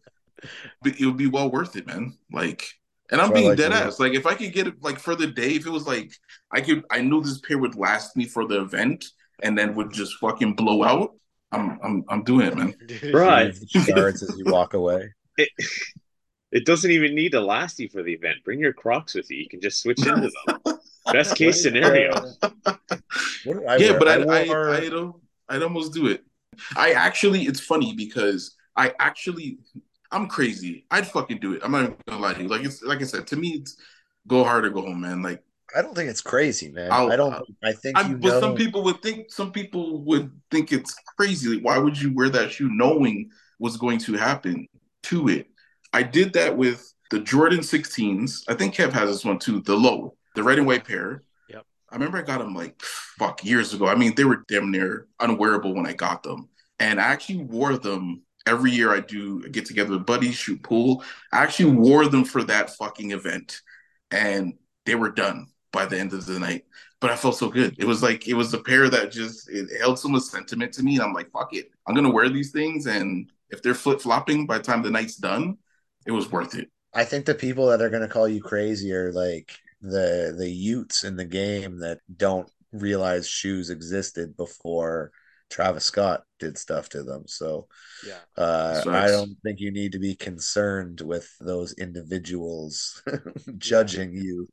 But 0.83 1.01
it 1.01 1.07
would 1.07 1.17
be 1.17 1.29
well 1.29 1.51
worth 1.51 1.77
it, 1.77 1.87
man. 1.87 2.19
Like, 2.31 2.67
and 3.11 3.21
I'm 3.21 3.29
That's 3.29 3.41
being 3.41 3.49
like 3.51 3.59
dead 3.59 3.73
ass. 3.73 4.01
Like, 4.01 4.15
if 4.15 4.27
I 4.27 4.35
could 4.35 4.53
get 4.53 4.67
it 4.67 4.83
like 4.83 4.99
for 4.99 5.15
the 5.15 5.27
day, 5.27 5.51
if 5.51 5.67
it 5.67 5.71
was 5.71 5.87
like 5.87 6.13
I 6.51 6.61
could, 6.61 6.85
I 6.91 7.01
knew 7.01 7.23
this 7.23 7.41
pair 7.41 7.59
would 7.59 7.75
last 7.77 8.17
me 8.17 8.27
for 8.27 8.47
the 8.47 8.61
event, 8.61 9.05
and 9.43 9.57
then 9.57 9.75
would 9.75 9.93
just 9.93 10.17
fucking 10.19 10.55
blow 10.55 10.83
out. 10.83 11.15
I'm, 11.53 11.79
I'm, 11.83 12.05
I'm 12.09 12.25
doing 12.25 12.49
it, 12.49 12.57
man. 12.57 12.75
Right. 13.15 13.47
Leave 13.47 13.73
the 13.73 13.81
shards 13.81 14.23
as 14.23 14.37
you 14.37 14.45
walk 14.47 14.75
away. 14.75 15.13
It, 15.39 15.51
it 16.51 16.65
doesn't 16.65 16.91
even 16.91 17.15
need 17.15 17.33
to 17.33 17.41
last 17.43 17.79
you 17.79 17.91
for 17.91 18.03
the 18.03 18.15
event. 18.15 18.37
Bring 18.43 18.59
your 18.59 18.73
Crocs 18.73 19.15
with 19.15 19.31
you. 19.31 19.37
You 19.37 19.49
can 19.51 19.61
just 19.61 19.83
switch 19.83 19.99
into 20.07 20.31
them. 20.47 20.79
Best 21.13 21.37
case 21.37 21.63
scenario. 21.63 22.15
I 22.15 22.79
yeah, 23.45 23.91
wear? 23.91 23.99
but 23.99 24.09
I, 24.09 24.15
I, 24.15 24.47
wore- 24.47 24.71
I, 24.71 24.81
would 24.89 25.13
I'd 25.51 25.63
almost 25.63 25.93
do 25.93 26.07
it. 26.07 26.25
I 26.75 26.93
actually, 26.93 27.43
it's 27.43 27.61
funny 27.61 27.95
because 27.95 28.57
I 28.75 28.95
actually, 28.99 29.59
I'm 30.17 30.29
crazy. 30.29 30.87
I'd 30.91 31.07
fucking 31.07 31.39
do 31.39 31.53
it. 31.53 31.61
I'm 31.63 31.73
not 31.73 31.85
even 31.85 31.97
gonna 32.09 32.23
lie 32.23 32.35
to 32.35 32.43
you. 32.43 32.49
Like 32.49 32.65
it's, 32.65 32.83
like 32.83 33.01
I 33.01 33.05
said, 33.05 33.27
to 33.29 33.37
me, 33.37 33.49
it's 33.61 33.77
go 34.27 34.45
hard 34.45 34.65
or 34.65 34.71
go 34.71 34.83
home, 34.83 35.03
man. 35.03 35.23
Like. 35.23 35.43
I 35.77 35.83
don't 35.83 35.95
think 35.95 36.09
it's 36.09 36.23
crazy, 36.23 36.71
man. 36.71 36.91
I'll- 36.91 37.13
I 37.13 37.17
don't. 37.17 37.35
I 37.63 37.73
think 37.73 37.99
I, 37.99 38.09
you 38.09 38.17
but 38.17 38.29
know. 38.29 38.41
some 38.41 38.55
people 38.55 38.83
would 38.85 39.03
think 39.03 39.31
some 39.33 39.53
people 39.53 40.05
would 40.05 40.31
think 40.51 40.73
it's 40.73 40.95
crazy. 41.19 41.55
Like, 41.55 41.65
why 41.65 41.77
would 41.77 42.01
you 42.01 42.15
wear 42.15 42.31
that 42.31 42.53
shoe 42.53 42.71
knowing 42.71 43.31
what's 43.59 43.77
going 43.77 43.99
to 43.99 44.15
happen 44.15 44.69
to 45.05 45.29
it? 45.29 45.49
I 45.93 46.03
did 46.03 46.33
that 46.35 46.57
with 46.57 46.93
the 47.11 47.21
Jordan 47.21 47.61
16s. 47.61 48.45
I 48.49 48.55
think 48.55 48.75
Kev 48.75 48.93
has 48.93 49.11
this 49.11 49.25
one 49.25 49.39
too. 49.39 49.61
The 49.61 49.75
low, 49.75 50.17
the 50.35 50.43
red 50.43 50.59
and 50.59 50.67
white 50.67 50.87
pair. 50.87 51.23
Yep. 51.49 51.65
I 51.91 51.95
remember 51.95 52.19
I 52.19 52.23
got 52.23 52.39
them 52.39 52.55
like 52.55 52.81
fuck 52.83 53.45
years 53.45 53.75
ago. 53.75 53.87
I 53.87 53.97
mean, 53.97 54.15
they 54.15 54.25
were 54.25 54.45
damn 54.49 54.71
near 54.71 55.09
unwearable 55.21 55.75
when 55.75 55.87
I 55.87 55.93
got 55.93 56.23
them, 56.23 56.49
and 56.79 57.01
I 57.01 57.05
actually 57.05 57.39
wore 57.39 57.77
them 57.77 58.23
every 58.47 58.71
year. 58.71 58.95
I 58.95 59.01
do 59.01 59.47
get 59.49 59.67
together 59.67 59.93
with 59.93 60.07
buddies, 60.07 60.35
shoot 60.35 60.63
pool. 60.63 61.05
I 61.33 61.43
actually 61.43 61.73
wore 61.73 62.07
them 62.07 62.25
for 62.25 62.43
that 62.45 62.71
fucking 62.71 63.11
event, 63.11 63.61
and 64.11 64.55
they 64.85 64.95
were 64.95 65.11
done 65.11 65.49
by 65.73 65.87
the 65.87 65.99
end 65.99 66.13
of 66.13 66.25
the 66.27 66.39
night 66.39 66.65
but 67.01 67.11
I 67.11 67.17
felt 67.17 67.37
so 67.37 67.49
good. 67.49 67.75
It 67.79 67.85
was 67.85 68.03
like 68.03 68.27
it 68.27 68.35
was 68.35 68.53
a 68.55 68.59
pair 68.59 68.89
that 68.89 69.13
just 69.13 69.49
it 69.51 69.69
held 69.81 69.99
so 69.99 70.09
much 70.09 70.23
sentiment 70.23 70.73
to 70.75 70.83
me, 70.83 70.95
and 70.95 71.03
I'm 71.03 71.13
like, 71.13 71.31
fuck 71.31 71.55
it, 71.55 71.71
I'm 71.87 71.95
gonna 71.95 72.11
wear 72.11 72.29
these 72.29 72.53
things, 72.53 72.87
and 72.87 73.31
if 73.51 73.63
they're 73.63 73.75
flip 73.75 74.01
flopping 74.01 74.47
by 74.47 74.59
the 74.59 74.65
time 74.65 74.83
the 74.83 74.91
night's 74.91 75.17
done, 75.17 75.59
it 76.07 76.11
was 76.11 76.31
worth 76.31 76.55
it. 76.55 76.71
I 76.95 77.05
think 77.05 77.27
the 77.27 77.35
people 77.35 77.67
that 77.69 77.83
are 77.83 77.91
to 77.91 78.09
call 78.09 78.29
you 78.29 78.43
crazy 78.43 78.93
are 78.93 79.13
like 79.13 79.59
the 79.81 80.35
the 80.37 80.49
Utes 80.49 81.05
in 81.05 81.17
the 81.17 81.25
game 81.25 81.79
that 81.81 82.01
don't 82.17 82.51
realize 82.73 83.29
shoes 83.29 83.71
existed 83.71 84.37
before 84.37 85.13
Travis 85.51 85.85
Scott 85.85 86.23
did 86.39 86.59
stuff 86.59 86.89
to 86.91 87.03
them. 87.03 87.25
So 87.27 87.69
Yeah. 88.03 88.21
uh, 88.37 88.85
I 88.89 89.11
don't 89.11 89.37
think 89.45 89.61
you 89.61 89.73
need 89.73 89.93
to 89.93 89.99
be 89.99 90.15
concerned 90.15 91.01
with 91.03 91.29
those 91.41 91.73
individuals 91.75 93.03
judging 93.59 94.15
you 94.15 94.49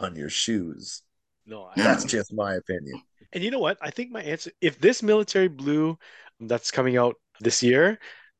on 0.00 0.16
your 0.16 0.30
shoes. 0.30 1.02
No, 1.46 1.64
I, 1.64 1.76
Yeah. 1.76 1.84
That's 1.84 2.04
just 2.04 2.32
my 2.32 2.54
opinion. 2.54 3.02
And 3.32 3.42
you 3.44 3.50
know 3.50 3.58
what? 3.58 3.78
I 3.80 3.90
think 3.90 4.10
my 4.10 4.22
answer, 4.22 4.50
if 4.60 4.78
this 4.78 5.02
military 5.02 5.48
blue 5.48 5.98
that's 6.40 6.70
coming 6.70 6.96
out 6.96 7.16
this 7.40 7.62
year 7.62 7.98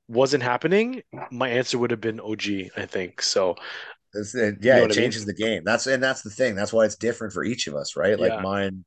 wasn't 0.08 0.42
happening, 0.42 1.02
my 1.30 1.48
answer 1.48 1.78
would 1.78 1.90
have 1.90 2.00
been 2.00 2.20
OG, 2.20 2.70
I 2.76 2.86
think. 2.86 3.22
So, 3.22 3.56
It's, 4.14 4.34
it, 4.34 4.56
You 4.68 4.74
yeah, 4.74 4.76
know 4.76 4.82
it 4.82 4.90
what 4.90 4.92
I 4.92 4.94
mean? 4.94 5.14
changes 5.14 5.26
the 5.26 5.34
game. 5.34 5.62
That's 5.64 5.86
and 5.86 6.02
that's 6.02 6.22
the 6.22 6.30
thing. 6.30 6.54
That's 6.54 6.72
why 6.72 6.84
it's 6.84 6.96
different 6.96 7.32
for 7.34 7.44
each 7.44 7.66
of 7.66 7.74
us, 7.74 7.96
right? 7.96 8.18
Like 8.18 8.34
Yeah. 8.34 8.38
mine, 8.38 8.84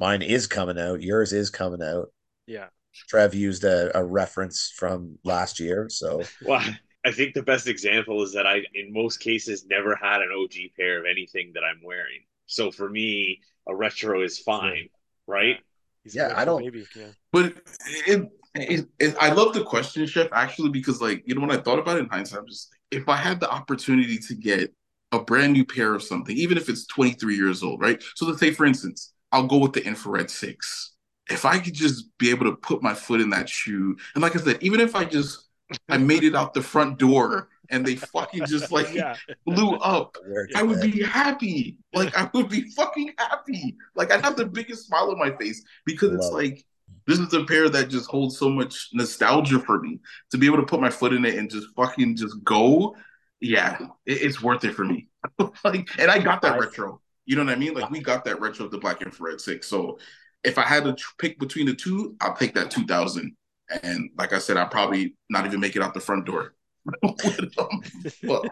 mine 0.00 0.22
is 0.22 0.46
coming 0.46 0.78
out. 0.78 1.02
Yours 1.02 1.32
is 1.32 1.50
coming 1.50 1.82
out. 1.82 2.08
yeah. 2.46 2.66
Trev 3.08 3.34
used 3.34 3.62
a, 3.62 3.96
a 3.96 4.04
reference 4.04 4.72
from 4.76 5.16
last 5.22 5.60
year, 5.60 5.86
so 5.88 6.22
Well, 6.44 6.60
I 7.06 7.12
think 7.12 7.34
the 7.34 7.42
best 7.42 7.68
example 7.68 8.20
is 8.24 8.32
that 8.32 8.46
I, 8.48 8.62
in 8.74 8.92
most 8.92 9.18
cases, 9.18 9.64
never 9.70 9.94
had 9.94 10.20
an 10.22 10.30
OG 10.36 10.54
pair 10.76 10.98
of 10.98 11.04
anything 11.08 11.52
that 11.54 11.62
I'm 11.62 11.80
wearing. 11.84 12.22
So 12.46 12.72
for 12.72 12.90
me, 12.90 13.40
a 13.68 13.74
retro 13.76 14.22
is 14.24 14.40
fine, 14.40 14.88
right? 15.28 15.58
He's 16.02 16.16
a 16.16 16.18
Yeah, 16.18 16.34
I 16.36 16.44
don't- 16.44 16.60
Baby. 16.64 16.84
Yeah. 16.96 17.06
But 17.32 17.54
it, 18.08 18.28
it, 18.56 18.88
it, 18.98 19.14
I 19.20 19.30
love 19.30 19.54
the 19.54 19.62
question, 19.62 20.04
Chef, 20.06 20.28
actually, 20.32 20.70
because 20.70 21.00
like 21.00 21.22
you 21.26 21.36
know 21.36 21.42
when 21.42 21.52
I 21.52 21.58
thought 21.62 21.78
about 21.78 21.96
it 21.96 22.00
in 22.00 22.08
hindsight, 22.08 22.40
I'm 22.40 22.48
just 22.48 22.72
like, 22.72 23.00
if 23.02 23.08
I 23.08 23.16
had 23.16 23.38
the 23.38 23.48
opportunity 23.48 24.18
to 24.18 24.34
get 24.34 24.74
a 25.12 25.20
brand 25.20 25.52
new 25.52 25.64
pair 25.64 25.94
of 25.94 26.02
something, 26.02 26.36
even 26.36 26.58
if 26.58 26.68
it's 26.68 26.86
23 26.88 27.36
years 27.36 27.62
old, 27.62 27.80
right? 27.80 28.02
So 28.16 28.26
let's 28.26 28.40
say, 28.40 28.50
for 28.50 28.66
instance, 28.66 29.12
I'll 29.32 29.46
go 29.46 29.58
with 29.58 29.72
the 29.72 29.84
infrared 29.84 30.30
six. 30.30 30.92
If 31.30 31.44
I 31.44 31.58
could 31.58 31.74
just 31.74 32.06
be 32.18 32.30
able 32.30 32.46
to 32.46 32.56
put 32.56 32.82
my 32.82 32.94
foot 32.94 33.20
in 33.20 33.30
that 33.30 33.48
shoe, 33.48 33.96
and 34.14 34.22
like 34.22 34.34
I 34.36 34.40
said, 34.40 34.58
even 34.62 34.80
if 34.80 34.96
I 34.96 35.04
just 35.04 35.46
I 35.88 35.98
made 35.98 36.24
it 36.24 36.34
out 36.34 36.52
the 36.54 36.62
front 36.62 36.98
door 36.98 37.48
and 37.70 37.86
they 37.86 37.94
fucking 37.94 38.46
just 38.46 38.72
like 38.72 38.88
Yeah. 38.92 39.14
blew 39.46 39.74
up, 39.76 40.16
where 40.26 40.48
I 40.56 40.64
would 40.64 40.80
be 40.80 41.02
happy. 41.04 41.78
Like 41.94 42.16
I 42.18 42.28
would 42.34 42.48
be 42.48 42.62
fucking 42.70 43.12
happy. 43.16 43.76
Like 43.94 44.10
I'd 44.12 44.22
have 44.24 44.36
the 44.36 44.46
biggest 44.46 44.88
smile 44.88 45.10
on 45.12 45.18
my 45.18 45.30
face 45.36 45.62
because 45.86 46.12
it's 46.12 46.24
Love 46.24 46.32
it. 46.32 46.44
like 46.46 46.66
this 47.06 47.20
is 47.20 47.32
a 47.32 47.44
pair 47.44 47.68
that 47.68 47.88
just 47.88 48.10
holds 48.10 48.36
so 48.36 48.48
much 48.48 48.88
nostalgia 48.92 49.60
for 49.60 49.78
me. 49.80 50.00
To 50.32 50.38
be 50.38 50.46
able 50.46 50.56
to 50.58 50.66
put 50.66 50.80
my 50.80 50.90
foot 50.90 51.12
in 51.12 51.24
it 51.24 51.36
and 51.38 51.48
just 51.48 51.68
fucking 51.76 52.16
just 52.16 52.42
go, 52.42 52.96
yeah, 53.40 53.78
it- 54.06 54.22
it's 54.22 54.42
worth 54.42 54.64
it 54.64 54.74
for 54.74 54.84
me. 54.84 55.06
like, 55.64 55.88
and 55.98 56.10
I 56.10 56.18
got 56.18 56.42
that 56.42 56.54
I- 56.54 56.58
retro. 56.58 57.00
You 57.26 57.36
know 57.36 57.44
what 57.44 57.52
I 57.52 57.56
mean? 57.56 57.74
Like 57.74 57.90
we 57.90 58.00
got 58.00 58.24
that 58.24 58.40
retro 58.40 58.64
of 58.64 58.70
the 58.70 58.78
Black 58.78 59.02
Infrared 59.02 59.40
Six. 59.40 59.68
So 59.68 59.98
if 60.42 60.58
I 60.58 60.62
had 60.62 60.84
to 60.84 60.96
pick 61.18 61.38
between 61.38 61.66
the 61.66 61.74
two, 61.74 62.16
I'll 62.20 62.34
pick 62.34 62.54
that 62.54 62.70
2000. 62.70 63.36
And 63.82 64.10
like 64.18 64.32
I 64.32 64.38
said, 64.38 64.56
I'll 64.56 64.68
probably 64.68 65.16
not 65.28 65.46
even 65.46 65.60
make 65.60 65.76
it 65.76 65.82
out 65.82 65.94
the 65.94 66.00
front 66.00 66.26
door. 66.26 66.54
well, 68.22 68.42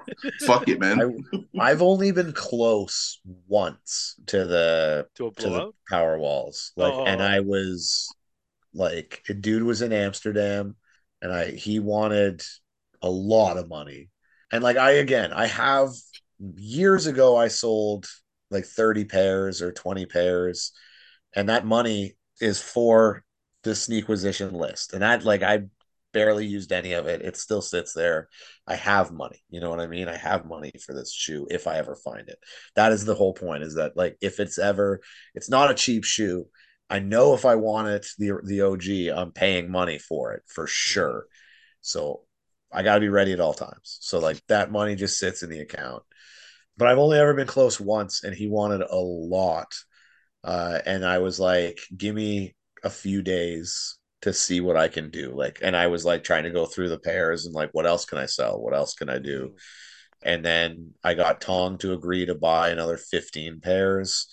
fuck 0.40 0.68
it, 0.68 0.78
man. 0.78 1.24
I've 1.58 1.82
only 1.82 2.12
been 2.12 2.32
close 2.32 3.20
once 3.46 4.16
to 4.26 4.44
the 4.44 5.06
To 5.16 5.26
a 5.28 5.32
to 5.32 5.48
the 5.50 5.72
power 5.88 6.18
walls. 6.18 6.72
Like 6.76 6.92
Oh. 6.92 7.04
and 7.06 7.22
I 7.22 7.40
was 7.40 8.14
like 8.74 9.22
a 9.28 9.34
dude 9.34 9.62
was 9.62 9.82
in 9.82 9.92
Amsterdam 9.92 10.76
and 11.22 11.32
I 11.32 11.50
he 11.52 11.78
wanted 11.80 12.42
a 13.02 13.10
lot 13.10 13.56
of 13.56 13.68
money. 13.68 14.10
And 14.52 14.62
like 14.62 14.76
I 14.76 14.92
again, 14.92 15.32
I 15.32 15.46
have 15.46 15.90
years 16.56 17.06
ago 17.06 17.36
I 17.36 17.48
sold 17.48 18.06
like 18.50 18.64
30 18.64 19.04
pairs 19.04 19.62
or 19.62 19.72
20 19.72 20.06
pairs 20.06 20.72
and 21.34 21.48
that 21.48 21.66
money 21.66 22.16
is 22.40 22.60
for 22.60 23.24
the 23.64 23.74
sneakquisition 23.74 24.52
list. 24.52 24.92
And 24.92 25.02
that 25.02 25.24
like 25.24 25.42
I 25.42 25.64
barely 26.12 26.46
used 26.46 26.72
any 26.72 26.92
of 26.92 27.06
it. 27.06 27.22
It 27.22 27.36
still 27.36 27.60
sits 27.60 27.92
there. 27.92 28.28
I 28.66 28.76
have 28.76 29.12
money. 29.12 29.42
You 29.50 29.60
know 29.60 29.70
what 29.70 29.80
I 29.80 29.86
mean? 29.86 30.08
I 30.08 30.16
have 30.16 30.46
money 30.46 30.72
for 30.84 30.94
this 30.94 31.12
shoe 31.12 31.46
if 31.50 31.66
I 31.66 31.76
ever 31.78 31.94
find 31.94 32.28
it. 32.28 32.38
That 32.76 32.92
is 32.92 33.04
the 33.04 33.14
whole 33.14 33.34
point 33.34 33.62
is 33.62 33.74
that 33.74 33.96
like 33.96 34.16
if 34.20 34.40
it's 34.40 34.58
ever 34.58 35.00
it's 35.34 35.50
not 35.50 35.70
a 35.70 35.74
cheap 35.74 36.04
shoe. 36.04 36.46
I 36.90 37.00
know 37.00 37.34
if 37.34 37.44
I 37.44 37.56
want 37.56 37.88
it 37.88 38.06
the 38.18 38.40
the 38.44 38.62
OG, 38.62 39.16
I'm 39.16 39.32
paying 39.32 39.70
money 39.70 39.98
for 39.98 40.32
it 40.32 40.42
for 40.46 40.66
sure. 40.66 41.26
So 41.82 42.22
I 42.72 42.82
got 42.82 42.94
to 42.94 43.00
be 43.00 43.08
ready 43.08 43.32
at 43.32 43.40
all 43.40 43.54
times. 43.54 43.98
So 44.00 44.18
like 44.18 44.40
that 44.48 44.72
money 44.72 44.94
just 44.94 45.18
sits 45.18 45.42
in 45.42 45.50
the 45.50 45.60
account. 45.60 46.02
But 46.78 46.88
I've 46.88 46.98
only 46.98 47.18
ever 47.18 47.34
been 47.34 47.46
close 47.48 47.80
once 47.80 48.24
and 48.24 48.34
he 48.34 48.48
wanted 48.48 48.82
a 48.82 48.96
lot. 48.96 49.74
Uh 50.44 50.80
and 50.86 51.04
I 51.04 51.18
was 51.18 51.40
like, 51.40 51.80
"Give 51.96 52.14
me 52.14 52.54
a 52.84 52.90
few 52.90 53.22
days 53.22 53.98
to 54.22 54.32
see 54.32 54.60
what 54.60 54.76
I 54.76 54.88
can 54.88 55.10
do." 55.10 55.34
Like 55.34 55.60
and 55.62 55.76
I 55.76 55.88
was 55.88 56.04
like 56.04 56.24
trying 56.24 56.44
to 56.44 56.50
go 56.50 56.66
through 56.66 56.90
the 56.90 56.98
pairs 57.00 57.46
and 57.46 57.54
like 57.54 57.70
what 57.72 57.86
else 57.86 58.04
can 58.06 58.18
I 58.18 58.26
sell? 58.26 58.60
What 58.60 58.74
else 58.74 58.94
can 58.94 59.10
I 59.10 59.18
do? 59.18 59.54
And 60.22 60.44
then 60.44 60.94
I 61.04 61.14
got 61.14 61.40
Tong 61.40 61.78
to 61.78 61.92
agree 61.92 62.26
to 62.26 62.34
buy 62.34 62.70
another 62.70 62.96
15 62.96 63.60
pairs, 63.60 64.28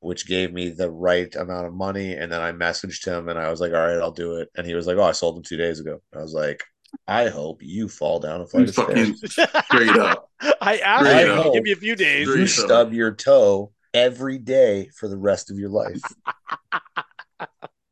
which 0.00 0.26
gave 0.26 0.52
me 0.52 0.70
the 0.70 0.90
right 0.90 1.34
amount 1.36 1.66
of 1.66 1.74
money. 1.74 2.14
And 2.14 2.32
then 2.32 2.40
I 2.40 2.52
messaged 2.52 3.06
him 3.06 3.28
and 3.28 3.38
I 3.38 3.50
was 3.50 3.60
like, 3.60 3.72
all 3.72 3.86
right, 3.86 4.00
I'll 4.00 4.12
do 4.12 4.36
it. 4.36 4.48
And 4.56 4.66
he 4.66 4.74
was 4.74 4.86
like, 4.86 4.96
oh, 4.96 5.02
I 5.02 5.12
sold 5.12 5.36
them 5.36 5.42
two 5.42 5.56
days 5.58 5.80
ago. 5.80 6.00
I 6.14 6.18
was 6.22 6.32
like, 6.32 6.62
I 7.06 7.28
hope 7.28 7.62
you 7.62 7.88
fall 7.88 8.20
down 8.20 8.40
a 8.40 8.46
flight 8.46 8.68
of 8.68 8.74
stairs. 8.74 9.22
straight 9.66 9.96
up. 9.96 10.25
I 10.60 10.78
asked 10.78 11.06
Straight 11.06 11.26
you 11.26 11.42
to 11.42 11.50
give 11.52 11.62
me 11.62 11.72
a 11.72 11.76
few 11.76 11.96
days. 11.96 12.26
You 12.26 12.46
stub 12.46 12.92
your 12.92 13.12
toe 13.12 13.72
every 13.94 14.38
day 14.38 14.90
for 14.98 15.08
the 15.08 15.16
rest 15.16 15.50
of 15.50 15.58
your 15.58 15.70
life. 15.70 16.02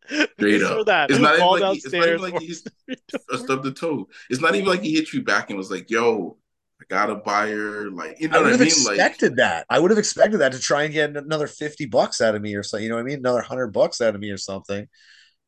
Straight 0.07 0.59
Just 0.59 0.73
for 0.73 0.81
up. 0.81 0.87
that. 0.87 1.11
It's 1.11 1.19
not 1.21 1.37
even 1.37 1.49
like 1.49 1.63
he- 1.75 1.79
it's 1.79 1.93
not 1.93 2.09
even 2.09 2.21
like 2.21 2.41
he- 2.41 2.57
a 2.91 3.35
uh, 3.35 3.39
stub 3.39 3.63
the 3.63 3.73
toe. 3.73 4.09
It's 4.29 4.41
not 4.41 4.55
even 4.55 4.69
like 4.69 4.83
he 4.83 4.95
hit 4.95 5.13
you 5.13 5.23
back 5.23 5.49
and 5.49 5.57
was 5.57 5.71
like, 5.71 5.91
"Yo, 5.91 6.37
I 6.81 6.85
got 6.89 7.09
a 7.11 7.15
buyer." 7.15 7.91
Like, 7.91 8.21
you 8.21 8.29
know 8.29 8.37
I 8.37 8.43
would 8.43 8.51
what 8.51 8.61
I 8.61 8.65
have 8.65 8.77
mean? 8.77 8.85
Like, 8.85 8.99
expected 8.99 9.37
that. 9.37 9.65
I 9.71 9.79
would 9.79 9.91
have 9.91 9.99
expected 9.99 10.39
that 10.39 10.53
to 10.53 10.59
try 10.59 10.83
and 10.85 10.93
get 10.93 11.17
another 11.17 11.47
50 11.47 11.87
bucks 11.87 12.21
out 12.21 12.35
of 12.35 12.43
me 12.43 12.55
or 12.55 12.63
something. 12.63 12.85
You 12.85 12.91
know 12.91 12.97
what 12.97 13.03
I 13.03 13.05
mean? 13.05 13.19
Another 13.21 13.39
100 13.39 13.69
bucks 13.69 14.01
out 14.03 14.15
of 14.15 14.21
me 14.21 14.31
or 14.31 14.37
something. 14.39 14.87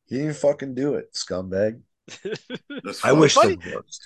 He 0.07 0.15
didn't 0.15 0.31
even 0.31 0.41
fucking 0.41 0.73
do 0.73 0.95
it, 0.95 1.13
scumbag. 1.13 1.81
That's 2.83 3.03
I 3.03 3.11
wish 3.11 3.33
Funny- 3.33 3.57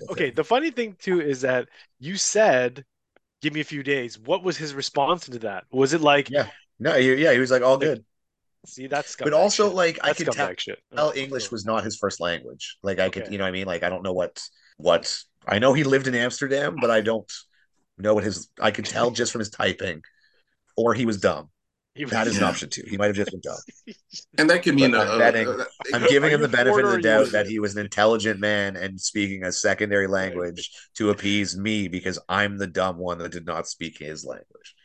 okay, 0.09 0.31
the 0.31 0.43
funny 0.43 0.71
thing 0.71 0.95
too 0.99 1.21
is 1.21 1.41
that 1.41 1.69
you 1.99 2.17
said, 2.17 2.83
"Give 3.41 3.53
me 3.53 3.59
a 3.61 3.65
few 3.65 3.83
days." 3.83 4.17
What 4.17 4.43
was 4.43 4.57
his 4.57 4.73
response 4.73 5.25
to 5.25 5.39
that? 5.39 5.65
Was 5.71 5.93
it 5.93 6.01
like, 6.01 6.29
Yeah. 6.29 6.47
No, 6.79 6.95
yeah, 6.95 7.31
he 7.31 7.39
was 7.39 7.51
like 7.51 7.61
all 7.61 7.77
good. 7.77 8.03
"See, 8.65 8.87
that's 8.87 9.15
But 9.15 9.33
also, 9.33 9.71
like, 9.71 9.99
I 10.03 10.13
could 10.13 10.31
tell 10.31 10.51
shit." 10.57 10.79
tell 10.95 11.11
English 11.15 11.51
was 11.51 11.65
not 11.65 11.83
his 11.83 11.97
first 11.97 12.19
language. 12.19 12.77
Like 12.81 12.99
I 12.99 13.09
could, 13.09 13.31
you 13.31 13.37
know 13.37 13.43
what 13.43 13.49
I 13.49 13.51
mean? 13.51 13.67
Like 13.67 13.83
I 13.83 13.89
don't 13.89 14.03
know 14.03 14.13
what 14.13 14.41
what 14.77 15.23
I 15.47 15.59
know 15.59 15.73
he 15.73 15.83
lived 15.83 16.07
in 16.07 16.15
Amsterdam, 16.15 16.77
but 16.79 16.89
I 16.89 17.01
don't 17.01 17.31
know 17.97 18.15
what 18.15 18.23
his 18.23 18.49
I 18.59 18.71
could 18.71 18.85
tell 18.85 19.11
just 19.11 19.31
from 19.31 19.39
his 19.39 19.49
typing. 19.49 20.01
Or 20.77 20.93
he 20.93 21.05
was 21.05 21.19
dumb. 21.19 21.49
He 21.93 22.05
was- 22.05 22.11
That 22.11 22.27
is 22.27 22.37
an 22.37 22.43
option 22.45 22.69
too. 22.69 22.83
He 22.87 22.97
might 22.97 23.07
have 23.07 23.15
just 23.15 23.31
been 23.31 23.41
dumb. 23.41 23.57
and 24.37 24.49
that 24.49 24.63
could 24.63 24.75
mean 24.75 24.91
But 24.91 25.07
a, 25.07 25.11
I'm 25.11 25.15
a- 25.15 25.19
betting- 25.19 25.47
a- 25.49 25.65
I'm 25.95 26.07
giving 26.07 26.31
him 26.31 26.41
the 26.41 26.47
benefit 26.47 26.85
of 26.85 26.91
the 26.91 27.01
doubt 27.01 27.31
that 27.31 27.47
he 27.47 27.59
was 27.59 27.75
an 27.75 27.81
intelligent 27.81 28.39
man 28.39 28.75
and 28.77 28.99
speaking 28.99 29.43
a 29.43 29.51
secondary 29.51 30.07
language 30.07 30.71
to 30.95 31.09
appease 31.09 31.57
me 31.57 31.87
because 31.89 32.17
I'm 32.29 32.57
the 32.57 32.67
dumb 32.67 32.97
one 32.97 33.17
that 33.19 33.31
did 33.33 33.45
not 33.45 33.67
speak 33.67 33.97
his 33.97 34.23
language. 34.25 34.75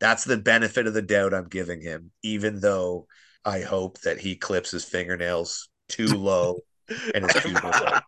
That's 0.00 0.24
the 0.24 0.36
benefit 0.38 0.86
of 0.86 0.94
the 0.94 1.02
doubt 1.02 1.34
I'm 1.34 1.48
giving 1.48 1.80
him, 1.82 2.10
even 2.22 2.60
though 2.60 3.06
I 3.44 3.60
hope 3.60 4.00
that 4.00 4.18
he 4.18 4.36
clips 4.36 4.70
his 4.70 4.84
fingernails 4.84 5.68
too 5.88 6.06
low 6.08 6.60
and 7.14 7.24
is 7.24 7.34
too 7.42 7.52
low 7.52 7.98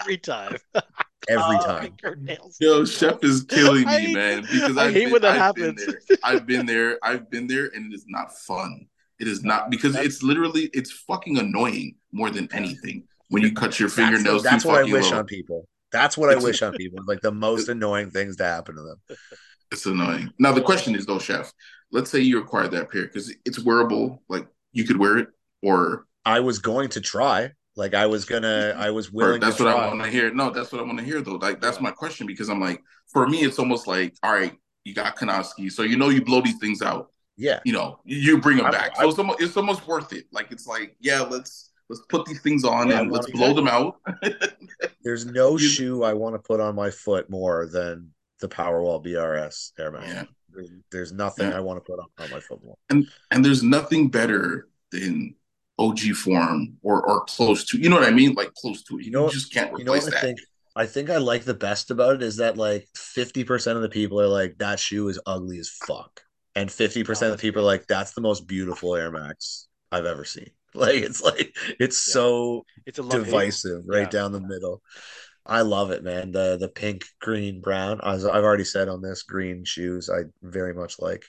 every 0.00 0.18
time. 0.18 0.56
every 1.28 1.56
Oh, 1.56 1.66
time. 1.66 1.82
fingernails. 2.00 2.56
Yo, 2.60 2.84
Chef 2.84 3.22
is 3.24 3.44
killing 3.44 3.86
me, 3.86 3.92
hate- 4.06 4.14
man. 4.14 4.42
Because 4.42 4.76
I 4.76 4.86
I've 4.86 4.92
hate 4.92 5.04
been, 5.04 5.12
when 5.12 5.22
that 5.22 5.38
I've 5.40 5.54
been 5.54 5.76
happens. 5.76 5.86
there. 6.08 6.18
I've 6.22 6.46
been 6.46 6.66
there. 6.66 6.98
I've 7.02 7.30
been 7.30 7.46
there, 7.46 7.70
and 7.74 7.92
it 7.92 7.94
is 7.94 8.04
not 8.08 8.32
fun. 8.36 8.86
It 9.20 9.28
is 9.28 9.44
not 9.44 9.70
because 9.70 9.92
That's- 9.92 10.14
it's 10.14 10.22
literally 10.22 10.70
it's 10.72 10.90
fucking 10.90 11.38
annoying 11.38 11.96
more 12.12 12.30
than 12.30 12.48
anything 12.52 13.04
when 13.30 13.42
you 13.42 13.52
cut 13.52 13.78
your 13.78 13.88
That's, 13.88 13.96
the- 13.96 14.02
fingernails. 14.02 14.42
that's 14.42 14.62
too 14.64 14.68
what 14.70 14.78
I 14.78 14.84
wish 14.92 15.10
low. 15.10 15.18
on 15.18 15.26
people. 15.26 15.68
That's 15.92 16.18
what 16.18 16.30
I 16.30 16.36
wish 16.42 16.60
on 16.62 16.72
people. 16.74 16.98
Like 17.06 17.20
the 17.20 17.30
most 17.32 17.68
annoying 17.68 18.10
things 18.10 18.36
to 18.36 18.44
happen 18.44 18.74
to 18.76 18.82
them. 18.82 19.16
It's 19.70 19.86
annoying. 19.86 20.32
Now 20.38 20.52
the 20.52 20.60
question 20.60 20.94
is 20.96 21.06
though, 21.06 21.18
Chef. 21.20 21.52
Let's 21.92 22.10
say 22.10 22.18
you 22.18 22.40
acquired 22.40 22.72
that 22.72 22.90
pair 22.90 23.02
because 23.02 23.32
it's 23.44 23.60
wearable. 23.60 24.20
Like 24.28 24.48
you 24.72 24.84
could 24.84 24.96
wear 24.96 25.18
it, 25.18 25.28
or, 25.62 26.06
I 26.24 26.40
was 26.40 26.58
going 26.58 26.88
to 26.90 27.00
try. 27.00 27.52
Like 27.76 27.94
I 27.94 28.06
was 28.06 28.24
gonna, 28.24 28.74
I 28.78 28.90
was 28.90 29.10
willing 29.12 29.40
that's 29.40 29.58
what 29.58 29.72
try. 29.72 29.84
I 29.84 29.88
want 29.88 30.02
to 30.04 30.10
hear. 30.10 30.32
No, 30.32 30.50
that's 30.50 30.70
what 30.72 30.80
I 30.80 30.84
want 30.84 30.98
to 30.98 31.04
hear 31.04 31.20
though. 31.20 31.34
Like 31.36 31.60
that's 31.60 31.80
my 31.80 31.90
question 31.90 32.26
because 32.26 32.48
I'm 32.48 32.60
like, 32.60 32.80
for 33.12 33.26
me, 33.26 33.38
it's 33.42 33.58
almost 33.58 33.86
like, 33.86 34.14
all 34.22 34.32
right, 34.32 34.54
you 34.84 34.94
got 34.94 35.16
Kanowski, 35.16 35.70
so 35.72 35.82
you 35.82 35.96
know 35.96 36.08
you 36.08 36.24
blow 36.24 36.40
these 36.40 36.58
things 36.58 36.82
out. 36.82 37.10
Yeah, 37.36 37.58
you 37.64 37.72
know, 37.72 37.98
you 38.04 38.38
bring 38.40 38.58
them 38.58 38.66
I'm- 38.66 38.72
back. 38.74 38.92
I- 38.96 39.02
So 39.02 39.08
it's 39.08 39.18
almost, 39.18 39.40
it's 39.40 39.56
almost 39.56 39.88
worth 39.88 40.12
it. 40.12 40.26
Like 40.30 40.52
it's 40.52 40.66
like, 40.68 40.94
yeah, 41.00 41.20
let's 41.22 41.70
let's 41.88 42.00
put 42.08 42.24
these 42.26 42.40
things 42.42 42.64
on 42.64 42.88
Yeah, 42.90 43.00
and 43.00 43.10
let's 43.10 43.28
blow 43.32 43.52
them 43.54 43.66
out. 43.68 43.96
there's 45.02 45.26
no 45.26 45.52
You- 45.58 45.68
shoe 45.68 46.04
I 46.04 46.12
want 46.12 46.34
to 46.36 46.38
put 46.38 46.60
on 46.60 46.74
my 46.76 46.90
foot 46.90 47.28
more 47.28 47.66
than 47.66 48.10
the 48.40 48.48
Powerwall 48.48 49.04
BRS 49.04 49.72
Air 49.78 49.90
Max. 49.90 50.06
Yeah. 50.08 50.24
There's, 50.92 51.12
nothing 51.12 51.50
Yeah. 51.50 51.56
I 51.56 51.60
want 51.60 51.84
to 51.84 51.90
put 51.90 51.98
on, 51.98 52.06
on 52.18 52.30
my 52.30 52.38
football. 52.38 52.78
and 52.88 53.08
and 53.32 53.44
there's 53.44 53.64
nothing 53.64 54.08
better 54.08 54.68
than 54.92 55.34
OG 55.78 56.00
form 56.14 56.76
or 56.82 57.02
or 57.06 57.24
close 57.24 57.64
to. 57.66 57.78
You 57.78 57.88
know 57.88 57.96
what 57.96 58.08
I 58.08 58.12
mean? 58.12 58.34
Like 58.34 58.52
close 58.54 58.82
to 58.84 58.98
it. 58.98 59.04
You 59.04 59.10
know 59.10 59.24
what- 59.24 59.32
just 59.32 59.52
can't 59.52 59.70
You 59.78 59.84
know 59.84 59.92
replace 59.92 60.04
what 60.04 60.14
I 60.14 60.16
that. 60.20 60.22
think? 60.26 60.40
I 60.76 60.86
think 60.86 61.08
I 61.10 61.18
like 61.18 61.44
the 61.44 61.54
best 61.54 61.90
about 61.92 62.16
it 62.16 62.22
is 62.22 62.38
that 62.38 62.56
like 62.56 62.88
50% 62.96 63.76
of 63.76 63.82
the 63.82 63.88
people 63.88 64.20
are 64.20 64.26
like, 64.26 64.58
that 64.58 64.80
shoe 64.80 65.06
is 65.08 65.20
ugly 65.24 65.58
as 65.60 65.70
fuck. 65.70 66.20
And 66.56 66.68
50% 66.68 67.30
of 67.30 67.30
the 67.32 67.40
people 67.40 67.62
are 67.62 67.64
like, 67.64 67.86
that's 67.86 68.12
the 68.12 68.20
most 68.20 68.46
beautiful 68.48 68.96
Air 68.96 69.12
Max 69.12 69.68
I've 69.92 70.06
ever 70.06 70.24
seen. 70.24 70.50
Like 70.76 70.96
it's 70.96 71.22
like 71.22 71.56
it's 71.78 72.04
Yeah. 72.08 72.12
so 72.14 72.64
It's 72.84 72.98
a 72.98 73.02
love 73.04 73.24
divisive 73.24 73.82
right 73.86 74.02
Yeah. 74.02 74.08
down 74.10 74.32
the 74.32 74.40
middle. 74.40 74.82
I 75.46 75.60
love 75.60 75.92
it, 75.92 76.02
man. 76.02 76.32
The 76.32 76.56
the 76.58 76.68
pink, 76.68 77.04
green, 77.20 77.60
brown. 77.60 78.00
As 78.02 78.24
I've 78.24 78.42
already 78.42 78.64
said 78.64 78.88
on 78.88 79.00
this, 79.00 79.22
green 79.22 79.64
shoes 79.64 80.10
I 80.10 80.22
very 80.42 80.74
much 80.74 80.98
like. 80.98 81.24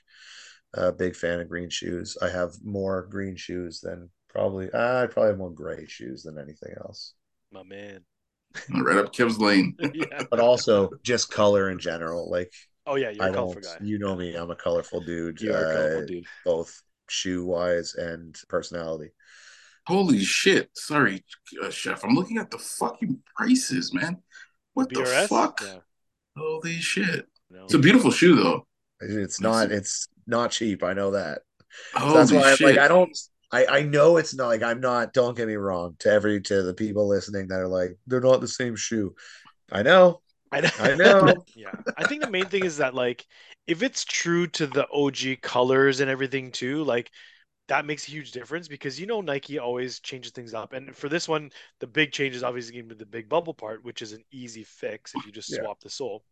A 0.74 0.92
big 0.92 1.16
fan 1.16 1.40
of 1.40 1.48
green 1.48 1.70
shoes. 1.70 2.18
I 2.22 2.30
have 2.30 2.52
more 2.64 3.04
green 3.10 3.36
shoes 3.38 3.80
than 3.82 4.10
probably 4.36 4.68
I 4.68 5.08
probably 5.08 5.30
have 5.30 5.38
more 5.38 5.52
gray 5.52 5.86
shoes 5.88 6.24
than 6.24 6.38
anything 6.38 6.74
else. 6.80 7.14
My 7.52 7.64
man. 7.64 8.02
Right 8.70 8.98
up 8.98 9.14
Kim's 9.14 9.40
lane. 9.40 9.76
yeah. 9.94 10.24
But 10.30 10.40
also 10.40 10.92
just 11.04 11.32
color 11.32 11.70
in 11.70 11.80
general. 11.80 12.30
Like 12.30 12.52
Oh 12.88 12.96
yeah, 12.96 13.10
you're 13.10 13.24
I 13.24 13.30
a 13.30 13.34
colorful 13.34 13.62
don't 13.62 13.80
guy. 13.80 13.86
you 13.86 13.98
know 13.98 14.16
me, 14.16 14.36
I'm 14.36 14.52
a 14.52 14.56
colorful 14.56 15.02
dude. 15.02 15.42
You 15.42 15.54
are 15.54 15.72
a 15.72 15.74
colorful 15.74 16.04
uh, 16.04 16.06
dude. 16.06 16.26
both 16.44 16.82
shoe 17.10 17.46
wise 17.46 17.96
and 17.96 18.36
personality. 18.48 19.12
Holy 19.88 20.20
shit! 20.24 20.70
Sorry, 20.74 21.24
uh, 21.64 21.70
chef. 21.70 22.04
I'm 22.04 22.16
looking 22.16 22.38
at 22.38 22.50
the 22.52 22.58
fucking 22.58 23.20
prices, 23.36 23.94
man. 23.94 24.18
What 24.74 24.90
the 24.90 25.02
BRS? 25.02 25.28
fuck? 25.28 25.62
Yeah. 25.64 25.78
Holy 26.38 26.76
shit! 26.78 27.28
No. 27.50 27.66
It's 27.66 27.74
a 27.74 27.80
beautiful 27.80 28.12
shoe, 28.12 28.36
though. 28.36 28.68
It's 29.00 29.40
not 29.42 29.72
it's 29.72 30.08
not 30.28 30.52
cheap, 30.52 30.84
I 30.84 30.94
know 30.94 31.12
that. 31.12 31.42
So 32.00 32.14
that's 32.14 32.32
why 32.32 32.52
I'm 32.52 32.56
shit! 32.58 32.68
like 32.68 32.78
I 32.78 32.88
don't 32.88 33.16
I, 33.56 33.80
I 33.80 33.82
know 33.84 34.18
it's 34.18 34.36
not 34.36 34.48
like 34.48 34.64
I'm 34.64 34.82
not 34.82 35.14
don't 35.14 35.38
get 35.38 35.48
me 35.48 35.56
wrong 35.56 35.96
to 36.00 36.10
every 36.12 36.42
to 36.42 36.64
the 36.64 36.74
people 36.74 37.08
listening 37.08 37.48
that 37.48 37.60
are 37.60 37.68
like 37.68 37.98
they're 38.08 38.22
not 38.22 38.42
the 38.42 38.48
same 38.48 38.76
shoe. 38.76 39.16
I 39.72 39.84
know. 39.84 40.22
I 40.52 40.62
know. 40.62 40.70
I 40.78 40.96
know. 40.96 41.46
yeah. 41.56 41.76
I 41.98 42.06
think 42.06 42.22
the 42.22 42.28
main 42.28 42.50
thing 42.50 42.64
is 42.64 42.78
that 42.78 42.94
like 42.94 43.26
if 43.68 43.84
it's 43.84 44.06
true 44.06 44.48
to 44.48 44.68
the 44.68 44.88
OG 44.92 45.36
colors 45.38 46.00
and 46.00 46.10
everything 46.10 46.52
too, 46.52 46.84
like 46.84 47.12
that 47.68 47.86
makes 47.86 48.08
a 48.08 48.12
huge 48.12 48.32
difference 48.32 48.68
because 48.68 49.00
you 49.00 49.08
know 49.08 49.22
Nike 49.22 49.60
always 49.60 50.00
changes 50.02 50.32
things 50.34 50.54
up. 50.54 50.74
And 50.74 50.96
for 50.96 51.10
this 51.10 51.28
one, 51.28 51.52
the 51.80 51.88
big 51.88 52.12
change 52.14 52.36
is 52.36 52.44
obviously 52.44 52.74
going 52.76 52.90
to 52.90 52.96
be 52.96 53.00
the 53.00 53.06
big 53.06 53.30
bubble 53.30 53.54
part, 53.54 53.84
which 53.84 54.02
is 54.02 54.14
an 54.14 54.24
easy 54.32 54.64
fix 54.64 55.16
if 55.16 55.26
you 55.26 55.32
just 55.32 55.54
Yeah. 55.54 55.56
swap 55.56 55.82
the 55.82 55.90
sole. 55.90 56.24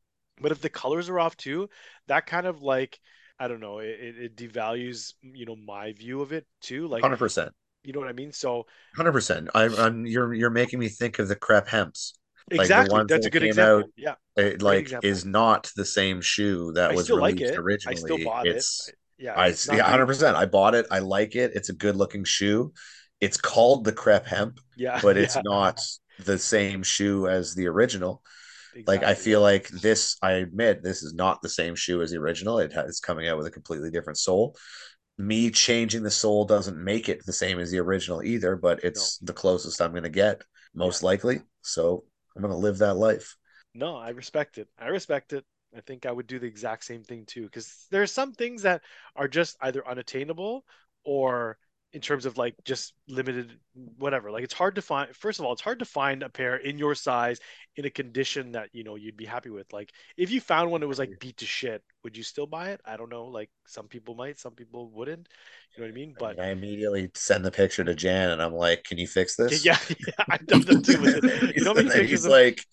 But 0.42 0.52
if 0.52 0.62
the 0.62 0.70
colors 0.70 1.10
are 1.10 1.20
off 1.20 1.38
too, 1.38 1.70
that 2.08 2.26
kind 2.28 2.48
of 2.48 2.62
like 2.64 3.00
I 3.40 3.48
don't 3.48 3.60
know, 3.60 3.80
it, 3.80 3.90
it 4.00 4.36
devalues 4.38 5.14
you 5.22 5.46
know 5.46 5.56
my 5.56 5.94
view 5.94 6.22
of 6.22 6.32
it 6.34 6.46
too. 6.62 6.88
Like 6.88 7.02
Hundred 7.02 7.18
percent. 7.18 7.54
you 7.84 7.94
know 7.94 8.00
what 8.00 8.10
I 8.10 8.14
mean? 8.14 8.32
So 8.32 8.66
Hundred 8.96 9.12
percent. 9.12 9.50
I'm 9.56 9.76
I'm 9.76 10.06
you're 10.06 10.34
you're 10.34 10.50
making 10.50 10.80
me 10.80 10.88
think 10.90 11.20
of 11.20 11.28
the 11.28 11.36
crep 11.36 11.68
hemps. 11.68 12.14
Like, 12.56 12.66
exactly, 12.68 13.04
that's 13.08 13.26
that 13.26 13.26
a 13.26 13.30
good 13.30 13.44
example. 13.44 13.80
out 13.80 13.90
Yeah, 13.96 14.16
It 14.36 14.62
like 14.62 14.80
example. 14.82 15.10
is 15.10 15.26
not 15.26 15.72
the 15.76 15.86
same 15.86 16.22
shoe 16.22 16.72
that 16.74 16.92
I 16.92 16.94
was 16.94 17.06
still 17.06 17.18
like 17.18 17.40
released 17.40 17.54
it. 17.54 17.58
originally. 17.58 17.96
I 17.98 18.00
still 18.00 18.18
bought 18.20 18.48
it's, 18.48 18.90
it. 18.90 18.96
Yeah, 19.18 19.36
I 19.36 19.50
not 19.66 19.78
yeah, 19.78 19.84
hundred 19.90 20.06
percent. 20.08 20.38
I 20.38 20.46
bought 20.46 20.76
it. 20.76 20.86
I 20.92 21.00
like 21.00 21.36
it. 21.36 21.52
It's 21.56 21.70
a 21.70 21.74
good 21.74 21.96
looking 21.96 22.24
shoe. 22.24 22.74
It's 23.20 23.38
called 23.38 23.86
the 23.86 23.94
crep 23.94 24.26
hemp, 24.28 24.60
Yeah, 24.76 25.02
but 25.02 25.18
it's 25.18 25.36
yeah, 25.36 25.42
not 25.44 25.80
the 26.26 26.38
same 26.38 26.84
shoe 26.84 27.28
as 27.28 27.56
the 27.56 27.68
original. 27.68 28.22
Like 28.88 29.04
I 29.04 29.14
feel 29.14 29.42
like 29.42 29.68
this, 29.70 30.18
I 30.22 30.34
admit 30.34 30.84
this 30.84 31.04
is 31.04 31.14
not 31.14 31.42
the 31.42 31.50
same 31.50 31.76
shoe 31.76 32.02
as 32.02 32.12
the 32.12 32.18
original. 32.18 32.60
It 32.60 32.74
it's 32.76 33.00
coming 33.00 33.28
out 33.28 33.38
with 33.38 33.48
a 33.48 33.52
completely 33.52 33.92
different 33.92 34.18
sole. 34.18 34.56
Me 35.18 35.52
changing 35.52 36.04
the 36.04 36.12
sole 36.12 36.46
doesn't 36.46 36.84
make 36.84 37.08
it 37.08 37.26
the 37.26 37.34
same 37.34 37.60
as 37.60 37.70
the 37.70 37.80
original 37.80 38.24
either, 38.24 38.56
but 38.56 38.84
it's 38.84 39.18
the 39.20 39.34
closest 39.34 39.82
I'm 39.82 39.92
going 39.92 40.04
to 40.04 40.10
get, 40.10 40.42
most 40.74 41.04
likely. 41.04 41.42
So 41.62 42.04
I'm 42.36 42.42
going 42.42 42.52
to 42.52 42.58
live 42.58 42.80
that 42.80 42.96
life. 42.96 43.36
No, 43.76 43.96
I 43.96 44.10
respect 44.10 44.58
it. 44.58 44.68
I 44.80 44.88
respect 44.88 45.34
it. 45.34 45.46
I 45.76 45.82
think 45.82 46.06
I 46.06 46.12
would 46.12 46.28
do 46.28 46.40
the 46.40 46.48
exact 46.48 46.86
same 46.86 47.04
thing 47.04 47.26
too, 47.26 47.44
because 47.44 47.86
there 47.92 48.02
are 48.02 48.08
some 48.08 48.34
things 48.34 48.64
that 48.64 48.82
are 49.16 49.28
just 49.28 49.58
either 49.62 49.88
unattainable 49.88 50.66
or 51.04 51.58
in 51.94 52.02
terms 52.02 52.26
of 52.26 52.38
like 52.38 52.56
just 52.66 52.94
limited 53.08 53.60
whatever. 53.98 54.32
Like 54.32 54.44
it's 54.44 54.54
hard 54.54 54.76
to 54.76 54.82
find 54.82 55.16
first 55.16 55.40
of 55.40 55.46
all, 55.46 55.54
it's 55.54 55.62
hard 55.62 55.80
to 55.80 55.86
find 55.86 56.24
a 56.24 56.30
pair 56.30 56.56
in 56.58 56.78
your 56.78 56.96
size 56.96 57.40
in 57.76 57.86
a 57.86 57.90
condition 57.90 58.54
that 58.54 58.70
you 58.74 58.84
know 58.84 58.96
you'd 58.96 59.18
be 59.18 59.26
happy 59.26 59.50
with. 59.50 59.72
Like 59.74 59.92
if 60.18 60.32
you 60.32 60.42
found 60.42 60.72
one 60.72 60.82
that 60.82 60.88
was 60.88 61.00
like 61.00 61.20
beat 61.20 61.38
to 61.38 61.46
shit, 61.46 61.84
would 62.04 62.18
you 62.18 62.24
still 62.24 62.48
buy 62.48 62.70
it? 62.72 62.82
I 62.86 62.98
don't 62.98 63.10
know. 63.10 63.26
Like 63.26 63.50
some 63.68 63.88
people 63.88 64.16
might, 64.16 64.40
some 64.40 64.54
people 64.54 64.90
wouldn't. 64.92 65.28
You 65.76 65.82
know 65.84 65.88
what 65.88 65.94
I 65.94 65.96
mean? 65.96 66.16
But 66.18 66.38
I 66.40 66.48
immediately 66.50 67.10
send 67.16 67.44
the 67.46 67.52
picture 67.52 67.84
to 67.84 67.96
Jan, 67.96 68.30
and 68.30 68.42
I'm 68.42 68.54
like, 68.54 68.84
"Can 68.84 68.98
you 68.98 69.08
fix 69.08 69.36
this?" 69.36 69.64
yeah, 69.64 69.78
yeah, 70.08 70.26
I've 70.30 70.48
done 70.48 70.66
that 70.66 70.84
too 70.84 71.00
with 71.00 71.16
it. 71.16 71.26
You 71.56 71.62
know 71.64 71.72
how 71.72 71.76
many 71.76 71.90
And 71.92 71.92
pictures 71.92 72.08
he's 72.08 72.26
of 72.26 72.28
like, 72.28 72.64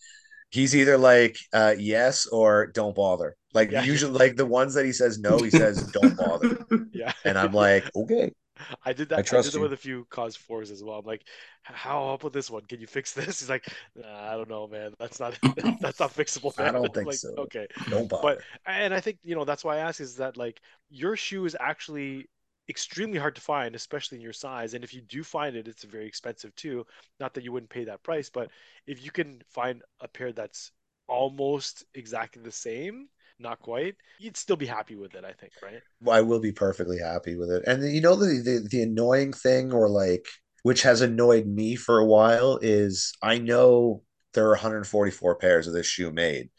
he's 0.50 0.76
either 0.76 0.98
like, 0.98 1.36
uh, 1.52 1.74
"Yes" 1.78 2.26
or 2.26 2.68
"Don't 2.68 2.94
bother." 2.96 3.36
Like 3.54 3.70
Yeah. 3.70 3.84
usually, 3.84 4.12
like 4.12 4.36
the 4.36 4.46
ones 4.46 4.74
that 4.74 4.86
he 4.86 4.92
says 4.92 5.18
no, 5.18 5.42
he 5.42 5.50
says, 5.50 5.84
"Don't 5.84 6.16
bother," 6.16 6.60
yeah. 6.92 7.12
and 7.24 7.38
I'm 7.38 7.52
like, 7.52 7.90
"Okay." 7.96 8.32
I 8.84 8.92
did 8.92 9.08
that. 9.10 9.18
I 9.18 9.22
I, 9.22 9.22
trust 9.22 9.46
did 9.46 9.52
that 9.54 9.58
you. 9.58 9.62
with 9.62 9.72
a 9.72 9.76
few 9.76 10.06
cause 10.10 10.36
fours 10.36 10.70
as 10.70 10.82
well. 10.82 10.98
I'm 10.98 11.06
like, 11.06 11.24
how 11.62 12.08
up 12.10 12.24
with 12.24 12.32
this 12.32 12.50
one? 12.50 12.62
Can 12.64 12.80
you 12.80 12.86
fix 12.86 13.12
this? 13.12 13.40
He's 13.40 13.50
like, 13.50 13.66
nah, 13.94 14.32
I 14.32 14.36
don't 14.36 14.48
know, 14.48 14.66
man. 14.66 14.94
That's 14.98 15.20
not 15.20 15.38
that's 15.80 16.00
not 16.00 16.12
fixable. 16.14 16.52
I 16.58 16.70
don't 16.70 16.92
think 16.94 17.06
like, 17.06 17.18
so. 17.18 17.34
Okay, 17.38 17.66
Don't 17.88 18.08
bother. 18.08 18.22
but 18.22 18.42
and 18.66 18.94
I 18.94 19.00
think 19.00 19.18
you 19.22 19.34
know 19.34 19.44
that's 19.44 19.64
why 19.64 19.76
I 19.76 19.80
ask 19.80 20.00
is 20.00 20.16
that 20.16 20.36
like 20.36 20.60
your 20.88 21.16
shoe 21.16 21.44
is 21.44 21.56
actually 21.60 22.28
extremely 22.68 23.18
hard 23.18 23.34
to 23.34 23.40
find, 23.40 23.74
especially 23.74 24.16
in 24.18 24.22
your 24.22 24.32
size. 24.32 24.74
And 24.74 24.84
if 24.84 24.94
you 24.94 25.00
do 25.02 25.24
find 25.24 25.56
it, 25.56 25.68
it's 25.68 25.84
very 25.84 26.06
expensive 26.06 26.54
too. 26.54 26.86
Not 27.18 27.34
that 27.34 27.44
you 27.44 27.52
wouldn't 27.52 27.70
pay 27.70 27.84
that 27.84 28.02
price, 28.02 28.30
but 28.30 28.50
if 28.86 29.04
you 29.04 29.10
can 29.10 29.42
find 29.48 29.82
a 30.00 30.08
pair 30.08 30.32
that's 30.32 30.72
almost 31.08 31.84
exactly 31.94 32.42
the 32.42 32.52
same, 32.52 33.08
not 33.40 33.60
quite, 33.60 33.96
you'd 34.18 34.36
still 34.36 34.56
be 34.56 34.66
happy 34.66 34.96
with 34.96 35.14
it. 35.14 35.24
I 35.24 35.32
think, 35.32 35.52
right? 35.62 35.82
Well, 36.00 36.16
I 36.16 36.20
will 36.22 36.40
be 36.40 36.52
perfectly 36.52 36.98
happy 36.98 37.36
with 37.36 37.50
it. 37.50 37.64
And 37.66 37.82
you 37.92 38.00
know 38.00 38.16
the, 38.16 38.40
the 38.42 38.68
the 38.70 38.82
annoying 38.82 39.32
thing 39.32 39.72
or 39.72 39.88
like 39.88 40.26
which 40.62 40.82
has 40.82 41.00
annoyed 41.00 41.46
me 41.46 41.76
for 41.76 41.98
a 41.98 42.04
while 42.06 42.58
is 42.62 43.12
I 43.22 43.38
know 43.38 44.02
there 44.34 44.46
are 44.46 44.50
144 44.50 45.36
pairs 45.36 45.66
of 45.66 45.74
this 45.74 45.86
shoe 45.86 46.10
made, 46.12 46.50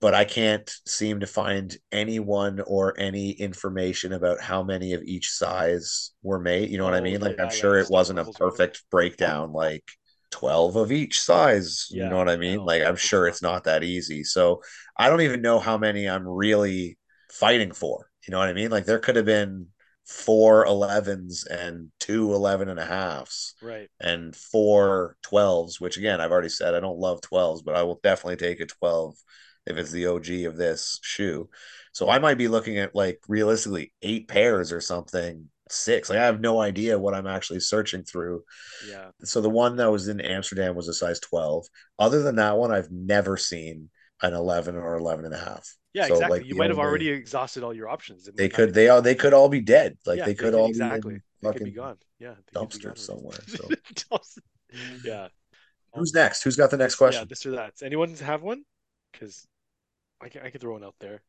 but 0.00 0.14
I 0.14 0.24
can't 0.24 0.70
seem 0.86 1.20
to 1.20 1.28
find 1.28 1.76
anyone 1.92 2.60
or 2.66 2.98
any 3.00 3.32
information 3.32 4.12
about 4.14 4.42
how 4.42 4.62
many 4.64 4.94
of 4.94 5.02
each 5.04 5.30
size 5.32 6.12
were 6.22 6.40
made. 6.40 6.70
You 6.70 6.78
know 6.78 6.84
what 6.84 6.94
I 6.94 7.00
Oh, 7.00 7.02
mean? 7.02 7.20
yeah, 7.20 7.22
Like 7.22 7.40
I'm 7.40 7.50
yeah, 7.50 7.50
sure 7.50 7.78
it 7.78 7.90
wasn't 7.90 8.20
a 8.20 8.24
levels 8.24 8.40
or 8.40 8.48
whatever. 8.48 8.68
perfect 8.68 8.84
breakdown 8.90 9.52
like 9.52 9.84
12 10.30 10.76
of 10.76 10.92
each 10.92 11.20
size. 11.20 11.86
You 11.90 12.08
know 12.08 12.16
what 12.16 12.28
I 12.28 12.36
mean? 12.36 12.56
no, 12.56 12.64
Like 12.64 12.82
I'm 12.82 12.96
sure 12.96 13.26
it's 13.26 13.42
not 13.42 13.64
that 13.64 13.82
easy. 13.84 14.24
So 14.24 14.62
I 14.96 15.08
don't 15.10 15.22
even 15.22 15.42
know 15.42 15.58
how 15.58 15.78
many 15.78 16.08
I'm 16.08 16.26
really 16.26 16.98
fighting 17.30 17.72
for. 17.72 18.10
You 18.26 18.32
know 18.32 18.38
what 18.38 18.48
I 18.48 18.52
mean? 18.52 18.70
Like 18.70 18.84
there 18.84 18.98
could 18.98 19.16
have 19.16 19.24
been 19.24 19.68
four 20.06 20.64
11s 20.66 21.44
and 21.44 21.90
two 22.00 22.32
11 22.34 22.68
and 22.68 22.78
a 22.80 22.84
halves 22.84 23.54
Right. 23.60 23.88
and 24.00 24.34
four 24.34 25.16
12s, 25.22 25.80
which 25.80 25.96
again, 25.96 26.20
I've 26.20 26.32
already 26.32 26.48
said 26.48 26.74
I 26.74 26.80
don't 26.80 26.98
love 26.98 27.20
12s, 27.20 27.62
but 27.62 27.74
I 27.76 27.82
will 27.82 28.00
definitely 28.02 28.36
take 28.36 28.60
a 28.60 28.66
12 28.66 29.14
if 29.66 29.76
it's 29.76 29.90
the 29.90 30.06
OG 30.06 30.44
of 30.44 30.56
this 30.56 30.98
shoe. 31.02 31.48
So 31.92 32.08
I 32.08 32.18
might 32.18 32.38
be 32.38 32.48
looking 32.48 32.78
at 32.78 32.94
like 32.94 33.20
realistically 33.28 33.92
eight 34.02 34.28
pairs 34.28 34.72
or 34.72 34.80
something, 34.80 35.50
six. 35.72 36.10
Like 36.10 36.18
I 36.18 36.24
have 36.26 36.40
no 36.40 36.60
idea 36.60 36.98
what 36.98 37.14
I'm 37.14 37.26
actually 37.26 37.60
searching 37.60 38.02
through. 38.04 38.42
Yeah. 38.88 39.10
So 39.24 39.40
the 39.40 39.50
one 39.50 39.76
that 39.76 39.90
was 39.90 40.08
in 40.08 40.20
Amsterdam 40.20 40.74
was 40.74 40.88
a 40.88 40.94
size 40.94 41.20
12. 41.20 41.66
Other 41.98 42.22
than 42.22 42.36
that 42.36 42.56
one, 42.56 42.72
I've 42.72 42.90
never 42.90 43.36
seen 43.36 43.90
an 44.22 44.34
11 44.34 44.76
or 44.76 44.96
11 44.96 45.24
and 45.24 45.34
a 45.34 45.38
half. 45.38 45.68
Yeah, 45.94 46.06
So, 46.06 46.14
exactly. 46.14 46.38
like, 46.40 46.48
you 46.48 46.54
might 46.54 46.70
have 46.70 46.78
already 46.78 47.08
exhausted 47.08 47.62
all 47.64 47.74
your 47.74 47.88
options. 47.88 48.28
They 48.34 48.48
could 48.48 48.74
they 48.74 48.88
all 48.88 49.02
they 49.02 49.14
could 49.14 49.32
all 49.32 49.48
be 49.48 49.60
dead. 49.60 49.96
Like 50.06 50.18
Yeah, 50.18 50.26
they 50.26 50.34
could 50.34 50.54
all 50.54 50.66
be 50.66 50.70
exactly. 50.70 51.14
They 51.42 51.52
could 51.52 51.64
be 51.64 51.70
fucking 51.70 51.74
gone. 51.74 51.96
Yeah. 52.18 52.30
they 52.30 52.34
could 52.60 52.68
be 52.68 52.78
dumpster 52.78 52.84
gone 52.84 52.96
somewhere. 52.96 53.38
So 53.46 53.68
yeah. 55.04 55.28
who's 55.94 56.12
next? 56.14 56.42
Who's 56.42 56.56
got 56.56 56.70
the 56.70 56.76
next 56.76 56.94
Yeah, 56.94 56.98
question? 56.98 57.26
this 57.28 57.46
or 57.46 57.52
that. 57.52 57.74
Does 57.74 57.82
anyone 57.82 58.14
have 58.16 58.42
one? 58.42 58.64
Because 59.12 59.46
I 60.20 60.28
can 60.28 60.42
I 60.42 60.50
can 60.50 60.60
throw 60.60 60.72
one 60.72 60.84
out 60.84 60.96
there. 61.00 61.22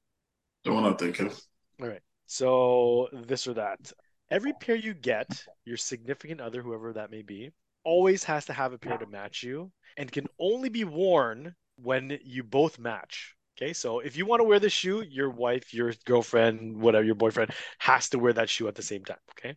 The 0.66 0.74
one 0.74 0.86
out 0.86 1.00
there, 1.00 1.12
Kev. 1.12 1.40
All 1.82 1.88
right. 1.88 2.02
So 2.26 3.08
this 3.14 3.48
or 3.48 3.54
that. 3.56 3.92
Every 4.32 4.54
pair 4.54 4.76
you 4.76 4.94
get, 4.94 5.44
your 5.66 5.78
significant 5.78 6.40
other, 6.40 6.62
whoever 6.62 6.94
that 6.94 7.10
may 7.10 7.24
be, 7.24 7.52
always 7.84 8.24
has 8.26 8.46
to 8.46 8.54
have 8.54 8.74
a 8.74 8.78
pair 8.78 8.98
to 8.98 9.08
match 9.08 9.42
you 9.42 9.72
and 9.98 10.12
can 10.12 10.28
only 10.40 10.70
be 10.70 10.84
worn 10.84 11.56
when 11.78 12.20
you 12.24 12.44
both 12.44 12.78
match. 12.78 13.36
Okay, 13.58 13.74
so 13.74 14.00
if 14.00 14.16
you 14.16 14.26
want 14.26 14.40
to 14.40 14.46
wear 14.46 14.60
the 14.60 14.70
shoe, 14.70 15.02
your 15.02 15.30
wife, 15.30 15.74
your 15.74 15.94
girlfriend, 16.06 16.78
whatever, 16.78 17.04
your 17.04 17.16
boyfriend 17.16 17.52
has 17.80 18.08
to 18.10 18.20
wear 18.20 18.32
that 18.34 18.50
shoe 18.50 18.68
at 18.68 18.76
the 18.76 18.84
same 18.84 19.04
time. 19.04 19.18
Okay. 19.32 19.56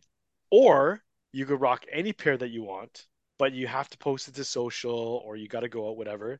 Or 0.51 1.01
you 1.31 1.45
could 1.45 1.61
rock 1.61 1.85
any 1.91 2.11
pair 2.11 2.35
that 2.35 2.49
you 2.49 2.63
want, 2.63 3.05
but 3.39 3.53
you 3.53 3.67
have 3.67 3.89
to 3.89 3.97
post 3.97 4.27
it 4.27 4.35
to 4.35 4.43
social 4.43 5.21
or 5.25 5.35
you 5.35 5.47
got 5.47 5.61
to 5.61 5.69
go 5.69 5.89
out, 5.89 5.97
whatever. 5.97 6.39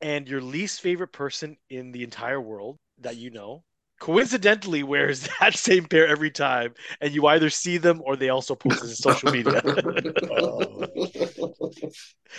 And 0.00 0.28
your 0.28 0.40
least 0.40 0.80
favorite 0.80 1.12
person 1.12 1.56
in 1.70 1.92
the 1.92 2.04
entire 2.04 2.40
world 2.40 2.76
that 2.98 3.16
you 3.16 3.30
know 3.30 3.64
coincidentally 3.98 4.82
wears 4.82 5.28
that 5.40 5.54
same 5.54 5.84
pair 5.86 6.06
every 6.06 6.30
time, 6.30 6.74
and 7.00 7.12
you 7.14 7.26
either 7.26 7.50
see 7.50 7.78
them 7.78 8.00
or 8.04 8.16
they 8.16 8.28
also 8.30 8.54
post 8.54 8.82
it 8.84 8.88
on 8.88 8.94
social 8.94 9.30
media. 9.30 9.62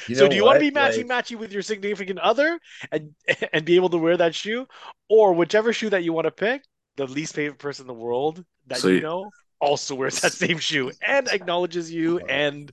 You 0.06 0.16
so 0.16 0.28
do 0.28 0.36
you 0.36 0.46
want 0.46 0.56
to 0.56 0.60
be 0.60 0.72
matchy 0.72 0.98
Like, 1.08 1.26
matchy 1.26 1.36
with 1.38 1.52
your 1.52 1.62
significant 1.62 2.20
other 2.20 2.60
and 2.92 3.14
and 3.54 3.66
be 3.66 3.76
able 3.76 3.90
to 3.90 3.98
wear 3.98 4.18
that 4.18 4.36
shoe, 4.36 4.68
or 5.10 5.34
whichever 5.34 5.74
shoe 5.74 5.90
that 5.90 6.04
you 6.04 6.14
want 6.14 6.26
to 6.26 6.32
pick, 6.32 6.64
the 6.98 7.06
least 7.08 7.34
favorite 7.36 7.60
person 7.60 7.84
in 7.84 7.88
the 7.88 7.94
world 7.94 8.44
that 8.68 8.80
So 8.80 8.88
you 8.88 8.96
you- 8.96 9.02
know 9.02 9.32
also 9.60 9.96
wears 9.96 10.22
that 10.22 10.32
same 10.32 10.58
shoe 10.58 10.92
and 11.06 11.28
acknowledges 11.28 11.92
you 11.92 12.20
and 12.20 12.72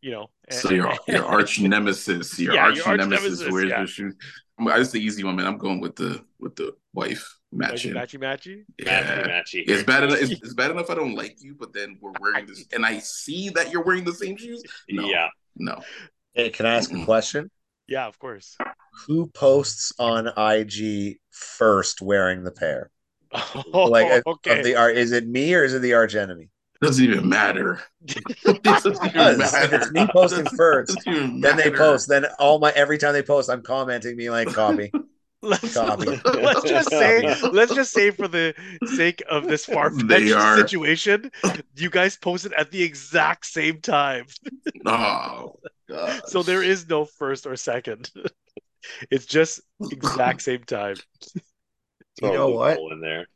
you 0.00 0.12
know 0.12 0.28
So 0.50 0.70
your 0.70 0.92
your 1.08 1.24
arch 1.24 1.60
nemesis, 1.60 2.38
your 2.38 2.54
Yeah, 2.54 2.66
arch, 2.66 2.76
your 2.76 2.86
arch 2.86 2.98
nemesis, 2.98 3.40
nemesis, 3.40 3.52
wears 3.52 3.70
yeah. 3.70 3.78
your 3.78 3.86
shoes. 3.86 4.14
I'm- 4.58 4.68
That's 4.68 4.92
the 4.92 5.00
easy 5.00 5.24
one, 5.24 5.36
man. 5.36 5.46
I'm 5.46 5.58
going 5.58 5.80
with 5.80 5.96
the 5.96 6.22
with 6.38 6.54
the 6.56 6.74
wife 6.92 7.24
matchy 7.54 7.92
matching. 7.92 7.94
matchy 7.94 8.18
matchy. 8.18 8.64
Yeah. 8.78 9.02
Matchy, 9.02 9.26
matchy. 9.28 9.64
It's 9.66 9.82
bad 9.84 10.04
enough. 10.04 10.18
It's, 10.20 10.32
it's 10.42 10.54
bad 10.54 10.70
enough 10.70 10.90
I 10.90 10.94
don't 10.94 11.14
like 11.14 11.36
you, 11.40 11.54
but 11.58 11.72
then 11.72 11.98
we're 12.00 12.12
wearing 12.20 12.46
this, 12.46 12.64
and 12.72 12.84
I 12.84 12.98
see 12.98 13.50
that 13.50 13.70
you're 13.70 13.82
wearing 13.84 14.04
the 14.04 14.14
same 14.14 14.36
shoes. 14.36 14.62
No. 14.90 15.04
Yeah. 15.04 15.28
No, 15.56 15.80
Hey, 16.34 16.50
can 16.50 16.66
I 16.66 16.74
ask 16.74 16.92
a 16.92 17.04
question? 17.04 17.48
Yeah, 17.86 18.06
of 18.06 18.18
course. 18.18 18.56
Who 19.06 19.28
posts 19.28 19.92
on 20.00 20.26
IG 20.36 21.18
first 21.30 22.02
wearing 22.02 22.42
the 22.42 22.50
pair? 22.50 22.90
Oh, 23.72 23.84
Like 23.88 24.10
uh, 24.10 24.30
okay. 24.30 24.62
the 24.62 24.74
art, 24.74 24.96
is 24.96 25.12
it 25.12 25.28
me 25.28 25.54
or 25.54 25.62
is 25.62 25.74
it 25.74 25.82
the 25.82 25.94
arch 25.94 26.14
enemy? 26.16 26.50
doesn't 26.82 27.04
even 27.04 27.28
matter. 27.28 27.80
it 28.06 28.62
doesn't 28.62 28.92
even 29.06 29.38
matter. 29.38 29.76
It's 29.76 29.92
me 29.92 30.06
posting 30.12 30.44
first, 30.56 30.98
Then 31.04 31.56
they 31.56 31.70
post. 31.70 32.08
Then 32.08 32.26
all 32.38 32.58
my 32.58 32.72
every 32.72 32.98
time 32.98 33.12
they 33.12 33.22
post, 33.22 33.48
I'm 33.48 33.62
commenting, 33.62 34.16
being 34.16 34.32
like, 34.32 34.48
"Copy." 34.52 34.92
Let's, 35.44 35.76
let's 35.76 36.62
just 36.68 36.90
say 37.00 37.36
let's 37.52 37.74
just 37.74 37.92
say 37.92 38.10
for 38.10 38.28
the 38.28 38.54
sake 38.96 39.22
of 39.28 39.46
this 39.46 39.64
far 39.74 39.90
fetched 39.90 40.58
situation, 40.68 41.30
you 41.76 41.90
guys 41.90 42.16
posted 42.16 42.52
at 42.54 42.70
the 42.70 42.82
exact 42.82 43.46
same 43.46 43.80
time. 43.80 44.26
Oh, 44.86 45.56
gosh. 45.88 46.20
So 46.26 46.42
there 46.42 46.62
is 46.62 46.88
no 46.88 47.04
first 47.04 47.46
or 47.46 47.56
second. 47.56 48.10
It's 49.10 49.26
just 49.26 49.60
exact 49.90 50.42
same 50.42 50.64
time. 50.64 50.96
You 52.22 52.32
know 52.32 52.48
what? 52.48 52.78
In 52.78 53.00
there. 53.00 53.26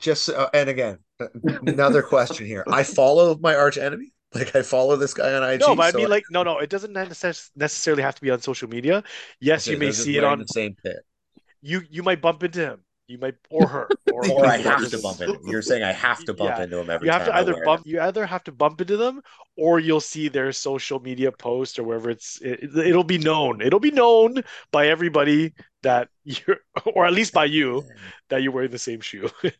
Just 0.00 0.28
uh, 0.28 0.50
and 0.52 0.68
again, 0.68 0.98
another 1.44 2.02
question 2.02 2.46
here. 2.46 2.64
I 2.70 2.82
follow 2.82 3.38
my 3.40 3.54
arch 3.54 3.78
enemy. 3.78 4.12
Like 4.34 4.56
I 4.56 4.62
follow 4.62 4.96
this 4.96 5.14
guy 5.14 5.32
on 5.32 5.48
IG. 5.48 5.60
No, 5.60 5.76
but 5.76 5.84
I 5.84 5.90
so 5.92 5.98
mean, 5.98 6.08
like, 6.08 6.24
no, 6.28 6.42
no, 6.42 6.58
it 6.58 6.68
doesn't 6.68 6.92
necess- 6.92 7.50
necessarily 7.54 8.02
have 8.02 8.16
to 8.16 8.20
be 8.20 8.32
on 8.32 8.40
social 8.40 8.68
media. 8.68 9.04
Yes, 9.40 9.66
Okay, 9.68 9.74
you 9.74 9.78
may 9.78 9.92
see 9.92 10.16
it 10.16 10.24
on. 10.24 10.40
the 10.40 10.48
same 10.48 10.74
pit, 10.74 11.04
You 11.64 11.82
you 11.90 12.02
might 12.02 12.20
bump 12.20 12.42
into 12.42 12.60
him. 12.60 12.80
You 13.06 13.18
might 13.18 13.34
or 13.50 13.68
her 13.68 13.88
or, 14.12 14.26
or 14.30 14.46
I 14.46 14.56
have 14.58 14.90
to 14.90 14.98
bump 14.98 15.20
into. 15.20 15.34
him. 15.34 15.48
You're 15.48 15.62
saying 15.62 15.82
I 15.82 15.92
have 15.92 16.24
to 16.24 16.34
bump 16.34 16.56
Yeah. 16.58 16.64
into 16.64 16.78
him 16.78 16.90
every 16.90 17.06
You 17.06 17.12
have 17.12 17.24
time. 17.24 17.32
to 17.32 17.36
either 17.36 17.64
bump. 17.64 17.86
it. 17.86 17.90
You 17.90 18.00
either 18.00 18.24
have 18.26 18.44
to 18.44 18.52
bump 18.52 18.80
into 18.80 18.96
them, 18.96 19.20
or 19.56 19.80
you'll 19.80 20.00
see 20.00 20.28
their 20.28 20.52
social 20.52 21.00
media 21.00 21.32
post 21.32 21.78
or 21.78 21.84
wherever 21.84 22.10
it's. 22.10 22.40
It, 22.40 22.76
it'll 22.76 23.04
be 23.04 23.18
known. 23.18 23.60
It'll 23.60 23.80
be 23.80 23.90
known 23.90 24.42
by 24.72 24.88
everybody 24.88 25.52
that 25.82 26.08
you're, 26.24 26.58
or 26.94 27.04
at 27.06 27.12
least 27.12 27.32
by 27.32 27.44
you, 27.46 27.82
that 28.28 28.42
you're 28.42 28.52
wearing 28.52 28.70
the 28.70 28.78
same 28.78 29.00
shoe. 29.00 29.28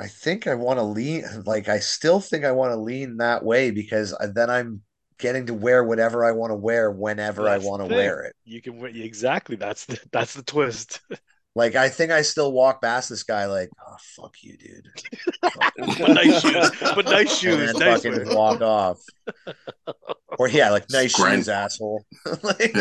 I 0.00 0.08
think 0.08 0.46
I 0.46 0.54
want 0.56 0.78
to 0.78 0.82
lean. 0.82 1.24
Like 1.46 1.68
I 1.68 1.78
still 1.78 2.20
think 2.20 2.44
I 2.44 2.52
want 2.52 2.72
to 2.72 2.76
lean 2.76 3.18
that 3.18 3.44
way 3.44 3.70
because 3.70 4.12
uh, 4.12 4.26
then 4.34 4.50
I'm 4.50 4.82
getting 5.18 5.46
to 5.46 5.54
wear 5.54 5.84
whatever 5.84 6.24
I 6.24 6.32
want 6.32 6.50
to 6.50 6.56
wear 6.56 6.90
whenever 6.90 7.48
I 7.48 7.58
want 7.58 7.82
to 7.82 7.94
wear 7.94 8.24
it. 8.24 8.34
You 8.44 8.60
can 8.60 8.78
wear 8.78 8.90
exactly. 8.90 9.56
That's 9.56 9.86
the 9.86 10.00
that's 10.12 10.34
the 10.34 10.42
twist. 10.42 11.00
Like 11.54 11.76
I 11.76 11.88
think 11.88 12.10
I 12.10 12.22
still 12.22 12.52
walk 12.52 12.82
past 12.82 13.08
this 13.08 13.22
guy 13.22 13.46
like, 13.46 13.70
oh 13.86 13.96
fuck 14.16 14.34
you, 14.42 14.56
dude. 14.56 14.88
But 15.98 16.12
nice 16.12 16.40
shoes. 16.40 16.70
But 16.94 17.06
nice 17.06 17.30
and 17.44 17.58
shoes. 17.58 17.66
then 17.66 17.76
Nice 17.78 18.04
fucking 18.04 18.12
wear. 18.12 18.26
walk 18.26 18.60
off. 18.60 19.00
Or 20.36 20.48
yeah, 20.48 20.70
like 20.70 20.90
nice 20.90 21.14
Grind. 21.14 21.46
shoes, 21.46 21.48
asshole. 21.48 22.04
like, 22.42 22.76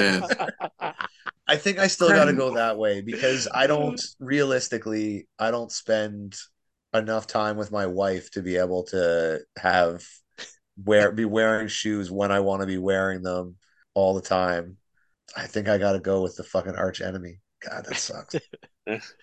I 1.47 1.55
think 1.57 1.77
I 1.77 1.87
still 1.87 2.11
got 2.11 2.25
to 2.25 2.33
go 2.33 2.51
that 2.51 2.77
way 2.79 3.01
because 3.01 3.47
I 3.53 3.67
don't 3.67 4.01
realistically, 4.19 5.27
I 5.37 5.51
don't 5.51 5.71
spend 5.71 6.35
enough 6.95 7.27
time 7.27 7.57
with 7.57 7.71
my 7.71 7.85
wife 7.85 8.31
to 8.31 8.41
be 8.41 8.55
able 8.57 8.85
to 8.85 9.41
have 9.57 10.03
wear 10.83 11.11
be 11.11 11.25
wearing 11.25 11.67
shoes 11.67 12.09
when 12.09 12.31
I 12.31 12.39
want 12.39 12.61
to 12.61 12.67
be 12.67 12.79
wearing 12.79 13.21
them 13.21 13.55
all 13.93 14.15
the 14.15 14.21
time. 14.21 14.77
I 15.37 15.45
think 15.47 15.67
I 15.69 15.77
got 15.77 15.93
to 15.93 15.99
go 15.99 16.23
with 16.23 16.35
the 16.35 16.43
fucking 16.43 16.75
arch 16.75 17.01
enemy. 17.01 17.39
God, 17.69 17.85
that 17.85 17.98
sucks. 17.98 18.35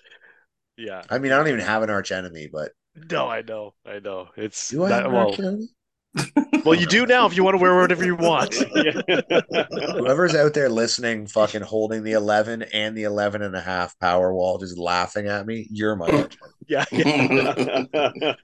Yeah. 0.76 1.02
I 1.10 1.18
mean, 1.18 1.30
I 1.30 1.36
don't 1.36 1.48
even 1.48 1.60
have 1.60 1.82
an 1.82 1.90
arch 1.90 2.10
enemy, 2.10 2.48
but 2.50 2.72
No, 3.10 3.28
I 3.28 3.42
know. 3.42 3.74
I 3.84 3.98
know. 3.98 4.28
It's 4.34 4.70
do 4.70 4.84
I 4.84 4.88
that- 4.88 5.02
have 5.02 5.06
an 5.06 5.12
well, 5.12 5.26
arch 5.28 5.38
enemy? 5.38 5.68
well, 6.64 6.74
you 6.74 6.86
do 6.86 7.06
now 7.06 7.26
if 7.26 7.36
you 7.36 7.44
want 7.44 7.54
to 7.54 7.62
wear 7.62 7.76
whatever 7.76 8.04
you 8.04 8.16
want. 8.16 8.54
Whoever's 9.96 10.34
out 10.34 10.54
there 10.54 10.70
listening, 10.70 11.26
fucking 11.26 11.60
holding 11.60 12.02
the 12.02 12.12
11 12.12 12.62
and 12.72 12.96
the 12.96 13.02
11 13.02 13.42
and 13.42 13.54
a 13.54 13.60
half 13.60 13.98
power 14.00 14.32
wall, 14.34 14.56
just 14.58 14.78
laughing 14.78 15.28
at 15.28 15.46
me, 15.46 15.68
you're 15.70 15.94
my 15.96 16.06
arch 16.08 16.36
enemy. 16.42 16.54
yeah, 16.66 16.84
yeah, 16.90 18.34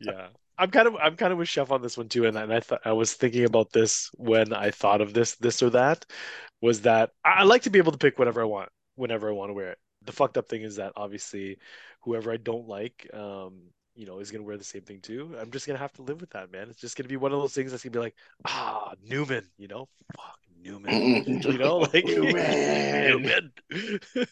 yeah. 0.00 0.26
I'm 0.58 0.70
kind 0.70 0.88
of 0.88 0.96
I'm 0.96 1.16
kind 1.16 1.32
of 1.32 1.38
with 1.38 1.48
Chef 1.48 1.70
on 1.70 1.82
this 1.82 1.96
one 1.96 2.08
too, 2.08 2.26
and, 2.26 2.36
and 2.36 2.52
I 2.52 2.60
thought 2.60 2.80
I 2.84 2.92
was 2.92 3.14
thinking 3.14 3.44
about 3.44 3.72
this 3.72 4.10
when 4.14 4.52
I 4.52 4.70
thought 4.70 5.00
of 5.00 5.14
this 5.14 5.36
this 5.36 5.62
or 5.62 5.70
that. 5.70 6.04
Was 6.62 6.82
that 6.82 7.10
I 7.24 7.30
I 7.40 7.42
like 7.44 7.62
to 7.62 7.70
be 7.70 7.78
able 7.78 7.92
to 7.92 7.98
pick 7.98 8.18
whatever 8.18 8.40
I 8.42 8.46
want 8.46 8.70
whenever 8.96 9.28
I 9.28 9.32
want 9.32 9.50
to 9.50 9.54
wear 9.54 9.70
it. 9.70 9.78
The 10.04 10.12
fucked 10.12 10.36
up 10.36 10.48
thing 10.48 10.62
is 10.62 10.76
that 10.76 10.92
obviously 10.96 11.58
whoever 12.02 12.32
I 12.32 12.36
don't 12.36 12.68
like, 12.68 13.08
um, 13.14 13.62
you 13.94 14.06
know, 14.06 14.18
is 14.18 14.30
gonna 14.30 14.44
wear 14.44 14.58
the 14.58 14.64
same 14.64 14.82
thing 14.82 15.00
too. 15.00 15.34
I'm 15.40 15.50
just 15.50 15.66
gonna 15.66 15.78
have 15.78 15.92
to 15.94 16.02
live 16.02 16.20
with 16.20 16.30
that, 16.30 16.52
man. 16.52 16.68
It's 16.68 16.80
just 16.80 16.96
gonna 16.96 17.08
be 17.08 17.16
one 17.16 17.32
of 17.32 17.40
those 17.40 17.54
things 17.54 17.70
that's 17.70 17.82
gonna 17.82 17.92
be 17.92 17.98
like, 17.98 18.16
ah, 18.44 18.92
Newman, 19.02 19.44
you 19.56 19.68
know, 19.68 19.88
fuck 20.14 20.38
Newman, 20.62 21.24
you 21.42 21.58
know, 21.58 21.78
like 21.78 22.04
Newman. 22.04 22.32
Newman. 23.08 23.52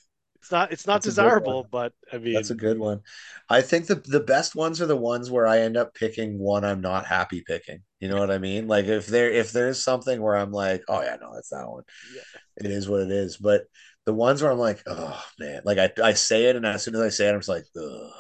it's 0.45 0.53
not 0.53 0.73
it's 0.73 0.86
not 0.86 0.95
That's 0.97 1.07
desirable, 1.07 1.66
but 1.70 1.95
I 2.12 2.19
mean, 2.19 2.35
That's 2.35 2.51
a 2.51 2.55
good 2.55 2.78
one. 2.78 3.01
I 3.49 3.62
think 3.62 3.86
the 3.86 3.95
the 3.95 4.20
best 4.20 4.55
ones 4.55 4.82
are 4.82 4.86
the 4.86 4.97
ones 4.97 5.31
where 5.31 5.47
I 5.47 5.61
end 5.61 5.78
up 5.78 5.95
picking 5.95 6.39
one 6.39 6.65
I'm 6.65 6.82
not 6.82 7.07
happy 7.07 7.43
picking. 7.47 7.82
You 7.99 8.09
know 8.09 8.19
what 8.19 8.31
I 8.31 8.36
mean? 8.39 8.69
Like 8.69 8.85
if 8.85 9.07
there 9.07 9.31
if 9.31 9.53
there's 9.53 9.82
something 9.82 10.20
where 10.20 10.36
I'm 10.36 10.53
like, 10.53 10.82
oh 10.89 11.01
yeah, 11.03 11.16
no, 11.19 11.35
that's 11.35 11.49
that 11.49 11.66
one. 11.66 11.85
Yeah. 12.15 12.41
It 12.59 12.70
is 12.70 12.89
what 12.89 13.01
it 13.01 13.11
is. 13.11 13.39
But 13.39 13.62
the 14.06 14.14
ones 14.14 14.43
where 14.43 14.51
I'm 14.52 14.59
like, 14.59 14.82
oh 14.86 15.22
man, 15.39 15.62
like 15.64 15.78
I 15.78 15.90
I 16.02 16.12
say 16.14 16.44
it 16.47 16.56
and 16.56 16.66
as 16.66 16.82
soon 16.85 16.94
as 16.94 17.01
I 17.01 17.09
say 17.10 17.28
it, 17.28 17.32
I'm 17.32 17.40
just 17.40 17.48
like, 17.48 17.64
ugh. 17.76 18.10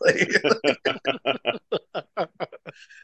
Like, 0.00 0.28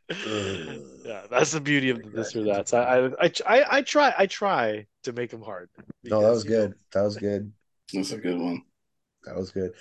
yeah, 1.05 1.23
that's 1.31 1.53
the 1.53 1.61
beauty 1.61 1.91
of 1.91 2.03
the 2.03 2.11
this 2.11 2.35
or 2.37 2.45
that. 2.45 2.69
So 2.69 2.79
I, 2.81 3.25
I, 3.27 3.33
I, 3.47 3.65
I 3.79 3.83
try, 3.83 4.15
I 4.17 4.27
try 4.27 4.87
to 5.05 5.13
make 5.13 5.31
them 5.31 5.43
hard. 5.43 5.71
no, 6.05 6.23
that 6.23 6.31
was 6.31 6.45
you 6.45 6.51
know, 6.51 6.57
good. 6.57 6.75
That 6.93 7.03
was 7.03 7.17
good. 7.17 7.53
That's 7.93 8.13
a 8.13 8.19
good 8.19 8.39
one. 8.39 8.63
That 9.25 9.37
was 9.37 9.51
good. 9.51 9.73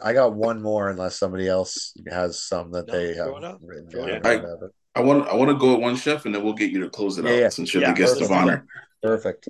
I 0.00 0.12
got 0.12 0.34
one 0.34 0.60
more 0.62 0.88
unless 0.88 1.18
somebody 1.18 1.48
else 1.48 1.92
has 2.10 2.42
some 2.42 2.72
that 2.72 2.86
No, 2.86 2.92
they 2.92 3.14
have 3.14 3.28
throw 3.28 3.58
written 3.62 3.90
Throw 3.90 4.06
down. 4.06 4.08
it 4.08 4.26
or 4.26 4.72
I 4.96 5.00
want 5.00 5.28
I 5.28 5.34
want 5.34 5.50
to 5.50 5.56
go 5.56 5.74
at 5.74 5.80
one 5.80 5.96
chef, 5.96 6.24
and 6.24 6.34
then 6.34 6.44
we'll 6.44 6.52
get 6.54 6.70
you 6.70 6.80
to 6.82 6.90
close 6.90 7.18
it 7.18 7.24
Yeah, 7.26 7.32
out 7.32 7.40
yeah. 7.40 7.48
since 7.50 7.74
you're 7.74 7.82
Yeah, 7.82 7.92
the 7.92 7.98
guest 8.00 8.20
of 8.20 8.30
honor. 8.30 8.66
Perfect. 9.02 9.48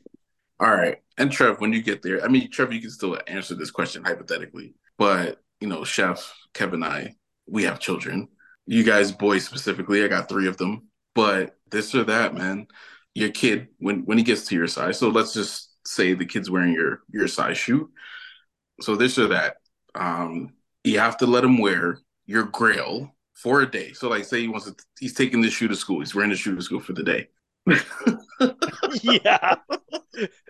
All 0.60 0.70
right. 0.70 0.98
And 1.18 1.30
Trev, 1.30 1.60
when 1.60 1.72
you 1.72 1.82
get 1.82 2.02
there, 2.02 2.24
I 2.24 2.28
mean, 2.28 2.50
Trev, 2.50 2.72
you 2.72 2.80
can 2.80 2.90
still 2.90 3.18
answer 3.26 3.54
this 3.54 3.70
question 3.70 4.04
hypothetically, 4.04 4.74
but 4.98 5.40
you 5.60 5.68
know, 5.68 5.84
Chef, 5.84 6.32
Kevin, 6.52 6.82
and 6.82 6.92
I, 6.92 7.14
we 7.46 7.64
have 7.64 7.80
children. 7.80 8.28
You 8.66 8.82
guys, 8.84 9.12
boys 9.12 9.44
specifically, 9.44 10.04
I 10.04 10.08
got 10.08 10.28
three 10.28 10.48
of 10.48 10.56
them. 10.56 10.88
But 11.14 11.56
this 11.70 11.94
or 11.94 12.04
that, 12.04 12.34
man, 12.34 12.66
your 13.14 13.30
kid, 13.30 13.68
when 13.78 14.04
when 14.04 14.18
he 14.18 14.24
gets 14.24 14.46
to 14.48 14.54
your 14.54 14.66
size, 14.66 14.98
so 14.98 15.08
let's 15.08 15.32
just 15.32 15.70
say 15.86 16.14
the 16.14 16.26
kid's 16.26 16.50
wearing 16.50 16.72
your 16.72 17.02
your 17.12 17.28
size 17.28 17.58
shoe. 17.58 17.90
So 18.80 18.96
this 18.96 19.18
or 19.18 19.28
that, 19.28 19.56
um, 19.94 20.54
you 20.82 20.98
have 20.98 21.16
to 21.18 21.26
let 21.26 21.44
him 21.44 21.58
wear 21.58 21.98
your 22.26 22.44
grail 22.44 23.14
for 23.34 23.60
a 23.60 23.70
day. 23.70 23.92
So 23.92 24.08
like 24.08 24.24
say 24.24 24.40
he 24.40 24.48
wants 24.48 24.66
to 24.66 24.74
he's 24.98 25.14
taking 25.14 25.40
this 25.40 25.52
shoe 25.54 25.68
to 25.68 25.76
school, 25.76 26.00
he's 26.00 26.14
wearing 26.14 26.30
the 26.30 26.36
shoe 26.36 26.56
to 26.56 26.62
school 26.62 26.80
for 26.80 26.92
the 26.92 27.04
day. 27.04 27.28
yeah. 29.02 29.56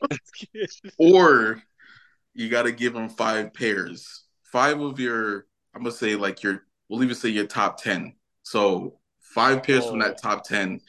or 0.98 1.62
you 2.34 2.48
got 2.48 2.62
to 2.62 2.72
give 2.72 2.94
them 2.94 3.08
five 3.08 3.54
pairs, 3.54 4.24
five 4.52 4.80
of 4.80 4.98
your. 5.00 5.46
I'm 5.74 5.82
gonna 5.82 5.92
say 5.92 6.16
like 6.16 6.42
your. 6.42 6.64
We'll 6.88 7.02
even 7.02 7.16
say 7.16 7.30
your 7.30 7.46
top 7.46 7.82
ten. 7.82 8.14
So 8.42 8.98
five 9.20 9.62
pairs 9.62 9.86
from 9.86 9.98
that 9.98 10.18
oh. 10.22 10.28
top 10.28 10.44
ten, 10.44 10.80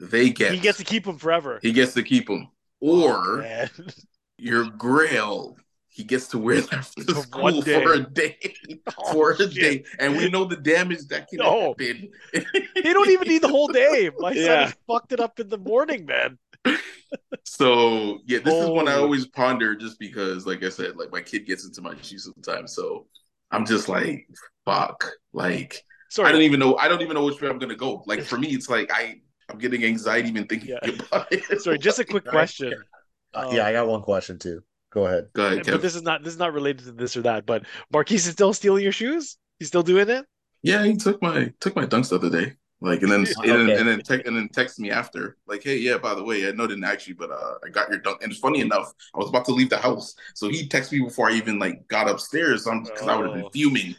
they 0.00 0.30
get. 0.30 0.52
he 0.52 0.60
gets 0.60 0.78
to 0.78 0.84
keep 0.84 1.04
them 1.04 1.18
forever. 1.18 1.58
He 1.62 1.72
gets 1.72 1.94
to 1.94 2.02
keep 2.02 2.26
them. 2.26 2.48
Oh, 2.82 3.12
Or 3.12 3.36
man. 3.38 3.70
your 4.38 4.64
Grail, 4.70 5.56
he 5.96 6.04
gets 6.04 6.28
to 6.28 6.38
wear 6.38 6.60
that 6.60 6.84
to 6.96 7.04
For 7.14 7.22
school 7.22 7.62
day. 7.62 7.82
for 7.82 7.92
a 7.94 8.00
day. 8.00 8.36
Oh, 8.98 9.12
for 9.12 9.30
a 9.32 9.36
shit. 9.36 9.50
day, 9.54 9.84
and 9.98 10.16
we 10.16 10.28
know 10.28 10.44
the 10.44 10.56
damage 10.56 11.06
that 11.08 11.28
can 11.28 11.38
No. 11.38 11.68
happen. 11.78 12.10
They 12.82 12.92
don't 12.92 13.10
even 13.10 13.26
need 13.26 13.42
the 13.42 13.48
whole 13.48 13.68
day. 13.68 14.10
My 14.18 14.32
son 14.34 14.42
Yeah. 14.44 14.60
has 14.66 14.74
fucked 14.86 15.12
it 15.12 15.20
up 15.20 15.40
in 15.40 15.48
the 15.48 15.58
morning, 15.58 16.04
man. 16.06 16.38
So 17.44 18.18
yeah, 18.26 18.40
this 18.44 18.54
is 18.54 18.68
one 18.68 18.88
I 18.88 18.94
always 18.94 19.26
ponder 19.26 19.74
just 19.74 19.98
because, 19.98 20.46
like 20.46 20.62
I 20.62 20.68
said, 20.68 20.96
like 20.96 21.10
my 21.10 21.22
kid 21.22 21.46
gets 21.46 21.64
into 21.64 21.80
my 21.80 21.94
shoes 22.02 22.24
sometimes. 22.24 22.74
So 22.74 23.06
I'm 23.50 23.64
just 23.64 23.88
like, 23.88 24.28
fuck. 24.64 25.10
Like 25.32 25.82
Sorry, 26.10 26.28
I 26.28 26.32
don't 26.32 26.42
even 26.42 26.60
know. 26.60 26.76
I 26.76 26.88
don't 26.88 27.02
even 27.02 27.14
know 27.14 27.24
which 27.24 27.40
way 27.40 27.48
I'm 27.48 27.58
gonna 27.58 27.74
go. 27.76 28.02
Like 28.06 28.22
for 28.22 28.38
me, 28.38 28.48
it's 28.48 28.68
like 28.68 28.90
I 28.92 29.20
I'm 29.48 29.58
getting 29.58 29.84
anxiety 29.84 30.28
even 30.28 30.46
thinking 30.46 30.70
Yeah. 30.82 30.90
about 31.08 31.32
it. 31.32 31.60
sorry. 31.62 31.78
Just 31.78 31.98
a 31.98 32.04
quick 32.04 32.24
question. 32.26 32.74
Uh, 33.34 33.50
yeah, 33.52 33.66
I 33.66 33.72
got 33.72 33.86
one 33.88 34.02
question 34.02 34.38
too. 34.38 34.62
Go 34.96 35.06
ahead. 35.06 35.28
Go 35.34 35.46
ahead, 35.46 35.66
but 35.66 35.82
this 35.82 35.94
is 35.94 36.00
not 36.02 36.24
this 36.24 36.32
is 36.32 36.38
not 36.38 36.54
related 36.54 36.86
to 36.86 36.92
this 36.92 37.18
or 37.18 37.22
that. 37.22 37.44
But 37.44 37.66
Marquise 37.92 38.26
is 38.26 38.32
still 38.32 38.54
stealing 38.54 38.82
your 38.82 38.92
shoes. 38.92 39.36
He's 39.58 39.68
still 39.68 39.82
doing 39.82 40.08
it. 40.08 40.24
Yeah, 40.62 40.84
he 40.84 40.96
took 40.96 41.20
my 41.20 41.52
took 41.60 41.76
my 41.76 41.84
dunks 41.84 42.08
the 42.08 42.14
other 42.16 42.30
day. 42.30 42.54
Like 42.80 43.02
and 43.02 43.12
then 43.12 43.26
and 43.44 43.50
then 43.50 43.60
Okay. 43.70 43.76
and 43.78 43.88
then, 43.88 44.00
te- 44.00 44.22
and 44.26 44.34
then 44.36 44.48
text 44.48 44.80
me 44.80 44.90
after. 44.90 45.36
Like, 45.46 45.62
hey, 45.62 45.76
yeah, 45.76 45.98
by 45.98 46.14
the 46.14 46.24
way, 46.24 46.48
I 46.48 46.52
know 46.52 46.64
I 46.64 46.68
didn't 46.68 46.84
ask 46.84 47.06
you, 47.06 47.14
but 47.14 47.30
uh 47.30 47.54
I 47.62 47.68
got 47.68 47.90
your 47.90 47.98
dunk. 47.98 48.22
And 48.22 48.34
funny 48.36 48.60
enough, 48.62 48.90
I 49.14 49.18
was 49.18 49.28
about 49.28 49.44
to 49.46 49.52
leave 49.52 49.68
the 49.68 49.76
house. 49.76 50.14
So 50.34 50.48
he 50.48 50.66
texted 50.66 50.92
me 50.92 51.00
before 51.00 51.28
I 51.30 51.34
even 51.34 51.58
like 51.58 51.86
got 51.88 52.08
upstairs. 52.08 52.64
because 52.64 53.06
I 53.06 53.16
would 53.16 53.26
have 53.26 53.36
Oh. 53.36 53.42
been 53.42 53.50
fuming. 53.50 53.94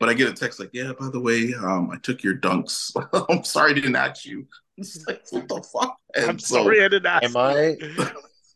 But 0.00 0.08
I 0.08 0.14
get 0.14 0.28
a 0.30 0.32
text 0.32 0.60
like, 0.60 0.70
yeah, 0.72 0.92
by 0.98 1.10
the 1.10 1.20
way, 1.20 1.52
um, 1.54 1.90
I 1.90 1.98
took 1.98 2.22
your 2.22 2.36
dunks. 2.36 2.92
I'm 3.28 3.44
sorry 3.44 3.72
I 3.72 3.74
didn't 3.74 3.96
ask 3.96 4.24
you. 4.24 4.46
It's 4.78 5.04
like, 5.08 5.22
what 5.30 5.48
the 5.48 5.60
fuck? 5.72 5.96
And 6.14 6.24
I'm 6.30 6.38
so- 6.38 6.62
sorry 6.62 6.78
I 6.84 6.88
didn't 6.88 7.06
ask. 7.06 7.24
Am 7.24 7.36
I? 7.36 7.76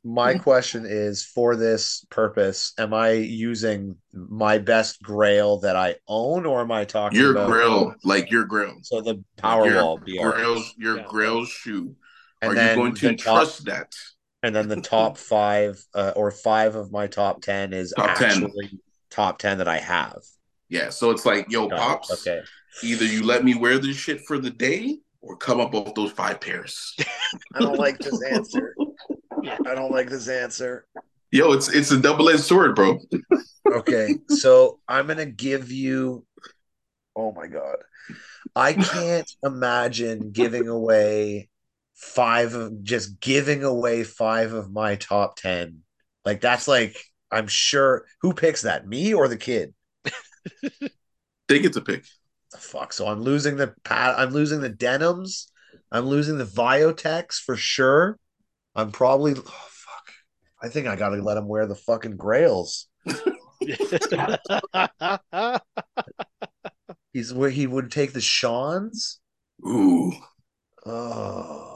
My 0.05 0.35
question 0.37 0.85
is 0.87 1.25
for 1.25 1.55
this 1.55 2.05
purpose, 2.11 2.73
am 2.77 2.93
I 2.93 3.13
using 3.13 3.97
my 4.13 4.59
best 4.59 5.01
grail 5.03 5.59
that 5.61 5.77
I 5.77 5.97
own 6.09 6.45
or 6.45 6.61
am 6.63 6.73
I 6.73 6.85
talking 6.85 7.19
your 7.21 7.31
about 7.33 7.49
grill, 7.49 7.95
like 8.03 8.31
your 8.31 8.45
grill. 8.45 8.75
So 8.83 9.01
the 9.01 9.15
Your 9.15 9.25
Powerwall 9.39 10.01
BR. 10.05 10.31
Grail's 10.37 10.75
your 10.77 10.97
Yeah. 10.99 11.05
Grail's 11.09 11.49
shoe. 11.51 11.95
And 12.41 12.51
Are 12.51 12.55
you 12.55 12.61
then 12.61 12.77
going 12.79 12.95
to 12.97 13.09
the 13.09 13.17
top- 13.17 13.25
trust 13.37 13.65
that? 13.67 13.93
and 14.43 14.53
then 14.57 14.67
the 14.67 14.81
top 14.81 15.19
five 15.37 15.81
uh, 15.95 16.13
or 16.17 16.33
five 16.33 16.75
of 16.75 16.91
my 16.91 17.07
top 17.07 17.41
10 17.43 17.73
is 17.73 17.93
Top 17.97 18.19
10. 18.19 18.29
actually 18.29 18.81
top 19.09 19.39
10 19.39 19.59
that 19.59 19.69
I 19.69 19.79
have. 19.79 20.19
Yeah. 20.69 20.91
So 20.91 21.11
it's 21.13 21.25
like, 21.25 21.49
yo, 21.49 21.69
Got 21.69 21.77
it. 21.77 21.79
pops. 21.81 22.27
Okay. 22.27 22.41
Either 22.83 23.05
you 23.05 23.23
let 23.25 23.45
me 23.45 23.55
wear 23.55 23.79
this 23.79 23.97
shit 23.97 24.23
for 24.23 24.39
the 24.39 24.51
day 24.51 24.99
or 25.21 25.37
come 25.37 25.61
up 25.61 25.73
with 25.73 25.95
those 25.95 26.11
five 26.11 26.41
pairs. 26.41 26.97
I 27.55 27.61
don't 27.61 27.79
like 27.79 27.99
this 27.99 28.21
answer. 28.33 28.75
I 29.45 29.75
don't 29.75 29.93
like 29.93 30.09
this 30.09 30.29
answer. 30.29 30.87
Yo, 31.31 31.53
it's 31.53 31.69
it's 31.69 31.91
a 31.91 31.99
double 31.99 32.29
edged 32.29 32.41
sword, 32.41 32.75
bro. 32.75 32.99
Okay. 33.67 34.17
So 34.29 34.81
I'm 34.89 35.07
going 35.07 35.19
to 35.19 35.27
give 35.27 35.73
you. 35.73 36.27
Oh 37.17 37.33
my 37.33 37.47
God. 37.47 37.77
I 38.55 38.75
can't 38.75 39.31
imagine 39.43 40.33
giving 40.33 40.69
away 40.69 41.49
five 41.95 42.55
of 42.55 42.83
just 42.83 43.21
giving 43.21 43.63
away 43.65 44.05
five 44.05 44.53
of 44.53 44.71
my 44.71 44.97
top 44.97 45.37
10. 45.37 45.81
Like, 46.25 46.41
that's 46.41 46.69
like, 46.69 46.97
I'm 47.31 47.47
sure. 47.47 48.05
Who 48.21 48.35
picks 48.35 48.63
that? 48.63 48.87
Me 48.87 49.15
or 49.15 49.29
the 49.29 49.37
kid? 49.37 49.75
They 51.49 51.59
get 51.59 51.75
to 51.75 51.81
pick. 51.81 52.05
the 52.51 52.59
fuck? 52.59 52.93
So 52.93 53.07
I'm 53.07 53.21
losing 53.21 53.57
the 53.57 53.75
pat. 53.85 54.19
I'm 54.19 54.31
losing 54.31 54.61
the 54.61 54.69
denims. 54.69 55.49
I'm 55.91 56.07
losing 56.07 56.39
the 56.39 56.45
Viotex 56.45 57.35
for 57.35 57.57
sure. 57.57 58.19
I'm 58.75 58.91
probably. 58.93 59.33
Oh, 59.33 59.43
fuck. 59.43 60.13
I 60.63 60.69
think 60.69 60.87
I 60.87 60.97
gotta 60.97 61.17
let 61.17 61.37
him 61.37 61.49
wear 61.49 61.67
the 61.67 61.75
fucking 61.75 62.17
Grails. 62.17 62.89
He's 67.13 67.35
where 67.35 67.51
he 67.51 67.67
would 67.67 67.91
take 67.91 68.13
the 68.13 68.21
Shawns. 68.21 69.21
Ooh. 69.67 70.13
Oh. 70.87 71.72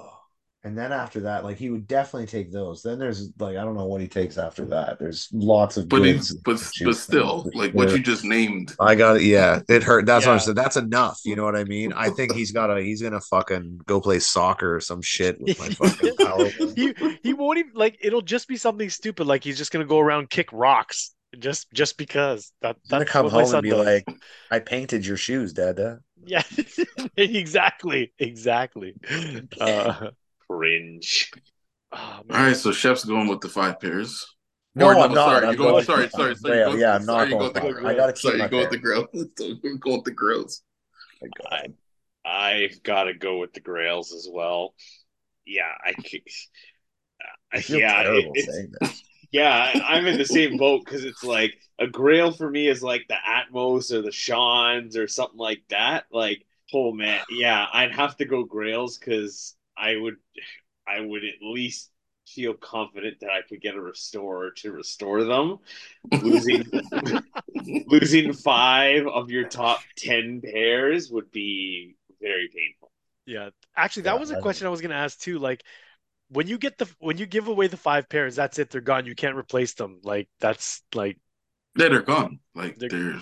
And 0.67 0.77
then 0.77 0.93
after 0.93 1.21
that, 1.21 1.45
like 1.45 1.59
he 1.59 1.71
would 1.71 1.87
definitely 1.87 2.27
take 2.27 2.51
those. 2.51 2.83
Then 2.83 2.99
there's 2.99 3.31
like 3.39 3.57
I 3.57 3.63
don't 3.63 3.77
know 3.77 3.87
what 3.87 4.01
he 4.01 4.09
takes 4.09 4.37
after 4.37 4.65
that. 4.67 4.99
There's 4.99 5.29
lots 5.33 5.77
of 5.77 5.89
But 5.89 6.01
goods 6.01 6.35
but 6.35 6.61
but 6.83 6.97
still, 6.97 7.43
from. 7.45 7.53
like 7.55 7.73
what 7.73 7.93
you 7.93 8.01
just 8.01 8.25
named. 8.25 8.75
I 8.81 8.97
got 8.97 9.19
it. 9.19 9.23
Yeah, 9.23 9.61
it 9.69 9.85
hurt. 9.85 10.07
That's 10.07 10.27
what 10.27 10.33
I'm 10.33 10.39
Yeah. 10.39 10.45
saying. 10.45 10.57
That's 10.57 10.77
enough. 10.77 11.21
You 11.25 11.37
know 11.37 11.45
what 11.45 11.55
I 11.57 11.63
mean? 11.65 11.93
I 11.93 12.11
think 12.11 12.33
he's 12.33 12.51
got 12.51 12.67
to. 12.67 12.83
He's 12.83 13.01
gonna 13.01 13.21
fucking 13.21 13.83
go 13.87 14.01
play 14.01 14.19
soccer 14.19 14.75
or 14.75 14.81
some 14.81 15.03
shit 15.03 15.41
with 15.41 15.57
my 15.57 15.69
fucking 15.79 16.11
power. 16.21 16.51
he 16.75 16.95
he 17.23 17.33
won't 17.35 17.59
even 17.59 17.73
like 17.75 17.99
it'll 18.01 18.23
just 18.23 18.49
be 18.49 18.57
something 18.57 18.91
stupid 18.91 19.27
like 19.27 19.45
he's 19.45 19.59
just 19.59 19.71
gonna 19.73 19.85
go 19.85 20.01
around 20.01 20.31
kick 20.31 20.49
rocks 20.53 21.15
just 21.39 21.71
just 21.73 21.97
because 21.99 22.53
that 22.63 22.77
He's 22.83 22.93
gonna 22.93 23.05
that's 23.05 23.11
come 23.11 23.27
what 23.27 23.33
my 23.35 23.43
home 23.43 23.45
son 23.45 23.59
and 23.59 23.63
be 23.63 23.71
does. 23.71 23.87
like, 23.87 24.07
"I 24.51 24.59
painted 24.61 25.05
your 25.07 25.17
shoes, 25.17 25.53
Dada." 25.53 26.01
yeah 26.25 26.43
exactly 27.17 28.13
exactly 28.19 28.95
uh 29.61 30.11
Cringe. 30.51 31.31
oh, 31.93 31.99
All 31.99 32.25
man. 32.29 32.47
right, 32.49 32.57
so 32.57 32.73
Chef's 32.73 33.05
going 33.05 33.29
with 33.29 33.41
the 33.41 33.49
five 33.49 33.81
pairs. 33.81 34.27
No, 34.75 34.89
Or 34.89 34.95
I'm 34.99 35.13
not. 35.13 35.15
Sorry, 35.15 35.37
I'm 35.47 35.55
you're 35.55 35.57
going. 35.57 35.71
going- 35.73 35.85
Sorry, 35.85 36.09
sorry, 36.11 36.35
sorry. 36.37 36.55
Grail. 36.57 36.71
you're 36.73 36.81
Yeah, 36.81 36.95
I'm 36.97 37.03
sorry, 37.05 37.31
not 37.31 37.41
you're 37.41 37.53
going 37.53 37.75
the. 37.83 37.89
I 37.89 37.95
gotta 37.95 38.13
keep 38.13 38.21
Sorry, 38.23 38.39
my 38.39 38.45
you 38.51 38.51
go 38.51 38.59
with 38.59 38.71
the 38.71 38.77
pair. 38.79 38.81
grill. 38.83 39.09
You're 39.63 39.77
going 39.79 39.97
with 39.97 40.05
the 40.05 40.11
grills. 40.11 40.63
My 41.23 41.29
God. 41.51 41.75
I've 42.25 42.83
got 42.83 43.05
to 43.05 43.15
go 43.15 43.39
with 43.39 43.53
the 43.55 43.61
Grails 43.61 44.13
as 44.13 44.29
well. 44.31 44.75
Yeah, 45.47 45.73
I. 45.85 45.93
c- 46.03 46.23
I 47.53 47.61
feel 47.63 47.79
yeah, 47.79 48.01
it- 48.01 48.05
terrible 48.05 48.33
it's, 48.35 48.53
saying 48.55 48.73
this. 48.81 49.03
yeah, 49.31 49.73
I- 49.75 49.97
I'm 49.97 50.07
in 50.07 50.19
the 50.19 50.25
same 50.27 50.57
boat 50.59 50.83
because 50.85 51.05
it's 51.05 51.25
like 51.25 51.55
a 51.79 51.87
Grail 51.87 52.33
for 52.33 52.51
me 52.51 52.69
is 52.69 52.83
like 52.83 53.07
the 53.09 53.15
Atmos 53.15 53.93
or 53.93 54.03
the 54.03 54.13
Shawns 54.13 54.97
or 54.97 55.09
something 55.09 55.39
like 55.39 55.63
that. 55.71 56.05
Like, 56.13 56.45
oh 56.75 56.93
man, 56.93 57.21
yeah, 57.31 57.67
I'd 57.73 57.95
have 57.95 58.17
to 58.19 58.25
go 58.27 58.45
Grails 58.45 58.99
because 58.99 59.55
I 59.77 59.97
would, 59.97 60.17
I 60.87 61.01
would 61.01 61.25
at 61.25 61.43
least 61.43 61.91
feel 62.27 62.55
confident 62.55 63.21
that 63.21 63.31
I 63.31 63.43
could 63.49 63.61
get 63.61 63.75
a 63.77 63.81
restorer 63.81 64.53
to 64.59 64.73
restore 64.73 65.25
them. 65.25 65.59
Losing, 66.21 66.65
losing 67.87 68.33
five 68.33 69.07
of 69.07 69.31
your 69.31 69.45
top 69.45 69.87
ten 69.97 70.41
pairs 70.43 71.11
would 71.11 71.31
be 71.31 71.97
very 72.21 72.49
painful. 72.55 72.91
yeah 73.27 73.51
actually 73.77 74.03
that 74.05 74.15
Yeah, 74.15 74.21
was 74.21 74.31
a 74.31 74.37
question 74.37 74.67
i 74.67 74.71
was 74.71 74.81
gonna 74.81 74.95
ask 74.95 75.19
too 75.19 75.39
like 75.39 75.63
when 76.31 76.47
you 76.47 76.59
get 76.59 76.79
the 76.79 76.89
when 76.99 77.19
you 77.19 77.27
give 77.27 77.49
away 77.49 77.67
the 77.69 77.77
five 77.77 78.09
pairs 78.09 78.37
that's 78.37 78.59
it 78.59 78.71
they're 78.71 78.81
gone 78.81 79.07
you 79.07 79.15
can't 79.15 79.37
replace 79.37 79.75
them 79.75 80.01
like 80.05 80.29
that's 80.41 80.83
like 80.95 81.19
Yeah, 81.77 81.89
they're 81.89 82.03
gone. 82.03 82.41
Like 82.55 82.79
They're- 82.79 82.89
they're, 82.89 83.21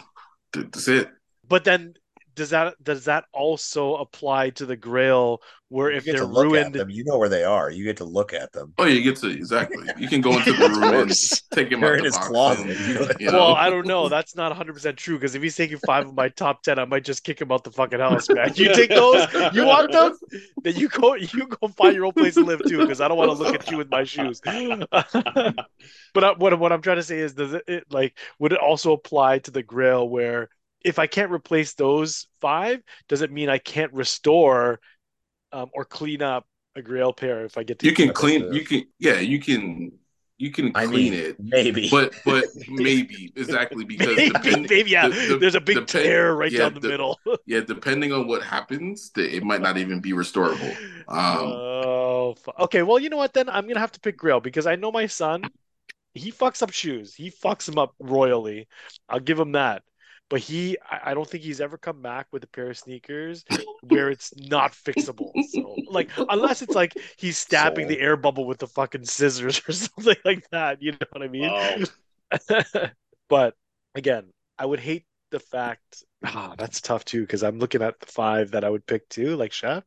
they're 0.52 0.64
that's 0.64 0.88
it. 0.88 1.08
but 1.46 1.64
then 1.64 1.94
does 2.34 2.50
that 2.50 2.74
does 2.82 3.04
that 3.06 3.24
also 3.32 3.96
apply 3.96 4.50
to 4.50 4.66
the 4.66 4.76
grail 4.76 5.40
where 5.68 5.90
You 5.90 5.96
if 5.96 6.04
get 6.04 6.12
they're 6.12 6.20
to 6.22 6.26
look 6.26 6.44
ruined 6.44 6.66
at 6.66 6.72
them. 6.72 6.90
You 6.90 7.04
know 7.04 7.18
where 7.18 7.28
they 7.28 7.42
are. 7.44 7.70
You 7.70 7.84
get 7.84 7.96
to 7.96 8.04
look 8.04 8.32
at 8.32 8.52
them. 8.52 8.74
Oh, 8.78 8.84
you 8.84 9.02
get 9.02 9.16
to 9.16 9.28
exactly. 9.28 9.88
You 9.98 10.08
can 10.08 10.20
go 10.20 10.36
into 10.38 10.52
the 10.52 10.68
room 10.68 10.94
and 11.00 11.08
course. 11.08 11.42
take 11.52 11.72
him 11.72 11.80
They're 11.80 11.94
out 11.94 11.98
in 11.98 12.04
his 12.04 12.16
box. 12.16 12.28
closet, 12.28 12.66
and, 12.68 13.12
you 13.20 13.30
know? 13.30 13.38
Well, 13.38 13.54
I 13.54 13.70
don't 13.70 13.86
know. 13.86 14.08
That's 14.08 14.36
not 14.36 14.56
100% 14.56 14.96
true 14.96 15.16
because 15.16 15.34
if 15.34 15.42
he's 15.42 15.56
taking 15.56 15.78
five 15.78 16.06
of 16.06 16.14
my 16.14 16.28
top 16.28 16.62
10, 16.62 16.78
I 16.78 16.84
might 16.84 17.04
just 17.04 17.24
kick 17.24 17.40
him 17.40 17.50
out 17.50 17.64
the 17.64 17.72
fucking 17.72 17.98
house, 17.98 18.28
man. 18.28 18.52
You 18.54 18.72
take 18.74 18.90
those? 18.90 19.26
You 19.52 19.64
want 19.66 19.90
them? 19.90 20.16
Then 20.62 20.76
you 20.76 20.88
go 20.88 21.14
you 21.14 21.46
go 21.48 21.68
find 21.68 21.94
your 21.94 22.06
own 22.06 22.12
place 22.12 22.34
to 22.34 22.44
live 22.44 22.62
too 22.68 22.78
because 22.78 23.00
I 23.00 23.08
don't 23.08 23.18
want 23.18 23.30
to 23.30 23.36
look 23.36 23.54
at 23.54 23.70
you 23.70 23.76
with 23.76 23.90
my 23.90 24.04
shoes. 24.04 24.40
but 24.44 26.24
I, 26.24 26.32
what 26.32 26.58
what 26.58 26.72
I'm 26.72 26.82
trying 26.82 26.96
to 26.96 27.02
say 27.02 27.18
is 27.18 27.34
does 27.34 27.54
it, 27.54 27.64
it 27.66 27.84
like 27.90 28.16
would 28.38 28.52
it 28.52 28.58
also 28.58 28.92
apply 28.92 29.40
to 29.40 29.50
the 29.50 29.62
grill 29.62 30.08
where 30.08 30.48
if 30.84 30.98
I 30.98 31.06
can't 31.06 31.32
replace 31.32 31.74
those 31.74 32.26
five, 32.40 32.82
does 33.08 33.22
it 33.22 33.32
mean 33.32 33.48
I 33.48 33.58
can't 33.58 33.92
restore 33.92 34.80
um, 35.52 35.70
or 35.72 35.84
clean 35.84 36.22
up 36.22 36.46
a 36.76 36.82
grail 36.82 37.12
pair 37.12 37.44
if 37.44 37.56
I 37.58 37.62
get 37.62 37.78
to 37.80 37.86
you 37.86 37.94
can 37.94 38.12
clean. 38.12 38.48
the- 38.48 38.54
You 38.54 38.64
can 38.64 38.84
yeah. 38.98 39.20
You 39.20 39.40
can 39.40 39.92
you 40.36 40.50
can 40.50 40.72
I 40.74 40.86
clean 40.86 41.12
mean, 41.12 41.14
it. 41.14 41.36
maybe. 41.38 41.88
But 41.88 42.12
but 42.24 42.44
maybe 42.68 43.32
exactly 43.36 43.84
because 43.92 44.16
maybe, 44.16 44.30
depend- 44.30 44.66
maybe 44.68 44.90
yeah, 44.90 45.08
the- 45.08 45.26
the- 45.28 45.38
there's 45.38 45.54
a 45.54 45.60
big 45.60 45.76
depend- 45.76 45.88
tear 46.04 46.34
right 46.34 46.50
yeah, 46.52 46.58
down 46.58 46.74
the, 46.74 46.80
the- 46.80 46.88
middle. 46.88 47.18
yeah, 47.46 47.60
depending 47.60 48.12
on 48.12 48.26
what 48.26 48.42
happens, 48.42 49.10
the- 49.14 49.34
it 49.36 49.44
might 49.44 49.62
not 49.62 49.76
even 49.78 50.00
be 50.00 50.12
restorable. 50.12 50.70
Um, 51.08 51.46
oh, 51.52 52.34
fu- 52.34 52.50
okay. 52.64 52.82
Well, 52.82 52.98
you 52.98 53.08
know 53.10 53.16
what? 53.16 53.32
Then 53.32 53.48
I'm 53.48 53.66
gonna 53.68 53.80
have 53.80 53.92
to 53.92 54.00
pick 54.00 54.16
Grail 54.16 54.40
because 54.40 54.66
I 54.66 54.76
know 54.76 54.90
my 54.92 55.06
son. 55.06 55.44
He 56.16 56.30
fucks 56.30 56.62
up 56.62 56.70
shoes. 56.72 57.14
He 57.14 57.30
fucks 57.30 57.66
them 57.66 57.78
up 57.78 57.94
royally. 57.98 58.68
I'll 59.08 59.18
give 59.20 59.38
him 59.38 59.52
that. 59.52 59.82
But 60.30 60.40
he, 60.40 60.78
I 60.90 61.10
I 61.10 61.14
don't 61.14 61.28
think 61.28 61.44
he's 61.44 61.60
ever 61.60 61.76
come 61.76 62.00
back 62.02 62.26
with 62.32 62.42
a 62.44 62.46
pair 62.46 62.70
of 62.70 62.78
sneakers 62.78 63.44
where 63.82 64.10
it's 64.10 64.32
not 64.36 64.72
fixable. 64.72 65.32
So, 65.50 65.76
like, 65.90 66.10
unless 66.16 66.62
it's 66.62 66.74
like 66.74 66.94
he's 67.16 67.36
stabbing 67.46 67.86
So- 67.86 67.88
the 67.94 68.00
air 68.00 68.16
bubble 68.16 68.46
with 68.46 68.58
the 68.58 68.66
fucking 68.66 69.04
scissors 69.04 69.60
or 69.68 69.72
something 69.72 70.16
like 70.24 70.48
that. 70.50 70.82
You 70.82 70.92
know 70.92 71.06
what 71.12 71.22
I 71.22 71.28
mean? 71.28 71.50
Oh, 71.50 72.88
but 73.28 73.54
again, 73.94 74.32
I 74.58 74.66
would 74.66 74.80
hate 74.80 75.04
the 75.30 75.40
fact. 75.40 76.04
Ah, 76.24 76.54
that's 76.56 76.80
tough 76.80 77.04
too 77.04 77.20
because 77.20 77.42
I'm 77.42 77.58
looking 77.58 77.82
at 77.82 78.00
the 78.00 78.06
five 78.06 78.52
that 78.52 78.64
I 78.64 78.70
would 78.70 78.86
pick 78.86 79.08
too, 79.08 79.36
like 79.36 79.52
Chef. 79.52 79.84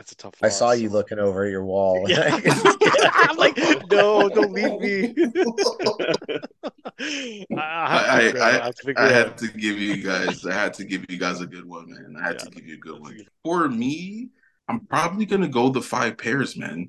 That's 0.00 0.12
a 0.12 0.16
tough. 0.16 0.32
I 0.40 0.48
saw 0.48 0.72
you 0.72 0.88
looking 0.88 1.18
over 1.18 1.44
at 1.44 1.50
your 1.50 1.62
wall. 1.66 2.02
Yeah. 2.08 2.40
I'm 3.12 3.36
like, 3.36 3.54
no, 3.90 4.30
don't 4.30 4.50
leave 4.50 4.80
me. 4.80 5.14
I, 7.58 8.32
have 8.32 8.36
I- 8.36 8.40
I- 8.40 8.48
I 8.48 8.52
have 8.64 8.74
to 8.76 8.86
pick 8.86 8.98
I 8.98 9.08
Grail. 9.08 9.24
had 9.26 9.36
to 9.38 9.48
give 9.48 9.78
you 9.78 10.02
guys. 10.02 10.46
I 10.46 10.54
had 10.54 10.72
to 10.74 10.84
give 10.84 11.04
you 11.10 11.18
guys 11.18 11.42
a 11.42 11.46
good 11.46 11.66
one, 11.66 11.90
man. 11.90 12.16
I 12.18 12.28
had 12.28 12.38
to 12.38 12.48
give 12.50 12.66
you 12.66 12.76
a 12.76 12.78
good 12.78 12.98
one. 12.98 13.20
For 13.44 13.68
me, 13.68 14.30
I'm 14.68 14.86
probably 14.86 15.26
gonna 15.26 15.48
go 15.48 15.68
the 15.68 15.82
five 15.82 16.16
pairs, 16.16 16.56
man. 16.56 16.88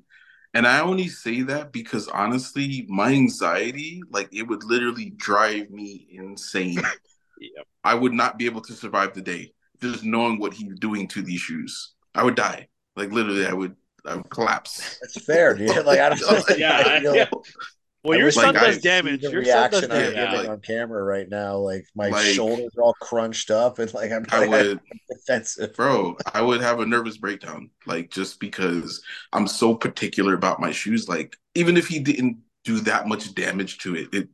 And 0.54 0.66
I 0.66 0.80
only 0.80 1.08
say 1.08 1.42
that 1.42 1.70
because 1.70 2.08
honestly, 2.08 2.86
my 2.88 3.12
anxiety, 3.12 4.00
like 4.10 4.30
it 4.34 4.44
would 4.48 4.64
literally 4.64 5.10
drive 5.10 5.68
me 5.70 6.08
insane. 6.10 6.80
Yep. 7.40 7.66
I 7.84 7.92
would 7.94 8.14
not 8.14 8.38
be 8.38 8.46
able 8.46 8.62
to 8.62 8.72
survive 8.72 9.12
the 9.12 9.20
day 9.22 9.52
just 9.82 10.02
knowing 10.02 10.38
what 10.38 10.54
he's 10.54 10.78
doing 10.78 11.08
to 11.08 11.20
these 11.20 11.40
shoes. 11.40 11.92
I 12.14 12.24
would 12.24 12.36
die. 12.36 12.68
Like 12.96 13.10
literally, 13.12 13.46
I 13.46 13.52
would 13.52 13.76
I 14.06 14.16
would 14.16 14.30
collapse. 14.30 14.98
That's 15.00 15.24
fair, 15.24 15.54
dude. 15.54 15.68
Like 15.86 16.00
I 16.00 16.08
don't. 16.10 16.44
Yeah, 16.58 16.82
I 16.86 17.00
feel- 17.00 17.14
yeah. 17.16 17.28
Well, 18.04 18.14
I 18.14 18.16
your 18.16 18.26
wish 18.26 18.34
son 18.34 18.56
I 18.56 18.60
does 18.60 18.74
could 18.76 18.82
damage. 18.82 19.20
the 19.22 19.30
Your 19.30 19.44
son 19.44 19.70
does 19.70 19.84
I'm 19.84 19.88
damage. 19.90 20.14
Yeah. 20.16 20.30
giving 20.32 20.50
on 20.50 20.60
camera 20.60 21.04
right 21.04 21.28
now, 21.28 21.56
like 21.58 21.84
my 21.94 22.08
Like- 22.08 22.24
shoulders 22.34 22.72
are 22.76 22.82
all 22.82 22.94
crunched 23.00 23.50
up, 23.52 23.78
and 23.78 23.94
like 23.94 24.10
I'm, 24.10 24.26
I 24.30 24.46
would, 24.48 24.80
defensive. 25.08 25.74
bro. 25.76 26.16
I 26.34 26.42
would 26.42 26.60
have 26.62 26.80
a 26.80 26.86
nervous 26.86 27.16
breakdown, 27.18 27.70
like 27.86 28.10
just 28.10 28.40
because 28.40 29.00
I'm 29.32 29.46
so 29.46 29.74
particular 29.76 30.34
about 30.34 30.58
my 30.58 30.72
shoes. 30.72 31.08
Like 31.08 31.36
even 31.54 31.76
if 31.76 31.86
he 31.86 32.00
didn't 32.00 32.38
do 32.64 32.80
that 32.80 33.06
much 33.06 33.34
damage 33.36 33.78
to 33.78 33.94
it, 33.94 34.08
it 34.12 34.28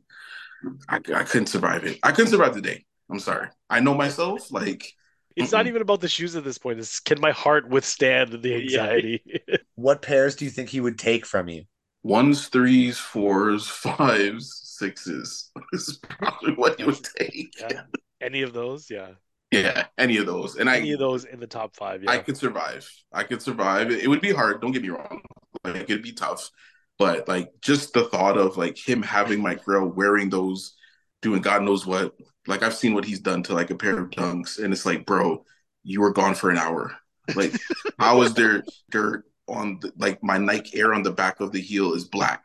I, 0.88 0.96
I 0.96 1.24
couldn't 1.24 1.48
survive 1.48 1.84
it. 1.84 1.98
I 2.02 2.12
couldn't 2.12 2.30
survive 2.30 2.54
the 2.54 2.62
day. 2.62 2.86
I'm 3.10 3.20
sorry. 3.20 3.48
I 3.68 3.80
know 3.80 3.94
myself. 3.94 4.50
Like 4.50 4.92
It's 5.38 5.52
not 5.52 5.66
even 5.66 5.82
about 5.82 6.00
the 6.00 6.08
shoes 6.08 6.36
at 6.36 6.44
this 6.44 6.58
point. 6.58 6.78
It's 6.80 7.00
can 7.00 7.20
my 7.20 7.30
heart 7.32 7.68
withstand 7.68 8.32
the 8.42 8.54
anxiety? 8.56 9.22
What 9.76 10.02
pairs 10.02 10.36
do 10.36 10.44
you 10.44 10.50
think 10.50 10.68
he 10.70 10.80
would 10.80 10.98
take 10.98 11.24
from 11.24 11.48
you? 11.48 11.64
ones, 12.02 12.48
threes, 12.48 12.98
fours, 12.98 13.66
fives, 13.68 14.60
sixes. 14.78 15.50
This 15.72 15.88
is 15.88 15.98
probably 15.98 16.54
what 16.54 16.78
you 16.78 16.86
would 16.86 17.04
take. 17.18 17.54
yeah. 17.60 17.82
Any 18.20 18.42
of 18.42 18.52
those? 18.52 18.90
Yeah. 18.90 19.10
Yeah, 19.50 19.86
any 19.96 20.18
of 20.18 20.26
those. 20.26 20.56
And 20.56 20.68
Any 20.68 20.90
I 20.90 20.94
of 20.94 20.98
those 20.98 21.24
in 21.24 21.40
the 21.40 21.46
top 21.46 21.74
five? 21.76 22.02
Yeah. 22.02 22.10
I 22.10 22.18
could 22.18 22.36
survive. 22.36 22.90
I 23.12 23.24
could 23.24 23.40
survive. 23.40 23.90
It 23.90 24.08
would 24.08 24.20
be 24.20 24.32
hard, 24.32 24.60
don't 24.60 24.72
get 24.72 24.82
me 24.82 24.90
wrong. 24.90 25.22
Like 25.64 25.76
it'd 25.88 26.02
be 26.02 26.12
tough. 26.12 26.50
But 26.98 27.28
like 27.28 27.52
just 27.62 27.92
the 27.94 28.04
thought 28.08 28.36
of 28.36 28.56
like 28.56 28.76
him 28.76 29.02
having 29.02 29.40
my 29.40 29.54
girl 29.54 29.88
wearing 29.88 30.30
those, 30.30 30.74
doing 31.22 31.40
God 31.40 31.62
knows 31.62 31.86
what. 31.86 32.14
Like 32.48 32.62
I've 32.62 32.74
seen 32.74 32.94
what 32.94 33.04
he's 33.06 33.20
done 33.20 33.42
to 33.44 33.54
like 33.54 33.70
a 33.70 33.76
pair 33.76 33.98
of 33.98 34.10
dunks, 34.10 34.62
and 34.62 34.72
it's 34.72 34.86
like, 34.86 35.06
bro, 35.06 35.44
you 35.84 36.00
were 36.00 36.12
gone 36.12 36.34
for 36.34 36.50
an 36.50 36.58
hour. 36.58 36.96
Like, 37.34 37.54
how 37.98 38.22
is 38.22 38.34
there 38.34 38.64
dirt 38.90 39.24
on 39.48 39.78
the, 39.80 39.92
like 39.98 40.22
my 40.22 40.38
Nike 40.38 40.78
Air 40.78 40.94
on 40.94 41.02
the 41.02 41.12
back 41.12 41.40
of 41.40 41.52
the 41.52 41.60
heel 41.60 41.94
is 41.94 42.04
black? 42.04 42.44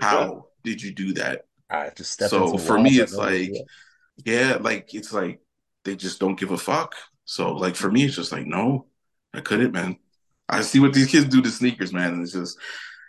How 0.00 0.46
did 0.64 0.82
you 0.82 0.94
do 0.94 1.14
that? 1.14 1.46
I 1.70 1.90
just 1.96 2.12
step 2.12 2.30
So 2.30 2.58
for 2.58 2.78
me, 2.78 2.98
it's 2.98 3.16
like, 3.16 3.52
it. 3.54 3.66
yeah, 4.24 4.58
like 4.60 4.94
it's 4.94 5.12
like 5.12 5.40
they 5.84 5.96
just 5.96 6.20
don't 6.20 6.38
give 6.38 6.50
a 6.50 6.58
fuck. 6.58 6.94
So 7.24 7.52
like 7.54 7.76
for 7.76 7.90
me, 7.90 8.04
it's 8.04 8.16
just 8.16 8.32
like 8.32 8.46
no, 8.46 8.86
I 9.34 9.40
couldn't, 9.40 9.72
man. 9.72 9.98
I 10.48 10.62
see 10.62 10.80
what 10.80 10.92
these 10.94 11.06
kids 11.08 11.26
do 11.26 11.42
to 11.42 11.50
sneakers, 11.50 11.92
man, 11.92 12.12
and 12.14 12.22
it's 12.22 12.32
just, 12.32 12.58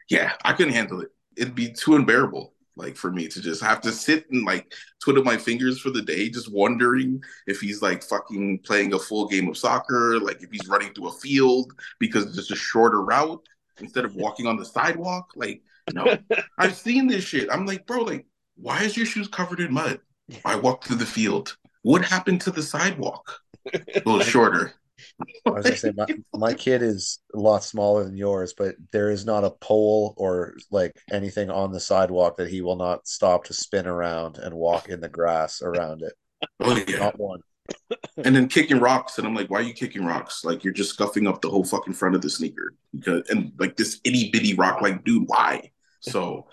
yeah, 0.10 0.34
I 0.46 0.54
couldn't 0.54 0.74
handle 0.74 1.02
it. 1.02 1.10
It'd 1.38 1.56
be 1.56 1.74
too 1.74 1.96
unbearable, 1.96 2.54
like 2.76 2.96
for 2.96 3.12
me 3.12 3.28
to 3.28 3.42
just 3.42 3.62
have 3.62 3.82
to 3.82 3.92
sit 3.92 4.30
and 4.32 4.46
like 4.46 4.74
twiddle 5.02 5.24
my 5.24 5.38
fingers 5.38 5.80
for 5.80 5.90
the 5.90 6.02
day, 6.02 6.30
just 6.30 6.52
wondering 6.52 7.22
if 7.48 7.60
he's 7.60 7.82
like 7.82 8.04
fucking 8.04 8.60
playing 8.60 8.94
a 8.94 9.00
full 9.00 9.28
game 9.28 9.48
of 9.50 9.58
soccer, 9.58 10.20
like 10.20 10.42
if 10.42 10.52
he's 10.52 10.68
running 10.68 10.94
through 10.94 11.10
a 11.10 11.14
field 11.14 11.74
because 12.00 12.26
it's 12.26 12.36
just 12.36 12.52
a 12.52 12.56
shorter 12.56 13.02
route 13.02 13.42
instead 13.80 14.06
of 14.06 14.16
walking 14.16 14.48
on 14.48 14.58
the 14.58 14.66
sidewalk. 14.66 15.32
Like, 15.36 15.62
no, 15.94 16.18
I've 16.58 16.76
seen 16.76 17.08
this 17.08 17.24
shit. 17.24 17.50
I'm 17.52 17.66
like, 17.66 17.86
bro, 17.86 18.02
like, 18.02 18.26
why 18.56 18.84
is 18.84 18.96
your 18.96 19.06
shoes 19.06 19.28
covered 19.28 19.60
in 19.60 19.74
mud? 19.74 20.00
I 20.46 20.56
walked 20.56 20.86
through 20.86 20.98
the 20.98 21.06
field. 21.06 21.58
What 21.82 22.06
happened 22.06 22.42
to 22.42 22.52
the 22.52 22.64
sidewalk? 22.64 23.40
A 23.74 23.82
little 24.06 24.20
shorter. 24.22 24.74
I 25.46 25.50
was 25.50 25.64
gonna 25.64 25.76
say 25.78 25.94
my, 25.96 26.06
my 26.34 26.54
kid 26.56 26.82
is 26.82 27.20
a 27.34 27.40
lot 27.40 27.64
smaller 27.64 28.04
than 28.04 28.16
yours, 28.16 28.54
but 28.58 28.76
there 28.92 29.10
is 29.10 29.26
not 29.26 29.44
a 29.44 29.52
pole 29.52 30.14
or 30.18 30.56
like 30.70 30.96
anything 31.12 31.50
on 31.50 31.72
the 31.72 31.80
sidewalk 31.80 32.38
that 32.38 32.50
he 32.50 32.62
will 32.62 32.76
not 32.76 33.08
stop 33.08 33.46
to 33.46 33.54
spin 33.54 33.88
around 33.88 34.38
and 34.38 34.54
walk 34.54 34.90
in 34.90 35.02
the 35.02 35.10
grass 35.10 35.62
around 35.62 36.02
it. 36.02 36.14
Oh 36.60 36.76
yeah. 36.88 37.00
Not 37.00 37.20
one. 37.20 37.42
And 38.18 38.36
then 38.36 38.48
kicking 38.48 38.80
rocks, 38.80 39.18
and 39.18 39.26
I'm 39.26 39.36
like, 39.36 39.50
why 39.50 39.60
are 39.60 39.64
you 39.64 39.74
kicking 39.74 40.06
rocks? 40.06 40.44
Like 40.44 40.64
you're 40.64 40.74
just 40.74 40.92
scuffing 40.92 41.28
up 41.28 41.42
the 41.42 41.50
whole 41.50 41.64
fucking 41.64 41.94
front 41.94 42.16
of 42.16 42.22
the 42.22 42.30
sneaker 42.30 42.74
because 42.94 43.30
and 43.30 43.52
like 43.60 43.78
this 43.78 44.00
itty 44.04 44.30
bitty 44.32 44.56
rock, 44.56 44.82
like 44.82 45.04
dude, 45.04 45.28
why? 45.28 45.72
So. 46.00 46.48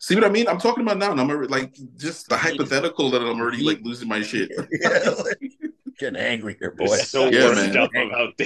See 0.00 0.14
what 0.14 0.22
I 0.22 0.28
mean? 0.28 0.46
I'm 0.46 0.60
talking 0.60 0.84
about 0.84 0.98
now, 0.98 1.10
and 1.10 1.20
I'm 1.20 1.28
already, 1.28 1.48
like 1.48 1.76
just 1.96 2.28
the 2.28 2.36
hypothetical 2.36 3.10
that 3.10 3.20
I'm 3.20 3.40
already 3.40 3.64
like 3.64 3.80
losing 3.82 4.06
my 4.06 4.22
shit. 4.22 4.48
Yeah, 4.80 5.10
like, 5.10 5.52
getting 5.98 6.20
angry 6.20 6.56
here, 6.58 6.72
boy. 6.72 6.86
You're 6.86 6.98
so 6.98 7.30
Yeah, 7.30 7.48
worked 7.48 7.56
man. 7.56 7.76
up 7.76 7.90
about 7.94 8.40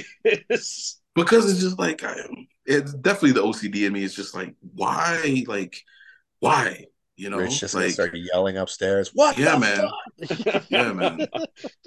this. 0.48 1.00
because 1.14 1.50
it's 1.50 1.60
just 1.60 1.78
like 1.78 2.02
I, 2.04 2.16
it's 2.64 2.94
definitely 2.94 3.32
the 3.32 3.42
OCD 3.42 3.86
in 3.86 3.92
me. 3.92 4.04
It's 4.04 4.14
just 4.14 4.34
like 4.34 4.54
why, 4.74 5.44
like 5.46 5.82
why, 6.40 6.86
you 7.16 7.30
know? 7.30 7.38
Rich 7.38 7.60
just 7.60 7.74
gonna 7.74 7.86
like 7.86 7.94
start 7.94 8.14
yelling 8.14 8.56
upstairs. 8.56 9.10
What? 9.14 9.38
yeah, 9.38 9.56
man, 9.56 9.88
yeah, 10.70 10.92
man. 10.92 11.26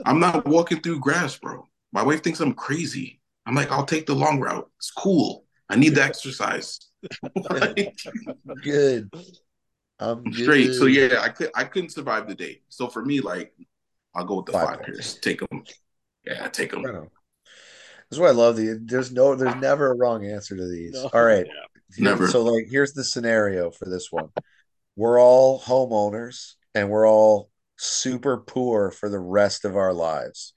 I'm 0.05 0.19
not 0.19 0.47
walking 0.47 0.81
through 0.81 0.99
grass, 0.99 1.37
bro. 1.37 1.67
My 1.91 2.03
wife 2.03 2.23
thinks 2.23 2.39
I'm 2.39 2.53
crazy. 2.53 3.21
I'm 3.45 3.55
like, 3.55 3.71
I'll 3.71 3.85
take 3.85 4.05
the 4.05 4.15
long 4.15 4.39
route. 4.39 4.69
It's 4.77 4.91
cool. 4.91 5.45
I 5.69 5.75
need 5.75 5.95
the 5.95 6.03
exercise. 6.03 6.79
Like, 7.49 7.93
I'm 8.49 8.55
good. 8.61 9.09
I'm 9.99 10.25
I'm 10.25 10.33
straight. 10.33 10.73
So 10.73 10.85
yeah, 10.85 11.19
I 11.21 11.29
could 11.29 11.51
I 11.53 11.63
couldn't 11.63 11.91
survive 11.91 12.27
the 12.27 12.35
day. 12.35 12.61
So 12.69 12.87
for 12.87 13.05
me, 13.05 13.21
like, 13.21 13.53
I'll 14.15 14.25
go 14.25 14.37
with 14.37 14.45
the 14.45 14.53
Five 14.53 14.67
five, 14.67 14.81
pairs. 14.81 14.97
pairs. 14.97 15.13
Take 15.15 15.39
them. 15.39 15.63
Yeah, 16.25 16.47
take 16.47 16.71
them. 16.71 16.83
Right 16.83 16.95
on. 16.95 17.09
That's 18.09 18.19
what 18.19 18.29
I 18.29 18.33
love. 18.33 18.55
The 18.55 18.79
there's 18.83 19.11
no 19.11 19.35
there's 19.35 19.53
ah. 19.53 19.59
never 19.59 19.91
a 19.91 19.95
wrong 19.95 20.25
answer 20.25 20.55
to 20.55 20.67
these. 20.67 20.93
No. 20.93 21.09
All 21.13 21.23
right. 21.23 21.45
Yeah. 21.45 22.03
Never. 22.03 22.27
So 22.27 22.43
like 22.43 22.67
here's 22.69 22.93
the 22.93 23.03
scenario 23.03 23.71
for 23.71 23.85
this 23.85 24.11
one. 24.11 24.29
We're 24.95 25.19
all 25.19 25.59
homeowners 25.61 26.53
and 26.73 26.89
we're 26.89 27.07
all 27.07 27.49
super 27.77 28.37
poor 28.37 28.91
for 28.91 29.09
the 29.09 29.19
rest 29.19 29.65
of 29.65 29.75
our 29.75 29.93
lives. 29.93 30.53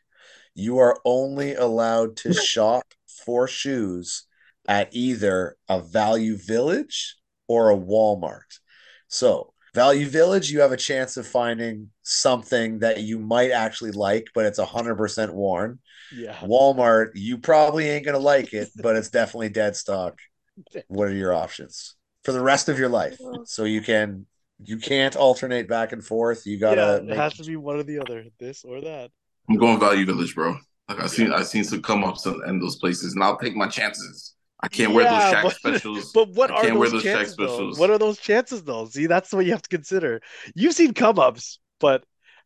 You 0.55 0.79
are 0.79 1.01
only 1.05 1.55
allowed 1.55 2.17
to 2.19 2.33
shop 2.35 2.85
for 3.25 3.49
shoes 3.49 4.25
at 4.67 4.89
either 4.93 5.57
a 5.69 5.81
Value 5.81 6.37
Village 6.37 7.17
or 7.49 7.71
a 7.71 7.77
Walmart. 7.77 8.61
So, 9.09 9.55
Value 9.79 10.09
Village, 10.09 10.51
you 10.51 10.61
have 10.61 10.73
a 10.73 10.77
chance 10.77 11.17
of 11.17 11.25
finding 11.25 11.91
something 12.03 12.81
that 12.81 13.03
you 13.03 13.21
might 13.21 13.53
actually 13.53 13.93
like, 13.93 14.27
but 14.35 14.45
it's 14.45 14.59
100% 14.59 15.31
worn. 15.33 15.79
Yeah. 16.13 16.37
Walmart, 16.39 17.11
you 17.15 17.39
probably 17.39 17.89
ain't 17.89 18.05
gonna 18.05 18.19
like 18.19 18.53
it, 18.53 18.71
but 18.75 18.97
it's 18.97 19.11
definitely 19.21 19.51
dead 19.51 19.77
stock. 19.77 20.19
What 20.89 21.07
are 21.07 21.15
your 21.15 21.33
options 21.33 21.95
for 22.25 22.33
the 22.33 22.41
rest 22.41 22.69
of 22.69 22.77
your 22.77 22.89
life? 22.89 23.21
So 23.45 23.63
you 23.63 23.81
can 23.81 24.27
you 24.65 24.79
can't 24.79 25.15
alternate 25.15 25.69
back 25.69 25.93
and 25.93 26.05
forth. 26.05 26.45
You 26.45 26.59
gotta 26.59 26.97
it 26.97 27.05
make, 27.05 27.17
has 27.17 27.35
to 27.35 27.45
be 27.45 27.55
one 27.55 27.77
or 27.77 27.85
the 27.85 28.01
other, 28.01 28.25
this 28.41 28.65
or 28.65 28.81
that. 28.81 29.13
I'm 29.49 29.59
going 29.59 29.79
Value 29.79 30.07
Village, 30.07 30.35
bro. 30.35 30.59
Like 30.89 31.01
I 31.01 31.07
seen 31.07 31.33
I 31.33 31.43
seen 31.45 31.63
some 31.63 31.83
come 31.83 32.03
ups 32.03 32.27
in, 32.27 32.41
in 32.49 32.59
those 32.59 32.79
places, 32.79 33.15
and 33.15 33.23
I'll 33.23 33.39
take 33.39 33.55
my 33.55 33.69
chances. 33.69 34.35
I 34.61 34.69
can't 34.69 34.93
wear 34.93 35.05
those 35.05 35.13
Yeah, 35.13 35.35
Shaq 35.35 35.43
but- 35.43 35.57
specials. 35.57 36.13
But 36.13 36.31
what 36.31 36.51
I 36.51 36.55
are 36.55 36.63
can't 36.63 36.79
wear 36.79 36.89
those 36.91 37.03
those 37.05 37.13
Shaq 37.13 37.17
chances? 37.19 37.37
Though? 37.37 37.73
What 37.81 37.91
are 37.91 37.99
those 37.99 38.19
chances, 38.19 38.63
though? 38.65 38.87
See, 38.87 39.07
that's 39.07 39.33
what 39.33 39.45
you 39.47 39.53
have 39.53 39.63
to 39.63 39.69
consider. 39.69 40.21
You've 40.55 40.75
seen 40.75 40.95
come 40.95 41.19
ups, 41.19 41.59
but 41.79 42.05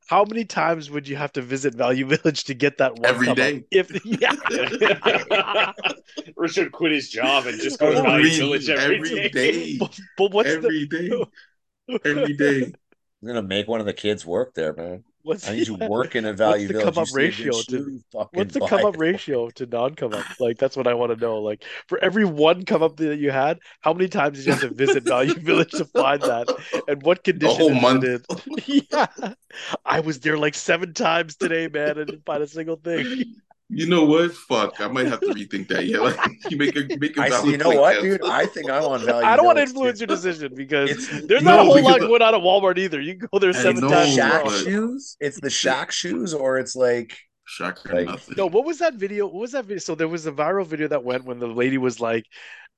how 0.09 0.25
many 0.25 0.45
times 0.45 0.91
would 0.91 1.07
you 1.09 1.17
have 1.17 1.33
to 1.33 1.43
visit 1.43 1.75
Value 1.75 2.05
Village 2.15 2.45
to 2.45 2.55
get 2.55 2.79
that 2.79 2.97
one 2.99 3.07
Every 3.07 3.27
come 3.29 3.37
day. 3.37 3.65
If 3.71 4.05
yeah, 4.05 5.73
Richard 6.37 6.73
quit 6.73 6.93
his 6.93 7.09
job 7.09 7.47
and 7.47 7.61
just 7.61 7.79
go 7.79 7.93
to 7.95 8.03
Value 8.03 8.31
Village 8.37 8.69
every 8.69 8.97
every 8.97 9.11
day. 9.11 9.29
day. 9.31 9.77
but, 9.79 9.99
but 10.19 10.33
what's 10.33 10.49
every 10.51 10.87
day, 10.87 11.11
every 12.05 12.35
day. 12.37 12.63
I'm 13.23 13.29
gonna 13.29 13.43
make 13.43 13.69
one 13.69 13.81
of 13.81 13.87
the 13.87 13.93
kids 13.93 14.27
work 14.27 14.55
there, 14.55 14.75
man. 14.75 15.05
The 15.25 15.29
what's 15.29 15.49
I 15.49 15.55
need 15.55 15.69
you 15.69 15.77
yeah, 15.81 15.89
working 15.89 16.27
at 16.27 16.37
Value 16.37 16.69
what's 16.69 16.69
the 16.69 16.75
Village. 16.79 16.95
come-up 16.95 17.09
You 17.09 17.11
see 17.11 17.25
a 17.25 17.33
good 17.33 17.53
ratio 17.53 17.63
to- 17.63 17.87
What's 18.33 18.55
the 18.55 18.61
come 18.61 18.85
up 18.85 18.97
ratio 18.99 19.51
to 19.51 19.67
non 19.67 19.95
come 19.95 20.13
up? 20.15 20.27
Like 20.41 20.59
that's 20.59 20.77
what 20.77 20.87
I 20.87 20.95
want 20.95 21.13
to 21.13 21.19
know. 21.19 21.41
Like 21.41 21.65
for 21.89 21.99
every 22.03 22.25
one 22.25 22.65
come 22.65 22.83
up 22.83 22.97
that 22.97 23.19
you 23.19 23.31
had, 23.31 23.61
how 23.81 23.93
many 23.93 24.09
times 24.09 24.39
did 24.39 24.47
you 24.47 24.53
have 24.53 24.61
to 24.63 24.71
visit 24.71 25.05
Value 25.05 25.35
Village 25.41 25.71
to 25.73 25.85
find 25.87 26.21
that? 26.23 26.49
And 26.89 27.03
what 27.03 27.25
condition 27.25 27.57
whole 27.59 27.77
is 27.77 27.83
month. 27.83 28.05
Yeah. 28.67 29.07
I 29.85 30.01
was 30.01 30.21
there 30.21 30.39
like 30.39 30.55
seven 30.55 30.95
times 30.95 31.37
today, 31.37 31.69
man, 31.69 31.99
and 31.99 32.07
didn't 32.09 32.25
find 32.25 32.43
a 32.43 32.47
single 32.47 32.77
thing. 32.77 33.37
You 33.75 33.87
know 33.87 34.05
what? 34.05 34.33
Fuck, 34.35 34.81
I 34.81 34.89
might 34.89 35.07
have 35.07 35.21
to 35.21 35.29
rethink 35.29 35.69
that. 35.69 35.87
Yeah, 35.87 35.99
like 36.01 36.19
you 36.51 36.59
make 36.59 36.77
a 36.77 36.85
make 36.99 37.17
a 37.17 37.23
I 37.23 37.29
see, 37.29 37.31
valid 37.31 37.51
you 37.53 37.57
know 37.59 37.71
what, 37.81 37.97
Kev. 37.97 38.03
dude? 38.03 38.25
I 38.25 38.45
think 38.47 38.69
I 38.71 38.81
want 38.81 39.01
on 39.03 39.07
Value. 39.07 39.27
I 39.27 39.35
don't 39.37 39.47
want 39.47 39.57
to 39.59 39.63
influence 39.63 39.99
too. 39.99 40.03
your 40.07 40.15
decision 40.17 40.53
because 40.55 40.91
It's 40.91 41.27
there's 41.27 41.43
No, 41.43 41.53
not 41.57 41.61
a 41.61 41.65
whole 41.65 41.83
lot 41.83 41.95
because- 41.95 42.09
going 42.09 42.23
on 42.23 42.35
at 42.35 42.41
Walmart 42.43 42.77
either. 42.79 43.01
You 43.01 43.17
can 43.17 43.29
go 43.33 43.39
there 43.39 43.53
seven 43.55 43.81
know, 43.81 43.89
times. 43.89 44.17
in 44.17 44.25
Shaq 44.25 44.45
but- 44.45 44.65
shoes. 44.65 45.17
It's 45.21 45.41
the 45.41 45.49
Shaq 45.49 45.91
shoes, 45.91 46.35
or 46.35 46.59
it's 46.59 46.77
like 46.77 47.17
Shaq 47.59 47.89
or 47.91 47.95
Like- 47.97 48.07
nothing. 48.09 48.35
No, 48.37 48.47
what 48.47 48.65
was 48.67 48.79
that 48.79 48.95
video? 48.95 49.25
What 49.27 49.41
was 49.41 49.53
that 49.53 49.65
video? 49.65 49.79
So 49.79 49.95
there 49.95 50.09
was 50.09 50.27
a 50.27 50.33
viral 50.33 50.67
video 50.67 50.89
that 50.89 51.03
went 51.03 51.25
when 51.25 51.39
the 51.39 51.47
lady 51.49 51.79
was 51.79 51.99
like, 51.99 52.27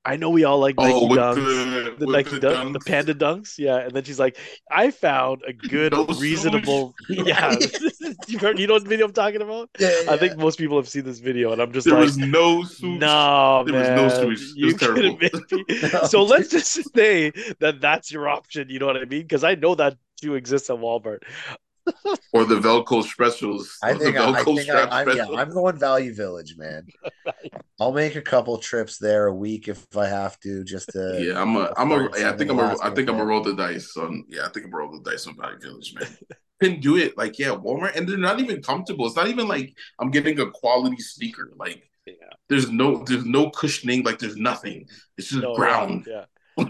I 0.05 0.17
know 0.17 0.29
we 0.29 0.43
all 0.43 0.59
like 0.59 0.77
Nike 0.77 0.93
oh, 0.93 1.07
dunks. 1.09 1.35
the, 1.97 2.05
the 2.05 2.11
Nike 2.11 2.29
the 2.29 2.39
dunk, 2.39 2.73
the 2.73 2.79
panda 2.79 3.15
dunks, 3.15 3.57
yeah. 3.57 3.77
And 3.77 3.91
then 3.91 4.03
she's 4.03 4.19
like, 4.19 4.37
"I 4.69 4.91
found 4.91 5.41
a 5.47 5.53
good, 5.67 5.93
reasonable, 6.19 6.93
yeah." 7.09 7.55
you, 8.27 8.37
heard, 8.37 8.59
you 8.59 8.67
know 8.67 8.73
what 8.75 8.83
video 8.87 9.07
I'm 9.07 9.13
talking 9.13 9.41
about? 9.41 9.69
yeah, 9.79 9.89
I 10.07 10.17
think 10.17 10.37
most 10.37 10.59
people 10.59 10.77
have 10.77 10.87
seen 10.87 11.05
this 11.05 11.19
video, 11.19 11.51
and 11.53 11.61
I'm 11.61 11.71
just 11.73 11.85
There 11.85 11.95
like, 11.95 12.03
was 12.05 12.17
no 12.17 12.63
swoosh. 12.63 12.99
"No, 12.99 13.63
There 13.65 13.79
was 13.79 13.89
no 13.89 14.23
swoosh. 14.23 14.51
You 14.55 14.65
was 14.67 14.75
terrible. 14.75 15.17
couldn't 15.17 15.21
make 15.21 15.51
me." 15.51 15.89
No, 15.91 16.03
So 16.03 16.23
let's 16.23 16.49
just 16.49 16.93
say 16.95 17.31
that 17.59 17.81
that's 17.81 18.11
your 18.11 18.29
option. 18.29 18.69
You 18.69 18.79
know 18.79 18.85
what 18.85 18.97
I 18.97 19.05
mean? 19.05 19.23
Because 19.23 19.43
I 19.43 19.55
know 19.55 19.73
that 19.75 19.97
shoe 20.21 20.35
exists 20.35 20.69
at 20.69 20.77
Walmart. 20.77 21.23
Or 22.33 22.45
the 22.45 22.55
Velcro 22.55 23.03
specials. 23.03 23.77
I 23.83 23.93
the 23.93 23.99
think, 23.99 24.17
I, 24.17 24.31
I 24.31 24.43
think 24.43 24.69
I, 24.69 24.81
I'm, 25.01 25.07
yeah, 25.07 25.13
specials. 25.13 25.37
I'm 25.39 25.49
going 25.51 25.77
Value 25.77 26.13
Village, 26.13 26.55
man. 26.57 26.87
I'll 27.79 27.91
make 27.93 28.15
a 28.15 28.21
couple 28.21 28.57
trips 28.57 28.97
there 28.97 29.27
a 29.27 29.33
week 29.33 29.67
if 29.67 29.85
I 29.97 30.07
have 30.07 30.39
to, 30.41 30.63
just 30.63 30.89
to. 30.89 31.17
Yeah, 31.21 31.41
I'm 31.41 31.55
a, 31.55 31.73
I'm 31.77 31.91
a, 31.91 32.09
yeah, 32.17 32.31
I 32.31 32.37
think 32.37 32.49
I'm 32.51 32.59
a, 32.59 32.75
last 32.75 32.95
think 32.95 33.09
I'm 33.09 33.19
a 33.19 33.25
roll 33.25 33.41
the 33.43 33.55
dice 33.55 33.95
on, 33.97 34.25
yeah, 34.29 34.45
I 34.45 34.49
think 34.49 34.65
I'm 34.65 34.73
a 34.73 34.77
roll 34.77 34.91
the 34.99 35.09
dice 35.09 35.27
on 35.27 35.35
Value 35.37 35.59
Village, 35.59 35.93
man. 35.99 36.07
Couldn't 36.61 36.81
do 36.81 36.95
it, 36.95 37.17
like, 37.17 37.37
yeah, 37.37 37.49
Walmart, 37.49 37.95
and 37.97 38.07
they're 38.07 38.17
not 38.17 38.39
even 38.39 38.61
comfortable. 38.61 39.05
It's 39.07 39.15
not 39.17 39.27
even 39.27 39.47
like 39.47 39.75
I'm 39.99 40.09
getting 40.09 40.39
a 40.39 40.49
quality 40.51 40.97
sneaker. 41.01 41.51
Like, 41.57 41.83
Yeah. 42.05 42.13
there's 42.47 42.71
no, 42.71 43.03
there's 43.03 43.25
no 43.25 43.49
cushioning, 43.49 44.03
like, 44.03 44.19
there's 44.19 44.37
nothing. 44.37 44.87
It's 45.17 45.29
just 45.29 45.41
No, 45.41 45.55
ground. 45.55 46.07
Yeah. 46.09 46.25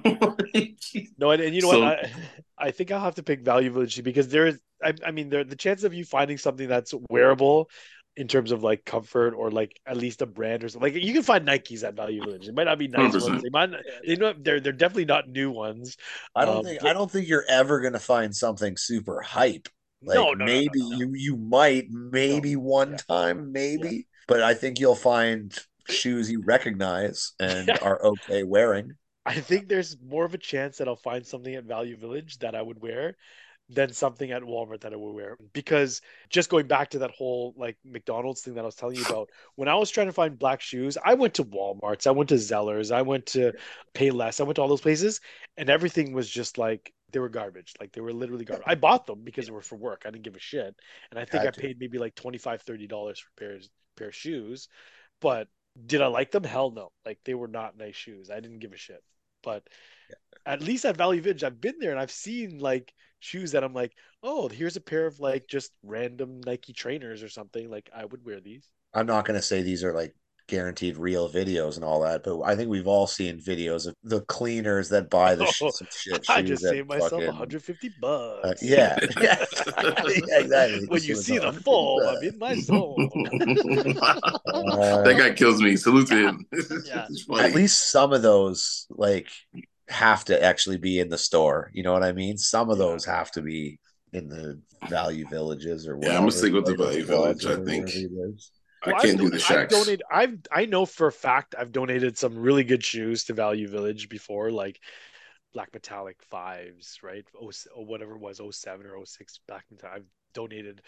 No, 1.18 1.32
and, 1.32 1.42
and 1.42 1.54
you 1.56 1.62
know 1.62 1.72
So- 1.72 1.82
what? 1.82 2.06
I, 2.06 2.12
I 2.58 2.72
think 2.72 2.92
I'll 2.92 3.02
have 3.02 3.16
to 3.16 3.24
pick 3.24 3.42
Value 3.42 3.70
Village 3.70 4.02
because 4.04 4.28
there 4.30 4.48
is, 4.48 4.60
I, 4.86 4.94
I 5.06 5.12
mean, 5.12 5.30
there 5.30 5.44
the 5.44 5.56
chance 5.56 5.84
of 5.84 5.94
you 5.94 6.06
finding 6.06 6.38
something 6.38 6.68
that's 6.68 6.94
wearable 7.10 7.70
in 8.18 8.30
terms 8.30 8.52
of 8.54 8.64
like 8.64 8.86
comfort 8.86 9.34
or 9.34 9.52
like 9.52 9.78
at 9.86 9.98
least 9.98 10.22
a 10.22 10.26
brand 10.26 10.64
or 10.64 10.70
something. 10.70 10.94
Like 10.94 11.04
you 11.04 11.12
can 11.12 11.24
find 11.24 11.46
Nikes 11.46 11.84
at 11.84 11.96
Value 11.96 12.24
Village. 12.24 12.48
It 12.48 12.56
might 12.56 12.64
not 12.64 12.78
be 12.80 12.88
nice 12.88 13.14
100%. 13.14 13.30
ones. 13.30 13.44
They 13.44 13.50
might, 13.50 13.72
not- 13.72 13.82
they 14.08 14.16
know 14.16 14.34
they're 14.40 14.62
they're 14.62 14.72
definitely 14.72 15.06
not 15.06 15.28
new 15.28 15.52
ones. 15.52 15.98
I 16.36 16.46
don't 16.46 16.58
Um, 16.60 16.64
think 16.64 16.82
but- 16.82 16.90
I 16.90 16.94
don't 16.94 17.12
think 17.12 17.28
you're 17.28 17.44
ever 17.50 17.82
gonna 17.82 18.00
find 18.00 18.34
something 18.36 18.78
super 18.78 19.22
hype. 19.22 19.68
Like 20.02 20.16
no, 20.16 20.26
no, 20.26 20.34
no, 20.34 20.40
no, 20.40 20.46
maybe 20.46 20.80
no, 20.80 20.90
no. 20.90 20.98
you 20.98 21.12
you 21.16 21.36
might 21.38 21.88
maybe 21.90 22.56
one 22.56 22.92
Yeah. 22.92 22.98
time 23.10 23.52
maybe, 23.52 24.08
but 24.28 24.42
I 24.44 24.54
think 24.54 24.80
you'll 24.80 24.96
find 24.96 25.54
shoes 25.90 26.32
you 26.32 26.42
recognize 26.44 27.34
and 27.40 27.70
are 27.82 28.02
okay 28.06 28.44
wearing. 28.44 28.94
I 29.26 29.40
think 29.40 29.68
there's 29.68 29.98
more 30.06 30.24
of 30.24 30.34
a 30.36 30.38
chance 30.38 30.78
that 30.78 30.88
I'll 30.88 30.96
find 30.96 31.26
something 31.26 31.54
at 31.56 31.64
Value 31.64 31.98
Village 31.98 32.38
that 32.40 32.54
I 32.56 32.62
would 32.62 32.80
wear 32.82 33.18
than 33.70 33.92
something 33.92 34.32
at 34.32 34.44
Walmart 34.44 34.82
that 34.82 34.94
I 34.94 34.96
would 34.96 35.14
wear. 35.14 35.38
Because 35.54 36.02
just 36.30 36.50
going 36.50 36.68
back 36.68 36.90
to 36.92 37.00
that 37.00 37.12
whole 37.12 37.54
like 37.58 37.78
McDonald's 37.84 38.42
thing 38.42 38.54
that 38.56 38.62
I 38.62 38.66
was 38.66 38.76
telling 38.76 38.98
you 38.98 39.06
about, 39.10 39.30
when 39.56 39.68
I 39.68 39.76
was 39.76 39.90
trying 39.90 40.08
to 40.08 40.14
find 40.14 40.38
black 40.38 40.62
shoes, 40.62 40.98
I 41.04 41.16
went 41.16 41.34
to 41.36 41.44
Walmart's, 41.44 42.08
I 42.08 42.12
went 42.12 42.30
to 42.30 42.36
Zellers, 42.36 42.92
I 42.92 43.02
went 43.02 43.26
to 43.28 43.54
Payless, 43.94 44.40
I 44.40 44.44
went 44.44 44.58
to 44.58 44.62
all 44.62 44.68
those 44.68 44.82
places, 44.82 45.22
and 45.58 45.70
everything 45.70 46.14
was 46.14 46.30
just 46.30 46.58
like 46.58 46.94
they 47.12 47.20
were 47.20 47.30
garbage. 47.30 47.74
Like 47.80 47.92
they 47.94 48.02
were 48.02 48.14
literally 48.14 48.46
garbage. 48.46 48.66
I 48.68 48.76
bought 48.76 49.08
them 49.08 49.22
because 49.24 49.46
they 49.46 49.52
were 49.52 49.62
for 49.62 49.78
work. 49.78 50.04
I 50.06 50.12
didn't 50.12 50.26
give 50.26 50.36
a 50.36 50.40
shit. 50.40 50.76
And 51.12 51.20
I 51.20 51.26
think 51.26 51.46
I 51.46 51.52
paid 51.52 51.80
maybe 51.80 51.98
like 51.98 52.16
25 52.16 52.66
$30 52.66 53.18
for 53.18 53.30
pairs 53.38 53.70
pair 53.96 54.10
of 54.10 54.16
shoes. 54.16 54.68
But 55.22 55.48
did 55.86 56.02
I 56.02 56.08
like 56.08 56.32
them? 56.32 56.44
Hell 56.44 56.72
no. 56.72 56.92
Like 57.06 57.20
they 57.24 57.34
were 57.34 57.48
not 57.48 57.78
nice 57.78 57.96
shoes. 57.96 58.30
I 58.30 58.40
didn't 58.40 58.60
give 58.60 58.74
a 58.74 58.78
shit. 58.78 59.02
But 59.44 59.68
at 60.46 60.62
least 60.62 60.86
at 60.86 60.98
Value 60.98 61.22
Village, 61.22 61.44
I've 61.44 61.62
been 61.62 61.80
there 61.80 61.92
and 61.92 62.00
I've 62.00 62.12
seen 62.12 62.60
like 62.60 62.94
shoes 63.26 63.52
that 63.52 63.64
I'm 63.64 63.74
like, 63.74 63.92
oh, 64.24 64.48
here's 64.48 64.78
a 64.78 64.82
pair 64.82 65.06
of 65.08 65.20
like 65.20 65.48
just 65.48 65.72
random 65.84 66.42
Nike 66.46 66.74
trainers 66.74 67.24
or 67.24 67.30
something. 67.30 67.70
Like 67.70 67.90
I 67.96 68.06
would 68.06 68.24
wear 68.26 68.40
these. 68.40 68.70
I'm 68.94 69.08
not 69.08 69.26
gonna 69.26 69.42
say 69.42 69.62
these 69.62 69.84
are 69.84 69.94
like 69.94 70.16
guaranteed 70.48 70.96
real 70.96 71.28
videos 71.28 71.76
and 71.76 71.84
all 71.84 72.02
that, 72.02 72.22
but 72.24 72.40
I 72.44 72.56
think 72.56 72.70
we've 72.70 72.86
all 72.88 73.08
seen 73.08 73.40
videos 73.40 73.88
of 73.88 73.96
the 74.04 74.22
cleaners 74.22 74.90
that 74.90 75.10
buy 75.10 75.34
the 75.34 75.48
sh- 75.48 75.62
Oh, 75.64 75.72
some 75.72 75.88
shit 75.92 76.24
I 76.30 76.44
just 76.44 76.62
saved 76.62 76.88
myself 76.88 77.14
fucking- 77.14 77.26
150 77.26 77.90
bucks. 78.00 78.48
uh, 78.48 78.54
yeah, 78.62 78.96
yeah, 79.20 79.44
yeah, 79.84 80.40
exactly. 80.40 80.86
When 80.88 81.02
you 81.02 81.16
see 81.16 81.40
the 81.40 81.46
150 81.48 81.64
foam, 81.64 82.00
bucks. 82.04 82.18
I'm 82.18 82.28
in 82.30 82.38
my 82.38 82.56
zone. 82.62 83.10
that 85.04 85.16
guy 85.18 85.32
kills 85.34 85.62
me. 85.62 85.76
Salute 85.78 86.08
to 86.10 86.28
him. 86.28 86.46
Yeah. 86.86 87.08
At 87.40 87.56
least 87.56 87.90
some 87.92 88.14
of 88.14 88.22
those 88.22 88.86
like 88.92 89.30
have 89.88 90.26
to 90.26 90.42
actually 90.44 90.78
be 90.78 91.00
in 91.00 91.10
the 91.10 91.18
store. 91.18 91.70
You 91.74 91.84
know 91.84 91.94
what 91.94 92.04
I 92.04 92.12
mean? 92.12 92.38
Some 92.38 92.70
of 92.70 92.78
those 92.78 93.06
have 93.06 93.32
to 93.32 93.42
be 93.42 93.80
in 94.14 94.28
the 94.30 94.60
value 94.90 95.28
villages 95.28 95.88
or 95.88 95.98
Yeah. 96.02 96.10
I'm 96.14 96.20
gonna 96.22 96.32
stick 96.32 96.54
with 96.54 96.66
the 96.66 96.76
Value 96.76 97.04
Village, 97.06 97.42
clubs 97.42 97.60
I 97.60 97.64
think. 97.66 97.86
whatever 97.86 98.06
it 98.06 98.34
is. 98.34 98.52
I 98.84 98.92
Well, 98.92 99.02
can't 99.02 99.14
I've 99.14 99.18
do 99.18 99.30
don- 99.30 99.30
the 99.32 99.36
I've 99.38 99.42
Shaqs. 99.42 99.70
donated. 99.70 100.04
I've 100.12 100.38
I 100.52 100.66
know 100.66 100.86
for 100.86 101.08
a 101.08 101.12
fact 101.12 101.56
I've 101.58 101.72
donated 101.72 102.18
some 102.18 102.38
really 102.38 102.64
good 102.64 102.84
shoes 102.84 103.26
to 103.26 103.34
Value 103.34 103.68
Village 103.68 104.10
before, 104.10 104.52
like 104.52 104.80
Black 105.54 105.74
Metallic 105.74 106.22
fives, 106.24 107.00
right? 107.04 107.26
Oh, 107.40 107.48
or 107.48 107.52
oh, 107.76 107.82
whatever 107.84 108.14
it 108.14 108.20
was, 108.20 108.40
07 108.40 108.86
or 108.86 109.04
06 109.06 109.40
Black 109.48 109.66
Metallic. 109.72 109.96
I've 109.98 110.06
donated 110.34 110.82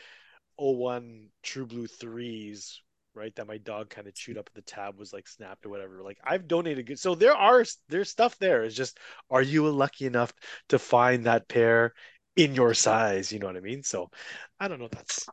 01 0.57 1.27
True 1.43 1.65
Blue 1.65 1.87
threes, 1.87 2.81
right? 3.17 3.35
That 3.35 3.47
my 3.47 3.57
dog 3.57 3.89
kind 3.89 4.07
of 4.07 4.13
chewed 4.13 4.37
up. 4.37 4.49
The 4.53 4.61
tab 4.61 4.97
was 4.97 5.11
like 5.11 5.27
snapped 5.27 5.65
or 5.65 5.69
whatever. 5.69 6.01
Like 6.03 6.19
I've 6.23 6.47
donated 6.47 6.85
good. 6.85 6.99
So 6.99 7.15
there 7.15 7.35
are 7.35 7.65
there's 7.89 8.09
stuff 8.09 8.37
there. 8.39 8.63
It's 8.63 8.75
just 8.75 8.97
are 9.29 9.41
you 9.41 9.69
lucky 9.69 10.05
enough 10.05 10.31
to 10.69 10.79
find 10.79 11.25
that 11.25 11.47
pair 11.47 11.93
in 12.35 12.55
your 12.55 12.73
size? 12.73 13.31
You 13.31 13.39
know 13.39 13.47
what 13.47 13.57
I 13.57 13.61
mean? 13.61 13.83
So 13.83 14.09
I 14.59 14.67
don't 14.67 14.79
know. 14.79 14.89
That's 14.91 15.27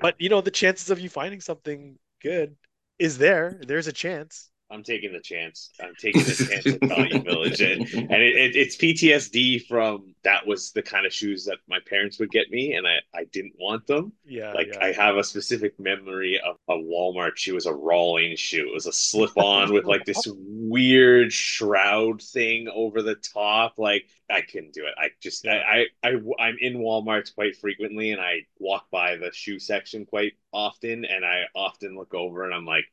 but 0.00 0.14
you 0.18 0.28
know, 0.28 0.40
the 0.40 0.50
chances 0.50 0.90
of 0.90 1.00
you 1.00 1.08
finding 1.08 1.40
something 1.40 1.98
good 2.22 2.56
is 2.98 3.18
there. 3.18 3.60
There's 3.66 3.86
a 3.86 3.92
chance. 3.92 4.50
I'm 4.70 4.82
taking 4.82 5.12
the 5.12 5.20
chance. 5.20 5.70
I'm 5.80 5.94
taking 5.96 6.26
the 6.26 6.34
chance 6.34 6.72
at 6.72 6.82
Value 6.84 7.20
Village, 7.22 7.60
and, 7.60 7.82
and 8.10 8.22
it, 8.22 8.36
it, 8.36 8.56
it's 8.56 8.76
PTSD 8.76 9.58
from 9.58 10.14
that 10.24 10.46
was 10.46 10.72
the 10.72 10.82
kind 10.82 11.06
of 11.06 11.12
shoes 11.12 11.44
that 11.44 11.58
my 11.68 11.78
parents 11.86 12.18
would 12.18 12.30
get 12.30 12.50
me, 12.50 12.74
and 12.74 12.86
I, 12.86 12.96
I 13.14 13.24
didn't 13.24 13.54
want 13.58 13.86
them. 13.86 14.12
Yeah, 14.24 14.54
Like 14.54 14.68
yeah. 14.72 14.78
I 14.80 14.92
have 14.92 15.16
a 15.16 15.24
specific 15.24 15.78
memory 15.78 16.40
of 16.40 16.56
a 16.68 16.74
Walmart 16.74 17.36
shoe. 17.36 17.52
It 17.52 17.54
was 17.56 17.66
a 17.66 17.74
Rawlings 17.74 18.40
shoe. 18.40 18.68
It 18.68 18.74
was 18.74 18.86
a 18.86 18.92
slip 18.92 19.36
on 19.36 19.72
with 19.72 19.84
like 19.86 20.04
this 20.04 20.26
weird 20.30 21.32
shroud 21.32 22.22
thing 22.22 22.68
over 22.72 23.02
the 23.02 23.16
top. 23.16 23.78
Like 23.78 24.06
I 24.30 24.42
couldn't 24.42 24.72
do 24.72 24.86
it. 24.86 24.94
I 24.96 25.08
just 25.20 25.46
I, 25.46 25.86
I 26.02 26.08
I 26.08 26.20
I'm 26.38 26.56
in 26.60 26.74
Walmart's 26.78 27.30
quite 27.30 27.56
frequently, 27.56 28.10
and 28.12 28.20
I 28.20 28.40
walk 28.58 28.86
by 28.90 29.16
the 29.16 29.30
shoe 29.32 29.58
section 29.58 30.06
quite 30.06 30.34
often, 30.52 31.04
and 31.04 31.24
I 31.24 31.42
often 31.54 31.96
look 31.96 32.14
over 32.14 32.44
and 32.44 32.54
I'm 32.54 32.66
like, 32.66 32.86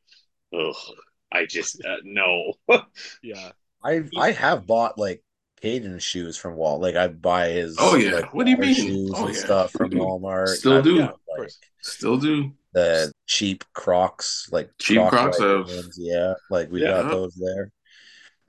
ugh. 0.54 0.76
I 1.32 1.46
just 1.46 1.84
uh, 1.86 1.98
no. 2.04 2.54
yeah. 3.24 3.52
I 3.84 4.04
I 4.18 4.32
have 4.32 4.68
bought 4.68 4.98
like 4.98 5.24
Caden 5.64 6.02
shoes 6.02 6.38
from 6.38 6.56
Walt. 6.56 6.82
Like 6.82 6.96
I 6.96 7.08
buy 7.08 7.50
his. 7.50 7.76
Oh, 7.80 7.96
yeah. 7.96 8.12
like, 8.16 8.34
What 8.34 8.46
do 8.46 8.52
you 8.52 8.58
mean? 8.58 8.74
Shoes 8.74 9.12
Oh, 9.16 9.26
and 9.28 9.36
yeah. 9.36 9.40
stuff 9.42 9.72
from 9.72 9.92
Walmart. 9.92 10.48
Still 10.50 10.78
I've 10.80 10.84
do. 10.84 10.98
got, 11.00 11.10
Of 11.14 11.20
like 11.30 11.38
course. 11.38 11.60
Still 11.82 12.18
do. 12.18 12.52
the 12.74 13.12
cheap 13.28 13.64
Crocs, 13.74 14.50
like 14.52 14.70
Cheap 14.80 14.98
Croc 14.98 15.10
Crocs 15.12 15.40
white 15.40 15.48
have- 15.48 15.68
ones. 15.68 15.96
Yeah, 16.00 16.34
like 16.50 16.72
we 16.72 16.82
Yeah. 16.82 17.02
got 17.02 17.12
those 17.12 17.36
there. 17.36 17.72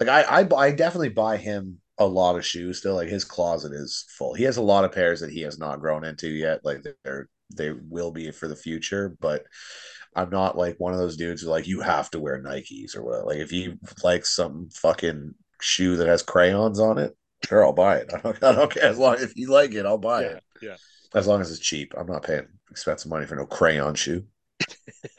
Like 0.00 0.08
I, 0.08 0.40
I, 0.42 0.56
I 0.56 0.70
definitely 0.72 1.10
buy 1.10 1.36
him 1.36 1.78
a 1.98 2.06
lot 2.06 2.36
of 2.36 2.44
shoes 2.44 2.78
still. 2.78 2.94
Like 2.96 3.08
his 3.08 3.24
closet 3.24 3.72
is 3.72 4.04
full. 4.18 4.34
He 4.34 4.44
has 4.44 4.56
a 4.56 4.62
lot 4.62 4.84
of 4.84 4.92
pairs 4.92 5.20
that 5.20 5.30
he 5.30 5.42
has 5.42 5.58
not 5.58 5.80
grown 5.80 6.04
into 6.04 6.28
yet. 6.28 6.60
Like 6.64 6.84
they're 7.04 7.28
they 7.54 7.70
will 7.72 8.10
be 8.10 8.30
for 8.32 8.48
the 8.48 8.56
future, 8.56 9.14
but 9.20 9.44
I'm 10.14 10.30
not 10.30 10.56
like 10.58 10.76
one 10.78 10.92
of 10.92 10.98
those 10.98 11.16
dudes 11.16 11.42
who 11.42 11.48
like 11.48 11.66
you 11.66 11.80
have 11.80 12.10
to 12.10 12.20
wear 12.20 12.42
Nikes 12.42 12.96
or 12.96 13.02
what. 13.02 13.26
Like 13.26 13.38
if 13.38 13.52
you 13.52 13.78
like 14.04 14.26
some 14.26 14.68
fucking 14.74 15.34
shoe 15.60 15.96
that 15.96 16.06
has 16.08 16.22
crayons 16.22 16.78
on 16.80 16.98
it, 16.98 17.16
sure 17.46 17.64
I'll 17.64 17.72
buy 17.72 17.98
it. 17.98 18.10
I 18.14 18.18
don't, 18.20 18.44
I 18.44 18.52
don't 18.54 18.70
care 18.72 18.84
as 18.84 18.98
long 18.98 19.16
if 19.18 19.36
you 19.36 19.50
like 19.50 19.72
it, 19.74 19.86
I'll 19.86 19.98
buy 19.98 20.22
Yeah. 20.22 20.28
it. 20.28 20.42
Yeah. 20.60 20.76
As 21.14 21.26
long 21.26 21.40
as 21.40 21.50
it's 21.50 21.60
cheap. 21.60 21.92
I'm 21.96 22.06
not 22.06 22.24
paying 22.24 22.46
expensive 22.70 23.10
money 23.10 23.26
for 23.26 23.36
no 23.36 23.46
crayon 23.46 23.94
shoe. 23.94 24.24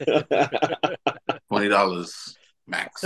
Twenty 1.48 1.68
dollars 1.68 2.36
max. 2.66 3.04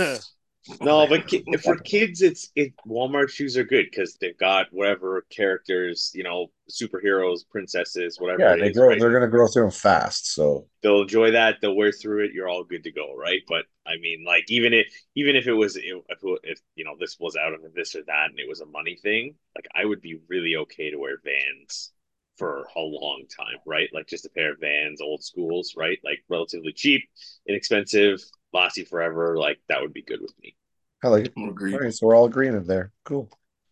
No, 0.81 1.07
but 1.07 1.27
ki- 1.27 1.45
for 1.63 1.75
kids, 1.77 2.21
it's 2.21 2.49
it. 2.55 2.73
Walmart 2.87 3.29
shoes 3.29 3.57
are 3.57 3.63
good 3.63 3.87
because 3.89 4.15
they've 4.19 4.37
got 4.37 4.67
whatever 4.71 5.25
characters, 5.29 6.11
you 6.13 6.23
know, 6.23 6.47
superheroes, 6.69 7.39
princesses, 7.49 8.19
whatever. 8.19 8.41
Yeah, 8.41 8.55
they 8.55 8.69
is, 8.69 8.77
grow. 8.77 8.89
right? 8.89 8.99
They're 8.99 9.11
gonna 9.11 9.27
grow 9.27 9.47
through 9.47 9.63
them 9.63 9.71
fast. 9.71 10.33
So 10.33 10.67
They'll 10.81 11.01
enjoy 11.01 11.31
that. 11.31 11.57
They'll 11.61 11.75
wear 11.75 11.91
through 11.91 12.25
it. 12.25 12.33
You're 12.33 12.49
all 12.49 12.63
good 12.63 12.83
to 12.83 12.91
go, 12.91 13.15
right? 13.15 13.41
But 13.47 13.65
I 13.85 13.97
mean, 13.97 14.23
like 14.25 14.45
even 14.49 14.73
if 14.73 14.87
even 15.15 15.35
if 15.35 15.47
it 15.47 15.53
was 15.53 15.75
if, 15.75 16.01
if 16.43 16.59
you 16.75 16.85
know 16.85 16.95
this 16.99 17.17
was 17.19 17.35
out 17.35 17.53
of 17.53 17.61
this 17.73 17.95
or 17.95 18.03
that 18.03 18.29
and 18.29 18.39
it 18.39 18.47
was 18.47 18.61
a 18.61 18.65
money 18.65 18.97
thing, 19.01 19.35
like 19.55 19.67
I 19.75 19.85
would 19.85 20.01
be 20.01 20.19
really 20.27 20.55
okay 20.57 20.91
to 20.91 20.97
wear 20.97 21.19
Vans 21.23 21.91
for 22.37 22.67
a 22.75 22.79
long 22.79 23.25
time, 23.35 23.57
right? 23.65 23.89
Like 23.93 24.07
just 24.07 24.25
a 24.25 24.29
pair 24.29 24.53
of 24.53 24.59
Vans, 24.59 25.01
old 25.01 25.23
schools, 25.23 25.73
right? 25.75 25.99
Like 26.03 26.23
relatively 26.29 26.71
cheap, 26.71 27.03
inexpensive, 27.45 28.21
last 28.53 28.77
you 28.77 28.85
forever. 28.85 29.37
Like 29.37 29.59
that 29.67 29.81
would 29.81 29.93
be 29.93 30.01
good 30.01 30.21
with 30.21 30.33
me. 30.41 30.55
I 31.03 31.07
like 31.07 31.25
it. 31.27 31.33
All 31.37 31.51
right, 31.51 31.93
so 31.93 32.07
we're 32.07 32.15
all 32.15 32.25
agreeing 32.25 32.55
in 32.55 32.65
there. 32.65 32.91
Cool. 33.05 33.29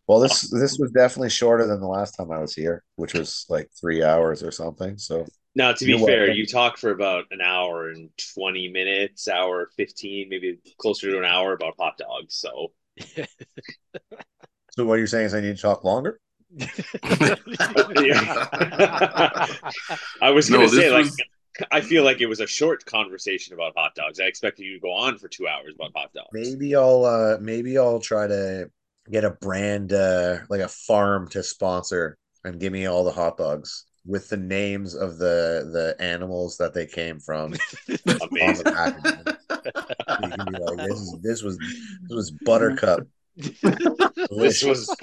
Well, 0.07 0.19
this 0.19 0.49
this 0.49 0.77
was 0.79 0.91
definitely 0.91 1.29
shorter 1.29 1.67
than 1.67 1.81
the 1.81 1.87
last 1.87 2.11
time 2.13 2.31
I 2.31 2.39
was 2.39 2.53
here, 2.53 2.83
which 2.95 3.13
was 3.13 3.45
like 3.49 3.69
three 3.79 4.03
hours 4.03 4.41
or 4.41 4.51
something. 4.51 4.97
So 4.97 5.25
Now, 5.53 5.73
to 5.73 5.85
be 5.85 5.91
You're 5.91 6.07
fair, 6.07 6.19
welcome. 6.19 6.37
you 6.37 6.45
talk 6.45 6.77
for 6.77 6.91
about 6.91 7.25
an 7.31 7.41
hour 7.41 7.89
and 7.89 8.09
20 8.35 8.69
minutes, 8.69 9.27
hour 9.27 9.69
15, 9.75 10.29
maybe 10.29 10.59
closer 10.79 11.11
to 11.11 11.17
an 11.17 11.25
hour 11.25 11.51
about 11.53 11.73
hot 11.77 11.97
dogs. 11.97 12.35
So, 12.35 12.71
so 14.71 14.85
what 14.85 14.95
you're 14.95 15.07
saying 15.07 15.25
is 15.25 15.33
I 15.33 15.41
need 15.41 15.55
to 15.57 15.61
talk 15.61 15.83
longer? 15.83 16.21
I 20.21 20.31
was 20.33 20.49
going 20.49 20.69
to 20.69 20.75
this 20.75 20.85
say, 20.85 20.89
like, 20.91 21.05
was- 21.05 21.17
I 21.71 21.81
feel 21.81 22.03
like 22.03 22.21
it 22.21 22.27
was 22.27 22.39
a 22.39 22.47
short 22.47 22.85
conversation 22.85 23.53
about 23.53 23.73
hot 23.75 23.95
dogs. 23.95 24.19
I 24.19 24.25
expected 24.25 24.63
you 24.63 24.73
to 24.73 24.79
go 24.79 24.91
on 24.91 25.17
for 25.17 25.27
two 25.27 25.47
hours 25.47 25.73
about 25.75 25.91
hot 25.95 26.13
dogs. 26.13 26.27
Maybe 26.34 26.75
I'll 26.75 27.05
uh 27.05 27.38
maybe 27.39 27.77
I'll 27.77 27.99
try 27.99 28.27
to 28.27 28.69
get 29.09 29.23
a 29.23 29.31
brand 29.31 29.93
uh 29.93 30.39
like 30.49 30.61
a 30.61 30.67
farm 30.67 31.27
to 31.29 31.43
sponsor 31.43 32.17
and 32.43 32.59
give 32.59 32.73
me 32.73 32.85
all 32.85 33.03
the 33.03 33.11
hot 33.11 33.38
dogs. 33.38 33.85
with 34.05 34.29
the 34.29 34.38
names 34.38 34.95
of 34.95 35.17
the 35.17 35.69
the 35.73 35.95
animals 36.03 36.57
that 36.57 36.73
they 36.73 36.85
came 36.85 37.19
from 37.19 37.53
on 38.07 38.29
the 38.31 38.31
Amazing. 38.31 38.71
packaging. 38.73 39.38
You 40.19 40.31
can 40.31 40.51
be 40.51 40.57
like, 40.59 40.77
this, 40.88 40.99
is, 40.99 41.15
this 41.21 41.43
was 41.43 41.57
this 41.57 42.15
was 42.15 42.31
buttercup. 42.31 43.07
This 44.29 44.63
was 44.63 44.95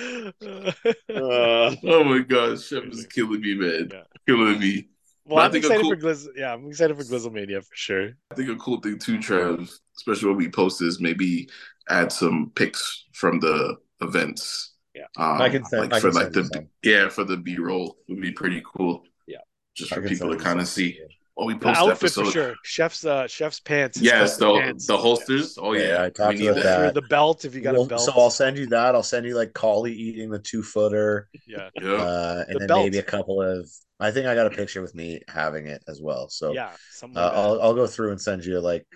uh, 0.00 0.72
Oh 1.84 2.04
my 2.04 2.20
gosh, 2.20 2.62
Chef 2.66 2.84
is 2.84 3.06
killing 3.06 3.40
me, 3.40 3.54
man. 3.54 3.88
Yeah. 3.92 4.02
Killing 4.26 4.58
me. 4.58 4.88
well, 5.24 5.40
I 5.42 5.46
I'm 5.46 5.52
think 5.52 5.64
excited 5.64 5.82
cool- 5.82 5.90
for 5.90 5.96
Gliz. 5.96 6.26
Yeah, 6.36 6.52
I'm 6.54 6.66
excited 6.68 6.96
for 6.96 7.02
Glizzlemania 7.02 7.62
for 7.64 7.74
sure. 7.74 8.10
I 8.30 8.34
think 8.34 8.48
a 8.50 8.56
cool 8.56 8.80
thing 8.80 8.98
too, 8.98 9.20
Trev, 9.20 9.70
especially 9.96 10.28
when 10.28 10.38
we 10.38 10.48
post 10.48 10.82
is 10.82 11.00
maybe 11.00 11.48
add 11.88 12.12
some 12.12 12.52
pics 12.54 13.06
from 13.12 13.40
the 13.40 13.76
events. 14.00 14.74
Yeah. 14.94 15.06
um, 15.16 15.40
I 15.40 15.48
can 15.48 15.64
send- 15.64 15.82
like 15.82 15.94
I 15.94 16.00
for 16.00 16.10
can 16.10 16.16
like 16.16 16.32
send 16.34 16.46
the 16.52 16.66
you 16.84 16.92
yeah 16.92 17.08
for 17.08 17.24
the 17.24 17.36
B 17.36 17.56
roll 17.58 17.96
would 18.08 18.20
be 18.20 18.32
pretty 18.32 18.62
cool. 18.76 19.02
Yeah. 19.26 19.38
just 19.74 19.92
I 19.92 19.96
for 19.96 20.08
people 20.08 20.30
to 20.30 20.36
kind 20.42 20.60
of 20.60 20.66
some. 20.68 20.74
see. 20.84 20.98
Oh, 21.36 21.46
we 21.46 21.54
The 21.54 21.60
post 21.60 21.80
outfit 21.80 21.96
episode. 21.96 22.24
for 22.26 22.30
sure. 22.30 22.54
Chef's 22.62 23.06
uh, 23.06 23.26
chef's 23.26 23.58
pants. 23.60 23.98
Yes, 23.98 24.36
the 24.36 24.52
pants. 24.52 24.86
the 24.86 24.98
holsters. 24.98 25.56
Oh 25.60 25.72
Yeah, 25.72 25.88
yeah, 25.88 26.02
I 26.04 26.10
talked 26.10 26.34
we 26.34 26.40
need 26.40 26.48
about 26.48 26.62
For 26.62 26.68
that. 26.68 26.94
the 26.94 27.02
belt, 27.02 27.44
if 27.46 27.54
you 27.54 27.62
got 27.62 27.74
Well, 27.74 27.84
a 27.84 27.86
belt. 27.88 28.00
So 28.02 28.12
I'll 28.12 28.30
send 28.30 28.58
you 28.58 28.66
that. 28.66 28.94
I'll 28.94 29.02
send 29.02 29.24
you 29.24 29.34
like 29.34 29.54
Collie 29.54 29.94
eating 29.94 30.30
the 30.30 30.38
two 30.38 30.62
footer, 30.62 31.28
yeah, 31.46 31.70
Yeah. 31.80 31.92
uh, 31.92 32.44
and 32.46 32.54
The 32.56 32.58
then 32.60 32.68
belt. 32.68 32.84
maybe 32.84 32.98
a 32.98 33.02
couple 33.02 33.40
of. 33.40 33.70
I 33.98 34.10
think 34.10 34.26
I 34.26 34.34
got 34.34 34.46
a 34.46 34.50
picture 34.50 34.82
with 34.82 34.94
me 34.94 35.20
having 35.28 35.68
it 35.68 35.82
as 35.88 36.02
well. 36.02 36.28
So 36.28 36.52
yeah, 36.52 36.70
uh, 37.02 37.06
like. 37.08 37.16
I'll 37.16 37.62
I'll 37.62 37.74
go 37.74 37.86
through 37.86 38.10
and 38.10 38.20
send 38.20 38.44
you 38.44 38.60
like 38.60 38.86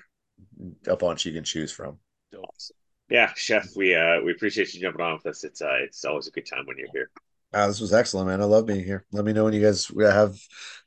a 0.87 0.97
bunch 0.97 1.25
you 1.25 1.33
can 1.33 1.45
choose 1.45 1.73
from. 1.73 1.99
Dope. 2.33 2.45
yeah, 3.09 3.33
Chef, 3.35 3.69
we 3.77 3.95
uh 3.95 4.21
we 4.23 4.33
appreciate 4.33 4.75
you 4.75 4.81
jumping 4.81 5.01
on 5.01 5.15
with 5.15 5.27
us. 5.27 5.43
It's 5.45 5.63
uh 5.63 5.79
it's 5.83 6.05
always 6.05 6.27
a 6.27 6.33
good 6.33 6.45
time 6.47 6.67
when 6.67 6.77
you're 6.77 6.91
here. 6.93 7.11
Ah, 7.55 7.67
this 7.69 7.81
was 7.81 7.95
excellent, 7.95 8.29
man. 8.29 8.43
I 8.43 8.45
love 8.45 8.67
being 8.67 8.85
here. 8.85 9.07
Let 9.13 9.25
me 9.25 9.33
know 9.33 9.45
when 9.45 9.55
you 9.55 9.63
guys 9.63 9.91
have 9.99 10.37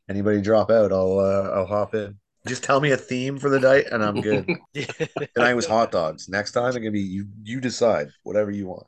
anybody 0.09 0.41
drop 0.41 0.69
out. 0.71 0.91
I'll 0.91 1.19
uh, 1.19 1.49
I'll 1.53 1.65
hop 1.65 1.93
in. 1.95 2.17
Just 2.47 2.63
tell 2.63 2.79
me 2.79 2.91
a 2.91 2.97
theme 2.97 3.37
for 3.37 3.49
the 3.49 3.59
night, 3.59 3.85
and 3.91 4.03
I'm 4.03 4.21
good. 4.21 4.49
Tonight 5.35 5.53
was 5.55 5.65
hot 5.65 5.91
dogs. 5.91 6.29
Next 6.29 6.51
time 6.53 6.75
it 6.75 6.79
can 6.79 6.93
be 6.93 7.01
you. 7.01 7.27
You 7.43 7.59
decide 7.59 8.09
whatever 8.23 8.49
you 8.49 8.67
want. 8.67 8.87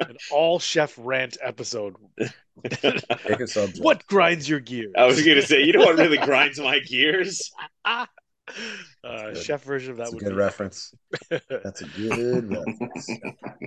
An 0.00 0.16
all 0.30 0.58
chef 0.58 0.94
rant 0.98 1.36
episode. 1.42 1.96
Pick 2.64 3.40
a. 3.40 3.68
What 3.80 4.06
grinds 4.06 4.48
your 4.48 4.60
gears? 4.60 4.92
I 4.96 5.04
was 5.06 5.20
gonna 5.24 5.42
say, 5.42 5.62
you 5.64 5.72
know 5.72 5.80
what 5.80 5.96
really 5.98 6.18
grinds 6.26 6.60
my 6.60 6.78
gears? 6.78 7.50
uh, 7.84 9.34
chef 9.34 9.62
version 9.64 9.92
of 9.92 9.96
that 9.98 10.04
That's 10.10 10.14
a 10.14 10.18
good 10.18 10.28
be. 10.30 10.34
reference. 10.34 10.94
That's 11.30 11.80
a 11.82 11.86
good 11.96 12.50
reference. 12.50 13.08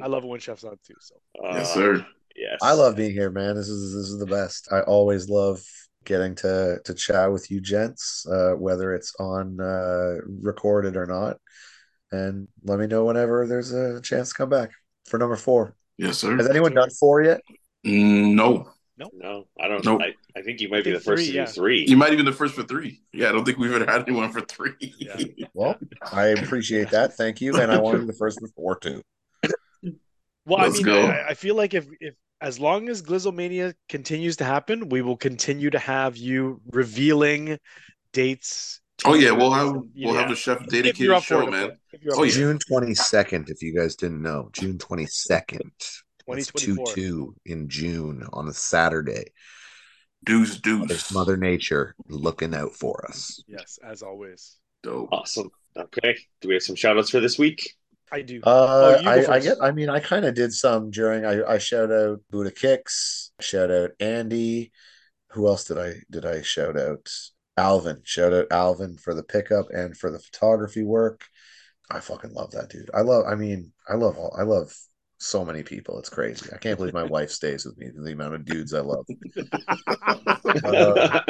I 0.01 0.07
love 0.07 0.23
it 0.23 0.27
when 0.27 0.39
chef's 0.39 0.63
on 0.63 0.77
too. 0.85 0.93
So 0.99 1.15
yes, 1.43 1.71
Uh, 1.71 1.73
sir. 1.73 2.05
Yes. 2.35 2.59
I 2.61 2.73
love 2.73 2.95
being 2.95 3.11
here, 3.11 3.29
man. 3.31 3.55
This 3.55 3.67
is 3.69 3.93
this 3.93 4.07
is 4.09 4.19
the 4.19 4.25
best. 4.25 4.67
I 4.71 4.81
always 4.81 5.29
love 5.29 5.61
getting 6.05 6.35
to 6.35 6.79
to 6.83 6.93
chat 6.93 7.31
with 7.31 7.51
you 7.51 7.61
gents, 7.61 8.25
uh, 8.27 8.53
whether 8.53 8.93
it's 8.93 9.13
on 9.19 9.59
uh, 9.59 10.15
recorded 10.27 10.95
or 10.95 11.05
not. 11.05 11.37
And 12.11 12.47
let 12.63 12.79
me 12.79 12.87
know 12.87 13.05
whenever 13.05 13.47
there's 13.47 13.73
a 13.73 14.01
chance 14.01 14.29
to 14.29 14.35
come 14.35 14.49
back 14.49 14.71
for 15.05 15.17
number 15.17 15.35
four. 15.35 15.75
Yes, 15.97 16.17
sir. 16.19 16.37
Has 16.37 16.49
anyone 16.49 16.73
done 16.73 16.89
four 16.89 17.21
yet? 17.21 17.41
No. 17.83 18.69
no, 18.97 19.09
No, 19.13 19.47
I 19.59 19.67
don't 19.67 19.83
Nope. 19.83 20.01
I, 20.01 20.13
I 20.37 20.41
think 20.41 20.61
you 20.61 20.69
might 20.69 20.83
be 20.83 20.91
the 20.91 20.99
first 20.99 21.23
three, 21.23 21.31
to 21.31 21.37
yeah. 21.37 21.45
do 21.45 21.51
three. 21.51 21.85
you 21.87 21.97
might 21.97 22.13
even 22.13 22.25
the 22.25 22.31
first 22.31 22.53
for 22.55 22.63
three. 22.63 23.01
Yeah, 23.13 23.29
I 23.29 23.31
don't 23.31 23.45
think 23.45 23.57
we've 23.57 23.73
ever 23.73 23.89
had 23.89 24.01
anyone 24.07 24.31
for 24.31 24.41
three. 24.41 24.73
Yeah. 24.79 25.17
Well, 25.53 25.77
I 26.11 26.27
appreciate 26.27 26.89
that. 26.89 27.13
Thank 27.13 27.39
you. 27.39 27.55
And 27.55 27.71
I 27.71 27.79
want 27.79 27.95
to 27.95 28.01
be 28.01 28.07
the 28.07 28.17
first 28.17 28.41
with 28.41 28.53
four 28.55 28.77
too. 28.77 29.01
Well, 30.45 30.59
Let's 30.59 30.79
I 30.79 30.83
mean. 30.83 31.05
I, 31.05 31.27
I 31.29 31.33
feel 31.33 31.55
like 31.55 31.73
if 31.73 31.87
if 31.99 32.13
as 32.45 32.59
long 32.59 32.89
as 32.89 33.01
Glizzlemania 33.01 33.73
continues 33.89 34.37
to 34.37 34.43
happen, 34.43 34.89
we 34.89 35.01
will 35.01 35.17
continue 35.17 35.71
to 35.71 35.79
have 35.79 36.15
you 36.15 36.61
revealing 36.67 37.57
dates. 38.13 38.81
Oh 39.03 39.15
yeah, 39.15 39.31
we'll 39.31 39.51
have 39.51 39.69
and, 39.69 39.89
we'll 39.95 40.13
know, 40.13 40.19
have 40.19 40.29
a 40.29 40.35
chef 40.35 40.61
if 40.61 40.71
you're 40.71 40.83
dedicated 40.83 41.15
for 41.15 41.21
show, 41.21 41.47
it, 41.47 41.51
man. 41.51 41.67
course. 41.69 41.79
If 41.91 42.03
you're 42.03 42.13
up 42.13 42.19
Oh, 42.19 42.23
yeah. 42.23 42.31
June 42.31 42.59
twenty 42.59 42.93
second, 42.93 43.49
if 43.49 43.63
you 43.63 43.75
guys 43.75 43.95
didn't 43.95 44.21
know. 44.21 44.49
June 44.53 44.77
twenty 44.77 45.07
second. 45.07 45.71
That's 46.27 46.51
two 46.51 46.77
two 46.87 47.35
in 47.47 47.67
June 47.67 48.23
on 48.31 48.47
a 48.47 48.53
Saturday. 48.53 49.25
Deuce, 50.23 50.59
There's. 50.61 51.11
Mother 51.11 51.37
Nature 51.37 51.95
looking 52.09 52.53
out 52.53 52.73
for 52.73 53.05
us. 53.09 53.43
Yes, 53.47 53.79
as 53.83 54.03
always. 54.03 54.57
Dope. 54.83 55.09
Awesome. 55.11 55.49
Okay. 55.75 56.15
Do 56.41 56.47
we 56.47 56.53
have 56.53 56.63
some 56.63 56.75
shout 56.75 56.95
outs 56.95 57.09
for 57.09 57.19
this 57.19 57.39
week? 57.39 57.73
I 58.11 58.21
do. 58.21 58.39
Uh, 58.43 58.97
Oh, 59.03 59.09
I, 59.09 59.35
I 59.35 59.39
get. 59.39 59.57
I 59.61 59.71
mean, 59.71 59.89
I 59.89 59.99
kind 59.99 60.25
of 60.25 60.33
did 60.35 60.53
some 60.53 60.91
during. 60.91 61.25
I, 61.25 61.43
I 61.43 61.57
shout 61.57 61.91
out 61.91 62.21
Buddha 62.29 62.51
Kicks. 62.51 63.31
Shout 63.39 63.71
out 63.71 63.91
Andy. 63.99 64.71
Who 65.31 65.47
else 65.47 65.65
did 65.65 65.77
I 65.77 65.95
did 66.09 66.25
I 66.25 66.41
shout 66.41 66.77
out? 66.77 67.09
Alvin. 67.57 68.01
Shout 68.03 68.33
out 68.33 68.47
Alvin 68.51 68.97
for 68.97 69.13
the 69.13 69.23
pickup 69.23 69.67
and 69.71 69.97
for 69.97 70.11
the 70.11 70.19
photography 70.19 70.83
work. 70.83 71.25
I 71.89 71.99
fucking 71.99 72.33
love 72.33 72.51
that 72.51 72.69
dude. 72.69 72.89
I 72.93 73.01
love. 73.01 73.25
I 73.27 73.35
mean, 73.35 73.71
I 73.87 73.95
love 73.95 74.17
all. 74.17 74.35
I 74.37 74.43
love 74.43 74.73
so 75.17 75.45
many 75.45 75.63
people. 75.63 75.97
It's 75.99 76.09
crazy. 76.09 76.49
I 76.53 76.57
can't 76.57 76.77
believe 76.77 76.93
my 76.93 77.03
wife 77.03 77.31
stays 77.31 77.65
with 77.65 77.77
me. 77.77 77.87
The 77.95 78.11
amount 78.11 78.35
of 78.35 78.45
dudes 78.45 78.73
I 78.73 78.81
love. 78.81 79.05
Uh, 80.63 81.21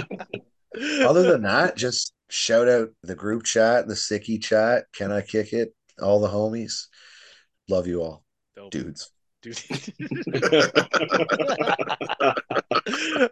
Other 1.01 1.23
than 1.31 1.43
that, 1.43 1.77
just 1.77 2.13
shout 2.29 2.67
out 2.67 2.89
the 3.01 3.15
group 3.15 3.43
chat, 3.43 3.87
the 3.87 3.93
sicky 3.93 4.41
chat. 4.41 4.85
Can 4.93 5.11
I 5.11 5.21
kick 5.21 5.53
it? 5.53 5.73
All 6.01 6.19
the 6.19 6.27
homies. 6.27 6.87
Love 7.67 7.87
you 7.87 8.01
all, 8.01 8.23
Dope. 8.55 8.71
dudes. 8.71 9.11
Dude. 9.41 9.59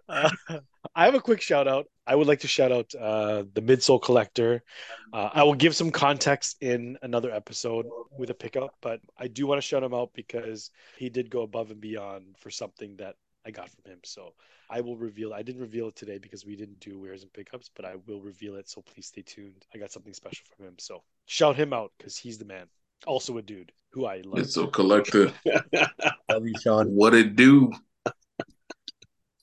Uh, 0.08 0.30
I 0.96 1.06
have 1.06 1.16
a 1.16 1.22
quick 1.22 1.42
shout 1.42 1.68
out. 1.68 1.88
I 2.06 2.16
would 2.16 2.28
like 2.28 2.42
to 2.42 2.48
shout 2.48 2.72
out 2.72 2.94
uh, 2.94 3.44
the 3.54 3.62
Midsole 3.62 4.02
Collector. 4.02 4.62
Uh, 5.12 5.30
I 5.34 5.44
will 5.44 5.56
give 5.56 5.76
some 5.76 5.90
context 5.90 6.58
in 6.62 6.98
another 7.02 7.32
episode 7.32 7.88
with 8.18 8.30
a 8.30 8.36
pickup, 8.36 8.76
but 8.82 9.00
I 9.18 9.28
do 9.28 9.48
want 9.48 9.60
to 9.60 9.68
shout 9.68 9.84
him 9.84 9.94
out 9.94 10.12
because 10.14 10.70
he 10.98 11.10
did 11.10 11.30
go 11.30 11.42
above 11.42 11.72
and 11.72 11.82
beyond 11.82 12.36
for 12.40 12.52
something 12.52 12.98
that 12.98 13.16
I 13.46 13.52
got 13.52 13.70
from 13.70 13.92
him. 13.92 14.00
So 14.04 14.34
I 14.70 14.82
will 14.82 14.98
reveal. 14.98 15.34
I 15.34 15.42
didn't 15.42 15.62
reveal 15.62 15.90
it 15.90 15.96
today 15.96 16.18
because 16.18 16.46
we 16.46 16.56
didn't 16.56 16.80
do 16.80 17.00
wares 17.00 17.24
and 17.24 17.34
pickups, 17.34 17.70
but 17.76 17.86
I 17.86 17.96
will 18.08 18.22
reveal 18.22 18.56
it. 18.56 18.70
So 18.70 18.82
please 18.82 19.08
stay 19.08 19.22
tuned. 19.22 19.66
I 19.74 19.78
got 19.78 19.92
something 19.92 20.14
special 20.14 20.46
from 20.56 20.68
him. 20.68 20.76
So 20.80 21.04
shout 21.26 21.56
him 21.56 21.74
out 21.74 21.92
because 21.98 22.18
he's 22.18 22.38
the 22.38 22.46
man. 22.46 22.68
Also 23.06 23.38
a 23.38 23.42
dude 23.42 23.72
who 23.92 24.06
I 24.06 24.22
love. 24.26 24.40
It's 24.40 24.58
a 24.58 24.68
collector. 24.68 25.32
Love 26.30 26.48
you, 26.48 26.54
Sean. 26.62 26.88
What 26.88 27.14
it 27.14 27.36
do? 27.36 27.72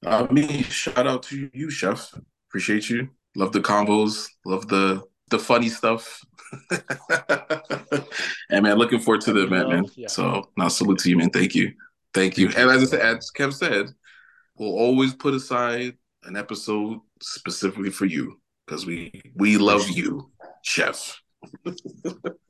Uh, 0.04 0.26
me, 0.30 0.62
shout 0.62 1.06
out 1.06 1.22
to 1.24 1.50
you, 1.52 1.70
chef. 1.70 2.14
Appreciate 2.48 2.88
you. 2.88 3.10
Love 3.36 3.52
the 3.52 3.60
combos. 3.60 4.26
Love 4.44 4.66
the 4.68 5.02
the 5.30 5.38
funny 5.38 5.68
stuff. 5.68 6.24
and 8.50 8.62
man, 8.64 8.76
looking 8.76 8.98
forward 8.98 9.20
to 9.20 9.32
the 9.32 9.44
event, 9.44 9.68
man. 9.68 9.84
Yeah. 9.94 10.08
So, 10.08 10.50
now 10.56 10.66
salute 10.66 10.98
to 11.00 11.10
you, 11.10 11.16
man. 11.16 11.30
Thank 11.30 11.54
you, 11.54 11.72
thank 12.14 12.38
you. 12.38 12.48
And 12.48 12.70
as 12.70 12.82
I 12.82 12.86
said, 12.86 13.00
as 13.00 13.30
Kev 13.36 13.52
said, 13.52 13.86
we'll 14.56 14.76
always 14.78 15.14
put 15.14 15.34
aside 15.34 15.96
an 16.24 16.36
episode 16.36 17.00
specifically 17.22 17.90
for 17.90 18.06
you 18.06 18.40
because 18.66 18.86
we 18.86 19.12
we 19.36 19.58
love 19.58 19.88
you, 19.90 20.30
chef. 20.62 21.20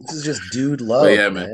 This 0.01 0.13
is 0.17 0.25
just 0.25 0.51
dude 0.53 0.81
love, 0.81 1.05
Oh, 1.05 1.09
yeah, 1.09 1.29
man. 1.29 1.51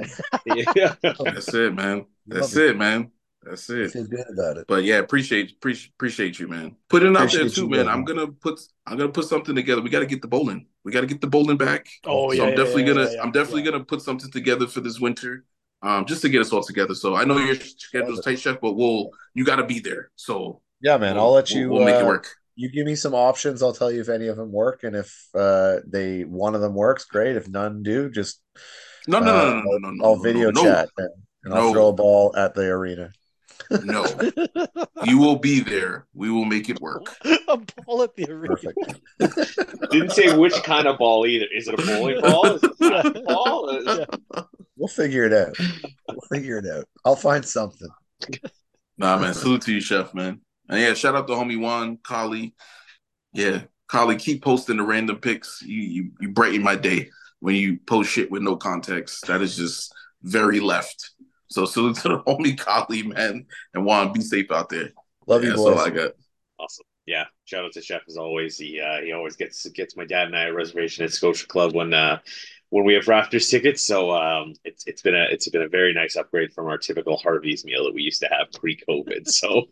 man. 0.47 0.65
yeah. 0.74 0.95
That's 1.24 1.53
it, 1.55 1.74
man. 1.74 2.07
That's 2.27 2.55
Love 2.55 2.57
it, 2.57 2.77
man. 2.77 3.12
That's 3.43 3.70
I 3.83 3.85
it. 3.85 3.93
feel 3.93 4.07
good 4.07 4.27
about 4.33 4.59
it. 4.59 4.66
But 4.66 4.85
yeah, 4.85 4.99
appreciate 4.99 5.53
appreciate 5.53 5.93
appreciate 5.95 6.39
you, 6.39 6.49
man. 6.49 6.77
Put 6.89 7.03
it 7.03 7.16
out 7.16 7.33
there 7.33 7.47
too, 7.49 7.62
you, 7.62 7.69
man. 7.69 7.87
brother. 7.87 7.91
I'm 7.91 8.05
gonna 8.05 8.28
put 8.28 8.61
I'm 8.87 8.97
gonna 8.99 9.12
put 9.12 9.27
something 9.27 9.55
together. 9.55 9.83
We 9.83 9.91
got 9.91 10.01
to 10.01 10.07
get 10.07 10.23
the 10.23 10.28
bowling. 10.28 10.66
We 10.85 10.93
got 10.93 11.03
to 11.03 11.07
get 11.07 11.20
the 11.20 11.27
bowling 11.28 11.57
back. 11.57 11.87
Oh 12.05 12.31
so 12.31 12.43
yeah, 12.43 12.45
I'm 12.45 12.55
definitely 12.55 12.85
yeah, 12.85 12.87
gonna 12.87 13.05
yeah, 13.05 13.11
yeah, 13.12 13.23
I'm 13.23 13.33
definitely 13.33 13.62
yeah. 13.62 13.70
gonna 13.73 13.85
put 13.85 14.03
something 14.03 14.31
together 14.31 14.66
for 14.66 14.81
this 14.81 15.01
winter, 15.01 15.45
um, 15.82 16.05
just 16.07 16.23
to 16.23 16.28
get 16.28 16.40
us 16.40 16.53
all 16.53 16.62
together. 16.62 16.94
So 16.94 17.15
I 17.15 17.24
know 17.24 17.39
your 17.39 17.55
schedule's 17.57 18.20
tight, 18.20 18.39
chef, 18.39 18.59
but 18.61 18.73
we'll 18.74 19.11
you 19.35 19.44
got 19.44 19.57
to 19.57 19.65
be 19.66 19.78
there. 19.81 20.11
So 20.16 20.61
Yeah, 20.81 20.97
man. 20.98 21.15
we'll, 21.16 21.24
I'll 21.24 21.32
let 21.32 21.51
we'll- 21.51 21.59
you. 21.61 21.70
We'll, 21.70 21.85
make 21.85 21.97
it 21.97 22.03
uh, 22.03 22.07
work. 22.07 22.28
You 22.59 22.70
give 22.70 22.86
me 22.86 22.94
some 22.94 23.15
options. 23.15 23.62
I'll 23.62 23.74
tell 23.74 23.93
you 23.93 24.01
if 24.01 24.09
any 24.09 24.28
of 24.28 24.36
them 24.39 24.51
work, 24.51 24.82
and 24.82 24.97
if 24.97 25.28
uh, 25.35 25.77
they 25.86 26.23
one 26.23 26.55
of 26.55 26.62
them 26.62 26.74
works, 26.74 27.05
great. 27.05 27.36
If 27.36 27.48
none 27.48 27.82
do, 27.82 28.09
just 28.11 28.40
No, 29.07 29.19
no, 29.20 29.31
uh, 29.31 29.44
no, 29.44 29.61
no, 29.61 29.61
no, 29.61 29.78
no, 29.78 29.90
no. 29.90 30.05
I'll 30.05 30.16
no, 30.16 30.23
video 30.23 30.51
no, 30.51 30.62
chat 30.62 30.89
and, 30.97 31.11
and 31.44 31.53
I'll 31.55 31.65
No. 31.65 31.73
throw 31.73 31.89
a 31.89 31.93
ball 31.93 32.35
at 32.35 32.55
the 32.55 32.62
arena. 32.62 33.11
No, 33.85 34.07
you 35.05 35.19
will 35.19 35.36
be 35.36 35.61
there. 35.61 36.07
We 36.15 36.31
will 36.31 36.44
make 36.47 36.70
it 36.70 36.81
work. 36.81 37.15
a 37.48 37.59
ball 37.85 38.03
at 38.03 38.15
the 38.16 38.31
arena. 38.31 38.55
Perfect. 38.57 39.90
Didn't 39.90 40.12
say 40.12 40.35
which 40.36 40.55
kind 40.62 40.86
of 40.86 40.97
ball 40.98 41.27
either. 41.27 41.47
Is 41.55 41.69
it 41.69 41.74
a 41.78 41.82
bowling 41.85 42.20
ball? 42.23 42.47
Is 42.47 42.62
it 42.65 42.70
a 42.81 42.90
basketball? 43.03 43.69
Is- 43.69 44.07
We'll 44.77 44.89
figure 44.89 45.24
it 45.24 45.32
out. 45.32 45.57
We'll 46.09 46.20
figure 46.32 46.59
it 46.59 46.66
out. 46.66 46.85
I'll 47.05 47.16
find 47.16 47.44
something. 47.44 47.89
Nah, 48.98 49.19
man. 49.19 49.35
Salute 49.35 49.62
to 49.62 49.73
you, 49.73 49.81
chef, 49.81 50.15
man. 50.15 50.40
And 50.69 50.81
yeah, 50.81 50.94
shout 50.94 51.15
out 51.15 51.27
to 51.28 51.35
homie 51.35 51.61
Juan, 51.61 51.98
Kali. 52.03 52.55
Yeah, 53.32 53.62
Kali, 53.89 54.16
keep 54.16 54.43
posting 54.43 54.78
the 54.78 54.82
random 54.82 55.16
pics. 55.16 55.62
You, 55.62 55.82
you 55.82 56.11
you 56.20 56.28
brighten 56.31 56.62
my 56.62 56.77
day 56.77 57.11
when 57.40 57.55
you 57.55 57.78
post 57.86 58.11
shit 58.11 58.31
with 58.31 58.43
no 58.43 58.57
context. 58.57 59.27
That 59.27 59.43
is 59.43 59.57
just 59.57 59.94
very 60.23 60.61
left. 60.61 61.12
So 61.48 61.65
salute 61.65 61.97
to 61.98 62.09
the 62.09 62.19
homie 62.20 62.59
Kali, 62.59 63.03
man, 63.05 63.47
and 63.74 63.85
want 63.85 64.12
to 64.12 64.19
be 64.19 64.24
safe 64.24 64.51
out 64.51 64.69
there. 64.69 64.90
Love 65.27 65.43
Yeah, 65.43 65.51
you, 65.51 65.51
that's 65.53 65.62
boys. 65.62 65.78
all 65.78 65.86
I 65.86 65.90
got. 65.90 66.12
Awesome. 66.59 66.85
Yeah. 67.07 67.24
Shout 67.44 67.65
out 67.65 67.73
to 67.74 67.82
Chef 67.82 68.03
as 68.09 68.16
always. 68.16 68.59
He 68.59 68.81
uh, 68.81 69.01
he 69.03 69.12
always 69.12 69.36
gets 69.36 69.65
gets 69.69 69.97
my 69.97 70.05
dad 70.05 70.27
and 70.27 70.36
I 70.36 70.47
a 70.47 70.53
reservation 70.53 71.05
at 71.05 71.12
Scotia 71.12 71.47
Club 71.47 71.74
when 71.74 71.94
uh 71.94 72.19
when 72.71 72.85
we 72.85 72.95
have 72.95 73.05
Raptors 73.05 73.51
tickets. 73.51 73.83
So 73.83 74.11
um 74.13 74.55
it's 74.65 74.85
it's 74.87 75.03
been 75.03 75.15
a 75.15 75.27
it's 75.31 75.49
been 75.49 75.63
a 75.63 75.69
very 75.69 75.93
nice 75.93 76.17
upgrade 76.17 76.53
from 76.53 76.67
our 76.67 76.79
typical 76.79 77.17
Harvey's 77.17 77.65
meal 77.65 77.85
that 77.85 77.95
we 77.95 78.03
used 78.03 78.21
to 78.23 78.29
have 78.29 78.53
pre 78.53 78.81
COVID. 78.89 79.27
So 79.29 79.69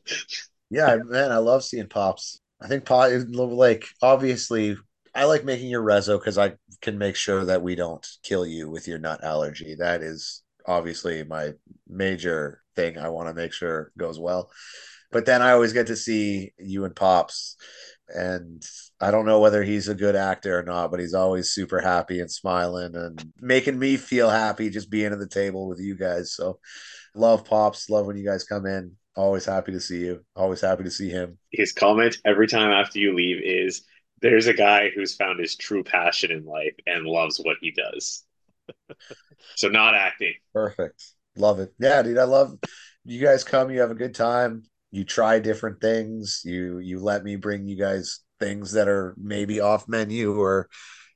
Yeah, 0.70 0.96
man, 1.04 1.32
I 1.32 1.38
love 1.38 1.64
seeing 1.64 1.88
pops. 1.88 2.40
I 2.60 2.68
think 2.68 2.84
pop 2.84 3.10
like 3.32 3.86
obviously 4.02 4.76
I 5.14 5.24
like 5.24 5.44
making 5.44 5.68
your 5.68 5.82
rezo 5.82 6.18
because 6.18 6.38
I 6.38 6.54
can 6.80 6.98
make 6.98 7.16
sure 7.16 7.44
that 7.44 7.62
we 7.62 7.74
don't 7.74 8.06
kill 8.22 8.46
you 8.46 8.68
with 8.68 8.88
your 8.88 8.98
nut 8.98 9.22
allergy. 9.22 9.76
That 9.78 10.02
is 10.02 10.42
obviously 10.66 11.22
my 11.24 11.52
major 11.88 12.62
thing. 12.74 12.98
I 12.98 13.10
want 13.10 13.28
to 13.28 13.34
make 13.34 13.52
sure 13.52 13.92
goes 13.96 14.18
well. 14.18 14.50
But 15.12 15.26
then 15.26 15.42
I 15.42 15.52
always 15.52 15.72
get 15.72 15.86
to 15.88 15.96
see 15.96 16.52
you 16.58 16.84
and 16.84 16.96
Pops. 16.96 17.56
And 18.08 18.62
I 19.04 19.10
don't 19.10 19.26
know 19.26 19.38
whether 19.38 19.62
he's 19.62 19.88
a 19.88 19.94
good 19.94 20.16
actor 20.16 20.58
or 20.58 20.62
not, 20.62 20.90
but 20.90 20.98
he's 20.98 21.12
always 21.12 21.50
super 21.50 21.78
happy 21.78 22.20
and 22.20 22.30
smiling 22.30 22.96
and 22.96 23.32
making 23.38 23.78
me 23.78 23.98
feel 23.98 24.30
happy 24.30 24.70
just 24.70 24.88
being 24.88 25.12
at 25.12 25.18
the 25.18 25.28
table 25.28 25.68
with 25.68 25.78
you 25.78 25.94
guys. 25.94 26.34
So 26.34 26.58
love 27.14 27.44
Pops. 27.44 27.90
Love 27.90 28.06
when 28.06 28.16
you 28.16 28.24
guys 28.24 28.44
come 28.44 28.64
in. 28.64 28.92
Always 29.14 29.44
happy 29.44 29.72
to 29.72 29.80
see 29.80 29.98
you. 29.98 30.24
Always 30.34 30.62
happy 30.62 30.84
to 30.84 30.90
see 30.90 31.10
him. 31.10 31.36
his 31.50 31.70
comment 31.74 32.16
every 32.24 32.46
time 32.46 32.70
after 32.70 32.98
you 32.98 33.14
leave 33.14 33.42
is 33.44 33.84
there's 34.22 34.46
a 34.46 34.54
guy 34.54 34.88
who's 34.94 35.14
found 35.14 35.38
his 35.38 35.54
true 35.54 35.84
passion 35.84 36.30
in 36.30 36.46
life 36.46 36.74
and 36.86 37.04
loves 37.04 37.36
what 37.36 37.58
he 37.60 37.72
does. 37.72 38.24
so 39.54 39.68
not 39.68 39.94
acting. 39.94 40.32
Perfect. 40.54 41.12
Love 41.36 41.60
it. 41.60 41.74
Yeah, 41.78 42.00
dude. 42.00 42.16
I 42.16 42.24
love 42.24 42.56
you 43.04 43.22
guys 43.22 43.44
come, 43.44 43.70
you 43.70 43.80
have 43.80 43.90
a 43.90 43.94
good 43.94 44.14
time, 44.14 44.62
you 44.90 45.04
try 45.04 45.40
different 45.40 45.82
things, 45.82 46.40
you 46.42 46.78
you 46.78 47.00
let 47.00 47.22
me 47.22 47.36
bring 47.36 47.68
you 47.68 47.76
guys 47.76 48.23
things 48.40 48.72
that 48.72 48.88
are 48.88 49.14
maybe 49.16 49.60
off 49.60 49.88
menu 49.88 50.38
or 50.38 50.68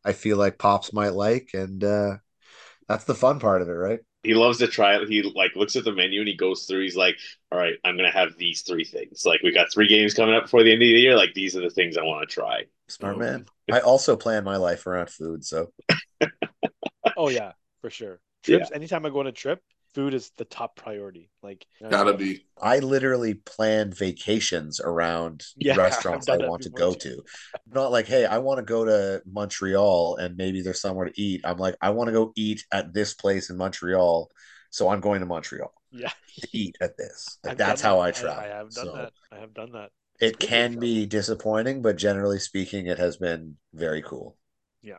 I 0.04 0.12
feel 0.12 0.36
like 0.36 0.58
Pops 0.58 0.92
might 0.92 1.14
like, 1.14 1.50
and 1.54 1.82
uh 1.82 2.16
that's 2.88 3.04
the 3.04 3.14
fun 3.14 3.40
part 3.40 3.62
of 3.62 3.68
it, 3.68 3.72
right? 3.72 4.00
He 4.22 4.34
loves 4.34 4.58
to 4.58 4.66
try 4.66 4.96
it. 4.96 5.08
He 5.08 5.22
like 5.22 5.54
looks 5.54 5.76
at 5.76 5.84
the 5.84 5.92
menu 5.92 6.20
and 6.20 6.28
he 6.28 6.36
goes 6.36 6.64
through. 6.64 6.82
He's 6.82 6.96
like, 6.96 7.16
"All 7.52 7.58
right, 7.58 7.74
I'm 7.84 7.96
gonna 7.96 8.10
have 8.10 8.36
these 8.36 8.62
three 8.62 8.84
things. 8.84 9.24
Like 9.24 9.42
we 9.42 9.52
got 9.52 9.72
three 9.72 9.88
games 9.88 10.14
coming 10.14 10.34
up 10.34 10.44
before 10.44 10.62
the 10.64 10.72
end 10.72 10.82
of 10.82 10.86
the 10.86 10.92
year. 11.00 11.16
Like 11.16 11.34
these 11.34 11.56
are 11.56 11.60
the 11.62 11.70
things 11.70 11.96
I 11.96 12.02
want 12.02 12.28
to 12.28 12.34
try." 12.34 12.64
Smart 12.88 13.16
Oh. 13.16 13.20
man. 13.20 13.46
I 13.70 13.80
also 13.80 14.16
plan 14.16 14.44
my 14.44 14.56
life 14.56 14.86
around 14.86 15.10
food, 15.10 15.44
so 15.44 15.72
Oh 17.16 17.28
yeah, 17.28 17.52
for 17.80 17.90
sure. 17.90 18.20
Trips. 18.42 18.70
Anytime 18.72 19.04
I 19.06 19.10
go 19.10 19.20
on 19.20 19.26
a 19.26 19.32
trip, 19.32 19.62
food 19.98 20.14
is 20.14 20.30
the 20.36 20.44
top 20.44 20.76
priority. 20.76 21.28
Like 21.42 21.66
Gotta 21.90 22.14
be. 22.14 22.44
I 22.62 22.78
literally 22.78 23.34
plan 23.34 23.92
vacations 23.92 24.80
around 24.80 25.44
Yeah, 25.58 25.76
restaurants 25.76 26.28
I've 26.28 26.34
I 26.34 26.38
done 26.38 26.42
that 26.42 26.50
want 26.50 26.62
to 26.62 26.70
go 26.70 26.94
too. 26.94 27.00
to. 27.00 27.22
Not 27.74 27.90
like, 27.90 28.06
hey, 28.06 28.24
I 28.24 28.38
want 28.38 28.58
to 28.58 28.64
go 28.64 28.84
to 28.84 29.22
Montreal 29.26 30.16
and 30.16 30.36
maybe 30.36 30.62
there's 30.62 30.80
somewhere 30.80 31.06
to 31.06 31.20
eat. 31.20 31.40
I'm 31.42 31.58
like, 31.58 31.74
I 31.82 31.90
want 31.90 32.08
to 32.08 32.12
go 32.12 32.32
eat 32.36 32.64
at 32.70 32.94
this 32.94 33.14
place 33.14 33.50
in 33.50 33.56
Montreal, 33.56 34.30
so 34.70 34.88
I'm 34.88 35.00
going 35.00 35.18
to 35.18 35.26
Montreal 35.26 35.72
yeah, 35.90 36.12
to 36.40 36.48
eat 36.52 36.76
at 36.80 36.96
this. 36.96 37.38
Like 37.44 37.58
that's 37.58 37.82
how 37.82 37.98
that. 37.98 38.04
I 38.04 38.10
travel. 38.12 38.44
I, 38.44 38.46
have 38.46 38.72
done 38.74 38.86
So 38.86 38.94
that. 38.94 39.12
I 39.32 39.40
have 39.40 39.54
done 39.54 39.72
that. 39.72 39.90
It 40.20 40.38
good 40.38 40.48
way 40.48 40.48
can 40.48 40.78
be 40.78 41.06
disappointing, 41.06 41.82
but 41.82 41.96
generally 41.96 42.38
speaking, 42.38 42.86
it 42.86 42.98
has 42.98 43.16
been 43.16 43.56
very 43.74 44.02
cool. 44.02 44.36
Yeah. 44.80 44.98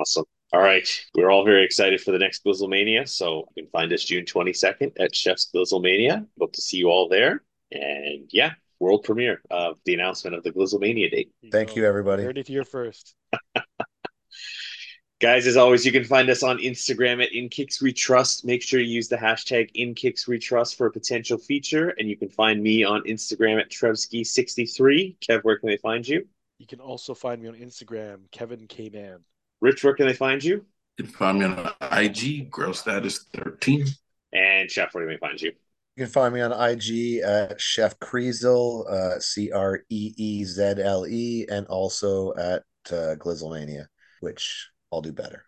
Awesome. 0.00 0.24
All 0.50 0.60
right, 0.60 0.88
we're 1.14 1.30
all 1.30 1.44
very 1.44 1.62
excited 1.62 2.00
for 2.00 2.10
the 2.10 2.18
next 2.18 2.42
Glizzlemania. 2.42 3.06
So 3.06 3.48
you 3.54 3.64
can 3.64 3.70
find 3.70 3.92
us 3.92 4.02
June 4.02 4.24
22nd 4.24 4.92
at 4.98 5.14
Chef's 5.14 5.50
Glizzlemania. 5.54 6.26
Hope 6.40 6.54
to 6.54 6.62
see 6.62 6.78
you 6.78 6.88
all 6.88 7.08
there. 7.08 7.42
And 7.70 8.30
yeah, 8.32 8.52
world 8.80 9.04
premiere 9.04 9.42
of 9.50 9.78
the 9.84 9.92
announcement 9.92 10.36
of 10.36 10.42
the 10.44 10.50
Glizzlemania 10.50 11.10
date. 11.10 11.30
Thank 11.52 11.76
you, 11.76 11.84
everybody. 11.84 12.22
Heard 12.22 12.38
it 12.38 12.48
here 12.48 12.64
first. 12.64 13.14
Guys, 15.20 15.46
as 15.48 15.56
always, 15.56 15.84
you 15.84 15.90
can 15.92 16.04
find 16.04 16.30
us 16.30 16.42
on 16.42 16.58
Instagram 16.58 17.22
at 17.22 17.32
InKixWeTrust. 17.32 18.44
Make 18.44 18.62
sure 18.62 18.80
you 18.80 18.86
use 18.86 19.08
the 19.08 19.16
hashtag 19.16 19.68
InKixWeTrust 19.76 20.76
for 20.76 20.86
a 20.86 20.92
potential 20.92 21.36
feature. 21.36 21.88
And 21.98 22.08
you 22.08 22.16
can 22.16 22.28
find 22.28 22.62
me 22.62 22.84
on 22.84 23.02
Instagram 23.02 23.60
at 23.60 23.68
Trevski63. 23.68 25.16
Kev, 25.28 25.42
where 25.42 25.58
can 25.58 25.68
they 25.68 25.76
find 25.76 26.06
you? 26.06 26.26
You 26.58 26.66
can 26.66 26.80
also 26.80 27.14
find 27.14 27.42
me 27.42 27.48
on 27.48 27.54
Instagram, 27.54 28.30
Kevin 28.30 28.66
K 28.68 28.90
Man. 28.90 29.18
Rich, 29.60 29.84
where 29.84 29.94
can 29.94 30.06
they 30.06 30.14
find 30.14 30.42
you? 30.42 30.64
You 30.96 31.04
can 31.04 31.12
find 31.12 31.38
me 31.38 31.44
on 31.46 31.72
IG, 31.92 32.50
Grail 32.50 32.74
Status 32.74 33.26
13. 33.34 33.86
And 34.32 34.70
Chef, 34.70 34.94
where 34.94 35.04
can 35.04 35.14
they 35.14 35.18
find 35.18 35.40
you? 35.40 35.52
You 35.96 36.04
can 36.04 36.12
find 36.12 36.32
me 36.32 36.40
on 36.40 36.52
IG 36.52 37.18
at 37.18 37.60
Chef 37.60 37.98
Creezle, 37.98 38.88
uh, 38.88 39.18
C 39.18 39.50
R 39.50 39.80
E 39.90 40.14
E 40.16 40.44
Z 40.44 40.74
L 40.80 41.06
E, 41.06 41.46
and 41.50 41.66
also 41.66 42.34
at 42.34 42.62
uh, 42.90 43.16
Glizzlemania, 43.16 43.86
which 44.20 44.70
I'll 44.92 45.02
do 45.02 45.12
better. 45.12 45.44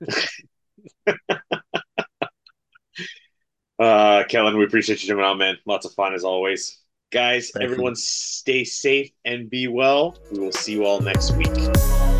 Uh, 3.80 4.24
Kellen, 4.24 4.58
we 4.58 4.64
appreciate 4.66 5.02
you 5.02 5.08
jumping 5.08 5.24
on, 5.24 5.38
man. 5.38 5.56
Lots 5.64 5.86
of 5.86 5.94
fun 5.94 6.12
as 6.12 6.22
always. 6.22 6.82
Guys, 7.10 7.50
Thank 7.50 7.62
you. 7.64 7.72
everyone 7.72 7.96
stay 7.96 8.62
safe 8.62 9.10
and 9.24 9.48
be 9.48 9.68
well. 9.68 10.18
We 10.30 10.38
will 10.38 10.52
see 10.52 10.72
you 10.72 10.84
all 10.84 11.00
next 11.00 11.32
week. 11.32 12.19